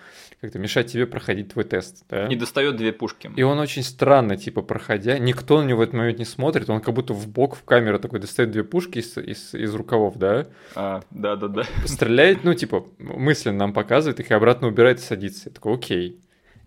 как-то 0.41 0.57
мешать 0.59 0.91
тебе 0.91 1.05
проходить 1.05 1.51
твой 1.51 1.65
тест. 1.65 2.05
Да? 2.09 2.27
И 2.27 2.35
достает 2.35 2.77
две 2.77 2.93
пушки. 2.93 3.29
И 3.35 3.43
он 3.43 3.59
очень 3.59 3.83
странно, 3.83 4.37
типа, 4.37 4.61
проходя, 4.61 5.17
никто 5.17 5.61
на 5.61 5.67
него 5.67 5.79
в 5.79 5.81
этот 5.81 5.95
момент 5.95 6.19
не 6.19 6.25
смотрит, 6.25 6.69
он 6.69 6.81
как 6.81 6.93
будто 6.93 7.13
в 7.13 7.27
бок 7.27 7.55
в 7.55 7.63
камеру 7.63 7.99
такой 7.99 8.19
достает 8.19 8.51
две 8.51 8.63
пушки 8.63 8.99
из, 8.99 9.17
из, 9.17 9.53
из 9.53 9.75
рукавов, 9.75 10.17
да? 10.17 10.47
А, 10.75 11.01
да-да-да. 11.11 11.63
Стреляет, 11.85 12.43
ну, 12.43 12.53
типа, 12.53 12.85
мысленно 12.99 13.57
нам 13.57 13.73
показывает 13.73 14.19
их 14.19 14.31
и 14.31 14.33
обратно 14.33 14.67
убирает 14.67 14.99
и 14.99 15.01
садится. 15.01 15.49
Я 15.49 15.53
такой, 15.53 15.75
окей. 15.75 16.21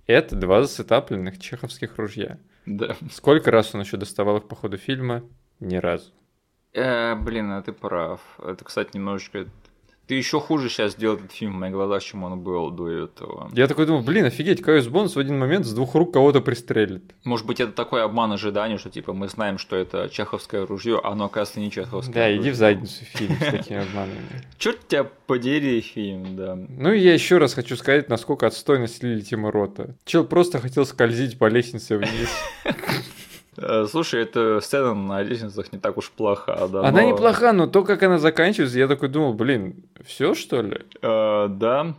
Это 0.07 0.37
два 0.37 0.63
засетапленных 0.63 1.39
чеховских 1.39 1.97
ружья. 1.97 2.39
Да. 2.67 2.97
Сколько 3.11 3.51
раз 3.51 3.75
он 3.75 3.81
еще 3.81 3.97
доставал 3.97 4.39
их 4.39 4.49
по 4.49 4.55
ходу 4.55 4.77
фильма? 4.77 5.23
Ни 5.61 5.77
разу. 5.77 6.11
Э, 6.75 7.15
блин, 7.15 7.53
а 7.53 7.63
ты 7.63 7.73
прав. 7.73 8.21
Это, 8.39 8.65
кстати, 8.65 8.91
немножечко 8.95 9.47
ты 10.07 10.15
еще 10.15 10.41
хуже 10.41 10.69
сейчас 10.69 10.93
сделал 10.93 11.17
этот 11.17 11.33
фильм 11.33 11.53
в 11.53 11.57
моих 11.57 11.73
глазах, 11.73 12.03
чем 12.03 12.25
он 12.25 12.41
был 12.41 12.71
до 12.71 12.89
этого. 12.89 13.51
Я 13.55 13.67
такой 13.67 13.87
думал, 13.87 14.03
блин, 14.03 14.25
офигеть, 14.25 14.61
Кайус 14.61 14.89
Бонус 14.89 15.17
в 15.17 15.19
один 15.19 15.39
момент 15.39 15.65
с 15.65 15.73
двух 15.73 15.95
рук 15.95 16.13
кого-то 16.13 16.41
пристрелит. 16.41 17.15
Может 17.25 17.47
быть, 17.47 17.61
это 17.61 17.73
такой 17.73 18.03
обман 18.03 18.33
ожидания, 18.33 18.79
что 18.79 18.91
типа 18.91 19.13
мы 19.13 19.29
знаем, 19.29 19.59
что 19.59 19.77
это 19.77 20.09
чеховское 20.11 20.67
ружье, 20.67 21.01
а 21.03 21.13
оно, 21.13 21.27
оказывается, 21.27 21.61
не 21.61 21.71
чеховское. 21.71 22.15
Да, 22.15 22.27
ружье. 22.27 22.43
иди 22.43 22.51
в 22.51 22.55
задницу 22.57 23.05
фильм 23.05 23.37
с 23.37 23.51
такими 23.51 23.81
обманами. 23.81 24.19
Черт 24.59 24.87
тебя 24.89 25.05
подери, 25.27 25.81
фильм, 25.81 26.37
да. 26.37 26.57
Ну 26.57 26.93
и 26.93 26.99
я 26.99 27.15
еще 27.15 27.39
раз 27.39 27.55
хочу 27.55 27.77
сказать, 27.77 28.09
насколько 28.09 28.47
отстойно 28.47 28.89
слили 28.89 29.21
Тима 29.21 29.51
Рота. 29.51 29.95
Чел 30.05 30.25
просто 30.25 30.59
хотел 30.59 30.85
скользить 30.85 31.39
по 31.39 31.49
лестнице 31.49 31.97
вниз. 31.97 32.29
Э, 33.57 33.87
слушай, 33.91 34.23
эта 34.23 34.61
сцена 34.61 34.95
на 34.95 35.23
лестницах 35.23 35.73
не 35.73 35.79
так 35.79 35.97
уж 35.97 36.11
плоха, 36.11 36.69
да. 36.69 36.81
Она 36.81 37.03
но... 37.03 37.11
неплоха, 37.11 37.53
но 37.53 37.67
то, 37.67 37.85
как 37.85 38.03
она 38.03 38.19
заканчивается, 38.19 38.79
я 38.79 38.89
такой 38.89 39.09
думал, 39.09 39.35
блин, 39.35 39.85
все 40.05 40.35
что 40.35 40.63
ли? 40.63 40.81
Э, 41.03 41.49
да. 41.49 41.95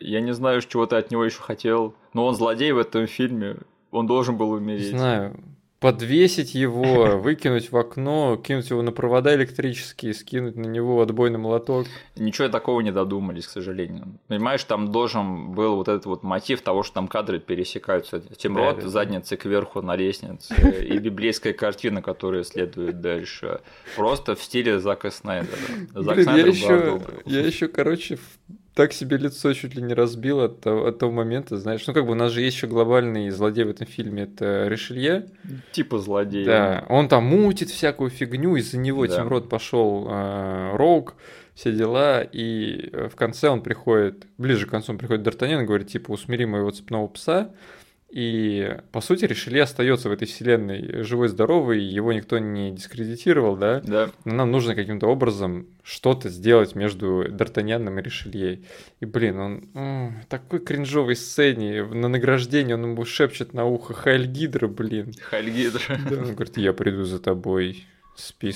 Я 0.00 0.20
не 0.20 0.32
знаю, 0.32 0.60
чего 0.62 0.86
ты 0.86 0.96
от 0.96 1.10
него 1.10 1.24
еще 1.24 1.40
хотел. 1.40 1.94
Но 2.14 2.26
он 2.26 2.34
злодей 2.34 2.72
в 2.72 2.78
этом 2.78 3.06
фильме. 3.06 3.56
Он 3.90 4.06
должен 4.06 4.36
был 4.36 4.50
умереть. 4.50 4.90
Знаю 4.90 5.36
подвесить 5.80 6.54
его, 6.54 7.18
выкинуть 7.18 7.70
в 7.70 7.76
окно, 7.76 8.36
кинуть 8.36 8.70
его 8.70 8.82
на 8.82 8.92
провода 8.92 9.34
электрические, 9.34 10.14
скинуть 10.14 10.56
на 10.56 10.66
него 10.66 11.00
отбойный 11.00 11.38
молоток. 11.38 11.86
Ничего 12.16 12.48
такого 12.48 12.80
не 12.80 12.90
додумались, 12.90 13.46
к 13.46 13.50
сожалению. 13.50 14.18
Понимаешь, 14.26 14.64
там 14.64 14.90
должен 14.90 15.52
был 15.52 15.76
вот 15.76 15.88
этот 15.88 16.06
вот 16.06 16.22
мотив 16.22 16.62
того, 16.62 16.82
что 16.82 16.94
там 16.94 17.08
кадры 17.08 17.38
пересекаются. 17.38 18.20
Темрот, 18.36 18.76
да, 18.76 18.82
да, 18.82 18.88
задницы 18.88 19.36
кверху 19.36 19.82
на 19.82 19.96
лестнице 19.96 20.54
и 20.88 20.98
библейская 20.98 21.52
картина, 21.52 22.02
которая 22.02 22.42
следует 22.42 23.00
дальше. 23.00 23.60
Просто 23.96 24.34
в 24.34 24.42
стиле 24.42 24.80
Зака 24.80 25.10
Снайдера. 25.10 25.56
Зак 25.94 26.16
Блин, 26.16 26.28
я 26.28 26.46
еще, 26.46 27.00
я 27.24 27.40
еще, 27.40 27.68
короче, 27.68 28.18
так 28.78 28.92
себе 28.92 29.16
лицо 29.16 29.52
чуть 29.54 29.74
ли 29.74 29.82
не 29.82 29.92
разбил 29.92 30.40
от 30.40 30.60
того, 30.60 30.86
от 30.86 31.00
того 31.00 31.10
момента, 31.10 31.56
знаешь. 31.56 31.84
Ну, 31.88 31.92
как 31.92 32.06
бы 32.06 32.12
у 32.12 32.14
нас 32.14 32.30
же 32.30 32.42
есть 32.42 32.56
еще 32.56 32.68
глобальный 32.68 33.28
злодей 33.30 33.64
в 33.64 33.70
этом 33.70 33.88
фильме, 33.88 34.22
это 34.22 34.68
Ришелье. 34.68 35.26
Типа 35.72 35.98
злодей. 35.98 36.44
Да, 36.44 36.86
он 36.88 37.08
там 37.08 37.24
мутит 37.24 37.70
всякую 37.70 38.10
фигню, 38.10 38.54
из-за 38.54 38.78
него 38.78 39.04
да. 39.08 39.16
Тимрот 39.16 39.48
пошел 39.48 40.06
э, 40.08 40.76
Роук, 40.76 41.16
все 41.54 41.72
дела, 41.72 42.22
и 42.22 42.92
в 43.10 43.16
конце 43.16 43.48
он 43.48 43.62
приходит, 43.62 44.28
ближе 44.38 44.66
к 44.66 44.70
концу 44.70 44.92
он 44.92 44.98
приходит 44.98 45.26
Д'Артаньян 45.26 45.62
и 45.62 45.66
говорит, 45.66 45.88
типа, 45.88 46.12
усмири 46.12 46.44
моего 46.44 46.70
цепного 46.70 47.08
пса, 47.08 47.50
и, 48.10 48.78
по 48.90 49.02
сути, 49.02 49.26
Ришелье 49.26 49.62
остается 49.62 50.08
в 50.08 50.12
этой 50.12 50.26
вселенной 50.26 51.02
живой-здоровый, 51.02 51.82
его 51.82 52.12
никто 52.12 52.38
не 52.38 52.70
дискредитировал, 52.70 53.54
да? 53.56 53.80
Да. 53.80 54.10
Но 54.24 54.34
нам 54.34 54.50
нужно 54.50 54.74
каким-то 54.74 55.08
образом 55.08 55.66
что-то 55.82 56.30
сделать 56.30 56.74
между 56.74 57.24
Д'Артаньяном 57.24 57.98
и 57.98 58.02
Ришелье. 58.02 58.62
И, 59.00 59.04
блин, 59.04 59.38
он 59.38 59.68
м, 59.74 60.22
такой 60.28 60.60
кринжовой 60.60 61.16
сцене, 61.16 61.84
на 61.84 62.08
награждении 62.08 62.72
он 62.72 62.84
ему 62.84 63.04
шепчет 63.04 63.52
на 63.52 63.66
ухо 63.66 63.92
«Хайль 63.92 64.26
Гидра», 64.26 64.68
блин. 64.68 65.12
«Хайль 65.20 65.50
Гидра». 65.50 65.98
Да, 66.08 66.16
он 66.16 66.34
говорит, 66.34 66.56
я 66.56 66.72
приду 66.72 67.04
за 67.04 67.18
тобой 67.18 67.84
спи 68.16 68.52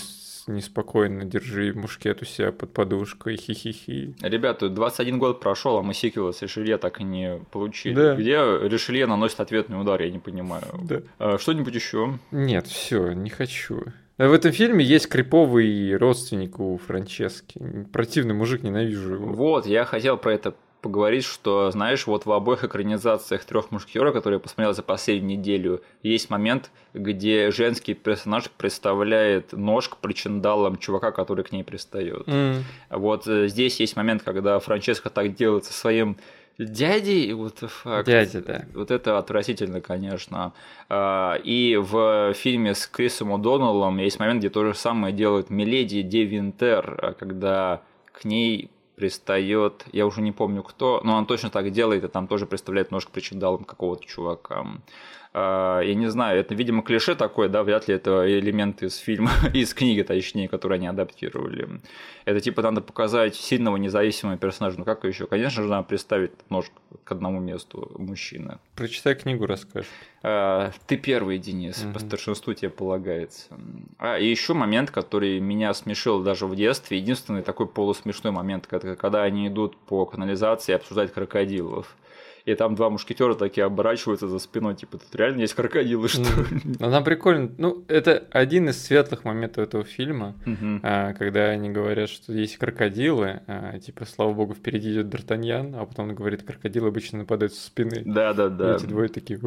неспокойно, 0.47 1.25
держи 1.25 1.73
мушкет 1.75 2.23
у 2.23 2.25
себя 2.25 2.53
под 2.53 2.73
подушкой, 2.73 3.37
хи-хи-хи. 3.37 4.15
Ребята, 4.21 4.69
21 4.69 5.19
год 5.19 5.41
прошел, 5.41 5.79
а 5.79 5.83
мы 5.83 5.95
сиквелы 5.95 6.33
с 6.33 6.43
Ришелье 6.43 6.79
так 6.79 7.01
и 7.01 7.05
не 7.05 7.41
получили. 7.51 7.95
Да. 7.95 8.15
Где 8.15 8.37
Ришелье 8.69 9.07
наносит 9.07 9.41
ответный 9.41 9.81
удар, 9.81 10.01
я 10.03 10.11
не 10.11 10.19
понимаю. 10.19 10.65
Да. 10.83 11.03
А, 11.19 11.39
что-нибудь 11.39 11.75
еще? 11.75 12.19
Нет, 12.31 12.67
все, 12.67 13.13
не 13.13 13.31
хочу. 13.31 13.85
В 14.19 14.33
этом 14.33 14.53
фильме 14.53 14.85
есть 14.85 15.09
криповый 15.09 15.97
родственник 15.97 16.61
у 16.61 16.77
Франчески. 16.77 17.87
Противный 17.93 18.35
мужик, 18.35 18.63
ненавижу 18.63 19.15
его. 19.15 19.33
Вот, 19.33 19.67
я 19.67 19.85
хотел 19.85 20.17
про 20.17 20.35
это 20.35 20.55
поговорить, 20.83 21.25
что, 21.25 21.71
знаешь, 21.71 22.07
вот 22.07 22.27
в 22.27 22.33
обоих 22.33 22.65
экранизациях 22.65 23.45
трех 23.45 23.71
мушкетеров, 23.71 24.13
которые 24.13 24.37
я 24.37 24.41
посмотрел 24.41 24.75
за 24.75 24.83
последнюю 24.83 25.39
неделю, 25.39 25.83
есть 26.03 26.29
момент, 26.29 26.71
где 26.93 27.51
женский 27.51 27.95
персонаж 27.95 28.51
представляет 28.51 29.53
нож 29.53 29.89
к 29.89 29.97
причиндалам 29.97 30.77
чувака, 30.77 31.13
который 31.13 31.45
к 31.45 31.53
ней 31.53 31.63
пристает. 31.65 32.25
М, 32.27 32.65
Вот 32.91 33.27
э, 33.27 33.49
здесь 33.49 33.81
есть 33.81 33.97
момент, 33.97 34.23
когда 34.23 34.59
Франческо 34.59 35.09
так 35.09 35.35
делает 35.35 35.65
со 35.65 35.73
своим 35.73 36.17
дядей, 36.59 37.33
вот. 37.33 37.63
Дядя, 38.05 38.43
да. 38.43 38.65
Вот 38.75 38.91
это 38.91 39.17
отвратительно, 39.19 39.81
конечно. 39.81 40.53
А, 40.89 41.37
И 41.45 41.77
в 41.77 42.35
фильме 42.35 42.75
с 42.75 42.87
Крисом 42.87 43.33
О'Доннеллом 43.33 43.99
есть 43.99 44.19
момент, 44.19 44.41
где 44.41 44.51
то 44.51 44.65
же 44.65 44.75
самое 44.75 45.15
делает 45.15 45.49
Миледи 45.49 46.03
Де 46.03 46.25
Винтер, 46.25 46.99
а, 47.01 47.13
когда 47.15 47.81
к 48.13 48.25
ней 48.25 48.71
пристает, 49.03 49.85
я 49.93 50.07
уже 50.07 50.23
не 50.23 50.31
помню 50.31 50.63
кто, 50.63 51.01
но 51.03 51.17
он 51.17 51.27
точно 51.27 51.51
так 51.51 51.73
делает, 51.73 52.05
и 52.05 52.09
там 52.09 52.29
тоже 52.29 52.47
представляет 52.47 52.93
нож 52.93 53.07
к 53.07 53.11
причиндалам 53.11 53.65
какого-то 53.65 54.07
чувака. 54.07 54.65
А, 55.35 55.81
Я 55.81 55.95
не 55.95 56.09
знаю, 56.11 56.39
это, 56.41 56.55
видимо, 56.55 56.83
клише 56.83 57.15
такое, 57.15 57.49
да, 57.49 57.63
вряд 57.63 57.89
ли 57.89 57.95
это 57.95 58.25
элемент 58.39 58.83
из 58.83 58.97
фильма, 58.97 59.31
из 59.55 59.73
книги, 59.73 60.03
точнее, 60.03 60.49
которую 60.49 60.77
они 60.77 60.87
адаптировали. 60.87 61.81
Это 62.27 62.41
типа 62.41 62.61
надо 62.63 62.83
показать 62.83 63.35
сильного 63.35 63.77
независимого 63.79 64.37
персонажа. 64.37 64.79
Ну 64.79 64.85
как 64.85 65.05
еще? 65.05 65.27
Конечно 65.27 65.63
же, 65.63 65.69
надо 65.71 65.89
представить 65.89 66.33
нож 66.51 66.67
к 67.05 67.13
одному 67.13 67.41
месту 67.41 67.91
мужчины. 67.99 68.59
Прочитай 68.77 69.15
книгу, 69.15 69.47
расскажешь. 69.47 69.89
А, 70.23 70.71
Ты 70.87 70.97
первый, 70.99 71.39
Денис, 71.39 71.77
по 71.79 71.89
Мгм. 71.89 72.01
старшинству 72.01 72.53
тебе 72.53 72.71
полагается. 72.71 73.49
А, 73.99 74.19
и 74.19 74.29
еще 74.29 74.53
момент, 74.53 74.91
который 74.91 75.41
меня 75.41 75.73
смешил 75.75 76.23
даже 76.23 76.47
в 76.47 76.55
детстве, 76.55 76.99
единственный 76.99 77.43
такой 77.43 77.67
полусмешной 77.67 78.33
момент, 78.33 78.67
когда, 78.67 78.97
когда 78.97 79.23
они 79.23 79.49
идут 79.49 79.77
по 79.79 80.05
канализации 80.05 80.73
и 80.73 80.75
обсуждают 80.77 81.13
крокодилов. 81.13 81.97
И 82.45 82.55
там 82.55 82.75
два 82.75 82.91
мушкетера 82.91 83.35
такие 83.35 83.65
оборачиваются 83.65 84.27
за 84.29 84.39
спиной, 84.39 84.75
типа, 84.75 84.99
тут 84.99 85.15
реально 85.15 85.43
есть 85.43 85.55
крокодилы, 85.55 86.09
что 86.09 86.23
ли? 86.23 86.61
Ну, 86.65 86.87
Она 86.87 87.01
прикольно. 87.01 87.51
Ну, 87.59 87.85
это 87.89 88.27
один 88.31 88.69
из 88.69 88.83
светлых 88.85 89.25
моментов 89.25 89.65
этого 89.65 89.85
фильма, 89.85 90.35
а, 90.83 91.13
когда 91.15 91.47
они 91.47 91.71
говорят, 91.71 92.09
что 92.09 92.33
есть 92.33 92.57
крокодилы, 92.57 93.43
а, 93.47 93.79
типа, 93.79 94.05
слава 94.07 94.33
богу, 94.33 94.55
впереди 94.55 94.93
идет 94.93 95.07
Д'Артаньян, 95.07 95.77
а 95.81 95.87
потом 95.87 96.09
он 96.09 96.15
говорит, 96.15 96.43
крокодилы 96.43 96.89
обычно 96.89 97.19
нападают 97.19 97.55
со 97.55 97.67
спины. 97.67 98.03
Да, 98.05 98.33
да, 98.33 98.47
И 98.47 98.51
да. 98.51 98.77
эти 98.77 98.87
двое 98.87 99.09
такие... 99.09 99.39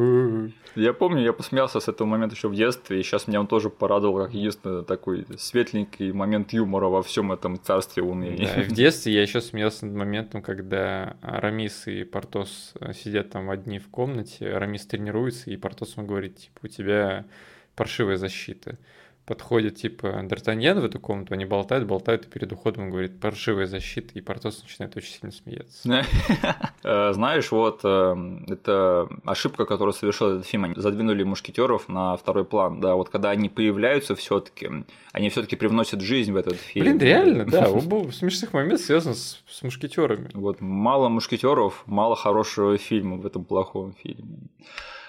Я 0.74 0.92
помню, 0.92 1.22
я 1.22 1.32
посмеялся 1.32 1.80
с 1.80 1.88
этого 1.88 2.06
момента 2.06 2.34
еще 2.34 2.48
в 2.48 2.54
детстве, 2.54 3.00
и 3.00 3.02
сейчас 3.02 3.28
меня 3.28 3.40
он 3.40 3.46
тоже 3.46 3.70
порадовал, 3.70 4.24
как 4.24 4.34
единственный 4.34 4.84
такой 4.84 5.26
светленький 5.38 6.12
момент 6.12 6.52
юмора 6.52 6.86
во 6.88 7.02
всем 7.02 7.32
этом 7.32 7.60
царстве 7.60 8.02
уныния. 8.02 8.54
Да, 8.56 8.62
в 8.62 8.68
детстве 8.68 9.12
я 9.12 9.22
еще 9.22 9.40
смеялся 9.40 9.86
над 9.86 9.94
моментом, 9.96 10.42
когда 10.42 11.16
Арамис 11.22 11.86
и 11.86 12.04
Портос 12.04 12.74
э, 12.80 12.85
сидят 12.92 13.30
там 13.30 13.50
одни 13.50 13.78
в 13.78 13.88
комнате, 13.88 14.50
Арамис 14.52 14.86
тренируется, 14.86 15.50
и 15.50 15.56
Портос 15.56 15.96
ему 15.96 16.06
говорит, 16.06 16.36
типа, 16.36 16.60
у 16.64 16.68
тебя 16.68 17.26
паршивая 17.74 18.16
защита. 18.16 18.78
Подходит, 19.26 19.74
типа, 19.74 20.06
Д'Артаньян 20.22 20.78
в 20.78 20.84
эту 20.84 21.00
комнату, 21.00 21.34
они 21.34 21.44
болтают, 21.44 21.84
болтают, 21.84 22.26
и 22.26 22.28
перед 22.28 22.52
уходом 22.52 22.84
он 22.84 22.90
говорит, 22.90 23.18
паршивая 23.18 23.66
защита, 23.66 24.12
и 24.14 24.20
Портос 24.20 24.62
начинает 24.62 24.96
очень 24.96 25.12
сильно 25.12 25.32
смеяться. 25.32 26.06
Э, 26.84 27.12
Знаешь, 27.12 27.50
вот 27.50 27.80
э, 27.82 28.16
это 28.46 29.08
ошибка, 29.24 29.64
которую 29.64 29.92
совершил 29.92 30.28
этот 30.28 30.46
фильм. 30.46 30.64
Они 30.64 30.74
задвинули 30.76 31.24
мушкетеров 31.24 31.88
на 31.88 32.16
второй 32.16 32.44
план. 32.44 32.80
Да, 32.80 32.94
вот 32.94 33.08
когда 33.08 33.30
они 33.30 33.48
появляются 33.48 34.14
все-таки, 34.14 34.70
они 35.10 35.30
все-таки 35.30 35.56
привносят 35.56 36.00
жизнь 36.00 36.32
в 36.32 36.36
этот 36.36 36.54
фильм. 36.54 36.84
Блин, 36.84 36.98
реально, 36.98 37.44
да, 37.50 37.68
оба 37.68 38.12
смешных 38.12 38.52
моментов 38.52 38.82
связан 38.82 39.16
с, 39.16 39.42
с 39.48 39.62
мушкетерами. 39.62 40.30
Вот 40.34 40.60
мало 40.60 41.08
мушкетеров, 41.08 41.82
мало 41.86 42.14
хорошего 42.14 42.78
фильма 42.78 43.16
в 43.16 43.26
этом 43.26 43.44
плохом 43.44 43.92
фильме. 44.00 44.38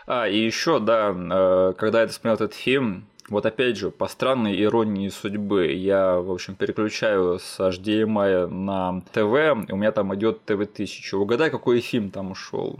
А, 0.08 0.28
и 0.28 0.40
еще, 0.40 0.80
да, 0.80 1.14
э, 1.14 1.74
когда 1.78 2.02
я 2.02 2.08
смотрел 2.08 2.36
этот 2.36 2.54
фильм, 2.54 3.08
вот 3.30 3.46
опять 3.46 3.78
же, 3.78 3.92
по 3.92 4.08
странной 4.08 4.62
иронии 4.62 5.10
судьбы, 5.10 5.68
я, 5.68 6.16
в 6.18 6.32
общем, 6.32 6.56
переключаю 6.56 7.40
с 7.40 7.60
HDMI 7.60 8.48
на 8.48 9.02
ТВ, 9.12 9.70
и 9.70 9.72
у 9.74 9.76
меня 9.76 9.92
там 9.92 10.16
идет 10.16 10.46
ТВ-1000. 10.46 11.16
Угадай, 11.16 11.50
какой 11.50 11.82
фильм 11.82 12.10
там 12.10 12.32
ушел? 12.32 12.80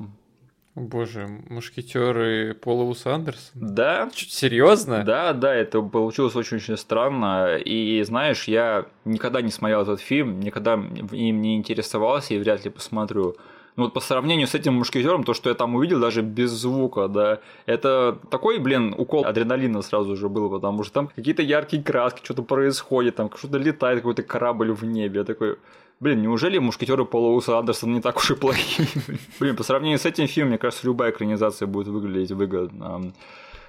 Боже, 0.76 1.28
мушкетеры 1.50 2.54
Пола 2.54 2.84
Уса 2.84 3.16
Андерсона? 3.16 3.68
Да, 3.68 4.10
Серьезно? 4.14 5.04
да, 5.04 5.34
да, 5.34 5.54
это 5.54 5.82
получилось 5.82 6.36
очень-очень 6.36 6.78
странно. 6.78 7.58
И 7.58 8.04
знаешь, 8.04 8.44
я 8.44 8.86
никогда 9.04 9.42
не 9.42 9.50
смотрел 9.50 9.82
этот 9.82 10.00
фильм, 10.02 10.40
никогда 10.40 10.74
им 10.76 11.42
не 11.42 11.58
интересовался 11.58 12.36
и 12.36 12.40
вряд 12.40 12.64
ли 12.64 12.70
посмотрю. 12.70 13.36
Ну 13.78 13.84
вот 13.84 13.94
по 13.94 14.00
сравнению 14.00 14.48
с 14.48 14.56
этим 14.56 14.74
мушкетером, 14.74 15.24
то, 15.24 15.36
что 15.36 15.50
я 15.50 15.56
там 15.56 15.76
увидел, 15.76 16.00
даже 16.00 16.24
без 16.24 16.50
звука, 16.50 17.08
да, 17.08 17.40
это 17.68 18.18
такой, 18.32 18.58
блин, 18.58 18.96
укол 18.98 19.24
адреналина 19.24 19.84
сразу 19.84 20.16
же 20.16 20.30
был, 20.30 20.50
потому 20.50 20.84
что 20.84 20.94
там 20.94 21.08
какие-то 21.16 21.44
яркие 21.44 21.84
краски, 21.84 22.22
что-то 22.24 22.42
происходит, 22.42 23.16
там 23.16 23.30
что-то 23.38 23.60
летает, 23.60 24.00
какой-то 24.00 24.24
корабль 24.24 24.72
в 24.72 24.84
небе. 24.84 25.20
Я 25.20 25.26
такой, 25.26 25.58
блин, 26.00 26.24
неужели 26.24 26.58
мушкетеры 26.58 27.06
Пола 27.06 27.36
Уса 27.36 27.60
Андерсона 27.60 27.94
не 27.94 28.02
так 28.02 28.18
уж 28.18 28.32
и 28.32 28.36
плохие? 28.36 28.88
Блин, 29.40 29.56
по 29.56 29.62
сравнению 29.62 30.00
с 30.00 30.08
этим 30.08 30.28
фильмом, 30.28 30.50
мне 30.50 30.58
кажется, 30.58 30.88
любая 30.88 31.12
экранизация 31.12 31.68
будет 31.68 31.88
выглядеть 31.88 32.32
выгодно. 32.32 33.14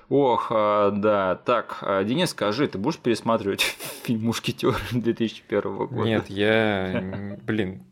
Ох, 0.08 0.46
а, 0.50 0.90
да. 0.90 1.34
Так, 1.34 1.80
а, 1.82 2.02
Денис, 2.02 2.30
скажи, 2.30 2.66
ты 2.66 2.78
будешь 2.78 2.96
пересматривать 2.96 3.60
фильм 4.04 4.24
«Мушкетер» 4.24 4.74
2001 4.90 5.76
года? 5.76 6.02
Нет, 6.02 6.30
я, 6.30 7.36
блин, 7.42 7.82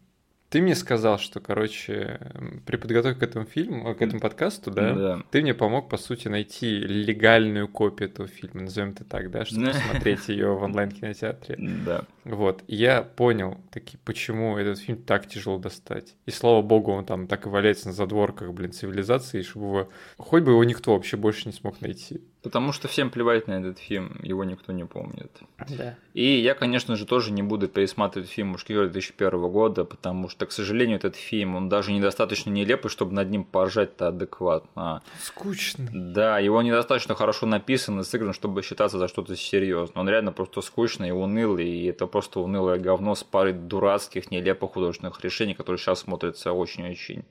ты 0.56 0.62
мне 0.62 0.74
сказал, 0.74 1.18
что, 1.18 1.38
короче, 1.40 2.18
при 2.64 2.76
подготовке 2.76 3.20
к 3.20 3.22
этому 3.22 3.44
фильму, 3.44 3.94
к 3.94 4.00
этому 4.00 4.20
подкасту, 4.20 4.70
да, 4.70 4.94
Да. 4.94 5.22
ты 5.30 5.42
мне 5.42 5.52
помог, 5.52 5.90
по 5.90 5.98
сути, 5.98 6.28
найти 6.28 6.78
легальную 6.78 7.68
копию 7.68 8.08
этого 8.08 8.26
фильма, 8.26 8.62
назовем 8.62 8.92
это 8.92 9.04
так, 9.04 9.30
да, 9.30 9.44
чтобы 9.44 9.66
посмотреть 9.72 10.28
ее 10.28 10.54
в 10.54 10.62
онлайн-кинотеатре. 10.62 11.58
Да. 11.84 12.04
Вот, 12.24 12.64
и 12.68 12.76
я 12.76 13.02
понял, 13.02 13.60
таки, 13.70 13.98
почему 14.02 14.56
этот 14.56 14.78
фильм 14.78 15.02
так 15.02 15.26
тяжело 15.28 15.58
достать. 15.58 16.14
И 16.24 16.30
слава 16.30 16.62
богу, 16.62 16.90
он 16.90 17.04
там 17.04 17.26
так 17.26 17.44
и 17.44 17.50
валяется 17.50 17.88
на 17.88 17.92
задворках, 17.92 18.50
блин, 18.54 18.72
цивилизации, 18.72 19.42
чтобы 19.42 19.66
его... 19.66 19.88
Хоть 20.16 20.42
бы 20.42 20.52
его 20.52 20.64
никто 20.64 20.94
вообще 20.94 21.18
больше 21.18 21.48
не 21.48 21.52
смог 21.52 21.82
найти. 21.82 22.22
Потому 22.46 22.70
что 22.70 22.86
всем 22.86 23.10
плевать 23.10 23.48
на 23.48 23.54
этот 23.54 23.80
фильм, 23.80 24.20
его 24.22 24.44
никто 24.44 24.72
не 24.72 24.84
помнит. 24.84 25.32
Да. 25.68 25.98
И 26.14 26.38
я, 26.38 26.54
конечно 26.54 26.94
же, 26.94 27.04
тоже 27.04 27.32
не 27.32 27.42
буду 27.42 27.66
пересматривать 27.66 28.30
фильм 28.30 28.50
«Мушкетер» 28.50 28.84
2001 28.84 29.50
года, 29.50 29.84
потому 29.84 30.28
что, 30.28 30.46
к 30.46 30.52
сожалению, 30.52 30.98
этот 30.98 31.16
фильм, 31.16 31.56
он 31.56 31.68
даже 31.68 31.90
недостаточно 31.90 32.50
нелепый, 32.50 32.88
чтобы 32.88 33.14
над 33.14 33.30
ним 33.30 33.42
поржать-то 33.42 34.06
адекватно. 34.06 35.02
Скучно. 35.20 35.88
Да, 35.92 36.38
его 36.38 36.62
недостаточно 36.62 37.16
хорошо 37.16 37.46
написан 37.46 37.98
и 37.98 38.04
сыгран, 38.04 38.32
чтобы 38.32 38.62
считаться 38.62 38.96
за 38.96 39.08
что-то 39.08 39.34
серьезное. 39.34 40.00
Он 40.00 40.08
реально 40.08 40.30
просто 40.30 40.60
скучный 40.60 41.08
и 41.08 41.10
унылый, 41.10 41.68
и 41.68 41.86
это 41.86 42.06
просто 42.06 42.38
унылое 42.38 42.78
говно 42.78 43.16
с 43.16 43.24
парой 43.24 43.54
дурацких, 43.54 44.30
нелепых 44.30 44.70
художественных 44.70 45.20
решений, 45.24 45.54
которые 45.54 45.80
сейчас 45.80 45.98
смотрятся 45.98 46.52
очень-очень 46.52 47.24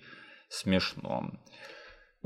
смешно. 0.50 1.32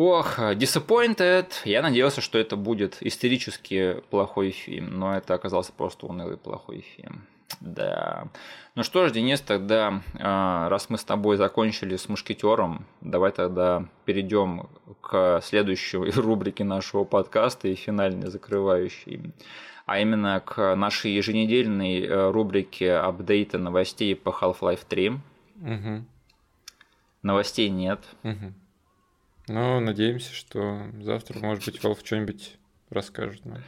Ох, 0.01 0.39
Disappointed. 0.39 1.47
Я 1.65 1.81
надеялся, 1.81 2.21
что 2.21 2.37
это 2.37 2.55
будет 2.55 2.95
истерически 3.01 4.01
плохой 4.09 4.51
фильм, 4.51 4.97
но 4.97 5.17
это 5.17 5.33
оказался 5.33 5.73
просто 5.73 6.05
унылый 6.05 6.37
плохой 6.37 6.85
фильм. 6.95 7.27
Да. 7.59 8.29
Ну 8.75 8.83
что 8.83 9.05
ж, 9.05 9.11
Денис, 9.11 9.41
тогда, 9.41 10.01
а, 10.17 10.69
раз 10.69 10.89
мы 10.89 10.97
с 10.97 11.03
тобой 11.03 11.35
закончили 11.35 11.97
с 11.97 12.07
мушкетером, 12.07 12.85
давай 13.01 13.33
тогда 13.33 13.87
перейдем 14.05 14.69
к 15.01 15.41
следующей 15.43 15.97
рубрике 16.15 16.63
нашего 16.63 17.03
подкаста 17.03 17.67
и 17.67 17.75
финальной 17.75 18.29
закрывающей. 18.29 19.33
А 19.85 19.99
именно 19.99 20.39
к 20.39 20.77
нашей 20.77 21.11
еженедельной 21.11 22.05
э, 22.05 22.31
рубрике 22.31 22.93
апдейта 22.93 23.57
новостей 23.57 24.15
по 24.15 24.29
Half-Life 24.29 24.85
3. 24.87 25.09
Угу. 25.09 26.05
Новостей 27.21 27.67
нет. 27.67 27.99
Угу. 28.23 28.53
Ну, 29.49 29.79
надеемся, 29.79 30.33
что 30.33 30.83
завтра, 31.01 31.39
может 31.39 31.65
быть, 31.65 31.83
Valve 31.83 32.05
что-нибудь 32.05 32.55
расскажет 32.89 33.45
нам. 33.45 33.59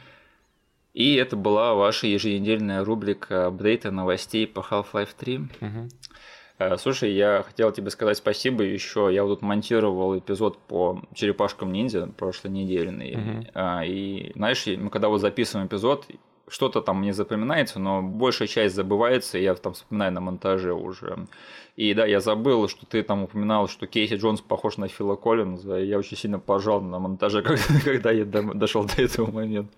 И 0.94 1.14
это 1.14 1.36
была 1.36 1.74
ваша 1.74 2.06
еженедельная 2.06 2.84
рубрика 2.84 3.46
апдейта 3.46 3.90
новостей 3.90 4.46
по 4.46 4.60
Half-Life 4.60 5.10
3. 5.16 5.38
Мгм. 5.60 5.88
Э, 6.58 6.76
Слушай, 6.76 7.12
я 7.14 7.42
хотел 7.42 7.72
тебе 7.72 7.90
сказать 7.90 8.18
спасибо 8.18 8.62
еще. 8.62 9.08
Я 9.10 9.24
вот 9.24 9.36
тут 9.36 9.42
монтировал 9.42 10.18
эпизод 10.18 10.58
по 10.58 11.02
черепашкам 11.14 11.72
ниндзя 11.72 12.06
прошлой 12.06 12.50
недельный. 12.50 13.16
Мгм. 13.16 13.46
А, 13.54 13.84
И 13.84 14.32
знаешь, 14.34 14.66
мы 14.66 14.90
когда 14.90 15.08
вот 15.08 15.18
записываем 15.18 15.66
эпизод, 15.66 16.06
что-то 16.48 16.80
там 16.80 17.00
мне 17.00 17.12
запоминается, 17.12 17.78
но 17.78 18.02
большая 18.02 18.48
часть 18.48 18.74
забывается, 18.74 19.38
и 19.38 19.42
я 19.42 19.54
там 19.54 19.74
вспоминаю 19.74 20.12
на 20.12 20.20
монтаже 20.20 20.72
уже. 20.72 21.26
И 21.76 21.94
да, 21.94 22.04
я 22.04 22.20
забыл, 22.20 22.68
что 22.68 22.84
ты 22.86 23.02
там 23.02 23.22
упоминал, 23.22 23.68
что 23.68 23.86
Кейси 23.86 24.14
Джонс 24.14 24.40
похож 24.40 24.76
на 24.76 24.88
Фила 24.88 25.16
Коллинза, 25.16 25.80
и 25.80 25.86
я 25.86 25.98
очень 25.98 26.16
сильно 26.16 26.38
пожал 26.38 26.80
на 26.80 26.98
монтаже, 26.98 27.42
когда 27.84 28.10
я 28.10 28.24
дошел 28.24 28.84
до 28.84 29.02
этого 29.02 29.30
момента. 29.30 29.72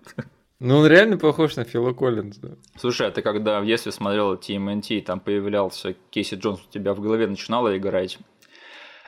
Ну, 0.59 0.77
он 0.77 0.87
реально 0.87 1.17
похож 1.17 1.55
на 1.55 1.63
Фила 1.63 1.93
Коллинза. 1.93 2.57
Слушай, 2.77 3.07
а 3.07 3.11
ты 3.11 3.21
когда 3.21 3.59
в 3.61 3.65
детстве 3.65 3.91
смотрел 3.91 4.35
TMNT, 4.35 5.01
там 5.01 5.19
появлялся 5.19 5.95
Кейси 6.09 6.35
Джонс, 6.35 6.61
у 6.67 6.71
тебя 6.71 6.93
в 6.93 7.01
голове 7.01 7.27
начинало 7.27 7.77
играть 7.77 8.17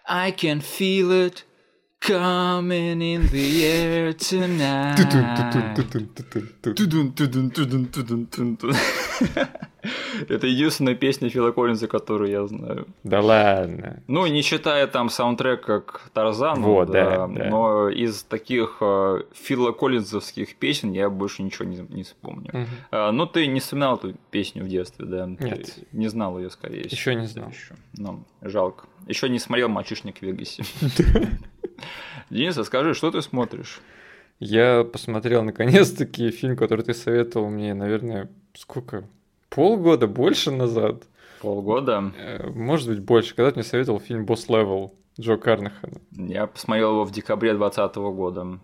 I 0.10 0.32
can 0.32 0.62
feel 0.62 1.10
it, 1.12 1.44
Coming 2.00 3.02
in 3.02 3.28
the 3.32 3.64
air 3.64 4.14
tonight. 4.14 4.98
Это 10.30 10.48
единственная 10.48 10.96
песня 10.96 11.30
Фила 11.30 11.52
Коллинза, 11.52 11.88
которую 11.88 12.30
я 12.30 12.46
знаю. 12.48 12.88
Да 13.04 13.22
ладно. 13.22 14.02
Ну, 14.08 14.26
не 14.28 14.42
считая 14.42 14.88
там 14.88 15.10
саундтрек 15.10 15.66
как 15.66 16.10
Тарзан, 16.14 16.62
вот, 16.62 16.92
да, 16.92 17.28
да, 17.28 17.50
но 17.50 17.90
из 17.90 18.24
таких 18.24 18.78
э, 18.82 19.22
Фила 19.34 19.72
Коллинзовских 19.72 20.56
песен 20.56 20.92
я 20.92 21.10
больше 21.10 21.44
ничего 21.44 21.66
не, 21.66 21.78
не 21.90 22.04
вспомню. 22.04 22.50
Угу. 22.54 22.68
А, 22.92 23.12
ну, 23.12 23.26
ты 23.26 23.48
не 23.48 23.60
вспоминал 23.60 23.98
эту 23.98 24.14
песню 24.32 24.64
в 24.64 24.68
детстве, 24.68 25.06
да? 25.06 25.26
Нет. 25.26 25.66
Ты 25.66 25.88
не 25.92 26.08
знал 26.08 26.38
ее, 26.38 26.50
скорее 26.50 26.88
всего. 26.88 26.96
Еще 26.96 27.16
не 27.16 27.28
знал. 27.28 27.50
Еще. 27.50 27.76
Ну, 27.98 28.24
жалко. 28.42 28.86
Еще 29.08 29.30
не 29.30 29.40
смотрел 29.40 29.70
«Мальчишник 29.70 30.20
в 30.20 30.22
Вегасе». 30.22 30.64
Денис, 32.30 32.58
а 32.58 32.64
скажи, 32.64 32.94
что 32.94 33.12
ты 33.12 33.22
смотришь? 33.22 33.80
Я 34.40 34.84
посмотрел 34.84 35.44
наконец-таки 35.44 36.30
фильм, 36.30 36.56
который 36.56 36.84
ты 36.84 36.94
советовал 36.94 37.50
мне, 37.50 37.74
наверное, 37.74 38.30
сколько? 38.54 39.04
Полгода, 39.50 40.08
больше 40.08 40.52
назад. 40.52 41.04
Полгода? 41.42 42.12
Э, 42.18 42.48
может 42.50 42.90
быть, 42.90 43.00
больше. 43.00 43.36
Когда 43.36 43.52
ты 43.52 43.60
мне 43.60 43.64
советовал 43.64 44.00
фильм 44.00 44.26
«Босс 44.26 44.50
Левел» 44.50 44.94
Джо 45.20 45.38
Карнахана. 45.38 46.00
Я 46.12 46.46
посмотрел 46.48 46.92
его 46.92 47.04
в 47.04 47.12
декабре 47.12 47.54
2020 47.54 47.96
года. 47.96 48.60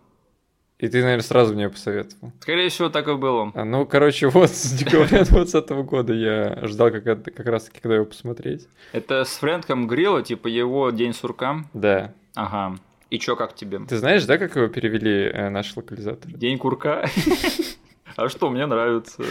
И 0.80 0.88
ты, 0.88 1.02
наверное, 1.02 1.24
сразу 1.24 1.54
мне 1.54 1.70
посоветовал. 1.70 2.34
Скорее 2.42 2.70
всего, 2.70 2.90
так 2.90 3.08
и 3.08 3.16
было. 3.16 3.52
А, 3.56 3.64
ну, 3.64 3.86
короче, 3.86 4.28
вот 4.30 4.50
с 4.50 4.74
декабря 4.74 5.24
2020 5.24 5.70
года 5.86 6.14
я 6.14 6.60
ждал 6.68 6.92
как, 6.92 7.04
как 7.04 7.46
раз 7.46 7.66
таки, 7.66 7.80
когда 7.80 7.96
его 7.96 8.06
посмотреть. 8.06 8.68
Это 8.92 9.24
с 9.24 9.38
Фрэнком 9.38 9.88
Грилла, 9.88 10.22
типа 10.22 10.48
его 10.48 10.90
«День 10.92 11.14
сурка»? 11.14 11.64
Да. 11.74 12.14
Ага. 12.36 12.78
И 13.14 13.20
чё, 13.20 13.36
как 13.36 13.54
тебе? 13.54 13.78
Ты 13.88 13.98
знаешь, 13.98 14.26
да, 14.26 14.40
как 14.40 14.56
его 14.56 14.68
перевели 14.70 15.30
э, 15.32 15.50
наш 15.50 15.78
локализатор? 15.78 16.32
День 16.32 16.58
курка? 16.58 17.06
А 18.16 18.28
что, 18.30 18.50
мне 18.50 18.66
нравится. 18.68 19.24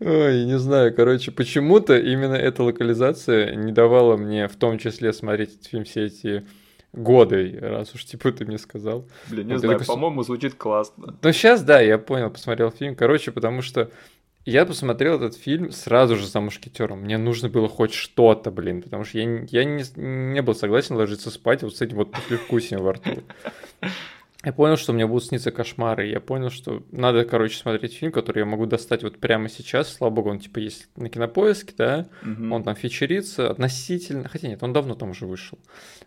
Ой, 0.00 0.44
не 0.44 0.58
знаю, 0.58 0.94
короче, 0.94 1.30
почему-то 1.32 1.98
именно 1.98 2.34
эта 2.34 2.62
локализация 2.62 3.54
не 3.56 3.72
давала 3.72 4.16
мне 4.16 4.46
в 4.46 4.54
том 4.56 4.78
числе 4.78 5.12
смотреть 5.12 5.54
этот 5.54 5.66
фильм 5.66 5.84
все 5.84 6.06
эти 6.06 6.44
годы, 6.92 7.58
раз 7.60 7.94
уж 7.94 8.04
типа 8.04 8.30
ты 8.32 8.44
мне 8.44 8.58
сказал. 8.58 9.08
Блин, 9.28 9.46
не 9.46 9.52
вот 9.54 9.60
знаю, 9.60 9.78
такой... 9.78 9.94
по-моему, 9.94 10.22
звучит 10.22 10.54
классно. 10.54 11.16
Ну, 11.22 11.32
сейчас, 11.32 11.62
да, 11.62 11.80
я 11.80 11.98
понял, 11.98 12.30
посмотрел 12.30 12.70
фильм. 12.70 12.94
Короче, 12.94 13.32
потому 13.32 13.62
что 13.62 13.90
я 14.44 14.64
посмотрел 14.64 15.16
этот 15.16 15.36
фильм 15.36 15.70
сразу 15.70 16.16
же 16.16 16.26
за 16.26 16.40
мушкетером. 16.40 17.02
Мне 17.02 17.18
нужно 17.18 17.48
было 17.48 17.68
хоть 17.68 17.92
что-то, 17.92 18.50
блин, 18.50 18.82
потому 18.82 19.04
что 19.04 19.18
я, 19.18 19.44
я 19.50 19.64
не, 19.64 19.84
не 19.96 20.42
был 20.42 20.54
согласен 20.54 20.96
ложиться 20.96 21.30
спать 21.30 21.62
вот 21.62 21.76
с 21.76 21.80
этим 21.82 21.96
вот 21.96 22.10
послевкусием 22.12 22.82
во 22.82 22.94
рту. 22.94 23.22
Я 24.42 24.54
понял, 24.54 24.78
что 24.78 24.94
мне 24.94 25.06
будут 25.06 25.26
сниться 25.26 25.50
кошмары. 25.50 26.06
Я 26.06 26.20
понял, 26.20 26.48
что 26.48 26.82
надо, 26.90 27.26
короче, 27.26 27.58
смотреть 27.58 27.92
фильм, 27.92 28.10
который 28.10 28.38
я 28.38 28.46
могу 28.46 28.64
достать 28.64 29.02
вот 29.02 29.18
прямо 29.18 29.50
сейчас. 29.50 29.92
Слава 29.92 30.10
богу, 30.10 30.30
он 30.30 30.38
типа 30.38 30.60
есть 30.60 30.88
на 30.96 31.10
кинопоиске, 31.10 31.74
да. 31.76 32.08
Угу. 32.22 32.54
Он 32.54 32.62
там 32.62 32.74
фичерится 32.74 33.50
относительно. 33.50 34.28
Хотя 34.28 34.48
нет, 34.48 34.62
он 34.62 34.72
давно 34.72 34.94
там 34.94 35.10
уже 35.10 35.26
вышел. 35.26 35.58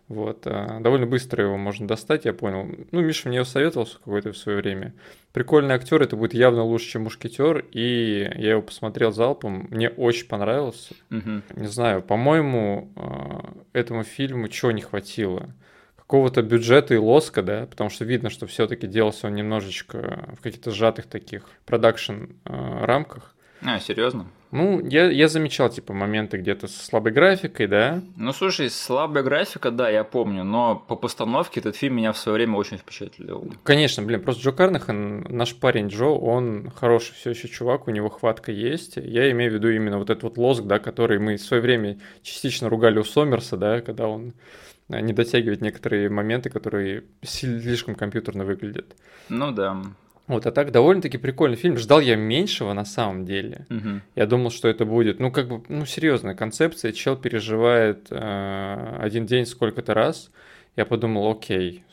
Вот. 0.08 0.46
А, 0.46 0.80
довольно 0.80 1.06
быстро 1.06 1.44
его 1.44 1.56
можно 1.56 1.86
достать, 1.86 2.24
я 2.24 2.32
понял. 2.32 2.68
Ну, 2.90 3.00
Миша 3.00 3.28
мне 3.28 3.38
его 3.38 3.44
советовал 3.44 3.86
какое-то 3.86 4.32
в 4.32 4.36
свое 4.36 4.58
время. 4.58 4.94
Прикольный 5.32 5.74
актер, 5.74 6.02
это 6.02 6.16
будет 6.16 6.34
явно 6.34 6.62
лучше, 6.62 6.90
чем 6.90 7.02
мушкетер. 7.04 7.64
И 7.72 8.30
я 8.36 8.50
его 8.50 8.62
посмотрел 8.62 9.12
залпом. 9.12 9.68
Мне 9.70 9.88
очень 9.88 10.28
понравился. 10.28 10.94
Угу. 11.10 11.42
Не 11.56 11.68
знаю, 11.68 12.02
по-моему, 12.02 12.92
а, 12.96 13.54
этому 13.72 14.04
фильму 14.04 14.48
чего 14.48 14.72
не 14.72 14.82
хватило 14.82 15.54
какого-то 15.96 16.42
бюджета 16.42 16.92
и 16.94 16.98
лоска, 16.98 17.42
да, 17.42 17.66
потому 17.66 17.88
что 17.88 18.04
видно, 18.04 18.28
что 18.28 18.46
все-таки 18.46 18.86
делался 18.86 19.26
он 19.28 19.34
немножечко 19.34 20.28
в 20.36 20.42
каких-то 20.42 20.70
сжатых 20.70 21.06
таких 21.06 21.48
продакшн 21.64 22.24
э, 22.44 22.84
рамках. 22.84 23.34
А, 23.62 23.80
серьезно? 23.80 24.26
Ну, 24.54 24.80
я, 24.86 25.10
я 25.10 25.28
замечал, 25.28 25.68
типа, 25.68 25.92
моменты 25.92 26.38
где-то 26.38 26.68
со 26.68 26.84
слабой 26.84 27.12
графикой, 27.12 27.66
да. 27.66 28.02
Ну, 28.16 28.32
слушай, 28.32 28.70
слабая 28.70 29.22
графика, 29.22 29.70
да, 29.70 29.90
я 29.90 30.04
помню, 30.04 30.44
но 30.44 30.76
по 30.76 30.96
постановке 30.96 31.60
этот 31.60 31.76
фильм 31.76 31.96
меня 31.96 32.12
в 32.12 32.18
свое 32.18 32.36
время 32.36 32.56
очень 32.56 32.78
впечатлил. 32.78 33.52
Конечно, 33.64 34.02
блин, 34.02 34.22
просто 34.22 34.42
Джо 34.42 34.52
Карнахан, 34.52 35.22
наш 35.28 35.54
парень 35.54 35.88
Джо, 35.88 36.06
он 36.06 36.70
хороший 36.70 37.14
все 37.14 37.30
еще 37.30 37.48
чувак, 37.48 37.88
у 37.88 37.90
него 37.90 38.08
хватка 38.08 38.52
есть. 38.52 38.96
Я 38.96 39.30
имею 39.32 39.50
в 39.50 39.54
виду 39.54 39.68
именно 39.70 39.98
вот 39.98 40.08
этот 40.08 40.22
вот 40.22 40.38
лоск, 40.38 40.62
да, 40.62 40.78
который 40.78 41.18
мы 41.18 41.36
в 41.36 41.42
свое 41.42 41.60
время 41.62 41.98
частично 42.22 42.68
ругали 42.68 42.98
у 42.98 43.04
Сомерса, 43.04 43.56
да, 43.56 43.80
когда 43.80 44.06
он 44.06 44.34
Э, 44.88 45.00
не 45.00 45.12
дотягивать 45.12 45.60
некоторые 45.60 46.08
моменты, 46.10 46.50
которые 46.50 47.04
слишком 47.22 47.94
компьютерно 47.94 48.44
выглядят. 48.44 48.96
Ну 49.28 49.50
да. 49.50 49.82
Вот, 50.26 50.46
а 50.46 50.52
так 50.52 50.70
довольно-таки 50.70 51.18
прикольный 51.18 51.56
фильм. 51.56 51.76
Ждал 51.76 52.00
я 52.00 52.16
меньшего 52.16 52.72
на 52.72 52.86
самом 52.86 53.26
деле. 53.26 53.66
Угу. 53.68 54.00
Я 54.14 54.26
думал, 54.26 54.50
что 54.50 54.68
это 54.68 54.86
будет, 54.86 55.20
ну, 55.20 55.30
как 55.30 55.48
бы, 55.48 55.62
ну, 55.68 55.84
серьезная 55.84 56.34
концепция. 56.34 56.92
Чел 56.92 57.16
переживает 57.16 58.06
э, 58.10 58.96
один 59.00 59.26
день 59.26 59.44
сколько-то 59.44 59.92
раз. 59.92 60.30
Я 60.76 60.86
подумал, 60.86 61.30
окей, 61.30 61.84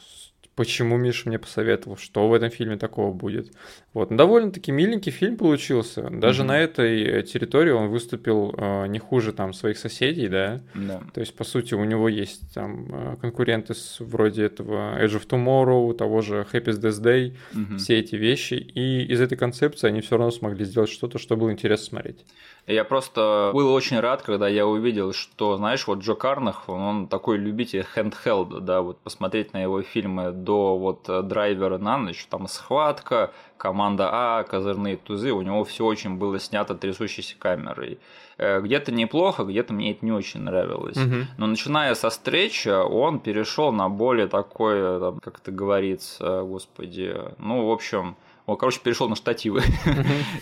почему 0.56 0.95
Миша 0.98 1.28
мне 1.28 1.40
посоветовал, 1.40 1.98
что 1.98 2.28
в 2.30 2.34
этом 2.34 2.49
фильме 2.49 2.78
такого 2.78 3.14
будет. 3.14 3.52
Вот, 3.93 4.09
ну, 4.09 4.15
довольно-таки 4.15 4.72
миленький 4.72 5.11
фильм 5.11 5.35
получился. 5.35 6.09
Даже 6.09 6.43
mm-hmm. 6.43 6.45
на 6.45 6.59
этой 6.59 7.03
э, 7.03 7.23
территории 7.23 7.72
он 7.72 7.89
выступил 7.89 8.55
э, 8.57 8.88
не 8.88 8.99
хуже 8.99 9.34
там 9.34 9.51
своих 9.51 9.77
соседей, 9.77 10.30
да. 10.30 10.61
Да. 10.73 11.01
То 11.13 11.19
есть, 11.19 11.35
по 11.35 11.43
сути, 11.43 11.73
у 11.73 11.84
него 11.84 12.07
есть 12.07 12.53
там 12.53 12.88
э, 12.89 13.18
конкуренты 13.19 13.73
с, 13.73 13.99
вроде 13.99 14.45
этого 14.45 14.97
Edge 14.97 15.19
of 15.19 15.27
Tomorrow, 15.27 15.93
того 15.93 16.22
же 16.22 16.47
Happy 16.53 16.68
Death 16.68 17.03
Day, 17.03 17.35
mm-hmm. 17.53 17.77
все 17.77 17.99
эти 17.99 18.15
вещи. 18.15 18.53
И 18.53 19.03
из 19.11 19.19
этой 19.19 19.38
концепции 19.38 19.88
они 19.88 19.99
все 19.99 20.15
равно 20.15 20.31
смогли 20.31 20.63
сделать 20.63 20.89
что-то, 20.89 21.18
что 21.18 21.35
было 21.35 21.51
интересно 21.51 21.88
смотреть. 21.88 22.26
Я 22.68 22.85
просто 22.85 23.51
был 23.53 23.73
очень 23.73 23.99
рад, 23.99 24.22
когда 24.22 24.47
я 24.47 24.68
увидел, 24.68 25.11
что, 25.11 25.57
знаешь, 25.57 25.85
вот 25.88 25.99
Джо 25.99 26.13
Карнах, 26.13 26.69
он 26.69 27.07
такой 27.07 27.38
любитель 27.38 27.85
handheld, 27.95 28.61
да, 28.61 28.81
вот 28.81 29.01
посмотреть 29.01 29.51
на 29.51 29.61
его 29.61 29.81
фильмы 29.81 30.31
до 30.31 30.77
вот 30.77 31.09
драйвера 31.27 31.80
на 31.80 31.97
ночь, 31.97 32.26
там 32.30 32.47
схватка, 32.47 33.34
команда 33.61 34.09
А, 34.11 34.43
козырные 34.43 34.97
тузы, 34.97 35.31
у 35.31 35.43
него 35.43 35.63
все 35.63 35.85
очень 35.85 36.15
было 36.15 36.39
снято 36.39 36.73
трясущейся 36.73 37.35
камерой. 37.38 37.99
Э, 38.39 38.59
где-то 38.59 38.91
неплохо, 38.91 39.43
где-то 39.43 39.71
мне 39.71 39.91
это 39.91 40.03
не 40.03 40.11
очень 40.11 40.41
нравилось. 40.41 40.97
Угу. 40.97 41.15
Но 41.38 41.45
начиная 41.45 41.93
со 41.93 42.09
встречи, 42.09 42.69
он 42.69 43.19
перешел 43.19 43.71
на 43.71 43.88
более 43.88 44.25
такое, 44.25 45.13
как 45.23 45.41
это 45.41 45.51
говорится, 45.51 46.41
господи, 46.41 47.15
ну, 47.38 47.67
в 47.67 47.71
общем, 47.71 48.15
он, 48.45 48.57
короче, 48.57 48.80
перешел 48.84 49.07
на 49.09 49.15
штативы. 49.15 49.61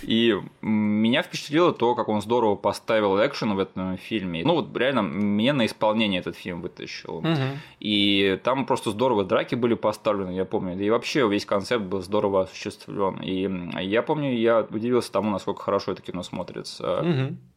И 0.03 0.35
меня 0.61 1.21
впечатлило 1.21 1.73
то, 1.73 1.95
как 1.95 2.09
он 2.09 2.21
здорово 2.21 2.55
поставил 2.55 3.17
экшен 3.17 3.55
в 3.55 3.59
этом 3.59 3.97
фильме. 3.97 4.43
Ну, 4.43 4.55
вот 4.55 4.75
реально, 4.77 5.01
меня 5.01 5.53
на 5.53 5.65
исполнение 5.65 6.19
этот 6.19 6.35
фильм 6.35 6.61
вытащил. 6.61 7.23
И 7.79 8.39
там 8.43 8.65
просто 8.65 8.91
здорово 8.91 9.23
драки 9.23 9.55
были 9.55 9.73
поставлены, 9.73 10.31
я 10.31 10.45
помню. 10.45 10.79
И 10.79 10.89
вообще 10.89 11.27
весь 11.27 11.45
концепт 11.45 11.85
был 11.85 12.01
здорово 12.01 12.43
осуществлен. 12.43 13.19
И 13.21 13.49
я 13.83 14.01
помню, 14.01 14.35
я 14.35 14.67
удивился 14.69 15.11
тому, 15.11 15.29
насколько 15.31 15.61
хорошо 15.61 15.91
это 15.91 16.01
кино 16.01 16.23
смотрится. 16.23 17.03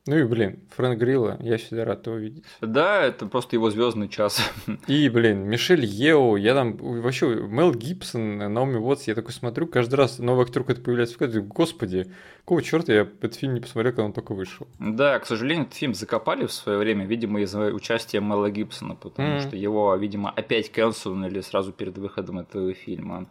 Ну 0.04 0.18
и, 0.18 0.24
блин, 0.24 0.58
Фрэнк 0.74 0.98
Грилла, 0.98 1.36
я 1.40 1.58
всегда 1.58 1.84
рад 1.84 2.04
его 2.08 2.16
видеть. 2.16 2.42
Да, 2.60 3.02
это 3.02 3.26
просто 3.26 3.54
его 3.54 3.70
звездный 3.70 4.08
час. 4.08 4.42
И, 4.88 5.08
блин, 5.08 5.44
Мишель 5.48 5.84
Ео, 5.84 6.36
я 6.36 6.54
там 6.54 6.76
вообще, 6.76 7.26
Мел 7.28 7.72
Гибсон, 7.72 8.38
Наоми 8.52 8.78
Уотс, 8.78 9.06
я 9.06 9.14
такой 9.14 9.32
смотрю, 9.32 9.68
каждый 9.68 9.94
раз 9.94 10.18
новый 10.32 10.44
актер 10.44 10.62
какой-то 10.62 10.82
появляется 10.82 11.14
в 11.14 11.18
кадре, 11.18 11.40
господи, 11.40 12.10
какого 12.40 12.62
черта 12.62 12.92
я 12.92 13.02
этот 13.02 13.34
фильм 13.34 13.54
не 13.54 13.60
посмотрел, 13.60 13.92
когда 13.92 14.04
он 14.04 14.12
только 14.12 14.34
вышел. 14.34 14.66
Да, 14.78 15.18
к 15.18 15.26
сожалению, 15.26 15.64
этот 15.66 15.76
фильм 15.76 15.94
закопали 15.94 16.46
в 16.46 16.52
свое 16.52 16.78
время, 16.78 17.06
видимо, 17.06 17.40
из-за 17.42 17.72
участия 17.72 18.20
Мела 18.20 18.50
Гибсона, 18.50 18.94
потому 18.94 19.28
mm-hmm. 19.28 19.48
что 19.48 19.56
его, 19.56 19.94
видимо, 19.96 20.30
опять 20.30 20.70
кэнселнули 20.72 21.40
сразу 21.40 21.72
перед 21.72 21.96
выходом 21.98 22.40
этого 22.40 22.72
фильма. 22.74 23.26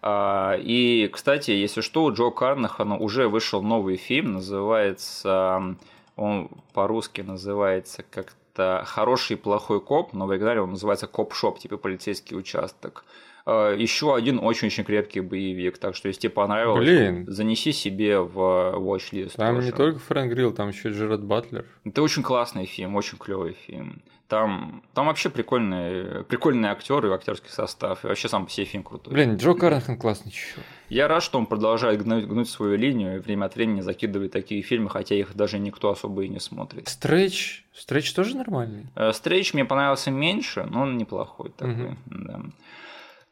А, 0.00 0.56
и, 0.58 1.08
кстати, 1.08 1.50
если 1.50 1.80
что, 1.80 2.04
у 2.04 2.12
Джо 2.12 2.30
Карнахана 2.30 2.98
уже 2.98 3.28
вышел 3.28 3.62
новый 3.62 3.96
фильм, 3.96 4.34
называется 4.34 5.76
он 6.16 6.50
по-русски 6.74 7.22
называется 7.22 8.04
как-то 8.08 8.82
«Хороший 8.86 9.34
и 9.34 9.40
плохой 9.40 9.80
коп», 9.80 10.12
но 10.12 10.26
в 10.26 10.30
оригинале 10.30 10.60
он 10.60 10.70
называется 10.70 11.06
«Коп-шоп», 11.06 11.58
типа 11.58 11.78
полицейский 11.78 12.36
участок. 12.36 13.04
Э, 13.46 13.74
Еще 13.78 14.14
один 14.14 14.38
очень-очень 14.38 14.84
крепкий 14.84 15.20
боевик, 15.20 15.78
так 15.78 15.94
что 15.96 16.08
если 16.08 16.22
тебе 16.22 16.30
понравилось, 16.30 16.80
Блин. 16.84 17.24
занеси 17.28 17.72
себе 17.72 18.18
в 18.20 18.38
watchlist. 18.78 19.34
Там 19.36 19.56
тоже. 19.56 19.66
не 19.66 19.72
только 19.72 19.98
Фрэнк 19.98 20.32
Грилл, 20.32 20.52
там 20.52 20.68
еще 20.68 20.90
Джеред 20.90 21.22
Батлер. 21.24 21.66
Это 21.84 22.02
очень 22.02 22.22
классный 22.22 22.66
фильм, 22.66 22.94
очень 22.96 23.18
клевый 23.18 23.54
фильм. 23.66 24.02
Там, 24.28 24.82
там 24.94 25.06
вообще 25.08 25.28
прикольные, 25.28 26.24
прикольные 26.24 26.72
актеры 26.72 27.10
и 27.10 27.12
актерский 27.12 27.50
состав. 27.50 28.02
И 28.02 28.08
вообще 28.08 28.28
сам 28.28 28.46
по 28.46 28.50
себе 28.50 28.64
фильм 28.64 28.82
крутой. 28.82 29.12
Блин, 29.12 29.36
Джо 29.36 29.52
Карнахан 29.52 29.98
классный 29.98 30.32
чувак. 30.32 30.64
Я 30.88 31.06
рад, 31.08 31.22
что 31.22 31.38
он 31.38 31.44
продолжает 31.46 32.02
гнуть, 32.02 32.26
гнуть 32.26 32.48
свою 32.48 32.76
линию 32.76 33.16
и 33.16 33.18
время 33.18 33.46
от 33.46 33.56
времени 33.56 33.82
закидывает 33.82 34.32
такие 34.32 34.62
фильмы, 34.62 34.88
хотя 34.88 35.14
их 35.14 35.34
даже 35.34 35.58
никто 35.58 35.90
особо 35.90 36.22
и 36.24 36.28
не 36.28 36.40
смотрит. 36.40 36.88
Стрэч. 36.88 37.64
Стрэч 37.74 38.12
тоже 38.14 38.36
нормальный. 38.36 38.86
Э, 38.94 39.12
Стрейч 39.12 39.52
мне 39.52 39.64
понравился 39.66 40.10
меньше, 40.10 40.64
но 40.70 40.82
он 40.82 40.96
неплохой 40.96 41.50
такой. 41.50 41.96
да. 42.06 42.40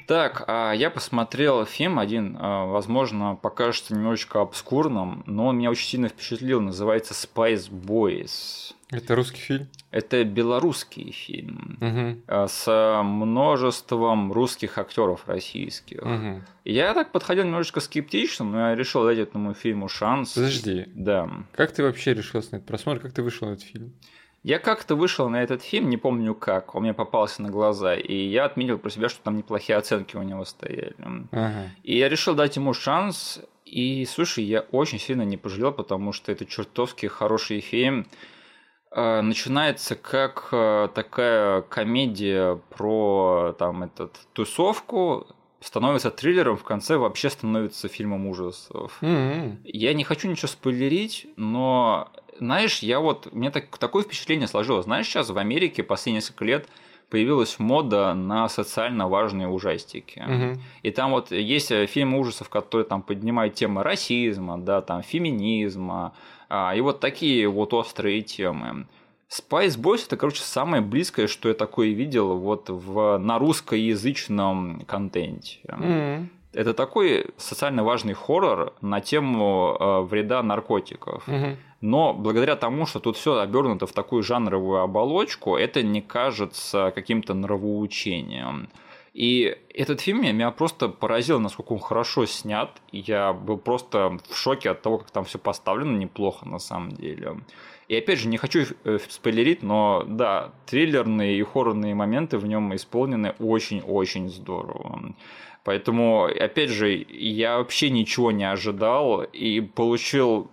Так, 0.06 0.44
а 0.48 0.72
я 0.72 0.90
посмотрел 0.90 1.64
фильм 1.64 1.98
один, 1.98 2.36
а, 2.38 2.66
возможно, 2.66 3.36
покажется 3.40 3.94
немножечко 3.94 4.40
обскурным, 4.40 5.22
но 5.26 5.46
он 5.46 5.58
меня 5.58 5.70
очень 5.70 5.86
сильно 5.86 6.08
впечатлил. 6.08 6.60
Называется 6.60 7.14
Spice 7.14 7.70
Boys. 7.70 8.72
Это 8.90 9.14
русский 9.14 9.40
фильм. 9.40 9.68
Это 9.92 10.24
белорусский 10.24 11.12
фильм 11.12 11.78
Угу. 11.80 12.48
с 12.48 13.02
множеством 13.04 14.32
русских 14.32 14.78
актеров 14.78 15.22
российских. 15.26 16.02
Угу. 16.02 16.42
Я 16.64 16.94
так 16.94 17.12
подходил 17.12 17.44
немножечко 17.44 17.80
скептично, 17.80 18.44
но 18.44 18.70
я 18.70 18.74
решил 18.74 19.04
дать 19.04 19.18
этому 19.18 19.54
фильму 19.54 19.88
шанс. 19.88 20.32
Подожди. 20.32 20.86
Да. 20.94 21.28
Как 21.52 21.72
ты 21.72 21.82
вообще 21.84 22.14
решился 22.14 22.52
на 22.52 22.56
этот 22.56 22.66
просмотр? 22.68 23.00
Как 23.00 23.12
ты 23.12 23.22
вышел 23.22 23.46
на 23.48 23.52
этот 23.52 23.64
фильм? 23.64 23.92
Я 24.42 24.58
как-то 24.58 24.94
вышел 24.94 25.28
на 25.28 25.42
этот 25.42 25.62
фильм, 25.62 25.90
не 25.90 25.98
помню 25.98 26.34
как, 26.34 26.74
он 26.74 26.82
мне 26.82 26.94
попался 26.94 27.42
на 27.42 27.50
глаза, 27.50 27.94
и 27.94 28.14
я 28.14 28.46
отметил 28.46 28.78
про 28.78 28.88
себя, 28.90 29.08
что 29.10 29.22
там 29.22 29.36
неплохие 29.36 29.76
оценки 29.76 30.16
у 30.16 30.22
него 30.22 30.44
стояли. 30.46 30.96
Ага. 31.30 31.70
И 31.82 31.98
я 31.98 32.08
решил 32.08 32.34
дать 32.34 32.56
ему 32.56 32.72
шанс, 32.72 33.40
и, 33.66 34.04
слушай, 34.06 34.42
я 34.42 34.60
очень 34.72 34.98
сильно 34.98 35.22
не 35.22 35.36
пожалел, 35.36 35.72
потому 35.72 36.12
что 36.12 36.32
это 36.32 36.46
чертовски 36.46 37.06
хороший 37.06 37.60
фильм. 37.60 38.06
Э, 38.90 39.20
Начинается 39.20 39.94
как 39.94 40.48
э, 40.52 40.88
такая 40.94 41.60
комедия 41.62 42.60
про 42.70 43.54
там 43.58 43.82
этот 43.84 44.18
тусовку, 44.32 45.26
становится 45.60 46.10
триллером, 46.10 46.56
в 46.56 46.64
конце 46.64 46.96
вообще 46.96 47.30
становится 47.30 47.88
фильмом 47.88 48.26
ужасов. 48.26 48.98
М-м. 49.02 49.60
Я 49.64 49.92
не 49.94 50.04
хочу 50.04 50.28
ничего 50.28 50.48
спойлерить, 50.48 51.26
но, 51.36 52.10
знаешь, 52.40 52.80
я 52.80 53.00
вот, 53.00 53.32
меня 53.32 53.50
так, 53.50 53.78
такое 53.78 54.02
впечатление 54.02 54.48
сложилось. 54.48 54.84
Знаешь, 54.84 55.06
сейчас 55.06 55.30
в 55.30 55.38
Америке 55.38 55.82
последние 55.82 56.18
несколько 56.18 56.44
лет 56.44 56.68
появилась 57.10 57.58
мода 57.58 58.14
на 58.14 58.48
социально 58.48 59.08
важные 59.08 59.48
ужастики. 59.48 60.22
Мгм. 60.26 60.62
И 60.82 60.90
там 60.90 61.10
вот 61.10 61.30
есть 61.32 61.70
э, 61.70 61.86
фильмы 61.86 62.18
ужасов, 62.18 62.48
которые 62.48 62.86
там 62.86 63.02
поднимают 63.02 63.54
темы 63.54 63.82
расизма, 63.82 64.58
да, 64.58 64.80
там 64.80 65.02
феминизма, 65.02 66.14
а, 66.48 66.74
и 66.74 66.80
вот 66.80 67.00
такие 67.00 67.48
вот 67.48 67.74
острые 67.74 68.22
темы. 68.22 68.86
Spice 69.30 69.78
Boys 69.78 70.06
это, 70.06 70.16
короче, 70.16 70.42
самое 70.42 70.82
близкое, 70.82 71.28
что 71.28 71.48
я 71.48 71.54
такое 71.54 71.90
видел 71.90 72.36
вот 72.36 72.68
в, 72.68 73.18
на 73.18 73.38
русскоязычном 73.38 74.82
контенте. 74.86 75.60
М-м. 75.68 76.30
Это 76.52 76.74
такой 76.74 77.26
социально 77.36 77.84
важный 77.84 78.14
хоррор 78.14 78.72
на 78.80 79.00
тему 79.00 79.76
э, 79.78 80.00
вреда 80.00 80.42
наркотиков. 80.42 81.26
Мгм. 81.28 81.56
Но 81.80 82.12
благодаря 82.12 82.56
тому, 82.56 82.86
что 82.86 83.00
тут 83.00 83.16
все 83.16 83.38
обернуто 83.38 83.86
в 83.86 83.92
такую 83.92 84.22
жанровую 84.22 84.80
оболочку, 84.80 85.56
это 85.56 85.82
не 85.82 86.02
кажется 86.02 86.92
каким-то 86.94 87.32
нравоучением. 87.34 88.68
И 89.12 89.56
этот 89.74 90.00
фильм 90.00 90.22
меня 90.22 90.50
просто 90.50 90.88
поразил, 90.88 91.40
насколько 91.40 91.72
он 91.72 91.80
хорошо 91.80 92.26
снят. 92.26 92.70
Я 92.92 93.32
был 93.32 93.58
просто 93.58 94.18
в 94.28 94.36
шоке 94.36 94.70
от 94.70 94.82
того, 94.82 94.98
как 94.98 95.10
там 95.10 95.24
все 95.24 95.38
поставлено 95.38 95.96
неплохо 95.96 96.48
на 96.48 96.58
самом 96.58 96.92
деле. 96.92 97.40
И 97.88 97.96
опять 97.96 98.20
же, 98.20 98.28
не 98.28 98.36
хочу 98.36 98.66
э, 98.84 98.98
спойлерить, 99.08 99.64
но 99.64 100.04
да, 100.06 100.52
триллерные 100.66 101.38
и 101.38 101.42
хоррорные 101.42 101.94
моменты 101.94 102.38
в 102.38 102.46
нем 102.46 102.72
исполнены 102.76 103.34
очень-очень 103.40 104.28
здорово. 104.28 105.12
Поэтому, 105.64 106.26
опять 106.26 106.70
же, 106.70 107.04
я 107.08 107.58
вообще 107.58 107.90
ничего 107.90 108.30
не 108.30 108.48
ожидал 108.48 109.22
и 109.22 109.60
получил 109.60 110.48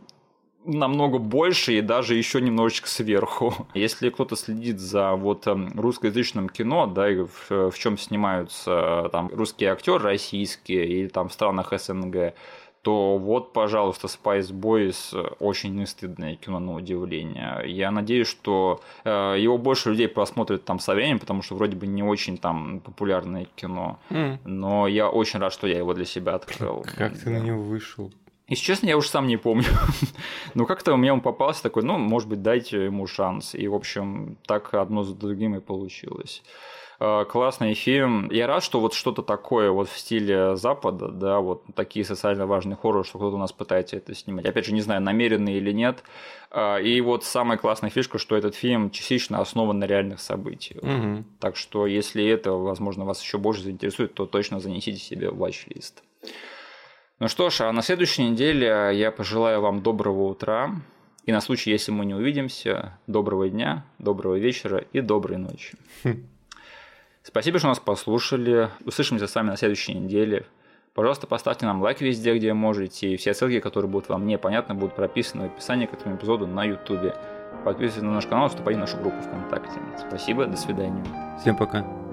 намного 0.67 1.17
больше 1.17 1.77
и 1.77 1.81
даже 1.81 2.15
еще 2.15 2.41
немножечко 2.41 2.87
сверху. 2.87 3.53
Если 3.73 4.09
кто-то 4.09 4.35
следит 4.35 4.79
за 4.79 5.13
вот 5.13 5.47
эм, 5.47 5.71
русскоязычным 5.75 6.49
кино, 6.49 6.85
да, 6.85 7.09
и 7.09 7.23
в, 7.23 7.71
в 7.71 7.79
чем 7.79 7.97
снимаются 7.97 9.05
э, 9.05 9.09
там 9.09 9.29
русские 9.33 9.71
актеры 9.71 10.03
российские 10.03 10.85
или 10.87 11.07
там 11.07 11.29
в 11.29 11.33
странах 11.33 11.73
СНГ, 11.77 12.33
то 12.81 13.17
вот, 13.17 13.51
пожалуйста, 13.51 14.07
Spice 14.07 14.51
Boys 14.51 15.35
очень 15.39 15.75
нестыдное 15.75 16.35
кино, 16.35 16.59
на 16.59 16.73
удивление. 16.75 17.63
Я 17.65 17.91
надеюсь, 17.91 18.27
что 18.27 18.81
э, 19.03 19.35
его 19.37 19.57
больше 19.57 19.89
людей 19.89 20.07
просмотрят 20.07 20.63
там 20.63 20.79
со 20.79 20.93
временем, 20.93 21.19
потому 21.19 21.41
что 21.41 21.55
вроде 21.55 21.75
бы 21.75 21.85
не 21.85 22.03
очень 22.03 22.37
там 22.37 22.79
популярное 22.79 23.45
кино. 23.55 23.99
М. 24.09 24.39
Но 24.45 24.87
я 24.87 25.09
очень 25.09 25.39
рад, 25.39 25.51
что 25.51 25.67
я 25.67 25.77
его 25.77 25.93
для 25.93 26.05
себя 26.05 26.35
открыл. 26.35 26.85
Как 26.97 27.17
ты 27.17 27.29
на 27.29 27.39
него 27.39 27.61
вышел? 27.61 28.11
Если 28.47 28.63
честно, 28.63 28.87
я 28.87 28.97
уже 28.97 29.09
сам 29.09 29.27
не 29.27 29.37
помню. 29.37 29.65
Но 30.53 30.65
как-то 30.65 30.95
мне 30.95 31.11
он 31.11 31.21
попался 31.21 31.63
такой, 31.63 31.83
ну, 31.83 31.97
может 31.97 32.29
быть, 32.29 32.41
дайте 32.41 32.85
ему 32.85 33.05
шанс. 33.05 33.53
И, 33.53 33.67
в 33.67 33.75
общем, 33.75 34.37
так 34.45 34.73
одно 34.73 35.03
за 35.03 35.15
другим 35.15 35.55
и 35.55 35.59
получилось. 35.59 36.43
Э, 36.99 37.25
Классный 37.25 37.73
фильм. 37.73 38.29
Я 38.31 38.47
рад, 38.47 38.63
что 38.63 38.79
вот 38.79 38.93
что-то 38.93 39.21
такое 39.21 39.69
вот 39.71 39.89
в 39.89 39.97
стиле 39.97 40.55
Запада, 40.55 41.09
да, 41.09 41.39
вот 41.41 41.63
такие 41.75 42.05
социально 42.05 42.47
важные 42.47 42.77
хорроры, 42.77 43.03
что 43.03 43.17
кто-то 43.17 43.35
у 43.35 43.39
нас 43.39 43.51
пытается 43.51 43.97
это 43.97 44.15
снимать. 44.15 44.45
Опять 44.45 44.65
же, 44.65 44.73
не 44.73 44.81
знаю, 44.81 45.01
намеренно 45.01 45.49
или 45.49 45.73
нет. 45.73 46.03
Э, 46.51 46.81
И 46.81 47.01
вот 47.01 47.25
самая 47.25 47.57
классная 47.57 47.89
фишка, 47.89 48.17
что 48.17 48.37
этот 48.37 48.55
фильм 48.55 48.91
частично 48.91 49.41
основан 49.41 49.79
на 49.79 49.85
реальных 49.85 50.21
событиях. 50.21 50.81
Мгм. 50.83 51.25
Так 51.41 51.57
что, 51.57 51.85
если 51.85 52.25
это, 52.25 52.53
возможно, 52.53 53.03
вас 53.03 53.21
еще 53.21 53.37
больше 53.39 53.63
заинтересует, 53.63 54.13
то 54.13 54.25
точно 54.25 54.61
занесите 54.61 54.99
себе 54.99 55.31
в 55.31 55.43
watch-лист. 55.43 56.01
Ну 57.19 57.27
что 57.27 57.49
ж, 57.49 57.61
а 57.61 57.71
на 57.71 57.81
следующей 57.81 58.29
неделе 58.29 58.91
я 58.93 59.11
пожелаю 59.11 59.61
вам 59.61 59.81
доброго 59.81 60.23
утра. 60.23 60.75
И 61.25 61.31
на 61.31 61.41
случай, 61.41 61.71
если 61.71 61.91
мы 61.91 62.05
не 62.05 62.13
увидимся, 62.13 62.97
доброго 63.07 63.49
дня, 63.49 63.83
доброго 63.97 64.35
вечера 64.35 64.83
и 64.93 65.01
доброй 65.01 65.37
ночи. 65.37 65.75
Спасибо, 67.23 67.59
что 67.59 67.67
нас 67.67 67.79
послушали. 67.79 68.69
Услышимся 68.85 69.27
с 69.27 69.35
вами 69.35 69.49
на 69.49 69.57
следующей 69.57 69.95
неделе. 69.95 70.45
Пожалуйста, 70.93 71.27
поставьте 71.27 71.65
нам 71.65 71.81
лайк 71.81 72.01
везде, 72.01 72.35
где 72.37 72.53
можете. 72.53 73.09
И 73.09 73.17
все 73.17 73.33
ссылки, 73.33 73.59
которые 73.59 73.89
будут 73.89 74.09
вам 74.09 74.25
непонятны, 74.25 74.75
будут 74.75 74.95
прописаны 74.95 75.49
в 75.49 75.53
описании 75.53 75.87
к 75.87 75.93
этому 75.93 76.15
эпизоду 76.15 76.47
на 76.47 76.63
YouTube. 76.63 77.13
Подписывайтесь 77.65 78.03
на 78.03 78.13
наш 78.13 78.27
канал, 78.27 78.47
вступайте 78.47 78.77
в 78.77 78.81
нашу 78.81 78.97
группу 78.97 79.19
ВКонтакте. 79.21 79.79
Спасибо, 80.07 80.45
до 80.45 80.55
свидания. 80.55 81.03
Всем 81.41 81.57
пока. 81.57 82.06